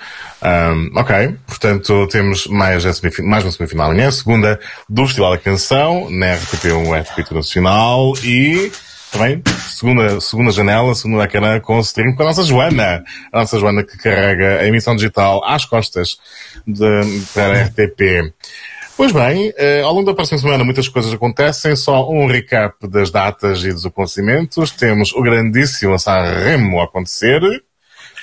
Um, 0.43 0.99
ok, 0.99 1.37
portanto 1.47 2.07
temos 2.09 2.47
mais, 2.47 2.85
mais 3.21 3.45
uma 3.45 3.51
semifinal 3.51 3.91
amanhã, 3.91 4.11
segunda 4.11 4.61
do 4.89 5.07
Festival 5.07 5.33
da 5.33 5.39
Canção, 5.39 6.09
na 6.11 6.37
RTP1 6.37 7.03
RTP 7.03 7.19
Internacional 7.21 8.13
e 8.23 8.71
também 9.11 9.43
segunda, 9.69 10.21
segunda 10.21 10.51
janela, 10.51 10.95
segunda 10.95 11.25
ecrã 11.25 11.61
com 11.61 11.79
o 11.79 11.81
stream 11.81 12.15
com 12.15 12.23
a 12.23 12.27
nossa 12.27 12.45
Joana. 12.45 13.05
A 13.33 13.41
nossa 13.41 13.59
Joana 13.59 13.83
que 13.83 13.97
carrega 13.97 14.61
a 14.61 14.67
emissão 14.67 14.95
digital 14.95 15.43
às 15.45 15.65
costas 15.65 16.19
de, 16.67 17.23
para 17.33 17.61
a 17.61 17.63
RTP. 17.65 18.33
Pois 18.97 19.13
bem, 19.13 19.53
eh, 19.59 19.83
ao 19.83 19.93
longo 19.93 20.07
da 20.07 20.15
próxima 20.15 20.39
semana 20.39 20.65
muitas 20.65 20.89
coisas 20.89 21.13
acontecem, 21.13 21.77
só 21.77 22.11
um 22.11 22.27
recap 22.27 22.75
das 22.89 23.11
datas 23.11 23.63
e 23.63 23.71
dos 23.71 23.85
acontecimentos. 23.85 24.71
Temos 24.71 25.13
o 25.13 25.21
grandíssimo 25.21 25.99
Sanremo 25.99 26.81
a 26.81 26.85
acontecer, 26.85 27.43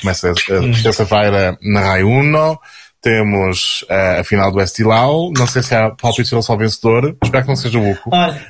começa 0.02 0.32
a 0.32 0.82
terça-feira 0.82 1.56
na 1.62 1.80
Rai 1.80 2.04
Uno, 2.04 2.60
temos 3.00 3.84
uh, 3.84 4.22
a 4.22 4.24
final 4.24 4.52
do 4.52 4.60
Estilau, 4.60 5.32
não 5.38 5.46
sei 5.46 5.62
se 5.62 5.76
há 5.76 5.92
palpite 5.92 6.30
só 6.42 6.56
vencedor, 6.56 7.16
espero 7.24 7.44
que 7.44 7.50
não 7.50 7.56
seja 7.56 7.78
o 7.78 7.92
Uco. 7.92 8.10
Olha, 8.12 8.42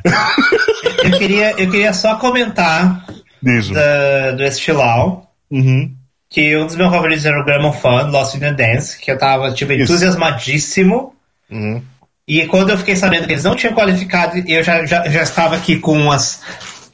eu 1.03 1.11
queria, 1.17 1.51
eu 1.59 1.69
queria 1.69 1.91
só 1.91 2.15
comentar 2.15 3.05
da, 3.41 4.31
do 4.31 4.43
Estilau. 4.43 5.29
Uhum 5.51 5.93
que 6.29 6.57
um 6.57 6.65
dos 6.65 6.75
meus 6.75 6.89
favoritos 6.89 7.23
era 7.27 7.39
o 7.39 7.45
Gramophone, 7.45 8.11
Lost 8.11 8.33
in 8.33 8.39
the 8.39 8.53
Dance, 8.53 8.97
que 8.99 9.11
eu 9.11 9.17
tava, 9.19 9.51
tipo, 9.51 9.71
entusiasmadíssimo. 9.71 11.13
Uhum. 11.47 11.79
E 12.27 12.47
quando 12.47 12.69
eu 12.69 12.77
fiquei 12.77 12.95
sabendo 12.95 13.27
que 13.27 13.33
eles 13.33 13.43
não 13.43 13.55
tinham 13.55 13.73
qualificado, 13.73 14.37
eu 14.47 14.63
já, 14.63 14.85
já, 14.85 15.07
já 15.09 15.23
estava 15.23 15.55
aqui 15.55 15.77
com 15.77 16.09
as, 16.09 16.41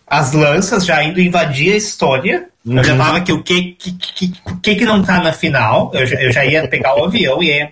as 0.07 0.31
lanças, 0.31 0.85
já 0.85 1.03
indo 1.03 1.22
invadir 1.22 1.73
a 1.73 1.77
história. 1.77 2.47
Uhum. 2.65 2.77
Eu 2.77 2.84
já 2.84 2.97
tava 2.97 3.18
aqui, 3.18 3.31
o 3.31 3.43
que 3.43 3.73
que, 3.73 3.91
que, 3.91 4.34
que, 4.61 4.76
que 4.76 4.85
não 4.85 5.03
tá 5.03 5.22
na 5.22 5.31
final? 5.31 5.91
Eu 5.93 6.06
já, 6.06 6.22
eu 6.22 6.31
já 6.31 6.45
ia 6.45 6.68
pegar 6.68 6.95
o 6.95 7.06
avião 7.06 7.43
e 7.43 7.47
ia 7.47 7.72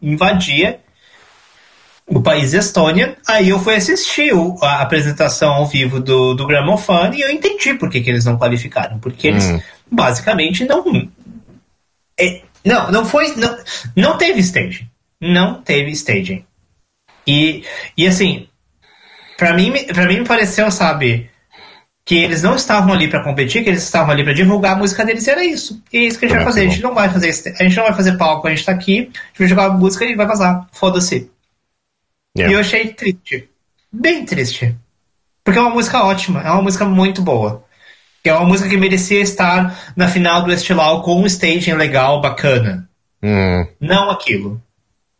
invadir 0.00 0.76
o 2.06 2.22
país 2.22 2.54
Estônia. 2.54 3.16
Aí 3.26 3.48
eu 3.48 3.58
fui 3.58 3.74
assistir 3.74 4.32
a 4.62 4.80
apresentação 4.80 5.54
ao 5.54 5.66
vivo 5.66 5.98
do, 5.98 6.34
do 6.34 6.46
Gramophone 6.46 7.16
e 7.16 7.22
eu 7.22 7.30
entendi 7.30 7.74
por 7.74 7.90
que, 7.90 8.00
que 8.00 8.10
eles 8.10 8.24
não 8.24 8.38
qualificaram. 8.38 9.00
Porque 9.00 9.26
eles 9.26 9.44
uhum. 9.44 9.60
basicamente 9.90 10.64
não. 10.64 11.08
É, 12.16 12.42
não, 12.64 12.92
não 12.92 13.04
foi. 13.04 13.34
Não, 13.34 13.58
não 13.96 14.16
teve 14.16 14.38
staging. 14.40 14.86
Não 15.20 15.60
teve 15.62 15.90
staging. 15.90 16.44
E, 17.26 17.64
e 17.96 18.06
assim, 18.06 18.48
para 19.36 19.52
mim, 19.54 19.72
pra 19.86 20.06
mim 20.06 20.20
me 20.20 20.24
pareceu, 20.24 20.70
sabe, 20.70 21.28
que 22.04 22.14
eles 22.14 22.42
não 22.42 22.54
estavam 22.54 22.92
ali 22.92 23.08
para 23.08 23.24
competir, 23.24 23.64
que 23.64 23.68
eles 23.68 23.82
estavam 23.82 24.12
ali 24.12 24.22
para 24.22 24.32
divulgar 24.32 24.74
a 24.74 24.78
música 24.78 25.04
deles, 25.04 25.26
e 25.26 25.30
era 25.30 25.44
isso. 25.44 25.82
E 25.92 25.98
é 25.98 26.00
isso 26.02 26.18
que 26.18 26.26
a 26.26 26.28
gente 26.28 26.36
vai 26.36 26.44
fazer. 26.44 26.60
A 26.60 26.68
gente 26.68 26.82
não 26.82 26.94
vai 26.94 27.08
fazer 27.08 27.54
a 27.58 27.62
gente 27.64 27.76
não 27.76 27.84
vai 27.84 27.94
fazer 27.94 28.16
palco, 28.16 28.46
a 28.46 28.50
gente 28.50 28.64
tá 28.64 28.72
aqui, 28.72 28.98
a 28.98 29.28
gente 29.28 29.38
vai 29.38 29.48
jogar 29.48 29.64
a 29.66 29.70
música 29.70 30.04
e 30.04 30.14
vai 30.14 30.26
vazar. 30.26 30.68
Foda-se. 30.72 31.28
Yeah. 32.38 32.52
E 32.52 32.54
eu 32.54 32.60
achei 32.60 32.92
triste. 32.92 33.48
Bem 33.92 34.24
triste. 34.24 34.74
Porque 35.42 35.58
é 35.58 35.62
uma 35.62 35.70
música 35.70 36.04
ótima, 36.04 36.42
é 36.42 36.50
uma 36.50 36.62
música 36.62 36.84
muito 36.84 37.22
boa. 37.22 37.64
É 38.24 38.32
uma 38.32 38.46
música 38.46 38.68
que 38.68 38.76
merecia 38.76 39.20
estar 39.20 39.92
na 39.96 40.08
final 40.08 40.42
do 40.42 40.52
Estilau 40.52 41.02
com 41.02 41.20
um 41.20 41.26
staging 41.26 41.74
legal, 41.74 42.20
bacana. 42.20 42.88
Hum. 43.22 43.66
Não 43.80 44.10
aquilo. 44.10 44.60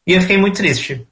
E 0.07 0.13
eu 0.13 0.21
fiquei 0.21 0.37
muito 0.37 0.57
triste. 0.57 1.07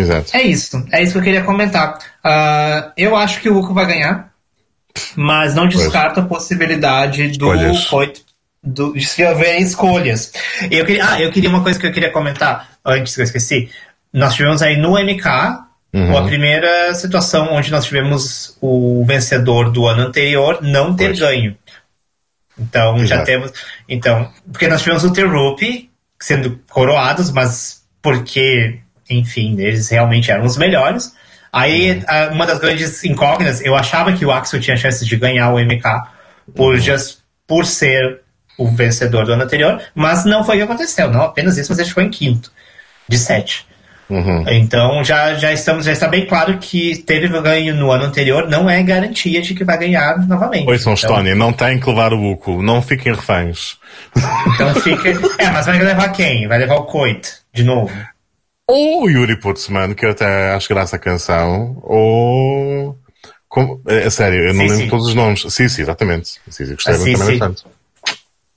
Exato. 0.00 0.36
É 0.36 0.42
isso. 0.42 0.86
É 0.92 1.02
isso 1.02 1.12
que 1.12 1.18
eu 1.18 1.22
queria 1.22 1.42
comentar. 1.42 1.98
Uh, 2.24 2.92
eu 2.96 3.16
acho 3.16 3.40
que 3.40 3.48
o 3.48 3.58
Uco 3.58 3.74
vai 3.74 3.86
ganhar, 3.86 4.30
mas 5.16 5.54
não 5.54 5.68
descarto 5.68 6.20
a 6.20 6.24
possibilidade 6.24 7.28
do 7.38 7.52
do, 8.62 8.92
de 8.92 8.98
escrever 8.98 9.58
escolhas. 9.58 10.32
Eu 10.70 10.84
queria, 10.84 11.08
ah, 11.08 11.20
eu 11.20 11.30
queria 11.30 11.48
uma 11.48 11.62
coisa 11.62 11.78
que 11.78 11.86
eu 11.86 11.92
queria 11.92 12.10
comentar 12.10 12.68
antes 12.84 13.14
que 13.14 13.20
eu 13.20 13.24
esqueci. 13.24 13.70
Nós 14.12 14.34
tivemos 14.34 14.60
aí 14.60 14.76
no 14.76 14.98
MK 14.98 15.70
Uhum. 15.92 16.16
A 16.16 16.22
primeira 16.22 16.94
situação 16.94 17.48
onde 17.52 17.70
nós 17.70 17.84
tivemos 17.84 18.56
o 18.60 19.04
vencedor 19.04 19.70
do 19.70 19.88
ano 19.88 20.02
anterior 20.02 20.60
não 20.62 20.94
ter 20.94 21.06
Pois. 21.06 21.18
ganho. 21.18 21.56
Então 22.58 22.98
já 22.98 23.16
Exato. 23.16 23.24
temos. 23.24 23.52
Então, 23.88 24.30
porque 24.52 24.68
nós 24.68 24.82
tivemos 24.82 25.02
o 25.02 25.12
Terupi 25.12 25.90
sendo 26.20 26.60
coroados, 26.68 27.32
mas 27.32 27.82
porque, 28.00 28.78
enfim, 29.10 29.56
eles 29.60 29.88
realmente 29.88 30.30
eram 30.30 30.44
os 30.44 30.56
melhores. 30.56 31.12
Aí, 31.52 32.02
a- 32.06 32.28
uma 32.32 32.46
das 32.46 32.58
grandes 32.58 33.02
incógnitas, 33.04 33.60
eu 33.60 33.74
achava 33.76 34.12
que 34.12 34.24
o 34.24 34.30
Axel 34.30 34.60
tinha 34.60 34.76
chances 34.76 35.06
de 35.06 35.16
ganhar 35.16 35.50
o 35.52 35.58
MK 35.58 35.82
por, 36.54 36.78
just, 36.78 37.18
por 37.46 37.66
ser 37.66 38.20
o 38.56 38.68
vencedor 38.68 39.24
do 39.24 39.32
ano 39.32 39.42
anterior, 39.42 39.80
mas 39.94 40.24
não 40.24 40.44
foi 40.44 40.56
o 40.56 40.58
que 40.58 40.64
aconteceu. 40.64 41.10
Não 41.10 41.22
apenas 41.22 41.56
isso, 41.56 41.70
mas 41.72 41.78
ele 41.78 41.88
ficou 41.88 42.02
em 42.04 42.10
quinto, 42.10 42.52
de 43.08 43.18
sete. 43.18 43.66
Uhum. 44.08 44.44
Então 44.48 45.04
já, 45.04 45.34
já 45.34 45.52
estamos, 45.52 45.84
já 45.86 45.92
está 45.92 46.08
bem 46.08 46.26
claro 46.26 46.58
que 46.58 46.96
teve 47.06 47.28
ganho 47.40 47.76
no 47.76 47.92
ano 47.92 48.04
anterior, 48.06 48.48
não 48.48 48.68
é 48.68 48.82
garantia 48.82 49.40
de 49.40 49.54
que 49.54 49.62
vai 49.64 49.78
ganhar 49.78 50.18
novamente. 50.26 50.68
Oi, 50.68 50.78
São 50.78 50.94
então, 50.94 51.10
Estónia, 51.10 51.34
não 51.36 51.52
tem 51.52 51.78
que 51.78 51.88
levar 51.88 52.12
o 52.12 52.32
Uco, 52.32 52.60
não 52.60 52.82
fiquem 52.82 53.14
reféns. 53.14 53.76
então 54.54 54.74
fica. 54.74 55.10
É, 55.38 55.48
mas 55.50 55.66
vai 55.66 55.78
levar 55.78 56.08
quem? 56.10 56.48
Vai 56.48 56.58
levar 56.58 56.74
o 56.74 56.84
Coit, 56.86 57.28
de 57.54 57.62
novo. 57.62 57.92
Ou 58.70 59.02
o 59.04 59.10
Yuri 59.10 59.36
Putzman, 59.40 59.94
que 59.94 60.04
eu 60.06 60.10
até 60.10 60.52
acho 60.52 60.68
graça 60.68 60.96
a 60.96 60.98
canção, 60.98 61.78
ou. 61.82 62.96
Como, 63.48 63.80
é, 63.88 64.04
é 64.06 64.10
sério, 64.10 64.38
eu 64.46 64.54
não 64.54 64.62
Sim, 64.62 64.68
lembro 64.68 64.84
sim. 64.84 64.88
todos 64.90 65.06
os 65.08 65.14
nomes. 65.14 65.40
Sim, 65.52 65.68
sim, 65.68 65.82
exatamente. 65.82 66.40
Sim, 66.48 66.66
sim, 66.66 66.74
gostei 66.74 66.94
Ah, 66.94 66.98
sim, 66.98 67.12
também 67.12 67.26
sim. 67.28 67.38
bastante. 67.38 67.64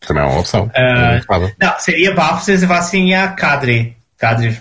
Também 0.07 0.23
é 0.23 0.25
uma 0.27 0.39
opção. 0.39 0.69
Ah, 0.75 1.19
Não. 1.29 1.51
Não, 1.59 1.79
seria 1.79 2.13
bafo 2.13 2.43
se 2.45 2.51
eles 2.51 2.61
levassem 2.61 3.15
a 3.15 3.29
Cadre. 3.29 3.95
Cadre 4.17 4.59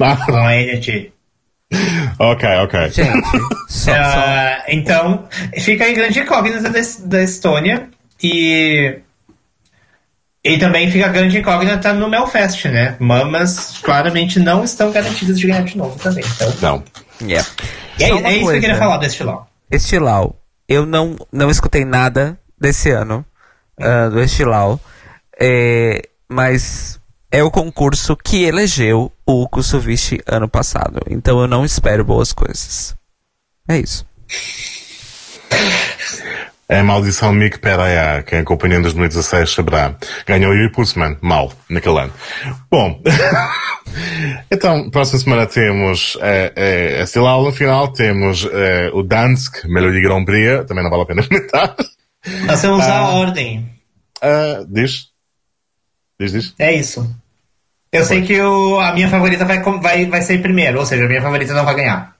Ah, 0.00 0.16
com 0.16 0.34
a 0.36 0.52
NT. 0.56 1.12
ok, 2.18 2.48
ok. 2.64 2.88
Gente, 2.90 3.24
só, 3.68 3.92
só- 3.92 3.94
Ah, 3.94 4.64
então, 4.68 5.28
fica 5.60 5.84
aí 5.84 5.94
grande 5.94 6.18
incógnita 6.20 6.68
da, 6.68 6.80
da 7.04 7.22
Estônia 7.22 7.88
e. 8.22 8.98
E 10.42 10.58
também 10.58 10.90
fica 10.90 11.06
a 11.06 11.10
grande 11.10 11.38
incógnita 11.38 11.92
no 11.92 12.08
Melfest, 12.08 12.64
né? 12.66 12.96
Mamas 12.98 13.78
claramente 13.82 14.40
não 14.40 14.64
estão 14.64 14.90
garantidas 14.90 15.38
de 15.38 15.46
ganhar 15.46 15.62
de 15.62 15.76
novo 15.76 15.98
também. 15.98 16.24
Então, 16.36 16.54
Não. 16.62 17.28
yeah. 17.28 17.46
e 17.98 18.04
é, 18.04 18.08
Só 18.08 18.16
uma 18.16 18.28
é 18.28 18.36
isso 18.36 18.50
que 18.50 18.56
eu 18.56 18.60
queria 18.60 18.76
falar 18.76 18.96
deste 18.96 19.22
LOL. 19.22 19.46
Estilau. 19.70 20.36
Eu 20.66 20.86
não, 20.86 21.16
não 21.30 21.50
escutei 21.50 21.84
nada 21.84 22.38
desse 22.58 22.90
ano 22.90 23.24
ah, 23.78 24.08
do 24.08 24.22
Estilau. 24.22 24.80
É, 25.38 26.08
mas 26.28 26.98
é 27.30 27.42
o 27.42 27.50
concurso 27.50 28.16
que 28.16 28.44
elegeu 28.44 29.12
o 29.26 29.48
Kusuvishi 29.48 30.20
ano 30.26 30.48
passado. 30.48 31.00
Então 31.08 31.40
eu 31.40 31.46
não 31.46 31.64
espero 31.64 32.04
boas 32.04 32.32
coisas. 32.32 32.94
É 33.68 33.78
isso. 33.78 34.06
É 36.70 36.78
a 36.78 36.84
maldição 36.84 37.32
Mick 37.32 37.58
Peraya, 37.58 38.22
quem 38.22 38.38
acompanhou 38.38 38.78
em 38.78 38.82
2016 38.82 39.50
saberá. 39.50 39.92
Ganhou 40.24 40.52
o 40.54 40.70
Putzman, 40.70 41.16
mal, 41.20 41.52
naquele 41.68 41.98
ano. 41.98 42.12
Bom, 42.70 43.02
então, 44.48 44.88
próxima 44.88 45.18
semana 45.18 45.46
temos 45.46 46.16
é, 46.20 46.52
é, 46.54 47.02
a 47.02 47.06
Stilau, 47.08 47.42
no 47.42 47.50
final 47.50 47.88
temos 47.88 48.48
é, 48.52 48.88
o 48.94 49.02
Dansk, 49.02 49.64
Melody 49.64 50.00
Grand 50.00 50.24
Prix, 50.24 50.64
também 50.68 50.84
não 50.84 50.90
vale 50.90 51.02
a 51.02 51.06
pena 51.06 51.26
comentar. 51.26 51.74
Temos 52.22 52.84
a 52.84 52.98
Ah. 52.98 53.10
ordem. 53.16 53.68
Ah, 54.22 54.64
diz? 54.68 55.08
Diz, 56.20 56.30
diz? 56.30 56.54
É 56.56 56.72
isso. 56.72 57.12
Eu 57.90 58.04
sei 58.04 58.22
que 58.22 58.40
o, 58.40 58.78
a 58.78 58.92
minha 58.92 59.08
favorita 59.08 59.44
vai, 59.44 59.60
vai, 59.60 60.06
vai 60.06 60.22
ser 60.22 60.40
primeiro, 60.40 60.78
ou 60.78 60.86
seja, 60.86 61.04
a 61.04 61.08
minha 61.08 61.20
favorita 61.20 61.52
não 61.52 61.64
vai 61.64 61.74
ganhar. 61.74 62.14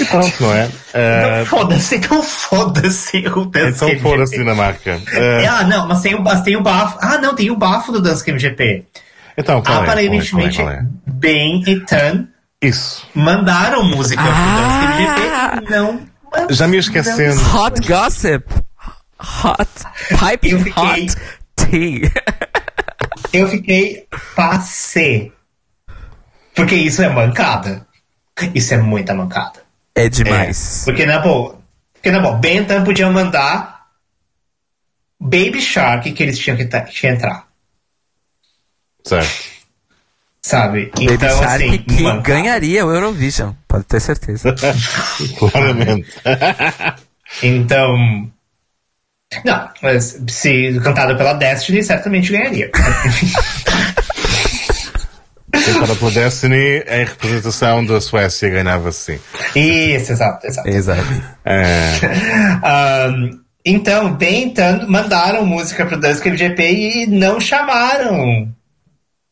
E 0.00 0.04
pronto, 0.04 0.32
não 0.42 0.52
é? 0.54 0.68
Ah, 0.94 1.42
Então 1.42 1.46
foda-se, 1.46 1.96
então 1.96 2.22
foda-se 2.22 3.18
o 3.28 3.44
Dance 3.46 3.74
então 3.76 3.88
Game 3.88 4.00
fora-se 4.00 4.32
GP. 4.32 4.42
Dinamarca. 4.44 5.00
É, 5.12 5.46
Ah, 5.46 5.58
Ah, 5.60 5.64
não, 5.64 5.88
mas 5.88 6.00
tem 6.02 6.14
o, 6.14 6.22
mas 6.22 6.42
tem 6.42 6.56
o 6.56 6.62
bafo. 6.62 6.98
Ah, 7.00 7.18
não, 7.18 7.34
tem 7.34 7.50
o 7.50 7.56
bafo 7.56 7.92
do 7.92 8.00
Dance 8.02 8.24
Game 8.24 8.38
GP. 8.38 8.84
então, 9.38 9.62
qual 9.62 9.78
é? 9.78 9.82
Aparentemente, 9.82 10.60
é? 10.60 10.64
Qual 10.64 10.70
é? 10.72 10.76
Qual 10.76 10.86
é? 10.86 10.86
Ben 11.06 11.62
e 11.66 11.80
Tan 11.80 12.26
Isso. 12.60 13.06
mandaram 13.14 13.84
música 13.84 14.22
Ah! 14.24 14.32
pro 14.32 14.62
Dance 14.62 15.60
Game 15.60 15.60
GP. 15.60 15.70
Não. 15.70 16.00
Já 16.50 16.66
me 16.68 16.76
esquecendo. 16.76 17.40
Hot 17.56 17.80
gossip. 17.86 18.44
Hot 19.18 19.70
pipe 20.10 20.50
Eu 20.50 20.60
fiquei- 20.60 20.82
hot 21.04 21.14
tea. 21.56 22.12
Eu 23.32 23.48
fiquei 23.48 24.06
passé. 24.34 25.30
Porque 26.54 26.74
isso 26.74 27.02
é 27.02 27.08
mancada. 27.08 27.86
Isso 28.54 28.74
é 28.74 28.78
muita 28.78 29.14
mancada. 29.14 29.60
É 29.96 30.10
demais. 30.10 30.82
Porque 30.84 31.06
na 31.06 31.18
boa. 31.18 31.58
Porque 31.94 32.10
na 32.10 32.20
boa, 32.20 32.36
Ben 32.36 32.58
e 32.58 32.64
Tan 32.64 32.84
podiam 32.84 33.10
mandar 33.10 33.86
Baby 35.18 35.60
Shark 35.60 36.12
que 36.12 36.22
eles 36.22 36.38
tinham 36.38 36.56
que, 36.56 36.66
que 36.66 37.06
entrar. 37.06 37.46
Certo. 39.02 39.56
Sabe? 40.42 40.92
Baby 40.94 41.14
então, 41.14 41.38
Shark 41.38 41.64
assim, 41.64 41.78
que 41.78 42.20
ganharia 42.20 42.84
o 42.84 42.92
Eurovision. 42.92 43.52
Pode 43.66 43.84
ter 43.84 44.00
certeza. 44.00 44.54
Claramente. 45.38 46.08
Então. 47.42 48.30
Não, 49.44 49.68
mas 49.82 50.22
se 50.28 50.78
cantada 50.84 51.16
pela 51.16 51.32
Destiny, 51.32 51.82
certamente 51.82 52.30
ganharia. 52.30 52.70
Para 55.74 55.96
pela 55.96 56.10
Destiny, 56.10 56.84
em 56.88 57.04
representação 57.04 57.84
da 57.84 58.00
Suécia, 58.00 58.48
ganhava 58.48 58.92
sim. 58.92 59.18
Isso, 59.54 60.12
exato, 60.12 60.46
exato. 60.46 60.68
Exato. 60.68 61.22
É, 61.44 61.92
Ahn, 62.62 63.30
então, 63.64 64.14
bem 64.14 64.44
então, 64.44 64.88
mandaram 64.88 65.44
música 65.44 65.84
pro 65.84 65.98
Dance 65.98 66.22
Game 66.22 66.36
GP 66.36 66.62
e 66.62 67.06
não 67.06 67.40
chamaram. 67.40 68.48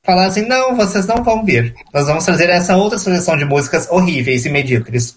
Falaram 0.02 0.28
assim, 0.28 0.46
não, 0.46 0.76
vocês 0.76 1.06
não 1.06 1.22
vão 1.22 1.44
vir. 1.44 1.72
Nós 1.92 2.06
vamos 2.06 2.24
trazer 2.24 2.50
essa 2.50 2.76
outra 2.76 2.98
seleção 2.98 3.38
de 3.38 3.44
músicas 3.44 3.88
horríveis 3.90 4.44
e 4.44 4.50
medíocres. 4.50 5.16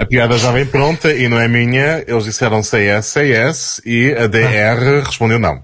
a 0.00 0.06
piada 0.06 0.38
já 0.38 0.50
vem 0.50 0.64
pronta 0.64 1.12
e 1.12 1.28
não 1.28 1.38
é 1.38 1.46
minha. 1.46 2.02
Eles 2.06 2.24
disseram 2.24 2.62
CS, 2.62 3.06
CS 3.06 3.82
e 3.84 4.14
a 4.14 4.26
DR 4.26 5.04
respondeu 5.04 5.38
não. 5.38 5.62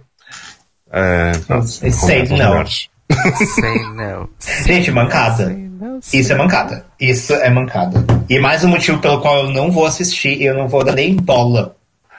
É, 0.93 1.33
Sei, 1.65 2.27
como 2.27 2.37
são 2.37 2.65
os 3.11 3.17
não. 3.17 3.25
melhores. 3.25 3.49
Say 3.55 3.79
no. 3.91 4.31
Gente, 4.67 4.91
mancada. 4.91 5.57
Isso 6.13 6.33
é 6.33 6.37
mancada. 6.37 6.87
Isso 7.01 7.35
é 7.35 7.51
mancada. 7.51 8.05
E 8.29 8.39
mais 8.39 8.65
um 8.65 8.69
motivo 8.69 8.99
pelo 8.99 9.21
qual 9.21 9.45
eu 9.45 9.51
não 9.51 9.71
vou 9.71 9.87
assistir 9.87 10.41
e 10.41 10.45
eu 10.47 10.55
não 10.55 10.69
vou 10.69 10.85
dar 10.85 10.93
nem 10.93 11.15
bola. 11.17 11.75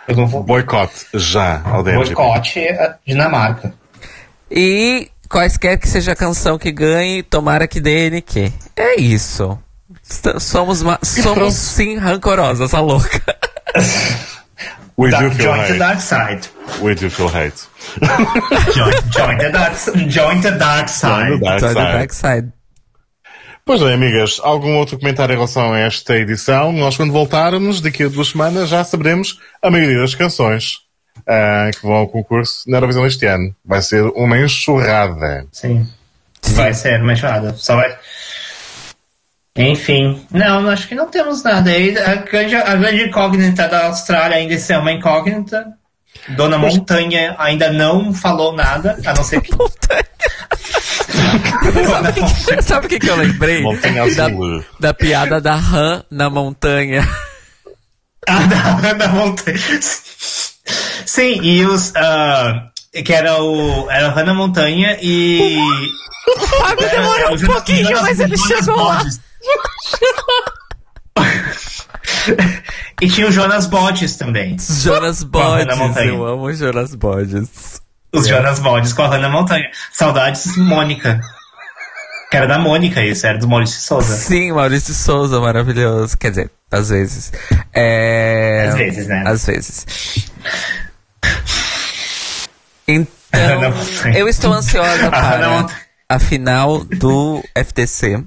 Eu 0.07 0.15
não 0.15 0.27
vou 0.27 0.43
Boicote 0.43 1.07
já 1.15 1.61
ao 1.65 1.83
boicote 1.83 2.59
a 2.59 2.95
Dinamarca. 3.05 3.73
E 4.51 5.09
quaisquer 5.27 5.77
que 5.79 5.87
seja 5.87 6.11
a 6.11 6.15
canção 6.15 6.59
que 6.59 6.71
ganhe, 6.71 7.23
tomara 7.23 7.67
que 7.67 7.79
dê 7.79 8.09
NQ. 8.11 8.51
É 8.75 8.99
isso. 9.01 9.57
Somos, 10.39 10.83
ma- 10.83 10.99
somos 11.01 11.55
sim 11.55 11.97
rancorosas, 11.97 12.73
a 12.75 12.79
louca. 12.79 13.19
We 14.97 15.09
do 15.09 15.29
feel 15.31 15.51
the 15.53 15.61
hate. 15.71 15.77
dark 15.79 15.99
side. 15.99 16.47
We 16.81 16.95
do 16.95 17.09
feel 17.09 17.27
hate. 17.27 17.63
Join, 18.73 18.91
join 19.11 19.37
the 19.37 19.49
dark, 19.49 19.75
join 20.09 20.41
the 20.41 20.51
dark 20.51 20.87
Join 20.87 21.39
side. 21.39 21.39
the 21.39 21.73
dark 21.73 22.13
side. 22.13 22.51
Pois 23.65 23.81
bem, 23.81 23.93
amigas, 23.93 24.39
algum 24.43 24.77
outro 24.77 24.99
comentário 24.99 25.33
em 25.33 25.35
relação 25.37 25.73
a 25.73 25.79
esta 25.79 26.15
edição? 26.15 26.71
Nós, 26.71 26.95
quando 26.95 27.11
voltarmos, 27.11 27.81
daqui 27.81 28.03
a 28.03 28.07
duas 28.07 28.27
semanas, 28.27 28.69
já 28.69 28.83
saberemos 28.83 29.39
a 29.59 29.71
maioria 29.71 30.01
das 30.01 30.13
canções 30.13 30.81
ah, 31.27 31.71
que 31.73 31.81
vão 31.81 31.95
ao 31.95 32.07
concurso 32.07 32.69
na 32.69 32.77
Eurovisão 32.77 33.07
este 33.07 33.25
ano. 33.25 33.55
Vai 33.65 33.81
ser 33.81 34.03
uma 34.15 34.37
enxurrada. 34.37 35.47
Sim. 35.51 35.87
Vai 36.49 36.75
ser 36.75 37.01
uma 37.01 37.13
enxurrada. 37.13 37.55
Só 37.57 37.75
vai. 37.75 37.97
Enfim. 39.57 40.23
Não, 40.29 40.69
acho 40.69 40.87
que 40.87 40.93
não 40.93 41.07
temos 41.09 41.41
nada. 41.41 41.71
aí. 41.71 41.97
A 41.97 42.15
grande, 42.17 42.55
a 42.55 42.75
grande 42.75 43.03
incógnita 43.05 43.67
da 43.67 43.87
Austrália 43.87 44.37
ainda 44.37 44.53
é 44.53 44.77
uma 44.77 44.91
incógnita. 44.91 45.65
Dona 46.29 46.57
Montanha 46.57 47.35
ainda 47.37 47.71
não 47.71 48.13
falou 48.13 48.53
nada, 48.53 48.97
a 49.05 49.13
não 49.13 49.23
ser 49.23 49.41
que. 49.41 49.51
Montanha. 49.55 50.05
Sabe 52.61 52.85
o 52.85 52.89
que, 52.89 52.99
que 52.99 53.07
eu 53.09 53.15
lembrei? 53.15 53.61
Montanha 53.61 54.15
da, 54.15 54.25
azul. 54.25 54.63
da 54.79 54.93
piada 54.93 55.39
da 55.41 55.55
rã 55.55 56.03
na 56.09 56.29
montanha. 56.29 57.07
Ah, 58.27 58.39
da, 58.81 58.93
da 58.93 59.07
Montanha. 59.09 59.59
Sim, 61.05 61.39
e 61.43 61.65
os. 61.65 61.93
ah, 61.95 62.69
que 63.03 63.13
era 63.13 63.41
o. 63.41 63.89
Era 63.89 64.09
o 64.09 64.11
Hannah 64.11 64.33
Montanha 64.33 64.97
e. 65.01 65.57
Fábio 66.59 66.85
era- 66.85 66.95
demorou 66.97 67.19
era 67.19 67.31
um 67.31 67.35
o 67.35 67.45
pouquinho, 67.45 68.01
mas 68.01 68.19
ele 68.19 68.37
chegou 68.37 68.75
lá. 68.83 68.97
Bodes. 68.97 69.21
e 73.01 73.07
tinha 73.07 73.27
o 73.27 73.31
Jonas 73.31 73.65
Bodes 73.67 74.15
também. 74.15 74.57
Jonas 74.59 75.23
Bodes, 75.23 75.77
eu 75.97 76.25
amo 76.25 76.53
Jonas 76.53 76.95
Bodes. 76.95 77.81
Os 78.13 78.27
Jonas 78.27 78.59
Bodes 78.59 78.93
com 78.93 79.03
a 79.03 79.07
Hannah 79.07 79.29
Montanha. 79.29 79.69
Saudades, 79.91 80.55
Mônica. 80.57 81.19
Que 82.31 82.37
era 82.37 82.47
da 82.47 82.57
Mônica, 82.57 83.03
isso, 83.03 83.27
era 83.27 83.37
do 83.37 83.47
Maurício 83.47 83.81
Souza. 83.81 84.15
Sim, 84.15 84.53
Maurício 84.53 84.93
Souza, 84.93 85.39
maravilhoso. 85.39 86.17
Quer 86.17 86.29
dizer, 86.31 86.51
às 86.71 86.89
vezes. 86.89 87.31
É... 87.73 88.67
Às 88.67 88.75
vezes, 88.75 89.07
né? 89.07 89.23
Às 89.25 89.45
vezes. 89.45 89.85
Então, 92.87 93.15
eu 94.15 94.27
estou 94.27 94.53
ansiosa 94.53 95.09
para 95.09 95.67
a 96.07 96.19
final 96.19 96.83
do 96.83 97.43
FTC. 97.55 98.23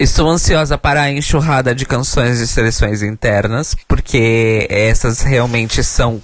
Estou 0.00 0.30
ansiosa 0.30 0.78
para 0.78 1.02
a 1.02 1.12
enxurrada 1.12 1.74
de 1.74 1.84
canções 1.84 2.38
de 2.38 2.46
seleções 2.46 3.02
internas, 3.02 3.76
porque 3.86 4.66
essas 4.70 5.20
realmente 5.20 5.84
são 5.84 6.22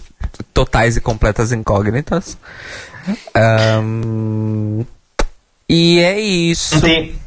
totais 0.54 0.96
e 0.96 1.00
completas 1.02 1.52
incógnitas. 1.52 2.38
Ahn, 3.34 4.82
e 5.68 5.98
é 6.00 6.18
isso. 6.18 6.74
Eu 6.76 6.80
tenho, 6.80 7.20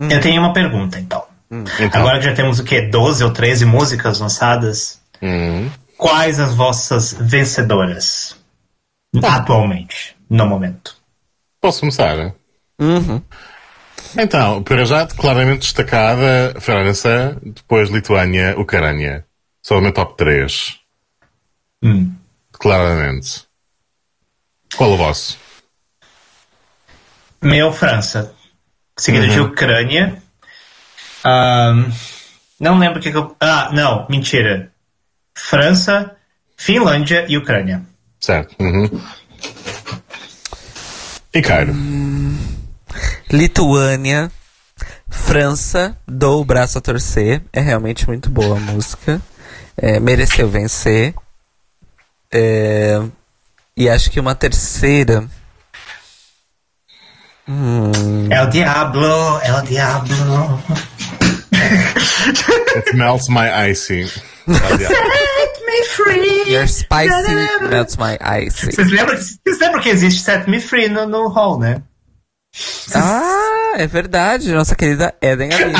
eu 0.00 0.20
tenho 0.22 0.40
uma 0.40 0.54
pergunta, 0.54 0.98
então. 0.98 1.22
Então, 1.50 2.00
Agora 2.00 2.20
já 2.22 2.32
temos 2.32 2.58
o 2.58 2.64
quê? 2.64 2.80
12 2.80 3.22
ou 3.22 3.30
13 3.30 3.64
músicas 3.66 4.20
lançadas? 4.20 5.00
hum, 5.20 5.68
Quais 5.98 6.40
as 6.40 6.54
vossas 6.54 7.12
vencedoras? 7.12 8.36
Atualmente, 9.22 10.16
no 10.30 10.46
momento. 10.46 10.96
posso 11.60 11.80
começar? 11.80 12.32
Uhum. 12.80 13.20
Então, 14.16 14.62
para 14.62 14.84
já, 14.84 15.06
claramente 15.06 15.60
destacada 15.60 16.54
França, 16.60 17.36
depois 17.42 17.90
Lituânia, 17.90 18.58
Ucrânia. 18.58 19.24
Só 19.62 19.78
o 19.78 19.80
meu 19.80 19.92
top 19.92 20.16
3. 20.16 20.78
Hum. 21.82 22.12
Claramente. 22.52 23.44
Qual 24.76 24.90
o 24.90 24.96
vosso? 24.96 25.38
Meu, 27.42 27.72
França. 27.72 28.34
Seguido 28.96 29.28
de 29.28 29.40
Ucrânia. 29.40 30.22
Ahn, 31.24 31.90
não 32.58 32.78
lembro 32.78 32.98
o 32.98 33.02
que, 33.02 33.10
que 33.10 33.16
eu. 33.16 33.34
Ah, 33.40 33.70
não, 33.72 34.06
mentira. 34.08 34.70
França, 35.34 36.16
Finlândia 36.56 37.24
e 37.28 37.38
Ucrânia. 37.38 37.82
Certo. 38.20 38.54
Uhum. 38.60 38.88
E 41.32 41.40
Cairo? 41.40 41.72
Lituânia, 43.30 44.30
França, 45.08 45.96
dou 46.06 46.40
o 46.40 46.44
braço 46.44 46.78
a 46.78 46.80
torcer. 46.80 47.42
É 47.52 47.60
realmente 47.60 48.06
muito 48.06 48.28
boa 48.30 48.56
a 48.56 48.60
música. 48.60 49.20
É, 49.76 50.00
mereceu 50.00 50.48
vencer. 50.48 51.14
É, 52.32 53.00
e 53.76 53.88
acho 53.88 54.10
que 54.10 54.20
uma 54.20 54.34
terceira. 54.34 55.24
Hum, 57.48 58.28
É 58.30 58.42
o 58.42 58.46
Diablo, 58.50 59.40
é 59.42 59.52
o 59.58 59.62
Diablo. 59.62 60.62
It 62.76 62.96
melts 62.96 63.28
my 63.28 63.48
icy. 63.70 64.06
Set 64.06 65.64
me 65.66 65.84
free. 65.94 66.52
your 66.52 66.66
spicy 66.66 67.68
melts 67.68 67.96
my 67.96 68.16
ice. 68.44 68.66
Vocês 68.66 68.90
lembram, 68.90 69.16
vocês 69.16 69.58
lembram 69.60 69.80
que 69.82 69.88
existe 69.88 70.22
Set 70.22 70.48
Me 70.48 70.60
Free 70.60 70.88
no, 70.88 71.06
no 71.06 71.28
hall, 71.28 71.58
né? 71.58 71.82
Ah, 72.94 73.74
é 73.76 73.86
verdade. 73.86 74.52
Nossa 74.52 74.74
querida 74.74 75.14
Eden 75.20 75.52
Aline. 75.52 75.78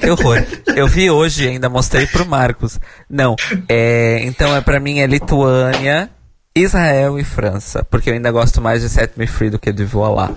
Que 0.00 0.10
horror. 0.10 0.42
Eu 0.74 0.88
vi 0.88 1.10
hoje, 1.10 1.48
ainda 1.48 1.68
mostrei 1.68 2.06
pro 2.06 2.26
Marcos. 2.26 2.80
Não, 3.08 3.36
é, 3.68 4.20
então 4.22 4.56
é 4.56 4.60
para 4.60 4.80
mim 4.80 5.00
é 5.00 5.06
Lituânia, 5.06 6.08
Israel 6.54 7.18
e 7.18 7.24
França, 7.24 7.84
porque 7.84 8.08
eu 8.08 8.14
ainda 8.14 8.30
gosto 8.30 8.62
mais 8.62 8.80
de 8.80 8.88
Set 8.88 9.12
Me 9.16 9.26
Free 9.26 9.50
do 9.50 9.58
que 9.58 9.72
de 9.72 9.84
Voa 9.84 10.08
Lá. 10.08 10.30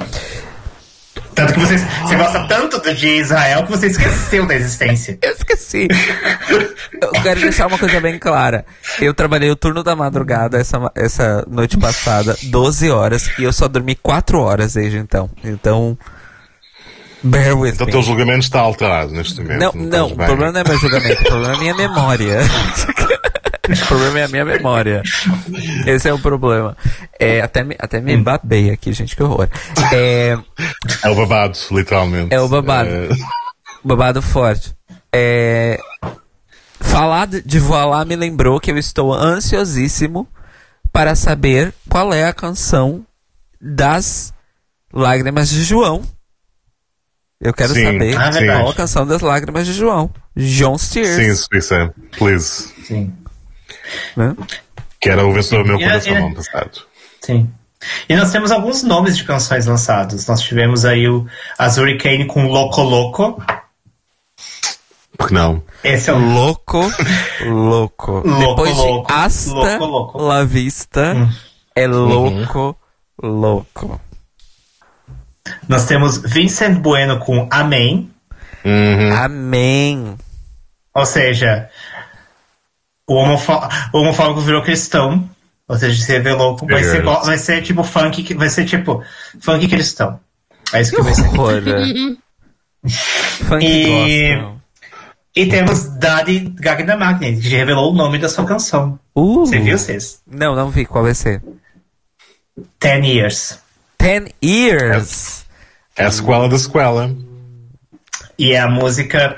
Tanto 1.37 1.53
que 1.53 1.59
vocês, 1.59 1.83
você 2.01 2.15
gosta 2.15 2.47
tanto 2.47 2.79
do 2.79 2.95
de 2.95 3.07
Israel 3.07 3.63
que 3.63 3.69
você 3.69 3.85
esqueceu 3.85 4.47
da 4.47 4.55
existência. 4.55 5.19
Eu 5.21 5.33
esqueci. 5.33 5.87
Eu 6.99 7.11
quero 7.21 7.39
deixar 7.41 7.67
uma 7.67 7.77
coisa 7.77 7.99
bem 8.01 8.17
clara. 8.17 8.65
Eu 8.99 9.13
trabalhei 9.13 9.51
o 9.51 9.55
turno 9.55 9.83
da 9.83 9.95
madrugada 9.95 10.57
essa, 10.57 10.91
essa 10.95 11.45
noite 11.47 11.77
passada, 11.77 12.35
12 12.41 12.89
horas, 12.89 13.29
e 13.37 13.43
eu 13.43 13.53
só 13.53 13.67
dormi 13.67 13.93
4 13.93 14.39
horas 14.39 14.73
desde 14.73 14.97
então. 14.97 15.29
Então, 15.43 15.95
bear 17.21 17.55
with 17.55 17.73
Então 17.75 17.83
o 17.83 17.87
me. 17.87 17.91
teu 17.91 18.01
julgamento 18.01 18.39
está 18.39 18.59
alterado 18.61 19.11
neste 19.11 19.39
momento. 19.39 19.59
Não, 19.59 19.67
estás 19.67 19.89
não, 19.89 20.07
o 20.07 20.15
problema 20.15 20.51
não 20.53 20.61
é 20.61 20.63
meu 20.63 20.79
julgamento, 20.79 21.21
o 21.21 21.25
problema 21.25 21.53
é 21.53 21.55
a 21.55 21.59
minha 21.59 21.75
memória. 21.75 22.39
o 23.73 23.87
problema 23.87 24.19
é 24.19 24.23
a 24.23 24.27
minha 24.27 24.45
memória. 24.45 25.01
Esse 25.85 26.07
é 26.09 26.13
o 26.13 26.19
problema. 26.19 26.75
É, 27.19 27.41
até, 27.41 27.63
me, 27.63 27.75
até 27.79 27.99
me 27.99 28.15
babei 28.17 28.69
aqui, 28.71 28.93
gente, 28.93 29.15
que 29.15 29.23
horror. 29.23 29.47
É, 29.93 30.37
É 31.03 31.09
o 31.09 31.15
babado, 31.15 31.57
literalmente. 31.71 32.33
É 32.33 32.39
o 32.39 32.47
babado. 32.47 32.89
Eh, 32.89 33.09
babado 33.83 34.21
forte. 34.21 34.75
É, 35.11 35.79
falar 36.79 37.27
de, 37.27 37.59
Voilá 37.59 38.05
me 38.05 38.15
lembrou 38.15 38.59
que 38.59 38.71
eu 38.71 38.77
estou 38.77 39.13
ansiosíssimo 39.13 40.27
para 40.91 41.15
saber 41.15 41.73
qual 41.89 42.13
é 42.13 42.25
a 42.25 42.33
canção 42.33 43.05
das 43.59 44.33
Lágrimas 44.93 45.49
de 45.49 45.63
João. 45.63 46.03
Eu 47.39 47.53
quero 47.53 47.73
Sim, 47.73 47.83
saber 47.85 48.17
ah, 48.17 48.31
qual 48.31 48.69
a 48.69 48.73
canção 48.73 49.05
das 49.05 49.21
Lágrimas 49.21 49.67
de 49.67 49.73
João. 49.73 50.09
John 50.35 50.77
Steers. 50.77 51.15
sim, 51.15 51.35
Suíça. 51.35 51.93
Please. 52.17 52.69
Sim. 52.83 53.13
Né? 54.15 54.35
Que 54.99 55.09
era 55.09 55.25
o 55.25 55.33
vencedor 55.33 55.63
do 55.63 55.69
meu 55.69 55.79
E- 55.79 55.83
coração 55.83 56.13
no 56.19 56.25
ano 56.27 56.35
passado. 56.35 56.81
Sim. 57.21 57.49
E 58.09 58.15
nós 58.15 58.31
temos 58.31 58.51
alguns 58.51 58.81
nomes 58.83 59.15
de 59.17 59.23
canções 59.23 59.65
lançadas. 59.67 60.25
Nós 60.27 60.41
tivemos 60.41 60.83
aí 60.85 61.07
o 61.07 61.27
As 61.57 61.77
Hurricane 61.77 62.25
com 62.25 62.47
Loco 62.47 62.81
Loco. 62.81 63.43
Porque 65.17 65.33
não? 65.33 65.63
Esse 65.83 66.09
é 66.09 66.13
o 66.13 66.17
Louco, 66.19 66.79
louco. 67.45 68.21
Depois 68.21 68.73
de 68.75 68.81
louco, 68.81 69.11
Asta 69.13 69.51
louco, 69.51 69.85
louco. 69.85 70.21
La 70.21 70.43
Vista, 70.43 71.15
é 71.75 71.87
louco, 71.87 72.75
louco. 73.21 74.01
Nós 75.67 75.85
temos 75.85 76.17
Vincent 76.17 76.79
Bueno 76.79 77.19
com 77.19 77.47
Amém. 77.51 78.11
Uhum. 78.65 79.15
Amém. 79.15 80.17
Ou 80.93 81.05
seja, 81.05 81.69
o, 83.07 83.15
homofó 83.15 83.69
o 83.93 83.99
homofóbico 83.99 84.41
virou 84.41 84.61
cristão. 84.61 85.29
Ou 85.67 85.77
seja, 85.77 86.01
se 86.01 86.11
revelou. 86.11 86.55
Vai 86.57 86.83
ser, 86.83 87.03
vai 87.03 87.37
ser 87.37 87.61
tipo 87.61 87.83
funk. 87.83 88.23
que- 88.23 88.33
Vai 88.33 88.49
ser 88.49 88.65
tipo 88.65 89.03
funk 89.41 89.67
cristão. 89.67 90.19
É 90.73 90.81
isso 90.81 90.95
que 90.95 91.01
vai 91.01 91.13
ser. 91.13 91.27
Horror. 91.27 91.61
Funk 93.47 93.65
E- 93.65 94.35
gospel. 94.35 94.57
E 95.35 95.45
temos 95.47 95.83
Daddy 95.99 96.39
Gagna 96.59 96.95
Magnet, 96.97 97.39
que 97.41 97.49
revelou 97.49 97.91
o 97.91 97.95
nome 97.95 98.17
da 98.17 98.27
sua 98.27 98.43
canção. 98.45 98.97
Uh, 99.15 99.45
Você 99.45 99.59
viu, 99.59 99.77
Cês? 99.77 100.19
Não, 100.25 100.55
não 100.55 100.69
vi 100.71 100.83
qual 100.85 101.03
vai 101.03 101.13
ser. 101.13 101.43
Ten 102.79 103.05
Years. 103.05 103.59
Ten 103.99 104.27
Years. 104.43 105.45
É 105.95 106.05
a 106.05 106.11
sequela 106.11 106.49
da 106.49 106.57
sequela. 106.57 107.15
E 108.37 108.53
é 108.53 108.59
a 108.59 108.67
música 108.69 109.35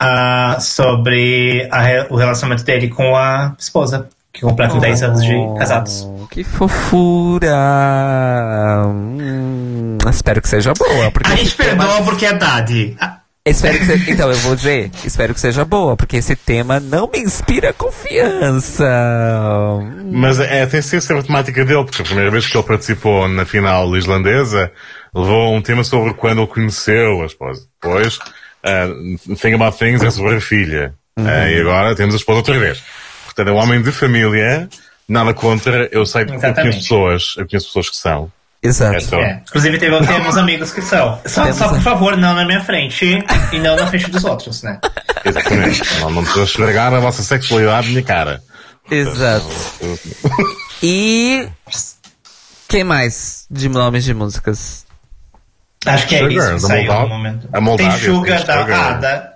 ah, 0.00 0.56
sobre 0.60 1.68
a 1.70 2.06
o 2.10 2.16
relacionamento 2.16 2.64
dele 2.64 2.88
com 2.88 3.16
a 3.16 3.54
esposa, 3.58 4.08
que 4.32 4.40
completam 4.42 4.78
10 4.78 5.02
anos 5.02 5.22
de 5.24 5.34
casados. 5.58 6.02
Oh, 6.08 6.26
Que 6.28 6.44
fofura. 6.44 7.54
Hum, 8.86 9.98
espero 10.08 10.40
que 10.42 10.48
seja 10.48 10.72
boa. 10.78 11.10
Porque 11.10 11.32
A 11.32 11.36
gente 11.36 11.56
tema- 11.56 11.84
perdoa 11.84 12.02
porque 12.02 12.26
é 12.26 12.32
Daddy. 12.34 12.96
Espero 13.44 13.78
que 13.78 13.86
seja... 13.86 14.10
Então, 14.12 14.30
eu 14.30 14.36
vou 14.38 14.54
dizer, 14.54 14.90
espero 15.04 15.32
que 15.32 15.40
seja 15.40 15.64
boa, 15.64 15.96
porque 15.96 16.18
esse 16.18 16.36
tema 16.36 16.78
não 16.78 17.08
me 17.10 17.18
inspira 17.20 17.72
confiança. 17.72 18.84
Mas 20.12 20.38
é, 20.38 20.66
tem 20.66 20.82
que 20.82 21.00
ser 21.00 21.16
a 21.16 21.22
temática 21.22 21.64
dele, 21.64 21.82
porque 21.84 22.02
a 22.02 22.04
primeira 22.04 22.30
vez 22.30 22.46
que 22.46 22.54
ele 22.56 22.66
participou 22.66 23.26
na 23.26 23.46
final 23.46 23.96
islandesa, 23.96 24.70
levou 25.14 25.54
um 25.54 25.62
tema 25.62 25.82
sobre 25.82 26.12
quando 26.12 26.38
ele 26.42 26.46
conheceu 26.46 27.22
a 27.22 27.26
esposa. 27.26 27.62
Depois, 27.82 28.18
uh, 28.64 29.36
Think 29.36 29.54
About 29.54 29.78
Things 29.78 30.02
é 30.02 30.10
sobre 30.10 30.36
a 30.36 30.40
filha. 30.40 30.94
Uh, 31.18 31.48
e 31.48 31.60
agora 31.60 31.94
temos 31.94 32.14
a 32.14 32.18
esposa 32.18 32.38
outra 32.38 32.58
vez. 32.58 32.82
Portanto, 33.24 33.48
é 33.48 33.52
um 33.52 33.56
homem 33.56 33.82
de 33.82 33.92
família, 33.92 34.68
nada 35.08 35.34
contra, 35.34 35.88
eu 35.92 36.04
sei, 36.06 36.22
eu 36.22 36.34
Exatamente. 36.34 36.60
conheço 36.60 36.78
pessoas, 36.80 37.34
eu 37.36 37.48
conheço 37.48 37.66
pessoas 37.66 37.90
que 37.90 37.96
são. 37.96 38.32
Exato. 38.62 38.96
É 38.96 39.00
só. 39.00 39.20
é. 39.20 39.42
Inclusive, 39.48 39.78
teve, 39.78 40.06
temos 40.06 40.36
amigos 40.36 40.72
que 40.72 40.82
são. 40.82 41.20
Só, 41.26 41.52
só, 41.52 41.68
por 41.68 41.80
favor, 41.80 42.16
não 42.16 42.34
na 42.34 42.44
minha 42.44 42.60
frente 42.62 43.24
e 43.52 43.58
não 43.60 43.76
na 43.76 43.86
frente 43.86 44.10
dos 44.10 44.24
outros, 44.24 44.62
né? 44.64 44.80
Exatamente. 45.24 45.82
não, 46.00 46.10
não 46.10 46.22
precisa 46.24 46.44
estragar 46.44 46.92
a 46.92 46.98
vossa 46.98 47.22
sexualidade 47.22 47.86
na 47.86 47.92
minha 47.92 48.02
cara. 48.02 48.42
Exato. 48.90 49.46
E. 50.82 51.48
Quem 52.66 52.84
mais 52.84 53.46
de 53.50 53.68
nomes 53.68 54.04
de 54.04 54.12
músicas? 54.12 54.84
Acho 55.86 56.06
que 56.06 56.16
é 56.16 56.18
Sugar, 56.18 56.32
isso 56.32 56.54
que 56.54 56.60
saiu 56.60 56.84
Moldávia. 56.86 57.02
no 57.08 57.14
momento. 57.16 57.48
A 57.52 57.60
Moldávia 57.60 57.92
tem 57.98 58.00
Sugar 58.14 58.38
tem 58.38 58.46
da. 58.46 58.60
Sugar. 58.62 58.80
Ah, 58.80 58.92
da. 58.94 59.32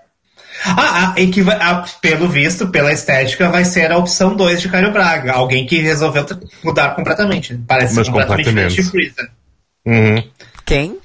Ah, 0.64 0.74
ah, 1.16 1.20
e 1.20 1.27
que 1.28 1.43
vai- 1.43 1.59
ah, 1.60 1.85
pelo 2.01 2.28
visto, 2.28 2.69
pela 2.69 2.93
estética, 2.93 3.48
vai 3.48 3.64
ser 3.64 3.90
a 3.90 3.97
opção 3.97 4.36
2 4.36 4.60
de 4.60 4.69
Caio 4.69 4.93
Braga. 4.93 5.32
Alguém 5.32 5.66
que 5.66 5.81
resolveu 5.81 6.24
mudar 6.62 6.90
completamente. 6.94 7.56
Parece 7.66 7.94
Mas 7.97 8.09
completamente 8.09 8.44
completamente. 8.47 8.90
Freeza. 8.90 9.28
Uhum. 9.86 10.23
Quem? 10.64 10.98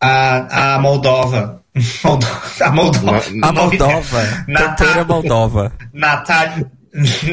A, 0.00 0.74
a 0.74 0.78
Moldova. 0.78 1.60
Moldo- 2.04 2.26
A 2.60 2.70
Moldova. 2.70 3.22
A 3.42 3.52
Moldova. 3.52 4.44
Cantora 4.46 5.04
Moldova. 5.04 5.72
Natália, 5.92 6.70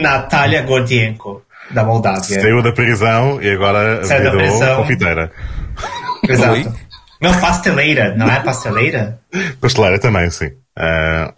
Natália 0.02 0.62
Gordienko, 0.64 1.44
da 1.70 1.84
Moldávia. 1.84 2.42
Saiu 2.42 2.62
da 2.64 2.72
prisão 2.72 3.42
e 3.42 3.50
agora 3.52 4.04
Saiu 4.04 4.24
da 4.24 4.32
virou 4.32 4.48
prisão. 4.48 4.76
confiteira. 4.78 5.32
Exato. 6.28 6.54
Oi? 6.54 6.68
Não, 7.22 7.40
pasteleira, 7.40 8.16
não 8.16 8.30
é 8.30 8.40
pasteleira? 8.40 9.20
Pasteleira 9.60 10.00
também, 10.00 10.30
sim. 10.32 10.50
Ah, 10.76 11.34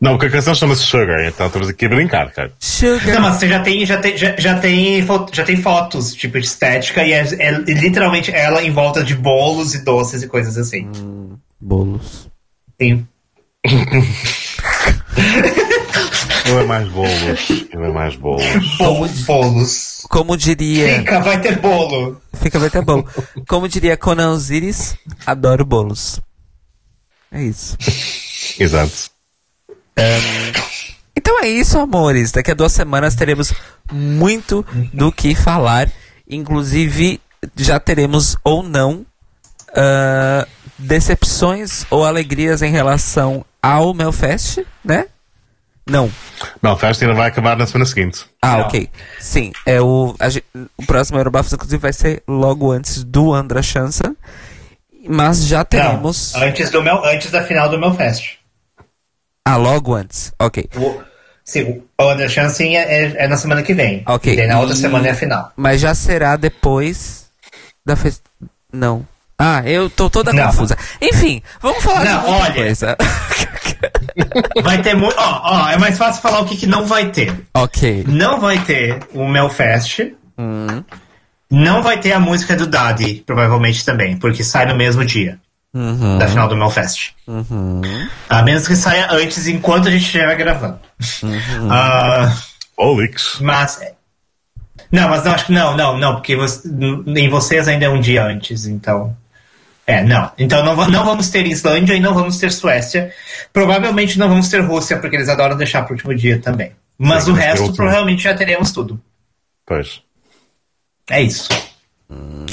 não, 0.00 0.12
porque 0.12 0.26
a 0.26 0.30
canção 0.30 0.54
chama-se 0.54 0.82
Sugar, 0.82 1.24
então 1.26 1.46
estamos 1.46 1.68
aqui 1.68 1.86
a 1.86 1.88
brincar, 1.88 2.30
cara. 2.32 2.48
Não, 2.48 2.54
Sugar. 2.60 3.20
mas 3.20 3.36
você 3.36 3.48
já 3.48 3.60
tem, 3.60 3.86
já 3.86 3.98
tem, 3.98 4.16
já, 4.16 4.34
já 4.36 4.58
tem, 4.58 5.04
fo- 5.06 5.26
já 5.32 5.44
tem 5.44 5.56
fotos, 5.56 6.14
tipo, 6.14 6.38
de 6.40 6.46
estética, 6.46 7.04
e 7.04 7.12
é, 7.12 7.20
é 7.38 7.50
literalmente 7.52 8.32
ela 8.32 8.62
em 8.62 8.70
volta 8.70 9.02
de 9.02 9.14
bolos 9.14 9.74
e 9.74 9.84
doces 9.84 10.22
e 10.22 10.28
coisas 10.28 10.56
assim. 10.58 10.88
Bolos. 11.60 12.28
Sim. 12.80 13.06
Não 16.48 16.60
é 16.60 16.64
mais 16.64 16.88
bolos. 16.88 17.68
Não 17.74 17.84
é 17.84 17.88
mais 17.92 18.16
bolos. 18.16 18.44
Bol- 18.78 19.08
bolos. 19.26 20.02
Como 20.08 20.36
diria. 20.36 20.98
Fica, 20.98 21.20
vai 21.20 21.40
ter 21.40 21.58
bolo. 21.60 22.20
Fica 22.34 22.58
vai 22.58 22.70
ter 22.70 22.82
bolo. 22.82 23.06
Como 23.48 23.68
diria 23.68 23.96
Conan 23.96 24.30
Osiris, 24.32 24.96
adoro 25.26 25.64
bolos. 25.64 26.20
É 27.30 27.42
isso. 27.42 27.76
Exato. 28.58 29.10
Então 31.16 31.42
é 31.42 31.48
isso, 31.48 31.78
amores. 31.78 32.32
Daqui 32.32 32.50
a 32.52 32.54
duas 32.54 32.72
semanas 32.72 33.14
teremos 33.14 33.52
muito 33.92 34.64
do 34.92 35.10
que 35.12 35.34
falar. 35.34 35.90
Inclusive, 36.28 37.20
já 37.56 37.78
teremos 37.80 38.36
ou 38.44 38.62
não 38.62 39.04
ah, 39.74 40.46
decepções 40.78 41.84
ou 41.90 42.04
alegrias 42.04 42.62
em 42.62 42.70
relação 42.70 43.44
ao 43.62 43.92
Melfest, 43.92 44.60
né? 44.84 45.06
Não. 45.88 46.10
Belfast 46.62 47.02
ainda 47.02 47.14
vai 47.16 47.28
acabar 47.28 47.56
na 47.56 47.66
semana 47.66 47.86
seguinte. 47.86 48.24
Ah, 48.42 48.58
Não. 48.58 48.60
ok. 48.66 48.88
Sim, 49.18 49.52
é 49.64 49.80
o, 49.80 50.14
a 50.20 50.28
o 50.76 50.84
próximo 50.86 51.18
Eurobafos, 51.18 51.52
inclusive, 51.52 51.80
vai 51.80 51.92
ser 51.92 52.22
logo 52.28 52.70
antes 52.70 53.02
do 53.02 53.32
Andra 53.32 53.62
Chansa. 53.62 54.14
Mas 55.08 55.46
já 55.46 55.64
teremos. 55.64 56.34
Não, 56.34 56.42
antes, 56.42 56.70
do 56.70 56.82
meu, 56.82 57.02
antes 57.04 57.30
da 57.30 57.42
final 57.42 57.68
do 57.70 57.78
meu 57.78 57.94
fest. 57.94 58.34
Ah, 59.44 59.56
logo 59.56 59.94
antes. 59.94 60.32
Ok. 60.38 60.68
O, 60.76 61.00
sim, 61.42 61.82
o 61.98 62.12
Under 62.12 62.28
Chancing 62.28 62.74
é, 62.76 62.82
é, 63.04 63.24
é 63.24 63.28
na 63.28 63.36
semana 63.38 63.62
que 63.62 63.72
vem. 63.72 64.02
Ok. 64.06 64.38
E 64.38 64.46
na 64.46 64.60
outra 64.60 64.74
E- 64.74 64.78
semana 64.78 65.08
é 65.08 65.12
a 65.12 65.14
final. 65.14 65.50
Mas 65.56 65.80
já 65.80 65.94
será 65.94 66.36
depois 66.36 67.26
da 67.86 67.96
festa. 67.96 68.22
Não. 68.70 69.06
Ah, 69.38 69.62
eu 69.64 69.88
tô 69.88 70.10
toda 70.10 70.32
Não. 70.32 70.44
confusa. 70.46 70.76
Enfim, 71.00 71.40
vamos 71.62 71.82
falar 71.82 72.04
Não, 72.04 72.20
de 72.20 72.26
outra 72.26 72.44
olha. 72.44 72.54
coisa. 72.54 72.96
Vai 74.62 74.80
ter 74.82 74.94
muito. 74.94 75.14
Ó, 75.18 75.40
ó, 75.42 75.68
é 75.70 75.78
mais 75.78 75.96
fácil 75.98 76.20
falar 76.22 76.40
o 76.40 76.44
que, 76.44 76.56
que 76.56 76.66
não 76.66 76.84
vai 76.86 77.10
ter. 77.10 77.32
ok. 77.54 78.04
Não 78.08 78.40
vai 78.40 78.58
ter 78.58 78.98
o 79.14 79.26
Melfest. 79.28 80.00
Hum. 80.38 80.82
Não 81.50 81.82
vai 81.82 81.98
ter 81.98 82.12
a 82.12 82.20
música 82.20 82.54
do 82.56 82.66
Daddy, 82.66 83.22
provavelmente 83.26 83.84
também, 83.84 84.16
porque 84.16 84.44
sai 84.44 84.66
no 84.66 84.74
mesmo 84.76 85.04
dia 85.04 85.38
Uhum. 85.74 86.18
da 86.18 86.26
final 86.28 86.48
do 86.48 86.56
Melfest. 86.56 87.10
Uhum. 87.26 87.80
A 88.28 88.42
menos 88.42 88.66
que 88.66 88.74
saia 88.74 89.08
antes, 89.10 89.46
enquanto 89.46 89.86
a 89.88 89.90
gente 89.90 90.02
estiver 90.04 90.34
gravando. 90.36 90.78
Uhum. 91.22 91.68
Olix. 92.76 93.38
mas. 93.40 93.80
Não, 94.90 95.08
mas 95.10 95.22
não, 95.24 95.32
acho 95.32 95.46
que 95.46 95.52
não, 95.52 95.76
não, 95.76 95.98
não, 95.98 96.14
porque 96.14 96.34
você- 96.36 96.66
em 97.06 97.28
vocês 97.28 97.68
ainda 97.68 97.84
é 97.84 97.88
um 97.90 98.00
dia 98.00 98.24
antes, 98.24 98.64
então. 98.66 99.14
É, 99.88 100.04
não. 100.04 100.30
Então 100.36 100.62
não, 100.62 100.76
não 100.90 101.02
vamos 101.02 101.30
ter 101.30 101.46
Islândia 101.46 101.94
e 101.94 102.00
não 102.00 102.12
vamos 102.12 102.36
ter 102.36 102.52
Suécia. 102.52 103.10
Provavelmente 103.54 104.18
não 104.18 104.28
vamos 104.28 104.50
ter 104.50 104.60
Rússia, 104.60 104.98
porque 104.98 105.16
eles 105.16 105.30
adoram 105.30 105.56
deixar 105.56 105.80
para 105.80 105.92
o 105.92 105.94
último 105.94 106.14
dia 106.14 106.38
também. 106.38 106.72
Mas 106.98 107.26
o 107.26 107.32
resto, 107.32 107.62
outro. 107.62 107.76
provavelmente 107.76 108.22
já 108.22 108.34
teremos 108.34 108.70
tudo. 108.70 109.00
Pois. 109.64 110.02
É 111.08 111.22
isso. 111.22 111.48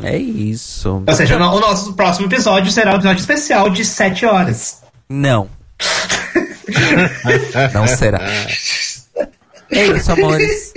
É 0.02 0.18
isso. 0.18 1.04
Ou 1.06 1.14
seja, 1.14 1.36
o 1.36 1.60
nosso 1.60 1.94
próximo 1.94 2.26
episódio 2.28 2.72
será 2.72 2.94
um 2.94 2.96
episódio 2.96 3.20
especial 3.20 3.70
de 3.70 3.84
7 3.84 4.26
horas. 4.26 4.82
Não. 5.10 5.50
Não 7.74 7.86
será. 7.86 8.22
É 9.70 9.88
isso, 9.88 10.10
amores. 10.10 10.74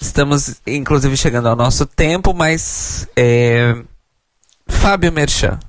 Estamos, 0.00 0.56
inclusive, 0.66 1.16
chegando 1.16 1.48
ao 1.48 1.54
nosso 1.54 1.86
tempo, 1.86 2.34
mas. 2.34 3.06
É... 3.16 3.76
Fábio 4.82 5.12
Merchan. 5.12 5.60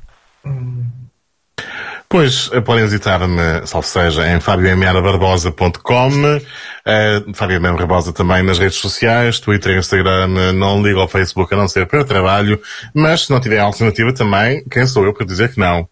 Pois, 2.10 2.50
eh, 2.52 2.62
podem 2.62 2.84
visitar-me, 2.86 3.68
salvo 3.68 3.88
seja, 3.88 4.28
em 4.28 4.40
fabioemiarabarbosa.com, 4.40 6.08
uh, 6.08 7.34
Fábio 7.36 7.58
Emiara 7.58 7.78
Barbosa 7.78 8.12
também 8.12 8.42
nas 8.42 8.58
redes 8.58 8.80
sociais, 8.80 9.40
Twitter, 9.40 9.78
Instagram, 9.78 10.36
eh, 10.36 10.52
não 10.52 10.82
ligo 10.82 11.00
ao 11.00 11.08
Facebook 11.08 11.54
a 11.54 11.58
não 11.58 11.68
ser 11.68 11.86
para 11.86 12.04
trabalho, 12.04 12.60
mas 12.92 13.26
se 13.26 13.32
não 13.32 13.40
tiver 13.40 13.60
alternativa 13.60 14.12
também, 14.14 14.64
quem 14.66 14.88
sou 14.88 15.06
eu 15.06 15.14
para 15.14 15.28
dizer 15.28 15.54
que 15.54 15.60
não? 15.60 15.88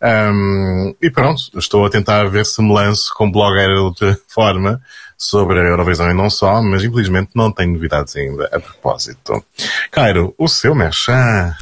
Ahm, 0.00 0.94
e 1.02 1.10
pronto, 1.10 1.42
estou 1.58 1.84
a 1.84 1.90
tentar 1.90 2.24
ver 2.30 2.46
se 2.46 2.62
me 2.62 2.72
lanço 2.72 3.12
com 3.14 3.30
blogueira 3.30 3.74
de 3.74 3.80
outra 3.80 4.18
forma 4.32 4.80
sobre 5.18 5.60
a 5.60 5.62
Eurovisão 5.62 6.10
e 6.10 6.14
não 6.14 6.30
só, 6.30 6.62
mas 6.62 6.82
infelizmente 6.82 7.32
não 7.34 7.52
tenho 7.52 7.74
novidades 7.74 8.16
ainda 8.16 8.46
a 8.46 8.58
propósito. 8.58 9.44
Cairo, 9.90 10.34
o 10.38 10.48
seu 10.48 10.74
merchan. 10.74 11.54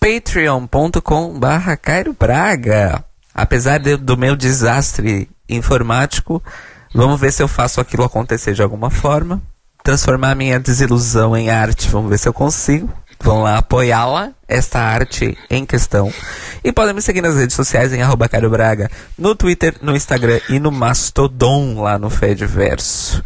patreon.com 0.00 1.38
barra 1.38 1.76
Cairo 1.76 2.16
Braga. 2.18 3.04
Apesar 3.34 3.78
de- 3.78 3.96
do 3.96 4.16
meu 4.16 4.34
desastre 4.34 5.28
informático, 5.48 6.42
vamos 6.94 7.20
ver 7.20 7.32
se 7.32 7.42
eu 7.42 7.48
faço 7.48 7.80
aquilo 7.80 8.02
acontecer 8.04 8.54
de 8.54 8.62
alguma 8.62 8.90
forma. 8.90 9.40
Transformar 9.84 10.34
minha 10.34 10.58
desilusão 10.58 11.36
em 11.36 11.50
arte, 11.50 11.88
vamos 11.88 12.10
ver 12.10 12.18
se 12.18 12.26
eu 12.28 12.32
consigo. 12.32 12.90
Vão 13.22 13.42
lá 13.42 13.58
apoiá-la, 13.58 14.30
esta 14.48 14.80
arte 14.80 15.36
em 15.50 15.66
questão. 15.66 16.10
E 16.64 16.72
podem 16.72 16.94
me 16.94 17.02
seguir 17.02 17.20
nas 17.20 17.36
redes 17.36 17.54
sociais 17.54 17.92
em 17.92 18.00
arroba 18.02 18.28
Cairo 18.28 18.48
Braga, 18.48 18.90
no 19.18 19.34
Twitter, 19.34 19.74
no 19.82 19.94
Instagram 19.94 20.40
e 20.48 20.58
no 20.58 20.72
Mastodon, 20.72 21.82
lá 21.82 21.98
no 21.98 22.08
Fediverso. 22.08 23.22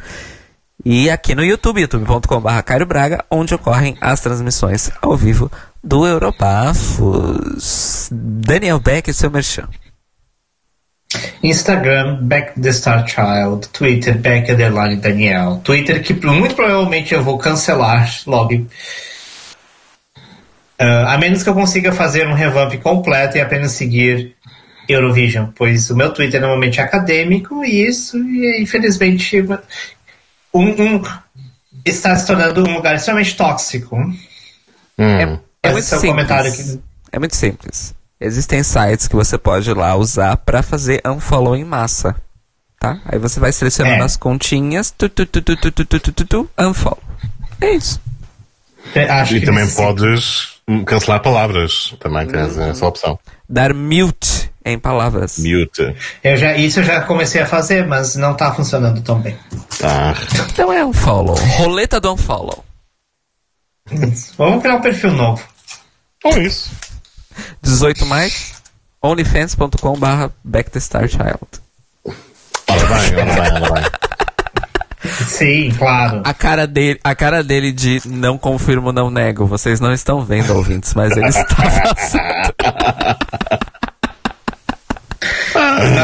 E 0.84 1.08
aqui 1.08 1.34
no 1.34 1.44
YouTube, 1.44 1.80
youtube.com.br 1.80 2.62
Cairo 2.64 2.84
Braga, 2.86 3.24
onde 3.30 3.54
ocorrem 3.54 3.96
as 4.00 4.20
transmissões 4.20 4.90
ao 5.00 5.16
vivo 5.16 5.50
do 5.84 6.06
Europafos. 6.06 8.08
Daniel 8.10 8.80
Beck 8.80 9.10
e 9.10 9.14
seu 9.14 9.30
merchan. 9.30 9.68
Instagram, 11.42 12.18
Back 12.22 12.60
the 12.60 12.72
Star 12.72 13.06
Child. 13.06 13.68
Twitter, 13.68 14.18
Back 14.18 14.50
Underline 14.50 14.96
Daniel. 14.96 15.60
Twitter, 15.62 16.02
que 16.02 16.14
muito 16.26 16.54
provavelmente 16.54 17.14
eu 17.14 17.22
vou 17.22 17.38
cancelar 17.38 18.10
logo. 18.26 18.66
Ah, 20.78 21.14
a 21.14 21.18
menos 21.18 21.42
que 21.42 21.48
eu 21.48 21.54
consiga 21.54 21.92
fazer 21.92 22.26
um 22.26 22.34
revamp 22.34 22.74
completo 22.82 23.36
e 23.36 23.40
apenas 23.40 23.72
seguir 23.72 24.34
Eurovision, 24.88 25.46
pois 25.54 25.88
o 25.90 25.96
meu 25.96 26.12
Twitter 26.12 26.40
normalmente 26.40 26.80
é 26.80 26.82
acadêmico 26.82 27.64
e 27.64 27.86
isso, 27.86 28.18
e, 28.18 28.60
infelizmente, 28.60 29.40
um, 30.52 30.64
um- 30.64 31.02
está 31.84 32.16
se 32.16 32.26
tornando 32.26 32.68
um 32.68 32.74
lugar 32.74 32.96
extremamente 32.96 33.36
tóxico. 33.36 33.96
Hum. 33.96 35.18
É, 35.18 35.38
é 35.68 35.72
muito 35.72 35.94
é 35.94 35.98
o 35.98 36.00
comentário 36.00 36.50
simples. 36.50 36.70
aqui. 36.74 36.82
É 37.12 37.18
muito 37.18 37.36
simples. 37.36 37.94
Existem 38.20 38.62
sites 38.62 39.08
que 39.08 39.14
você 39.16 39.36
pode 39.36 39.68
ir 39.70 39.74
lá 39.76 39.94
usar 39.96 40.36
para 40.36 40.62
fazer 40.62 41.00
unfollow 41.06 41.56
em 41.56 41.64
massa. 41.64 42.14
Tá? 42.80 43.00
Aí 43.06 43.18
você 43.18 43.40
vai 43.40 43.52
selecionando 43.52 44.02
É. 44.02 44.04
as 44.04 44.16
continhas, 44.16 44.90
tu, 44.90 45.08
tu, 45.08 45.24
tu, 45.26 45.40
tu, 45.42 45.56
tu, 45.56 45.72
tu, 45.72 45.84
tu, 45.84 45.98
tu, 46.00 46.12
tu, 46.12 46.24
tu, 46.24 46.50
unfollow. 46.58 47.02
É 47.60 47.70
isso. 47.72 48.00
Acho 49.08 49.36
E 49.36 49.40
que 49.40 49.46
também 49.46 49.68
podes 49.70 50.58
hum, 50.68 50.84
cancelar 50.84 51.20
palavras. 51.22 51.94
Também 52.00 52.26
tens 52.26 52.56
essa 52.58 52.86
opção. 52.86 53.18
Dar 53.48 53.72
mute 53.72 54.50
em 54.64 54.78
palavras. 54.78 55.38
Mute. 55.38 55.94
Eu 56.22 56.36
já, 56.36 56.54
isso 56.56 56.80
eu 56.80 56.84
já 56.84 57.00
comecei 57.02 57.40
a 57.40 57.46
fazer, 57.46 57.86
mas 57.86 58.14
não 58.16 58.34
tá 58.34 58.52
funcionando 58.52 59.00
tão 59.02 59.20
bem. 59.20 59.36
Ah. 59.82 60.14
Então 60.52 60.72
é 60.72 60.84
unfollow. 60.84 61.36
Roleta 61.56 61.98
do 62.00 62.12
unfollow. 62.12 62.64
Vamos 64.38 64.62
criar 64.62 64.76
um 64.76 64.80
perfil 64.80 65.12
novo. 65.12 65.42
Ou 66.24 66.38
isso. 66.40 66.70
18 67.62 68.06
mais 68.06 68.54
onlyfans.com 69.02 69.98
barra 69.98 70.32
back 70.42 70.70
the 70.70 70.80
star 70.80 71.08
child. 71.08 71.46
Ora 72.68 72.86
bem, 72.86 73.14
ora 73.16 73.24
bem, 73.24 73.62
ora 73.62 73.72
bem. 73.80 73.84
Sim, 75.26 75.70
claro. 75.76 76.22
A 76.24 76.32
cara 76.32 76.66
dele, 76.66 76.98
a 77.04 77.14
cara 77.14 77.42
dele 77.44 77.70
de 77.72 78.00
não 78.06 78.38
confirmo, 78.38 78.90
não 78.90 79.10
nego. 79.10 79.46
Vocês 79.46 79.78
não 79.78 79.92
estão 79.92 80.24
vendo, 80.24 80.54
ouvintes, 80.56 80.94
mas 80.94 81.14
ele 81.16 81.28
está 81.28 81.44
fazendo. 81.54 82.54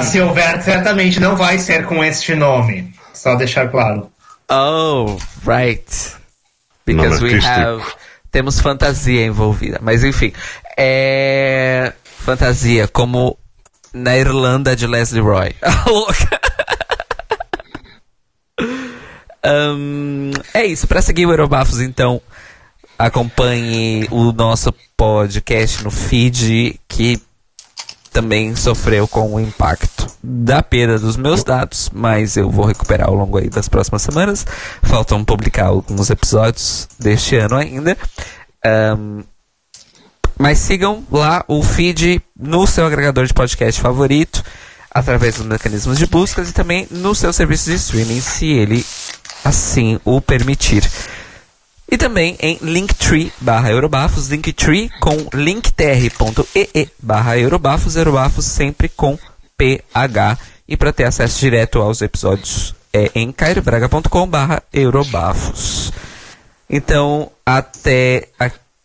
Se 0.04 0.20
houver, 0.20 0.62
certamente 0.62 1.20
não 1.20 1.36
vai 1.36 1.58
ser 1.58 1.86
com 1.86 2.02
este 2.04 2.34
nome. 2.34 2.92
Só 3.14 3.34
deixar 3.36 3.68
claro. 3.70 4.10
Oh, 4.50 5.16
right. 5.46 5.84
Because 6.84 7.20
Nome 7.20 7.22
we 7.22 7.34
artístico. 7.34 7.60
have 7.60 7.82
temos 8.30 8.60
fantasia 8.60 9.24
envolvida. 9.24 9.78
Mas 9.82 10.04
enfim, 10.04 10.32
é. 10.76 11.92
Fantasia, 12.04 12.86
como 12.86 13.38
na 13.92 14.16
Irlanda 14.16 14.76
de 14.76 14.86
Leslie 14.86 15.22
Roy. 15.22 15.54
Louca! 15.86 16.40
Um, 19.44 20.30
é 20.52 20.66
isso, 20.66 20.86
para 20.86 21.00
seguir 21.00 21.26
o 21.26 21.32
Eurobafos, 21.32 21.80
então, 21.80 22.20
acompanhe 22.98 24.06
o 24.10 24.32
nosso 24.32 24.72
podcast 24.96 25.82
no 25.82 25.90
feed, 25.90 26.78
que 26.86 27.20
também 28.12 28.54
sofreu 28.56 29.06
com 29.06 29.34
o 29.34 29.40
impacto 29.40 30.06
da 30.22 30.62
perda 30.62 30.98
dos 30.98 31.16
meus 31.16 31.44
dados, 31.44 31.90
mas 31.92 32.36
eu 32.36 32.50
vou 32.50 32.66
recuperar 32.66 33.08
ao 33.08 33.14
longo 33.14 33.38
aí 33.38 33.48
das 33.48 33.68
próximas 33.68 34.02
semanas. 34.02 34.44
Faltam 34.82 35.24
publicar 35.24 35.66
alguns 35.66 36.10
episódios 36.10 36.88
deste 36.98 37.36
ano 37.36 37.56
ainda. 37.56 37.96
Um, 38.98 39.22
mas 40.38 40.58
sigam 40.58 41.04
lá 41.10 41.44
o 41.46 41.62
feed 41.62 42.22
no 42.38 42.66
seu 42.66 42.86
agregador 42.86 43.26
de 43.26 43.34
podcast 43.34 43.80
favorito, 43.80 44.42
através 44.90 45.36
dos 45.36 45.46
mecanismos 45.46 45.98
de 45.98 46.06
buscas 46.06 46.50
e 46.50 46.52
também 46.52 46.88
no 46.90 47.14
seu 47.14 47.32
serviço 47.32 47.70
de 47.70 47.76
streaming, 47.76 48.20
se 48.20 48.46
ele 48.46 48.84
assim 49.44 50.00
o 50.04 50.20
permitir. 50.20 50.82
E 51.90 51.98
também 51.98 52.36
em 52.38 52.56
linktree 52.62 53.32
barra 53.40 53.70
eurobafos, 53.70 54.28
linktree 54.28 54.88
com 55.00 55.16
linktr.ee 55.34 56.88
barra 57.02 57.36
eurobafos, 57.36 57.96
eurobafos 57.96 58.44
sempre 58.44 58.88
com 58.88 59.18
PH. 59.56 60.38
E 60.68 60.76
para 60.76 60.92
ter 60.92 61.04
acesso 61.04 61.40
direto 61.40 61.80
aos 61.80 62.00
episódios 62.00 62.76
é 62.92 63.10
em 63.14 63.32
cairobraga.com 63.32 64.26
barra 64.28 64.62
eurobafos. 64.72 65.92
Então, 66.68 67.32
até 67.44 68.28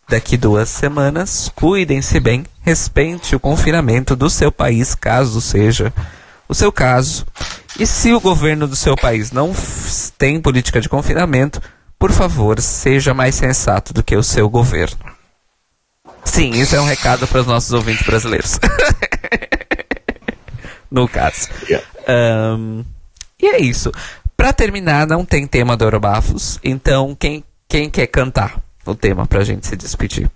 daqui 0.10 0.36
duas 0.36 0.70
semanas, 0.70 1.52
cuidem-se 1.56 2.20
bem, 2.20 2.44
respeite 2.62 3.36
o 3.36 3.40
confinamento 3.40 4.16
do 4.16 4.32
seu 4.32 4.52
país, 4.52 4.96
caso 4.96 5.40
seja 5.40 5.94
o 6.50 6.56
seu 6.56 6.72
caso. 6.72 7.24
E 7.80 7.86
se 7.86 8.14
o 8.14 8.20
governo 8.20 8.68
do 8.68 8.76
seu 8.76 8.96
país 8.96 9.32
não 9.32 9.54
tem 10.18 10.42
política 10.42 10.82
de 10.82 10.90
confinamento, 10.90 11.62
por 11.98 12.12
favor, 12.12 12.60
seja 12.62 13.14
mais 13.14 13.36
sensato 13.36 13.94
do 13.94 14.04
que 14.04 14.16
o 14.16 14.24
seu 14.24 14.50
governo. 14.50 14.98
Sim, 16.24 16.50
isso 16.52 16.76
é 16.76 16.82
um 16.82 16.86
recado 16.86 17.28
para 17.28 17.42
os 17.42 17.48
nossos 17.48 17.72
ouvintes 17.72 18.06
brasileiros. 18.06 18.60
no 20.92 21.08
caso. 21.08 21.50
Um, 22.08 22.84
e 23.40 23.48
é 23.48 23.60
isso. 23.60 23.92
Para 24.36 24.52
terminar, 24.52 25.08
não 25.08 25.26
tem 25.26 25.48
tema 25.48 25.78
do 25.78 25.86
Eurobafos, 25.86 26.60
então 26.64 27.16
quem, 27.16 27.44
quem 27.68 27.90
quer 27.90 28.08
cantar 28.08 28.60
o 28.86 28.94
tema 28.94 29.26
para 29.26 29.40
a 29.40 29.44
gente 29.44 29.66
se 29.66 29.76
despedir? 29.76 30.30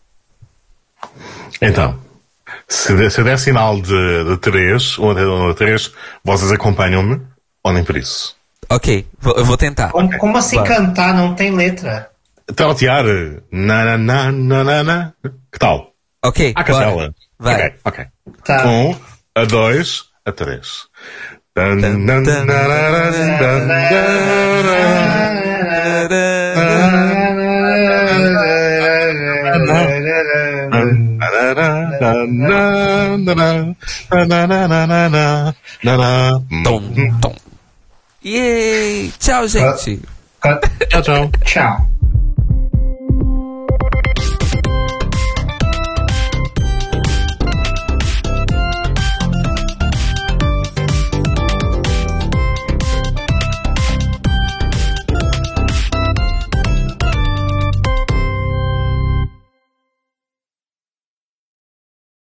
Então, 1.61 1.99
se 2.68 2.95
der, 2.95 3.11
se 3.11 3.23
der 3.23 3.38
sinal 3.38 3.81
de, 3.81 4.23
de 4.23 4.38
três, 4.38 4.98
de 4.98 5.56
três, 5.56 5.91
vocês 6.23 6.52
acompanham-me 6.52 7.22
ou 7.64 7.73
nem 7.73 7.84
por 7.84 7.98
isso? 7.98 8.39
Ok, 8.68 9.07
vou, 9.19 9.36
eu 9.36 9.45
vou 9.45 9.57
tentar. 9.57 9.90
Como, 9.90 10.15
como 10.18 10.38
assim 10.38 10.57
Vai. 10.57 10.68
cantar? 10.68 11.14
Não 11.14 11.34
tem 11.34 11.52
letra. 11.52 12.10
Trautear. 12.56 13.03
Na, 13.52 13.84
na, 13.84 13.98
na, 13.98 14.31
na, 14.31 14.64
na, 14.64 14.84
na. 14.84 15.14
Que 15.52 15.60
tal? 15.60 15.94
Ok. 16.23 16.53
A 16.56 16.64
capela. 16.64 17.14
Vai. 17.40 17.56
Ok, 17.56 17.73
ok. 17.86 18.06
Tá. 18.44 18.68
Um, 18.68 18.95
a 19.36 19.45
dois, 19.45 20.03
a 20.26 20.31
três. 20.31 20.88
Tom, 36.64 36.81
tom. 37.22 37.48
Yay! 38.30 39.11
Ciao 39.18 39.47
Zenzi. 39.47 39.99
ciao. 41.01 41.30
ciao. 41.43 41.89